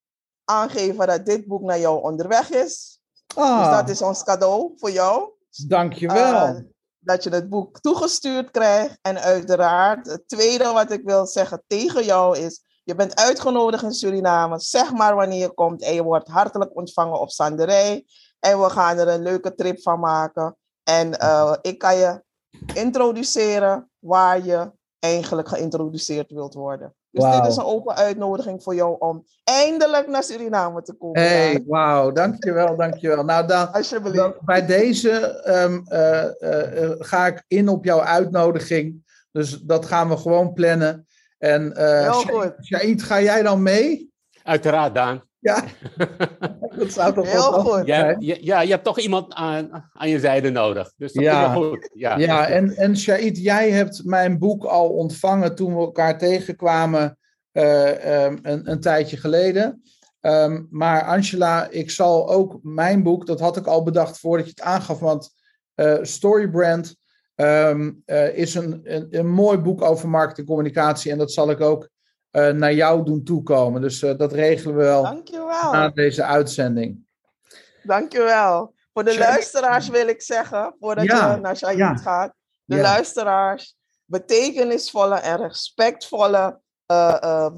aangeven 0.45 1.07
dat 1.07 1.27
dit 1.27 1.47
boek 1.47 1.63
naar 1.63 1.79
jou 1.79 2.03
onderweg 2.03 2.51
is. 2.51 2.99
Ah. 3.35 3.59
Dus 3.59 3.77
dat 3.77 3.89
is 3.89 4.03
ons 4.03 4.25
cadeau 4.25 4.73
voor 4.77 4.91
jou. 4.91 5.31
Dankjewel. 5.67 6.49
Uh, 6.49 6.61
dat 6.99 7.23
je 7.23 7.31
het 7.31 7.49
boek 7.49 7.81
toegestuurd 7.81 8.51
krijgt. 8.51 8.99
En 9.03 9.19
uiteraard, 9.19 10.07
het 10.07 10.29
tweede 10.29 10.73
wat 10.73 10.91
ik 10.91 11.03
wil 11.05 11.27
zeggen 11.27 11.63
tegen 11.67 12.05
jou 12.05 12.39
is... 12.39 12.64
Je 12.85 12.95
bent 12.95 13.17
uitgenodigd 13.17 13.83
in 13.83 13.93
Suriname. 13.93 14.61
Zeg 14.61 14.93
maar 14.93 15.15
wanneer 15.15 15.41
je 15.41 15.55
komt. 15.55 15.83
En 15.83 15.95
je 15.95 16.03
wordt 16.03 16.29
hartelijk 16.29 16.77
ontvangen 16.77 17.21
op 17.21 17.31
Sanderij. 17.31 18.05
En 18.41 18.61
we 18.61 18.71
gaan 18.71 18.99
er 18.99 19.09
een 19.09 19.23
leuke 19.23 19.55
trip 19.55 19.83
van 19.83 20.01
maken. 20.01 20.57
En 20.83 21.09
uh, 21.23 21.55
ik 21.61 21.79
kan 21.79 21.97
je 21.97 22.23
introduceren 22.75 23.91
waar 23.99 24.45
je 24.45 24.71
eigenlijk 24.99 25.49
geïntroduceerd 25.49 26.31
wilt 26.31 26.55
worden. 26.55 26.95
Dus 27.11 27.25
wow. 27.25 27.33
dit 27.33 27.51
is 27.51 27.57
een 27.57 27.65
open 27.65 27.95
uitnodiging 27.95 28.63
voor 28.63 28.75
jou 28.75 28.97
om 28.99 29.25
eindelijk 29.45 30.09
naar 30.09 30.23
Suriname 30.23 30.83
te 30.83 30.93
komen. 30.93 31.21
Hey, 31.21 31.65
wauw, 31.67 32.13
dankjewel, 32.13 32.77
dankjewel. 32.77 33.25
Nou, 33.25 33.47
dan, 33.47 33.69
dan 34.13 34.35
bij 34.45 34.67
deze 34.67 35.43
um, 35.47 35.85
uh, 35.89 36.25
uh, 36.83 36.95
ga 36.99 37.27
ik 37.27 37.45
in 37.49 37.69
op 37.69 37.85
jouw 37.85 38.01
uitnodiging. 38.01 39.03
Dus 39.33 39.59
dat 39.61 39.87
gaan 39.87 40.09
we 40.09 40.17
gewoon 40.17 40.53
plannen. 40.53 41.07
En 41.45 41.73
uh, 41.77 42.21
Shaid, 42.63 43.03
ga 43.03 43.23
jij 43.23 43.43
dan 43.43 43.63
mee? 43.63 44.13
Uiteraard, 44.43 44.95
Daan. 44.95 45.23
Ja, 45.39 45.65
dat 46.79 46.93
zou 46.93 47.15
toch 47.15 47.33
heel 47.33 47.53
goed 47.53 47.87
ja, 47.87 48.17
ja, 48.19 48.61
je 48.61 48.71
hebt 48.71 48.85
toch 48.85 48.99
iemand 48.99 49.35
aan, 49.35 49.91
aan 49.93 50.09
je 50.09 50.19
zijde 50.19 50.51
nodig. 50.51 50.93
Dus 50.97 51.13
dat 51.13 51.23
ja. 51.23 51.47
is 51.47 51.59
wel 51.59 51.69
goed. 51.69 51.91
Ja, 51.95 52.17
ja 52.19 52.47
en, 52.49 52.77
en 52.77 52.97
Shaid, 52.97 53.39
jij 53.39 53.71
hebt 53.71 54.05
mijn 54.05 54.39
boek 54.39 54.65
al 54.65 54.89
ontvangen 54.89 55.55
toen 55.55 55.75
we 55.75 55.81
elkaar 55.81 56.19
tegenkwamen 56.19 57.19
uh, 57.53 58.25
um, 58.25 58.39
een, 58.43 58.71
een 58.71 58.81
tijdje 58.81 59.17
geleden. 59.17 59.83
Um, 60.21 60.67
maar 60.71 61.03
Angela, 61.03 61.69
ik 61.71 61.91
zal 61.91 62.31
ook 62.31 62.59
mijn 62.63 63.03
boek, 63.03 63.27
dat 63.27 63.41
had 63.41 63.57
ik 63.57 63.67
al 63.67 63.83
bedacht 63.83 64.19
voordat 64.19 64.47
je 64.47 64.53
het 64.57 64.61
aangaf, 64.61 64.99
want 64.99 65.35
uh, 65.75 65.99
Storybrand 66.03 66.97
um, 67.37 68.03
uh, 68.07 68.37
is 68.37 68.55
een, 68.55 68.81
een, 68.85 69.07
een 69.11 69.29
mooi 69.29 69.59
boek 69.59 69.83
over 69.83 70.09
marketing 70.09 70.49
en 70.49 70.55
communicatie 70.55 71.13
en 71.13 71.19
dat 71.19 71.33
zal 71.33 71.51
ik 71.51 71.61
ook 71.61 71.89
uh, 72.33 72.49
naar 72.49 72.73
jou 72.73 73.05
doen 73.05 73.25
toekomen. 73.25 73.81
Dus 73.81 74.03
uh, 74.03 74.17
dat 74.17 74.33
regelen 74.33 74.77
we 74.77 74.83
wel 74.83 75.03
Dankjewel. 75.03 75.73
na 75.73 75.89
deze 75.89 76.25
uitzending. 76.25 76.99
Dankjewel. 77.83 78.75
Voor 78.93 79.05
de 79.05 79.19
luisteraars 79.19 79.89
wil 79.89 80.09
ik 80.09 80.23
zeggen, 80.23 80.77
voordat 80.81 81.05
ja. 81.05 81.35
je 81.35 81.41
naar 81.41 81.57
Shahid 81.57 81.79
ja. 81.79 81.97
gaat. 81.97 82.35
De 82.65 82.77
ja. 82.77 82.83
luisteraars, 82.83 83.77
betekenisvolle 84.05 85.15
en 85.15 85.37
respectvolle 85.37 86.61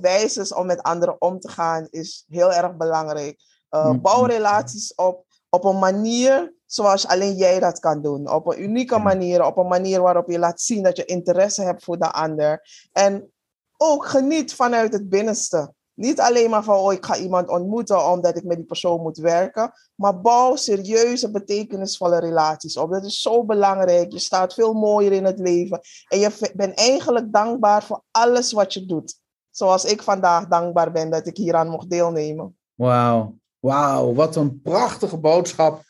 wijzes 0.00 0.54
om 0.54 0.66
met 0.66 0.82
anderen 0.82 1.20
om 1.20 1.40
te 1.40 1.48
gaan 1.48 1.86
is 1.90 2.24
heel 2.28 2.52
erg 2.52 2.76
belangrijk. 2.76 3.40
Mm. 3.70 4.00
Bouw 4.00 4.24
relaties 4.24 4.94
op 4.94 5.25
op 5.56 5.64
een 5.64 5.78
manier 5.78 6.54
zoals 6.66 7.06
alleen 7.06 7.34
jij 7.34 7.60
dat 7.60 7.78
kan 7.78 8.02
doen. 8.02 8.30
Op 8.30 8.46
een 8.46 8.62
unieke 8.62 8.98
manier, 8.98 9.44
op 9.44 9.56
een 9.56 9.68
manier 9.68 10.00
waarop 10.00 10.30
je 10.30 10.38
laat 10.38 10.60
zien 10.60 10.82
dat 10.82 10.96
je 10.96 11.04
interesse 11.04 11.62
hebt 11.62 11.84
voor 11.84 11.98
de 11.98 12.12
ander. 12.12 12.68
En 12.92 13.32
ook 13.76 14.06
geniet 14.06 14.54
vanuit 14.54 14.92
het 14.92 15.08
binnenste. 15.08 15.74
Niet 15.94 16.20
alleen 16.20 16.50
maar 16.50 16.64
van, 16.64 16.76
oh, 16.78 16.92
ik 16.92 17.04
ga 17.04 17.16
iemand 17.16 17.48
ontmoeten 17.48 18.10
omdat 18.10 18.36
ik 18.36 18.44
met 18.44 18.56
die 18.56 18.66
persoon 18.66 19.00
moet 19.00 19.18
werken. 19.18 19.72
Maar 19.94 20.20
bouw 20.20 20.56
serieuze, 20.56 21.30
betekenisvolle 21.30 22.18
relaties 22.18 22.76
op. 22.76 22.90
Dat 22.90 23.04
is 23.04 23.20
zo 23.20 23.44
belangrijk. 23.44 24.12
Je 24.12 24.18
staat 24.18 24.54
veel 24.54 24.72
mooier 24.72 25.12
in 25.12 25.24
het 25.24 25.38
leven. 25.38 25.80
En 26.08 26.18
je 26.18 26.52
bent 26.54 26.78
eigenlijk 26.78 27.32
dankbaar 27.32 27.82
voor 27.82 28.02
alles 28.10 28.52
wat 28.52 28.72
je 28.72 28.86
doet. 28.86 29.20
Zoals 29.50 29.84
ik 29.84 30.02
vandaag 30.02 30.46
dankbaar 30.48 30.92
ben 30.92 31.10
dat 31.10 31.26
ik 31.26 31.36
hieraan 31.36 31.68
mocht 31.68 31.90
deelnemen. 31.90 32.56
Wauw, 32.74 33.34
wauw, 33.66 34.14
wat 34.14 34.36
een 34.36 34.60
prachtige 34.62 35.18
boodschap. 35.18 35.82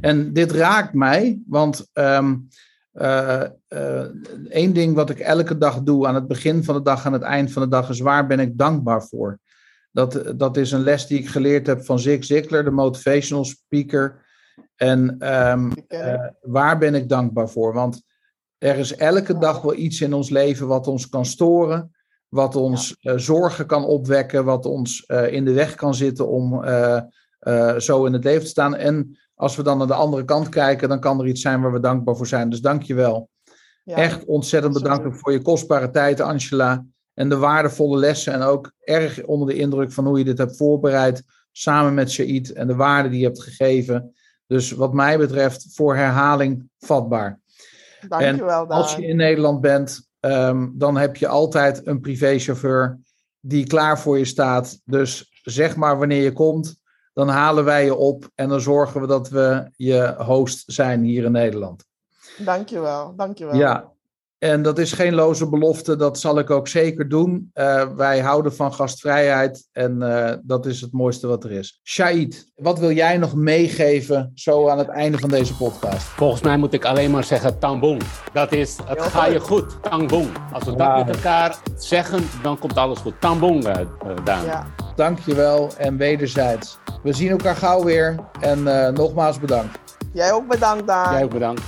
En 0.00 0.32
dit 0.32 0.52
raakt 0.52 0.94
mij, 0.94 1.40
want 1.46 1.88
um, 1.92 2.48
uh, 2.92 3.42
uh, 3.68 4.04
één 4.48 4.72
ding 4.72 4.94
wat 4.94 5.10
ik 5.10 5.18
elke 5.18 5.58
dag 5.58 5.82
doe, 5.82 6.06
aan 6.06 6.14
het 6.14 6.28
begin 6.28 6.64
van 6.64 6.74
de 6.74 6.82
dag, 6.82 7.06
aan 7.06 7.12
het 7.12 7.22
eind 7.22 7.52
van 7.52 7.62
de 7.62 7.68
dag, 7.68 7.88
is 7.88 8.00
waar 8.00 8.26
ben 8.26 8.40
ik 8.40 8.58
dankbaar 8.58 9.02
voor? 9.02 9.38
Dat, 9.90 10.32
dat 10.36 10.56
is 10.56 10.72
een 10.72 10.82
les 10.82 11.06
die 11.06 11.18
ik 11.18 11.28
geleerd 11.28 11.66
heb 11.66 11.84
van 11.84 11.98
Zig 11.98 12.24
Ziglar, 12.24 12.64
de 12.64 12.70
motivational 12.70 13.44
speaker. 13.44 14.24
En 14.76 15.16
um, 15.50 15.72
uh, 15.88 16.26
waar 16.40 16.78
ben 16.78 16.94
ik 16.94 17.08
dankbaar 17.08 17.48
voor? 17.48 17.74
Want 17.74 18.02
er 18.58 18.76
is 18.76 18.96
elke 18.96 19.38
dag 19.38 19.60
wel 19.62 19.74
iets 19.74 20.00
in 20.00 20.12
ons 20.12 20.30
leven 20.30 20.66
wat 20.66 20.86
ons 20.86 21.08
kan 21.08 21.26
storen, 21.26 21.90
wat 22.28 22.56
ons 22.56 22.96
zorgen 23.00 23.66
kan 23.66 23.84
opwekken, 23.84 24.44
wat 24.44 24.66
ons 24.66 25.06
in 25.30 25.44
de 25.44 25.52
weg 25.52 25.74
kan 25.74 25.94
zitten 25.94 26.28
om 26.28 26.64
zo 27.78 28.04
in 28.04 28.12
het 28.12 28.24
leven 28.24 28.42
te 28.42 28.48
staan. 28.48 28.74
En 28.74 29.18
als 29.34 29.56
we 29.56 29.62
dan 29.62 29.78
naar 29.78 29.86
de 29.86 29.94
andere 29.94 30.24
kant 30.24 30.48
kijken, 30.48 30.88
dan 30.88 31.00
kan 31.00 31.20
er 31.20 31.26
iets 31.26 31.40
zijn 31.40 31.60
waar 31.60 31.72
we 31.72 31.80
dankbaar 31.80 32.16
voor 32.16 32.26
zijn. 32.26 32.50
Dus 32.50 32.60
dank 32.60 32.82
je 32.82 32.94
wel. 32.94 33.28
Ja. 33.84 33.96
Echt 33.96 34.24
ontzettend 34.24 34.72
bedankt 34.74 35.18
voor 35.18 35.32
je 35.32 35.42
kostbare 35.42 35.90
tijd, 35.90 36.20
Angela. 36.20 36.84
En 37.14 37.28
de 37.28 37.36
waardevolle 37.36 37.98
lessen. 37.98 38.32
En 38.32 38.42
ook 38.42 38.72
erg 38.80 39.24
onder 39.24 39.48
de 39.48 39.54
indruk 39.54 39.92
van 39.92 40.06
hoe 40.06 40.18
je 40.18 40.24
dit 40.24 40.38
hebt 40.38 40.56
voorbereid. 40.56 41.22
Samen 41.52 41.94
met 41.94 42.10
Shaid 42.10 42.52
en 42.52 42.66
de 42.66 42.74
waarde 42.74 43.08
die 43.08 43.18
je 43.18 43.24
hebt 43.24 43.42
gegeven. 43.42 44.14
Dus 44.46 44.70
wat 44.70 44.92
mij 44.92 45.18
betreft 45.18 45.66
voor 45.74 45.96
herhaling 45.96 46.68
vatbaar. 46.78 47.40
Dankjewel, 48.08 48.62
en 48.62 48.68
als 48.68 48.94
je 48.94 49.06
in 49.06 49.16
Nederland 49.16 49.60
bent, 49.60 50.08
ehm, 50.20 50.68
dan 50.72 50.96
heb 50.96 51.16
je 51.16 51.28
altijd 51.28 51.86
een 51.86 52.00
privéchauffeur 52.00 52.98
die 53.40 53.66
klaar 53.66 53.98
voor 53.98 54.18
je 54.18 54.24
staat. 54.24 54.80
Dus 54.84 55.40
zeg 55.42 55.76
maar 55.76 55.98
wanneer 55.98 56.22
je 56.22 56.32
komt, 56.32 56.81
dan 57.12 57.28
halen 57.28 57.64
wij 57.64 57.84
je 57.84 57.94
op 57.94 58.30
en 58.34 58.48
dan 58.48 58.60
zorgen 58.60 59.00
we 59.00 59.06
dat 59.06 59.28
we 59.28 59.70
je 59.76 60.14
host 60.18 60.62
zijn 60.66 61.02
hier 61.02 61.24
in 61.24 61.32
Nederland. 61.32 61.84
Dankjewel, 62.38 63.14
dankjewel. 63.16 63.56
Ja, 63.56 63.92
en 64.42 64.62
dat 64.62 64.78
is 64.78 64.92
geen 64.92 65.14
loze 65.14 65.48
belofte, 65.48 65.96
dat 65.96 66.18
zal 66.18 66.38
ik 66.38 66.50
ook 66.50 66.68
zeker 66.68 67.08
doen. 67.08 67.50
Uh, 67.54 67.88
wij 67.96 68.20
houden 68.20 68.54
van 68.54 68.74
gastvrijheid 68.74 69.68
en 69.72 69.96
uh, 70.00 70.32
dat 70.42 70.66
is 70.66 70.80
het 70.80 70.92
mooiste 70.92 71.26
wat 71.26 71.44
er 71.44 71.52
is. 71.52 71.80
Shaid, 71.84 72.50
wat 72.54 72.78
wil 72.78 72.90
jij 72.90 73.18
nog 73.18 73.34
meegeven 73.34 74.32
zo 74.34 74.68
aan 74.68 74.78
het 74.78 74.88
einde 74.88 75.18
van 75.18 75.28
deze 75.28 75.56
podcast? 75.56 76.02
Volgens 76.02 76.42
mij 76.42 76.56
moet 76.56 76.72
ik 76.72 76.84
alleen 76.84 77.10
maar 77.10 77.24
zeggen 77.24 77.58
tambong. 77.58 78.02
Dat 78.32 78.52
is, 78.52 78.78
het 78.84 79.00
ga 79.02 79.26
je 79.26 79.40
goed, 79.40 79.82
tambong. 79.82 80.28
Als 80.52 80.64
we 80.64 80.76
dat 80.76 81.06
met 81.06 81.16
elkaar 81.16 81.58
zeggen, 81.76 82.22
dan 82.42 82.58
komt 82.58 82.76
alles 82.76 82.98
goed. 82.98 83.20
Tambong, 83.20 83.66
uh, 83.66 83.76
Daan. 84.24 84.44
Ja. 84.44 84.66
Dankjewel 84.96 85.70
en 85.76 85.96
wederzijds. 85.96 86.78
We 87.02 87.12
zien 87.12 87.30
elkaar 87.30 87.56
gauw 87.56 87.84
weer 87.84 88.18
en 88.40 88.62
nogmaals 88.94 89.38
bedankt. 89.38 89.78
Jij 90.12 90.32
ook 90.32 90.48
bedankt, 90.48 90.86
Daan. 90.86 91.12
Jij 91.12 91.24
ook 91.24 91.30
bedankt. 91.30 91.62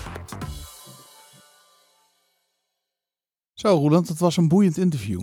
Zo, 3.52 3.68
Roland, 3.68 4.08
het 4.08 4.18
was 4.18 4.36
een 4.36 4.48
boeiend 4.48 4.76
interview. 4.76 5.20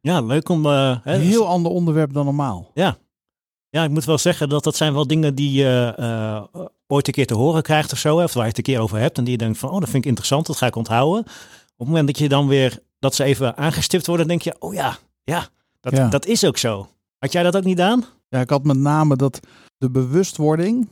Ja, 0.00 0.20
leuk 0.20 0.48
om... 0.48 0.66
Uh, 0.66 0.98
een 1.04 1.20
heel 1.20 1.46
ander 1.46 1.72
onderwerp 1.72 2.12
dan 2.12 2.24
normaal. 2.24 2.70
Ja. 2.74 2.96
Ja, 3.68 3.84
ik 3.84 3.90
moet 3.90 4.04
wel 4.04 4.18
zeggen 4.18 4.48
dat 4.48 4.64
dat 4.64 4.76
zijn 4.76 4.92
wel 4.92 5.06
dingen 5.06 5.34
die 5.34 5.52
je 5.52 5.94
uh, 5.98 6.64
ooit 6.86 7.06
een 7.06 7.12
keer 7.12 7.26
te 7.26 7.34
horen 7.34 7.62
krijgt 7.62 7.92
of 7.92 7.98
zo. 7.98 8.22
Of 8.22 8.32
waar 8.32 8.42
je 8.42 8.48
het 8.48 8.58
een 8.58 8.64
keer 8.64 8.80
over 8.80 8.98
hebt 8.98 9.18
en 9.18 9.24
die 9.24 9.32
je 9.32 9.38
denkt 9.38 9.58
van, 9.58 9.70
oh, 9.70 9.80
dat 9.80 9.88
vind 9.88 10.02
ik 10.02 10.08
interessant, 10.08 10.46
dat 10.46 10.56
ga 10.56 10.66
ik 10.66 10.76
onthouden. 10.76 11.20
Op 11.20 11.28
het 11.76 11.86
moment 11.86 12.06
dat 12.06 12.18
je 12.18 12.28
dan 12.28 12.46
weer, 12.46 12.78
dat 12.98 13.14
ze 13.14 13.24
even 13.24 13.56
aangestipt 13.56 14.06
worden, 14.06 14.28
denk 14.28 14.42
je, 14.42 14.56
oh 14.58 14.74
ja, 14.74 14.96
ja, 15.24 15.48
dat, 15.80 16.10
dat 16.10 16.26
is 16.26 16.44
ook 16.44 16.56
zo. 16.56 16.88
Had 17.18 17.32
jij 17.32 17.42
dat 17.42 17.56
ook 17.56 17.64
niet 17.64 17.80
aan? 17.80 18.04
Ja, 18.28 18.40
ik 18.40 18.50
had 18.50 18.64
met 18.64 18.76
name 18.76 19.16
dat 19.16 19.40
de 19.78 19.90
bewustwording 19.90 20.88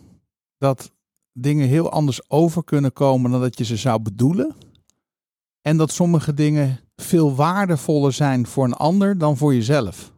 dat 0.59 0.93
dingen 1.32 1.68
heel 1.68 1.91
anders 1.91 2.30
over 2.30 2.64
kunnen 2.64 2.93
komen 2.93 3.30
dan 3.30 3.41
dat 3.41 3.59
je 3.59 3.64
ze 3.64 3.76
zou 3.76 4.03
bedoelen. 4.03 4.55
En 5.61 5.76
dat 5.76 5.93
sommige 5.93 6.35
dingen 6.35 6.80
veel 6.97 7.35
waardevoller 7.35 8.12
zijn 8.12 8.47
voor 8.47 8.64
een 8.64 8.72
ander 8.72 9.18
dan 9.18 9.37
voor 9.37 9.55
jezelf. 9.55 10.12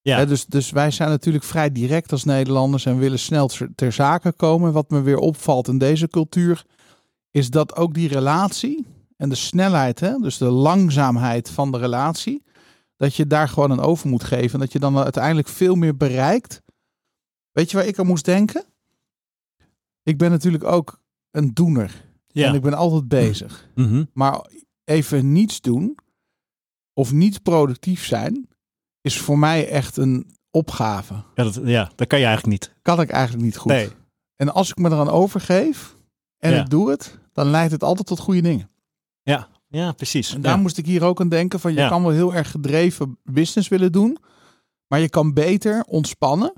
Ja. 0.00 0.24
dus, 0.24 0.46
dus 0.46 0.70
wij 0.70 0.90
zijn 0.90 1.08
natuurlijk 1.08 1.44
vrij 1.44 1.72
direct 1.72 2.12
als 2.12 2.24
Nederlanders 2.24 2.86
en 2.86 2.98
willen 2.98 3.18
snel 3.18 3.50
ter 3.74 3.92
zake 3.92 4.32
komen. 4.32 4.72
Wat 4.72 4.90
me 4.90 5.00
weer 5.00 5.18
opvalt 5.18 5.68
in 5.68 5.78
deze 5.78 6.08
cultuur, 6.08 6.64
is 7.30 7.50
dat 7.50 7.76
ook 7.76 7.94
die 7.94 8.08
relatie 8.08 8.86
en 9.16 9.28
de 9.28 9.34
snelheid, 9.34 10.00
hè, 10.00 10.18
dus 10.18 10.38
de 10.38 10.50
langzaamheid 10.50 11.50
van 11.50 11.72
de 11.72 11.78
relatie, 11.78 12.42
dat 13.02 13.14
je 13.14 13.26
daar 13.26 13.48
gewoon 13.48 13.70
een 13.70 13.80
over 13.80 14.08
moet 14.08 14.24
geven. 14.24 14.52
En 14.52 14.58
dat 14.58 14.72
je 14.72 14.78
dan 14.78 14.98
uiteindelijk 14.98 15.48
veel 15.48 15.74
meer 15.74 15.96
bereikt. 15.96 16.62
Weet 17.50 17.70
je 17.70 17.76
waar 17.76 17.86
ik 17.86 17.98
aan 17.98 18.06
moest 18.06 18.24
denken? 18.24 18.64
Ik 20.02 20.18
ben 20.18 20.30
natuurlijk 20.30 20.64
ook 20.64 21.02
een 21.30 21.54
doener. 21.54 22.04
Ja. 22.26 22.48
En 22.48 22.54
ik 22.54 22.62
ben 22.62 22.74
altijd 22.74 23.08
bezig. 23.08 23.68
Mhm. 23.74 24.04
Maar 24.12 24.46
even 24.84 25.32
niets 25.32 25.60
doen 25.60 25.98
of 26.92 27.12
niet 27.12 27.42
productief 27.42 28.04
zijn, 28.04 28.48
is 29.00 29.18
voor 29.18 29.38
mij 29.38 29.68
echt 29.68 29.96
een 29.96 30.36
opgave. 30.50 31.14
Ja, 31.34 31.44
dat, 31.44 31.60
ja, 31.64 31.92
dat 31.94 32.06
kan 32.06 32.18
je 32.18 32.26
eigenlijk 32.26 32.60
niet. 32.60 32.74
Kan 32.82 33.00
ik 33.00 33.10
eigenlijk 33.10 33.44
niet 33.44 33.56
goed. 33.56 33.72
Nee. 33.72 33.90
En 34.36 34.52
als 34.52 34.70
ik 34.70 34.76
me 34.76 34.90
eraan 34.90 35.08
overgeef 35.08 35.96
en 36.38 36.60
ik 36.60 36.70
doe 36.70 36.90
het, 36.90 37.18
dan 37.32 37.46
leidt 37.46 37.72
het 37.72 37.82
altijd 37.82 38.06
tot 38.06 38.18
goede 38.18 38.42
dingen. 38.42 38.70
Ja, 39.22 39.48
ja 39.72 39.92
precies. 39.92 40.34
En 40.34 40.40
daar 40.40 40.58
moest 40.58 40.78
ik 40.78 40.86
hier 40.86 41.04
ook 41.04 41.20
aan 41.20 41.28
denken 41.28 41.60
van 41.60 41.74
je 41.74 41.88
kan 41.88 42.02
wel 42.02 42.12
heel 42.12 42.34
erg 42.34 42.50
gedreven 42.50 43.18
business 43.24 43.68
willen 43.68 43.92
doen, 43.92 44.18
maar 44.86 45.00
je 45.00 45.08
kan 45.08 45.32
beter 45.32 45.84
ontspannen, 45.86 46.52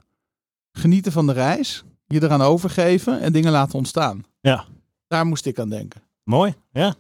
genieten 0.73 1.13
van 1.13 1.27
de 1.27 1.33
reis, 1.33 1.85
je 2.07 2.23
eraan 2.23 2.43
overgeven 2.43 3.21
en 3.21 3.33
dingen 3.33 3.53
laten 3.53 3.79
ontstaan. 3.79 4.25
Ja. 4.41 4.65
Daar 5.07 5.27
moest 5.27 5.47
ik 5.47 5.59
aan 5.59 5.69
denken. 5.69 6.03
Mooi, 6.25 6.55
ja. 6.73 6.95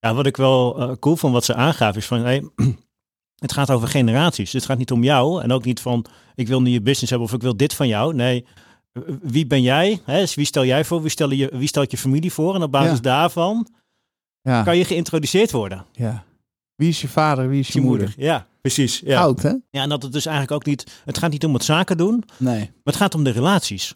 Ja, 0.00 0.14
wat 0.14 0.26
ik 0.26 0.36
wel 0.36 0.82
uh, 0.82 0.96
cool 1.00 1.16
vond 1.16 1.32
wat 1.32 1.44
ze 1.44 1.54
aangaf 1.54 1.96
is 1.96 2.06
van, 2.06 2.20
hey, 2.20 2.48
het 3.44 3.52
gaat 3.52 3.70
over 3.70 3.88
generaties. 3.88 4.52
Het 4.52 4.64
gaat 4.64 4.78
niet 4.78 4.92
om 4.92 5.02
jou 5.02 5.42
en 5.42 5.52
ook 5.52 5.64
niet 5.64 5.80
van, 5.80 6.04
ik 6.34 6.48
wil 6.48 6.62
nu 6.62 6.70
je 6.70 6.82
business 6.82 7.10
hebben 7.10 7.28
of 7.28 7.34
ik 7.34 7.42
wil 7.42 7.56
dit 7.56 7.74
van 7.74 7.88
jou. 7.88 8.14
Nee, 8.14 8.46
wie 9.22 9.46
ben 9.46 9.62
jij? 9.62 10.00
Hè? 10.04 10.20
Dus 10.20 10.34
wie 10.34 10.44
stel 10.44 10.64
jij 10.64 10.84
voor? 10.84 11.00
Wie, 11.00 11.10
stel 11.10 11.30
je, 11.30 11.50
wie 11.52 11.68
stelt 11.68 11.90
je 11.90 11.98
familie 11.98 12.32
voor? 12.32 12.54
En 12.54 12.62
op 12.62 12.70
basis 12.70 13.00
daarvan 13.00 13.68
ja. 14.42 14.62
kan 14.62 14.76
je 14.76 14.84
geïntroduceerd 14.84 15.50
worden. 15.50 15.86
Ja. 15.92 16.24
Wie 16.74 16.88
is 16.88 17.00
je 17.00 17.08
vader? 17.08 17.48
Wie 17.48 17.60
is 17.60 17.68
je, 17.68 17.80
moeder? 17.80 18.14
Ja, 18.16 18.46
precies. 18.60 19.00
Ja. 19.00 19.20
Oud, 19.20 19.42
hè? 19.42 19.48
Ja, 19.48 19.82
en 19.82 19.88
dat 19.88 20.02
het 20.02 20.12
dus 20.12 20.26
eigenlijk 20.26 20.56
ook 20.56 20.66
niet, 20.66 21.00
het 21.04 21.18
gaat 21.18 21.30
niet 21.30 21.44
om 21.44 21.54
het 21.54 21.64
zaken 21.64 21.96
doen. 21.96 22.24
Nee. 22.36 22.58
Maar 22.58 22.80
het 22.84 22.96
gaat 22.96 23.14
om 23.14 23.24
de 23.24 23.30
relaties. 23.30 23.94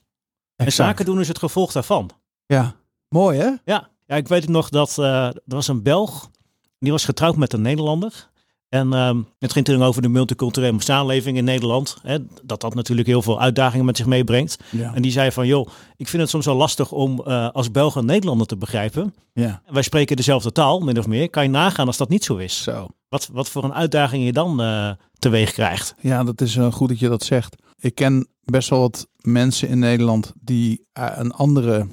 En 0.56 0.72
zaken 0.72 1.04
doen 1.04 1.20
is 1.20 1.28
het 1.28 1.38
gevolg 1.38 1.72
daarvan. 1.72 2.10
Ja. 2.46 2.74
Mooi 3.08 3.38
hè? 3.38 3.50
Ja, 3.64 3.88
ja 4.06 4.16
ik 4.16 4.28
weet 4.28 4.48
nog 4.48 4.68
dat 4.68 4.96
uh, 4.98 5.26
er 5.26 5.42
was 5.44 5.68
een 5.68 5.82
Belg, 5.82 6.30
die 6.78 6.92
was 6.92 7.04
getrouwd 7.04 7.36
met 7.36 7.52
een 7.52 7.62
Nederlander. 7.62 8.30
En 8.72 8.92
um, 8.92 9.26
het 9.38 9.52
ging 9.52 9.64
toen 9.64 9.82
over 9.82 10.02
de 10.02 10.08
multiculturele 10.08 10.82
samenleving 10.82 11.36
in 11.36 11.44
Nederland. 11.44 11.96
Hè, 12.02 12.18
dat 12.42 12.60
dat 12.60 12.74
natuurlijk 12.74 13.08
heel 13.08 13.22
veel 13.22 13.40
uitdagingen 13.40 13.84
met 13.84 13.96
zich 13.96 14.06
meebrengt. 14.06 14.58
Ja. 14.70 14.94
En 14.94 15.02
die 15.02 15.10
zei 15.10 15.32
van, 15.32 15.46
joh, 15.46 15.68
ik 15.96 16.08
vind 16.08 16.22
het 16.22 16.30
soms 16.30 16.46
wel 16.46 16.54
lastig 16.54 16.92
om 16.92 17.22
uh, 17.26 17.48
als 17.50 17.70
Belg 17.70 17.94
een 17.94 18.04
Nederlander 18.04 18.46
te 18.46 18.56
begrijpen. 18.56 19.14
Ja. 19.32 19.62
Wij 19.66 19.82
spreken 19.82 20.16
dezelfde 20.16 20.52
taal, 20.52 20.80
min 20.80 20.98
of 20.98 21.06
meer. 21.06 21.30
Kan 21.30 21.42
je 21.42 21.48
nagaan 21.48 21.86
als 21.86 21.96
dat 21.96 22.08
niet 22.08 22.24
zo 22.24 22.36
is? 22.36 22.62
Zo. 22.62 22.86
Wat, 23.08 23.28
wat 23.32 23.48
voor 23.48 23.64
een 23.64 23.74
uitdaging 23.74 24.24
je 24.24 24.32
dan 24.32 24.60
uh, 24.60 24.90
teweeg 25.18 25.52
krijgt. 25.52 25.94
Ja, 26.00 26.24
dat 26.24 26.40
is 26.40 26.56
uh, 26.56 26.72
goed 26.72 26.88
dat 26.88 26.98
je 26.98 27.08
dat 27.08 27.22
zegt. 27.22 27.56
Ik 27.78 27.94
ken 27.94 28.28
best 28.44 28.68
wel 28.68 28.80
wat 28.80 29.08
mensen 29.20 29.68
in 29.68 29.78
Nederland 29.78 30.32
die 30.40 30.86
een 30.92 31.32
andere 31.32 31.86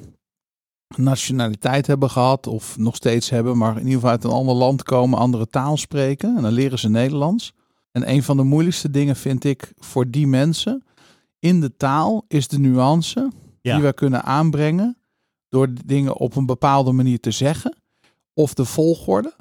nationaliteit 0.98 1.88
hebben 1.88 2.10
gehad 2.10 2.48
of 2.48 2.78
nog 2.78 2.96
steeds 2.96 3.30
hebben, 3.30 3.58
maar 3.58 3.72
in 3.72 3.78
ieder 3.78 3.94
geval 3.94 4.10
uit 4.10 4.24
een 4.24 4.30
ander 4.30 4.56
land 4.56 4.84
komen, 4.84 5.20
andere 5.20 5.48
taal 5.48 5.78
spreken 5.78 6.36
en 6.36 6.42
dan 6.42 6.52
leren 6.52 6.80
ze 6.80 6.90
Nederlands. 6.90 7.54
En 7.92 8.10
een 8.10 8.24
van 8.24 8.38
de 8.38 8.44
moeilijkste 8.44 8.90
dingen 8.90 9.16
vind 9.16 9.44
ik 9.44 9.74
voor 9.78 10.10
die 10.10 10.28
mensen 10.28 10.84
in 11.40 11.62
de 11.62 11.78
taal 11.78 12.26
is 12.28 12.48
de 12.48 12.60
nuance 12.60 13.32
die 13.62 13.82
we 13.82 13.94
kunnen 13.94 14.24
aanbrengen 14.24 14.98
door 15.50 15.68
dingen 15.86 16.16
op 16.16 16.36
een 16.36 16.46
bepaalde 16.46 16.92
manier 16.92 17.20
te 17.20 17.32
zeggen 17.32 17.78
of 18.34 18.54
de 18.54 18.66
volgorde 18.66 19.34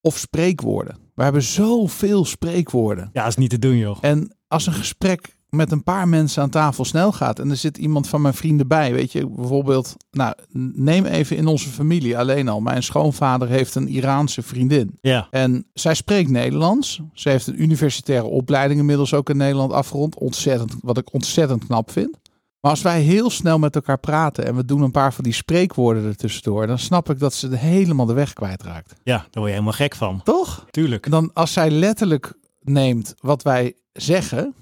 of 0.00 0.18
spreekwoorden. 0.18 0.96
We 1.14 1.22
hebben 1.22 1.42
zoveel 1.42 2.24
spreekwoorden. 2.24 3.10
Ja, 3.12 3.26
is 3.26 3.36
niet 3.36 3.50
te 3.50 3.58
doen, 3.58 3.76
joh. 3.76 3.98
En 4.00 4.36
als 4.48 4.66
een 4.66 4.72
gesprek 4.72 5.36
met 5.56 5.72
een 5.72 5.82
paar 5.82 6.08
mensen 6.08 6.42
aan 6.42 6.50
tafel 6.50 6.84
snel 6.84 7.12
gaat 7.12 7.38
en 7.38 7.50
er 7.50 7.56
zit 7.56 7.78
iemand 7.78 8.08
van 8.08 8.22
mijn 8.22 8.34
vrienden 8.34 8.68
bij, 8.68 8.92
weet 8.92 9.12
je, 9.12 9.28
bijvoorbeeld, 9.28 9.96
nou, 10.10 10.34
neem 10.74 11.04
even 11.04 11.36
in 11.36 11.46
onze 11.46 11.68
familie 11.68 12.18
alleen 12.18 12.48
al. 12.48 12.60
Mijn 12.60 12.82
schoonvader 12.82 13.48
heeft 13.48 13.74
een 13.74 13.88
Iraanse 13.88 14.42
vriendin. 14.42 14.98
Ja. 15.00 15.28
En 15.30 15.66
zij 15.72 15.94
spreekt 15.94 16.30
Nederlands. 16.30 17.00
Ze 17.12 17.28
heeft 17.28 17.46
een 17.46 17.62
universitaire 17.62 18.26
opleiding 18.26 18.80
inmiddels 18.80 19.14
ook 19.14 19.30
in 19.30 19.36
Nederland 19.36 19.72
afgerond. 19.72 20.18
Ontzettend, 20.18 20.74
wat 20.80 20.98
ik 20.98 21.12
ontzettend 21.12 21.66
knap 21.66 21.90
vind. 21.90 22.18
Maar 22.60 22.72
als 22.72 22.82
wij 22.82 23.00
heel 23.00 23.30
snel 23.30 23.58
met 23.58 23.74
elkaar 23.74 23.98
praten 23.98 24.46
en 24.46 24.56
we 24.56 24.64
doen 24.64 24.82
een 24.82 24.90
paar 24.90 25.14
van 25.14 25.24
die 25.24 25.32
spreekwoorden 25.32 26.04
ertussendoor, 26.04 26.66
dan 26.66 26.78
snap 26.78 27.10
ik 27.10 27.18
dat 27.18 27.34
ze 27.34 27.56
helemaal 27.56 28.06
de 28.06 28.12
weg 28.12 28.32
kwijtraakt. 28.32 28.94
Ja, 29.02 29.16
daar 29.16 29.28
word 29.32 29.46
je 29.46 29.50
helemaal 29.50 29.72
gek 29.72 29.94
van. 29.94 30.20
Toch? 30.22 30.66
Tuurlijk. 30.70 31.04
En 31.04 31.10
dan 31.10 31.30
als 31.32 31.52
zij 31.52 31.70
letterlijk 31.70 32.32
neemt 32.60 33.14
wat 33.20 33.42
wij 33.42 33.74
zeggen, 33.92 34.54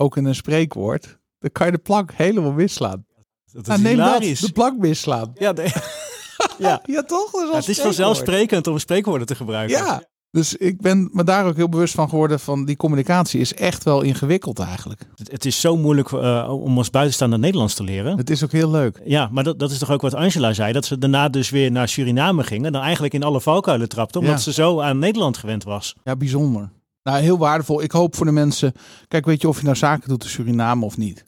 ook 0.00 0.16
in 0.16 0.24
een 0.24 0.34
spreekwoord, 0.34 1.18
dan 1.38 1.50
kan 1.52 1.66
je 1.66 1.72
de 1.72 1.78
plank 1.78 2.12
helemaal 2.12 2.52
misslaan. 2.52 3.04
Dat 3.52 3.62
is 3.62 3.68
nou, 3.68 3.80
neem 3.80 3.96
dat, 3.96 4.20
de 4.20 4.52
plank 4.52 4.78
misslaan. 4.78 5.30
Ja, 5.34 5.54
ja. 6.58 6.82
ja. 6.84 7.02
toch? 7.02 7.30
Dat 7.30 7.48
is 7.48 7.66
het 7.66 7.68
is 7.68 7.80
vanzelfsprekend 7.80 8.66
om 8.66 8.78
spreekwoorden 8.78 9.26
te 9.26 9.34
gebruiken. 9.34 9.76
Ja, 9.76 10.02
dus 10.30 10.56
ik 10.56 10.80
ben 10.80 11.10
me 11.12 11.24
daar 11.24 11.46
ook 11.46 11.56
heel 11.56 11.68
bewust 11.68 11.94
van 11.94 12.08
geworden 12.08 12.40
van 12.40 12.64
die 12.64 12.76
communicatie 12.76 13.40
is 13.40 13.54
echt 13.54 13.84
wel 13.84 14.02
ingewikkeld 14.02 14.58
eigenlijk. 14.58 15.06
Het, 15.24 15.44
is 15.44 15.60
zo 15.60 15.76
moeilijk 15.76 16.10
uh, 16.10 16.48
om 16.50 16.78
als 16.78 16.90
buitenstaander 16.90 17.38
Nederlands 17.38 17.74
te 17.74 17.82
leren. 17.82 18.16
Het 18.16 18.30
is 18.30 18.44
ook 18.44 18.52
heel 18.52 18.70
leuk. 18.70 19.00
Ja, 19.04 19.28
maar 19.32 19.44
dat, 19.44 19.58
dat 19.58 19.70
is 19.70 19.78
toch 19.78 19.90
ook 19.90 20.00
wat 20.00 20.14
Angela 20.14 20.52
zei, 20.52 20.72
dat 20.72 20.84
ze 20.84 20.98
daarna 20.98 21.28
dus 21.28 21.50
weer 21.50 21.70
naar 21.70 21.88
Suriname 21.88 22.42
gingen, 22.42 22.72
dan 22.72 22.82
eigenlijk 22.82 23.14
in 23.14 23.22
alle 23.22 23.40
valkuilen 23.40 23.88
trapte, 23.88 24.18
omdat 24.18 24.42
ze 24.42 24.52
zo 24.52 24.80
aan 24.80 24.98
Nederland 24.98 25.36
gewend 25.36 25.64
was. 25.64 25.96
Ja, 26.04 26.16
bijzonder. 26.16 26.70
Nou, 27.02 27.18
heel 27.22 27.38
waardevol. 27.38 27.82
Ik 27.82 27.92
hoop 27.92 28.16
voor 28.16 28.26
de 28.26 28.32
mensen. 28.32 28.72
Kijk, 29.08 29.24
weet 29.24 29.40
je 29.40 29.48
of 29.48 29.58
je 29.58 29.64
nou 29.64 29.76
zaken 29.76 30.08
doet 30.08 30.22
in 30.24 30.30
Suriname 30.30 30.84
of 30.84 30.96
niet? 30.96 31.24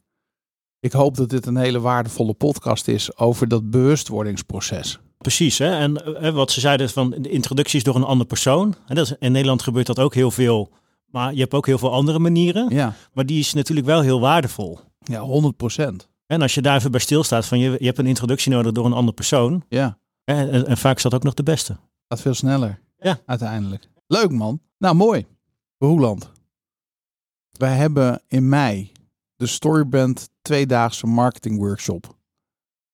Ik 0.80 0.92
hoop 0.92 1.16
dat 1.16 1.30
dit 1.30 1.46
een 1.46 1.56
hele 1.56 1.80
waardevolle 1.80 2.34
podcast 2.34 2.88
is 2.88 3.16
over 3.16 3.48
dat 3.48 3.70
bewustwordingsproces. 3.70 4.98
Precies, 5.18 5.58
hè? 5.58 5.76
en 5.78 6.16
eh, 6.16 6.32
wat 6.32 6.50
ze 6.50 6.60
zeiden 6.60 6.90
van 6.90 7.10
de 7.10 7.28
introductie 7.28 7.78
is 7.78 7.84
door 7.84 7.94
een 7.94 8.04
andere 8.04 8.28
persoon. 8.28 8.74
En 8.86 8.94
dat 8.94 9.06
is, 9.06 9.14
in 9.18 9.32
Nederland 9.32 9.62
gebeurt 9.62 9.86
dat 9.86 9.98
ook 9.98 10.14
heel 10.14 10.30
veel, 10.30 10.70
maar 11.06 11.34
je 11.34 11.40
hebt 11.40 11.54
ook 11.54 11.66
heel 11.66 11.78
veel 11.78 11.92
andere 11.92 12.18
manieren. 12.18 12.68
Ja, 12.68 12.94
Maar 13.12 13.26
die 13.26 13.38
is 13.38 13.52
natuurlijk 13.52 13.86
wel 13.86 14.00
heel 14.00 14.20
waardevol. 14.20 14.80
ja 14.98 15.20
100 15.20 15.56
procent. 15.56 16.08
En 16.26 16.42
als 16.42 16.54
je 16.54 16.62
daar 16.62 16.76
even 16.76 16.90
bij 16.90 17.00
stilstaat 17.00 17.46
van 17.46 17.58
je, 17.58 17.76
je 17.78 17.86
hebt 17.86 17.98
een 17.98 18.06
introductie 18.06 18.52
nodig 18.52 18.72
door 18.72 18.84
een 18.86 18.92
andere 18.92 19.14
persoon. 19.14 19.64
Ja, 19.68 19.98
En, 20.24 20.50
en, 20.50 20.66
en 20.66 20.76
vaak 20.76 20.96
is 20.96 21.02
dat 21.02 21.14
ook 21.14 21.22
nog 21.22 21.34
de 21.34 21.42
beste. 21.42 21.76
gaat 22.08 22.20
veel 22.20 22.34
sneller. 22.34 22.80
Ja. 22.98 23.18
Uiteindelijk. 23.26 23.88
Leuk 24.06 24.30
man. 24.30 24.60
Nou, 24.78 24.94
mooi. 24.94 25.26
Roeland. 25.82 26.32
Wij 27.50 27.76
hebben 27.76 28.22
in 28.28 28.48
mei 28.48 28.92
de 29.36 29.46
Storyband 29.46 30.30
tweedaagse 30.42 31.06
marketing 31.06 31.58
workshop. 31.58 32.16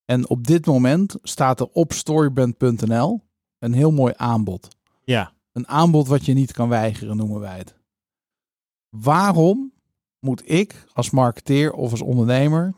En 0.05 0.29
op 0.29 0.47
dit 0.47 0.67
moment 0.67 1.17
staat 1.23 1.61
er 1.61 1.67
op 1.67 1.93
storyband.nl 1.93 3.23
een 3.59 3.73
heel 3.73 3.93
mooi 3.93 4.13
aanbod. 4.17 4.69
Ja, 5.05 5.33
Een 5.53 5.69
aanbod 5.69 6.07
wat 6.09 6.25
je 6.25 6.33
niet 6.33 6.53
kan 6.53 6.69
weigeren, 6.69 7.17
noemen 7.17 7.41
wij 7.41 7.59
het. 7.59 7.75
Waarom 8.89 9.73
moet 10.19 10.51
ik 10.51 10.85
als 10.93 11.11
marketeer 11.11 11.73
of 11.73 11.91
als 11.91 12.03
ondernemer 12.03 12.75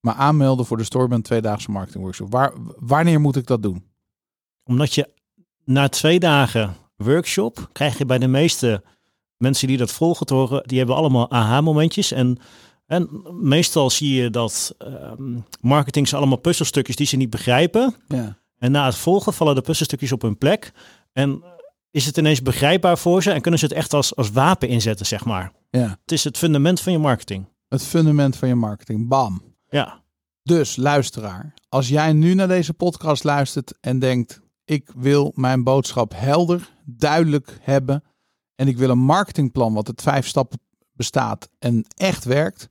me 0.00 0.12
aanmelden 0.12 0.66
voor 0.66 0.76
de 0.76 0.84
Storyband 0.84 1.24
tweedaagse 1.24 1.70
marketing 1.70 2.02
workshop? 2.02 2.32
Waar, 2.32 2.52
wanneer 2.78 3.20
moet 3.20 3.36
ik 3.36 3.46
dat 3.46 3.62
doen? 3.62 3.88
omdat 4.64 4.94
je 4.94 5.14
na 5.64 5.88
twee 5.88 6.20
dagen 6.20 6.76
workshop 6.96 7.68
krijg 7.72 7.98
je 7.98 8.06
bij 8.06 8.18
de 8.18 8.26
meeste 8.26 8.82
mensen 9.40 9.68
die 9.68 9.76
dat 9.76 9.92
volgen 9.92 10.26
te 10.26 10.34
horen, 10.34 10.62
die 10.66 10.78
hebben 10.78 10.96
allemaal 10.96 11.30
aha-momentjes. 11.30 12.12
En, 12.12 12.38
en 12.86 13.08
meestal 13.40 13.90
zie 13.90 14.14
je 14.22 14.30
dat 14.30 14.74
ehm, 14.78 15.38
marketing 15.60 16.08
zijn 16.08 16.20
allemaal 16.20 16.40
puzzelstukjes 16.40 16.96
die 16.96 17.06
ze 17.06 17.16
niet 17.16 17.30
begrijpen. 17.30 17.94
Ja. 18.08 18.38
En 18.58 18.70
na 18.72 18.84
het 18.84 18.94
volgen 18.96 19.32
vallen 19.32 19.54
de 19.54 19.60
puzzelstukjes 19.60 20.12
op 20.12 20.22
hun 20.22 20.38
plek. 20.38 20.72
En 21.12 21.42
is 21.90 22.06
het 22.06 22.16
ineens 22.16 22.42
begrijpbaar 22.42 22.98
voor 22.98 23.22
ze 23.22 23.30
en 23.30 23.40
kunnen 23.40 23.60
ze 23.60 23.66
het 23.66 23.74
echt 23.74 23.94
als, 23.94 24.16
als 24.16 24.30
wapen 24.30 24.68
inzetten, 24.68 25.06
zeg 25.06 25.24
maar. 25.24 25.52
ja. 25.70 25.98
Het 26.02 26.12
is 26.12 26.24
het 26.24 26.38
fundament 26.38 26.80
van 26.80 26.92
je 26.92 26.98
marketing. 26.98 27.48
Het 27.68 27.82
fundament 27.82 28.36
van 28.36 28.48
je 28.48 28.54
marketing. 28.54 29.08
Bam. 29.08 29.42
Ja, 29.68 30.02
Dus 30.42 30.76
luisteraar, 30.76 31.54
als 31.68 31.88
jij 31.88 32.12
nu 32.12 32.34
naar 32.34 32.48
deze 32.48 32.72
podcast 32.74 33.24
luistert 33.24 33.74
en 33.80 33.98
denkt: 33.98 34.40
ik 34.64 34.90
wil 34.96 35.32
mijn 35.34 35.64
boodschap 35.64 36.12
helder, 36.16 36.68
duidelijk 36.84 37.58
hebben 37.60 38.02
en 38.60 38.68
ik 38.68 38.78
wil 38.78 38.90
een 38.90 38.98
marketingplan 38.98 39.74
wat 39.74 39.88
uit 39.88 40.02
vijf 40.02 40.26
stappen 40.26 40.60
bestaat 40.92 41.48
en 41.58 41.84
echt 41.96 42.24
werkt, 42.24 42.68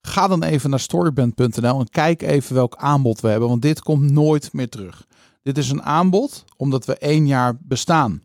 ga 0.00 0.28
dan 0.28 0.42
even 0.42 0.70
naar 0.70 0.80
storyband.nl 0.80 1.80
en 1.80 1.88
kijk 1.88 2.22
even 2.22 2.54
welk 2.54 2.76
aanbod 2.76 3.20
we 3.20 3.28
hebben, 3.28 3.48
want 3.48 3.62
dit 3.62 3.82
komt 3.82 4.10
nooit 4.10 4.52
meer 4.52 4.68
terug. 4.68 5.06
Dit 5.42 5.58
is 5.58 5.70
een 5.70 5.82
aanbod 5.82 6.44
omdat 6.56 6.84
we 6.84 6.98
één 6.98 7.26
jaar 7.26 7.56
bestaan. 7.60 8.22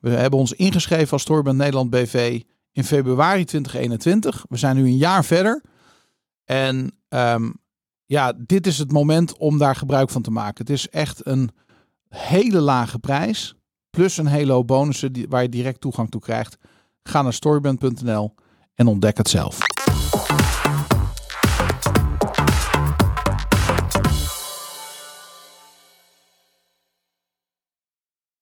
We 0.00 0.10
hebben 0.10 0.38
ons 0.38 0.52
ingeschreven 0.52 1.12
als 1.12 1.22
Storyband 1.22 1.56
Nederland 1.56 1.90
BV 1.90 2.40
in 2.72 2.84
februari 2.84 3.44
2021. 3.44 4.44
We 4.48 4.56
zijn 4.56 4.76
nu 4.76 4.82
een 4.82 4.96
jaar 4.96 5.24
verder. 5.24 5.62
En 6.44 6.98
ehm, 7.08 7.50
ja, 8.04 8.32
dit 8.36 8.66
is 8.66 8.78
het 8.78 8.92
moment 8.92 9.36
om 9.36 9.58
daar 9.58 9.76
gebruik 9.76 10.10
van 10.10 10.22
te 10.22 10.30
maken. 10.30 10.64
Het 10.64 10.74
is 10.74 10.88
echt 10.88 11.26
een 11.26 11.50
hele 12.08 12.60
lage 12.60 12.98
prijs. 12.98 13.55
Plus 13.96 14.16
een 14.16 14.26
hele 14.26 14.52
hoop 14.52 14.66
bonussen 14.66 15.12
die, 15.12 15.26
waar 15.28 15.42
je 15.42 15.48
direct 15.48 15.80
toegang 15.80 16.10
toe 16.10 16.20
krijgt. 16.20 16.58
Ga 17.02 17.22
naar 17.22 17.32
storyband.nl 17.32 18.34
en 18.74 18.86
ontdek 18.86 19.16
het 19.16 19.28
zelf. 19.28 19.58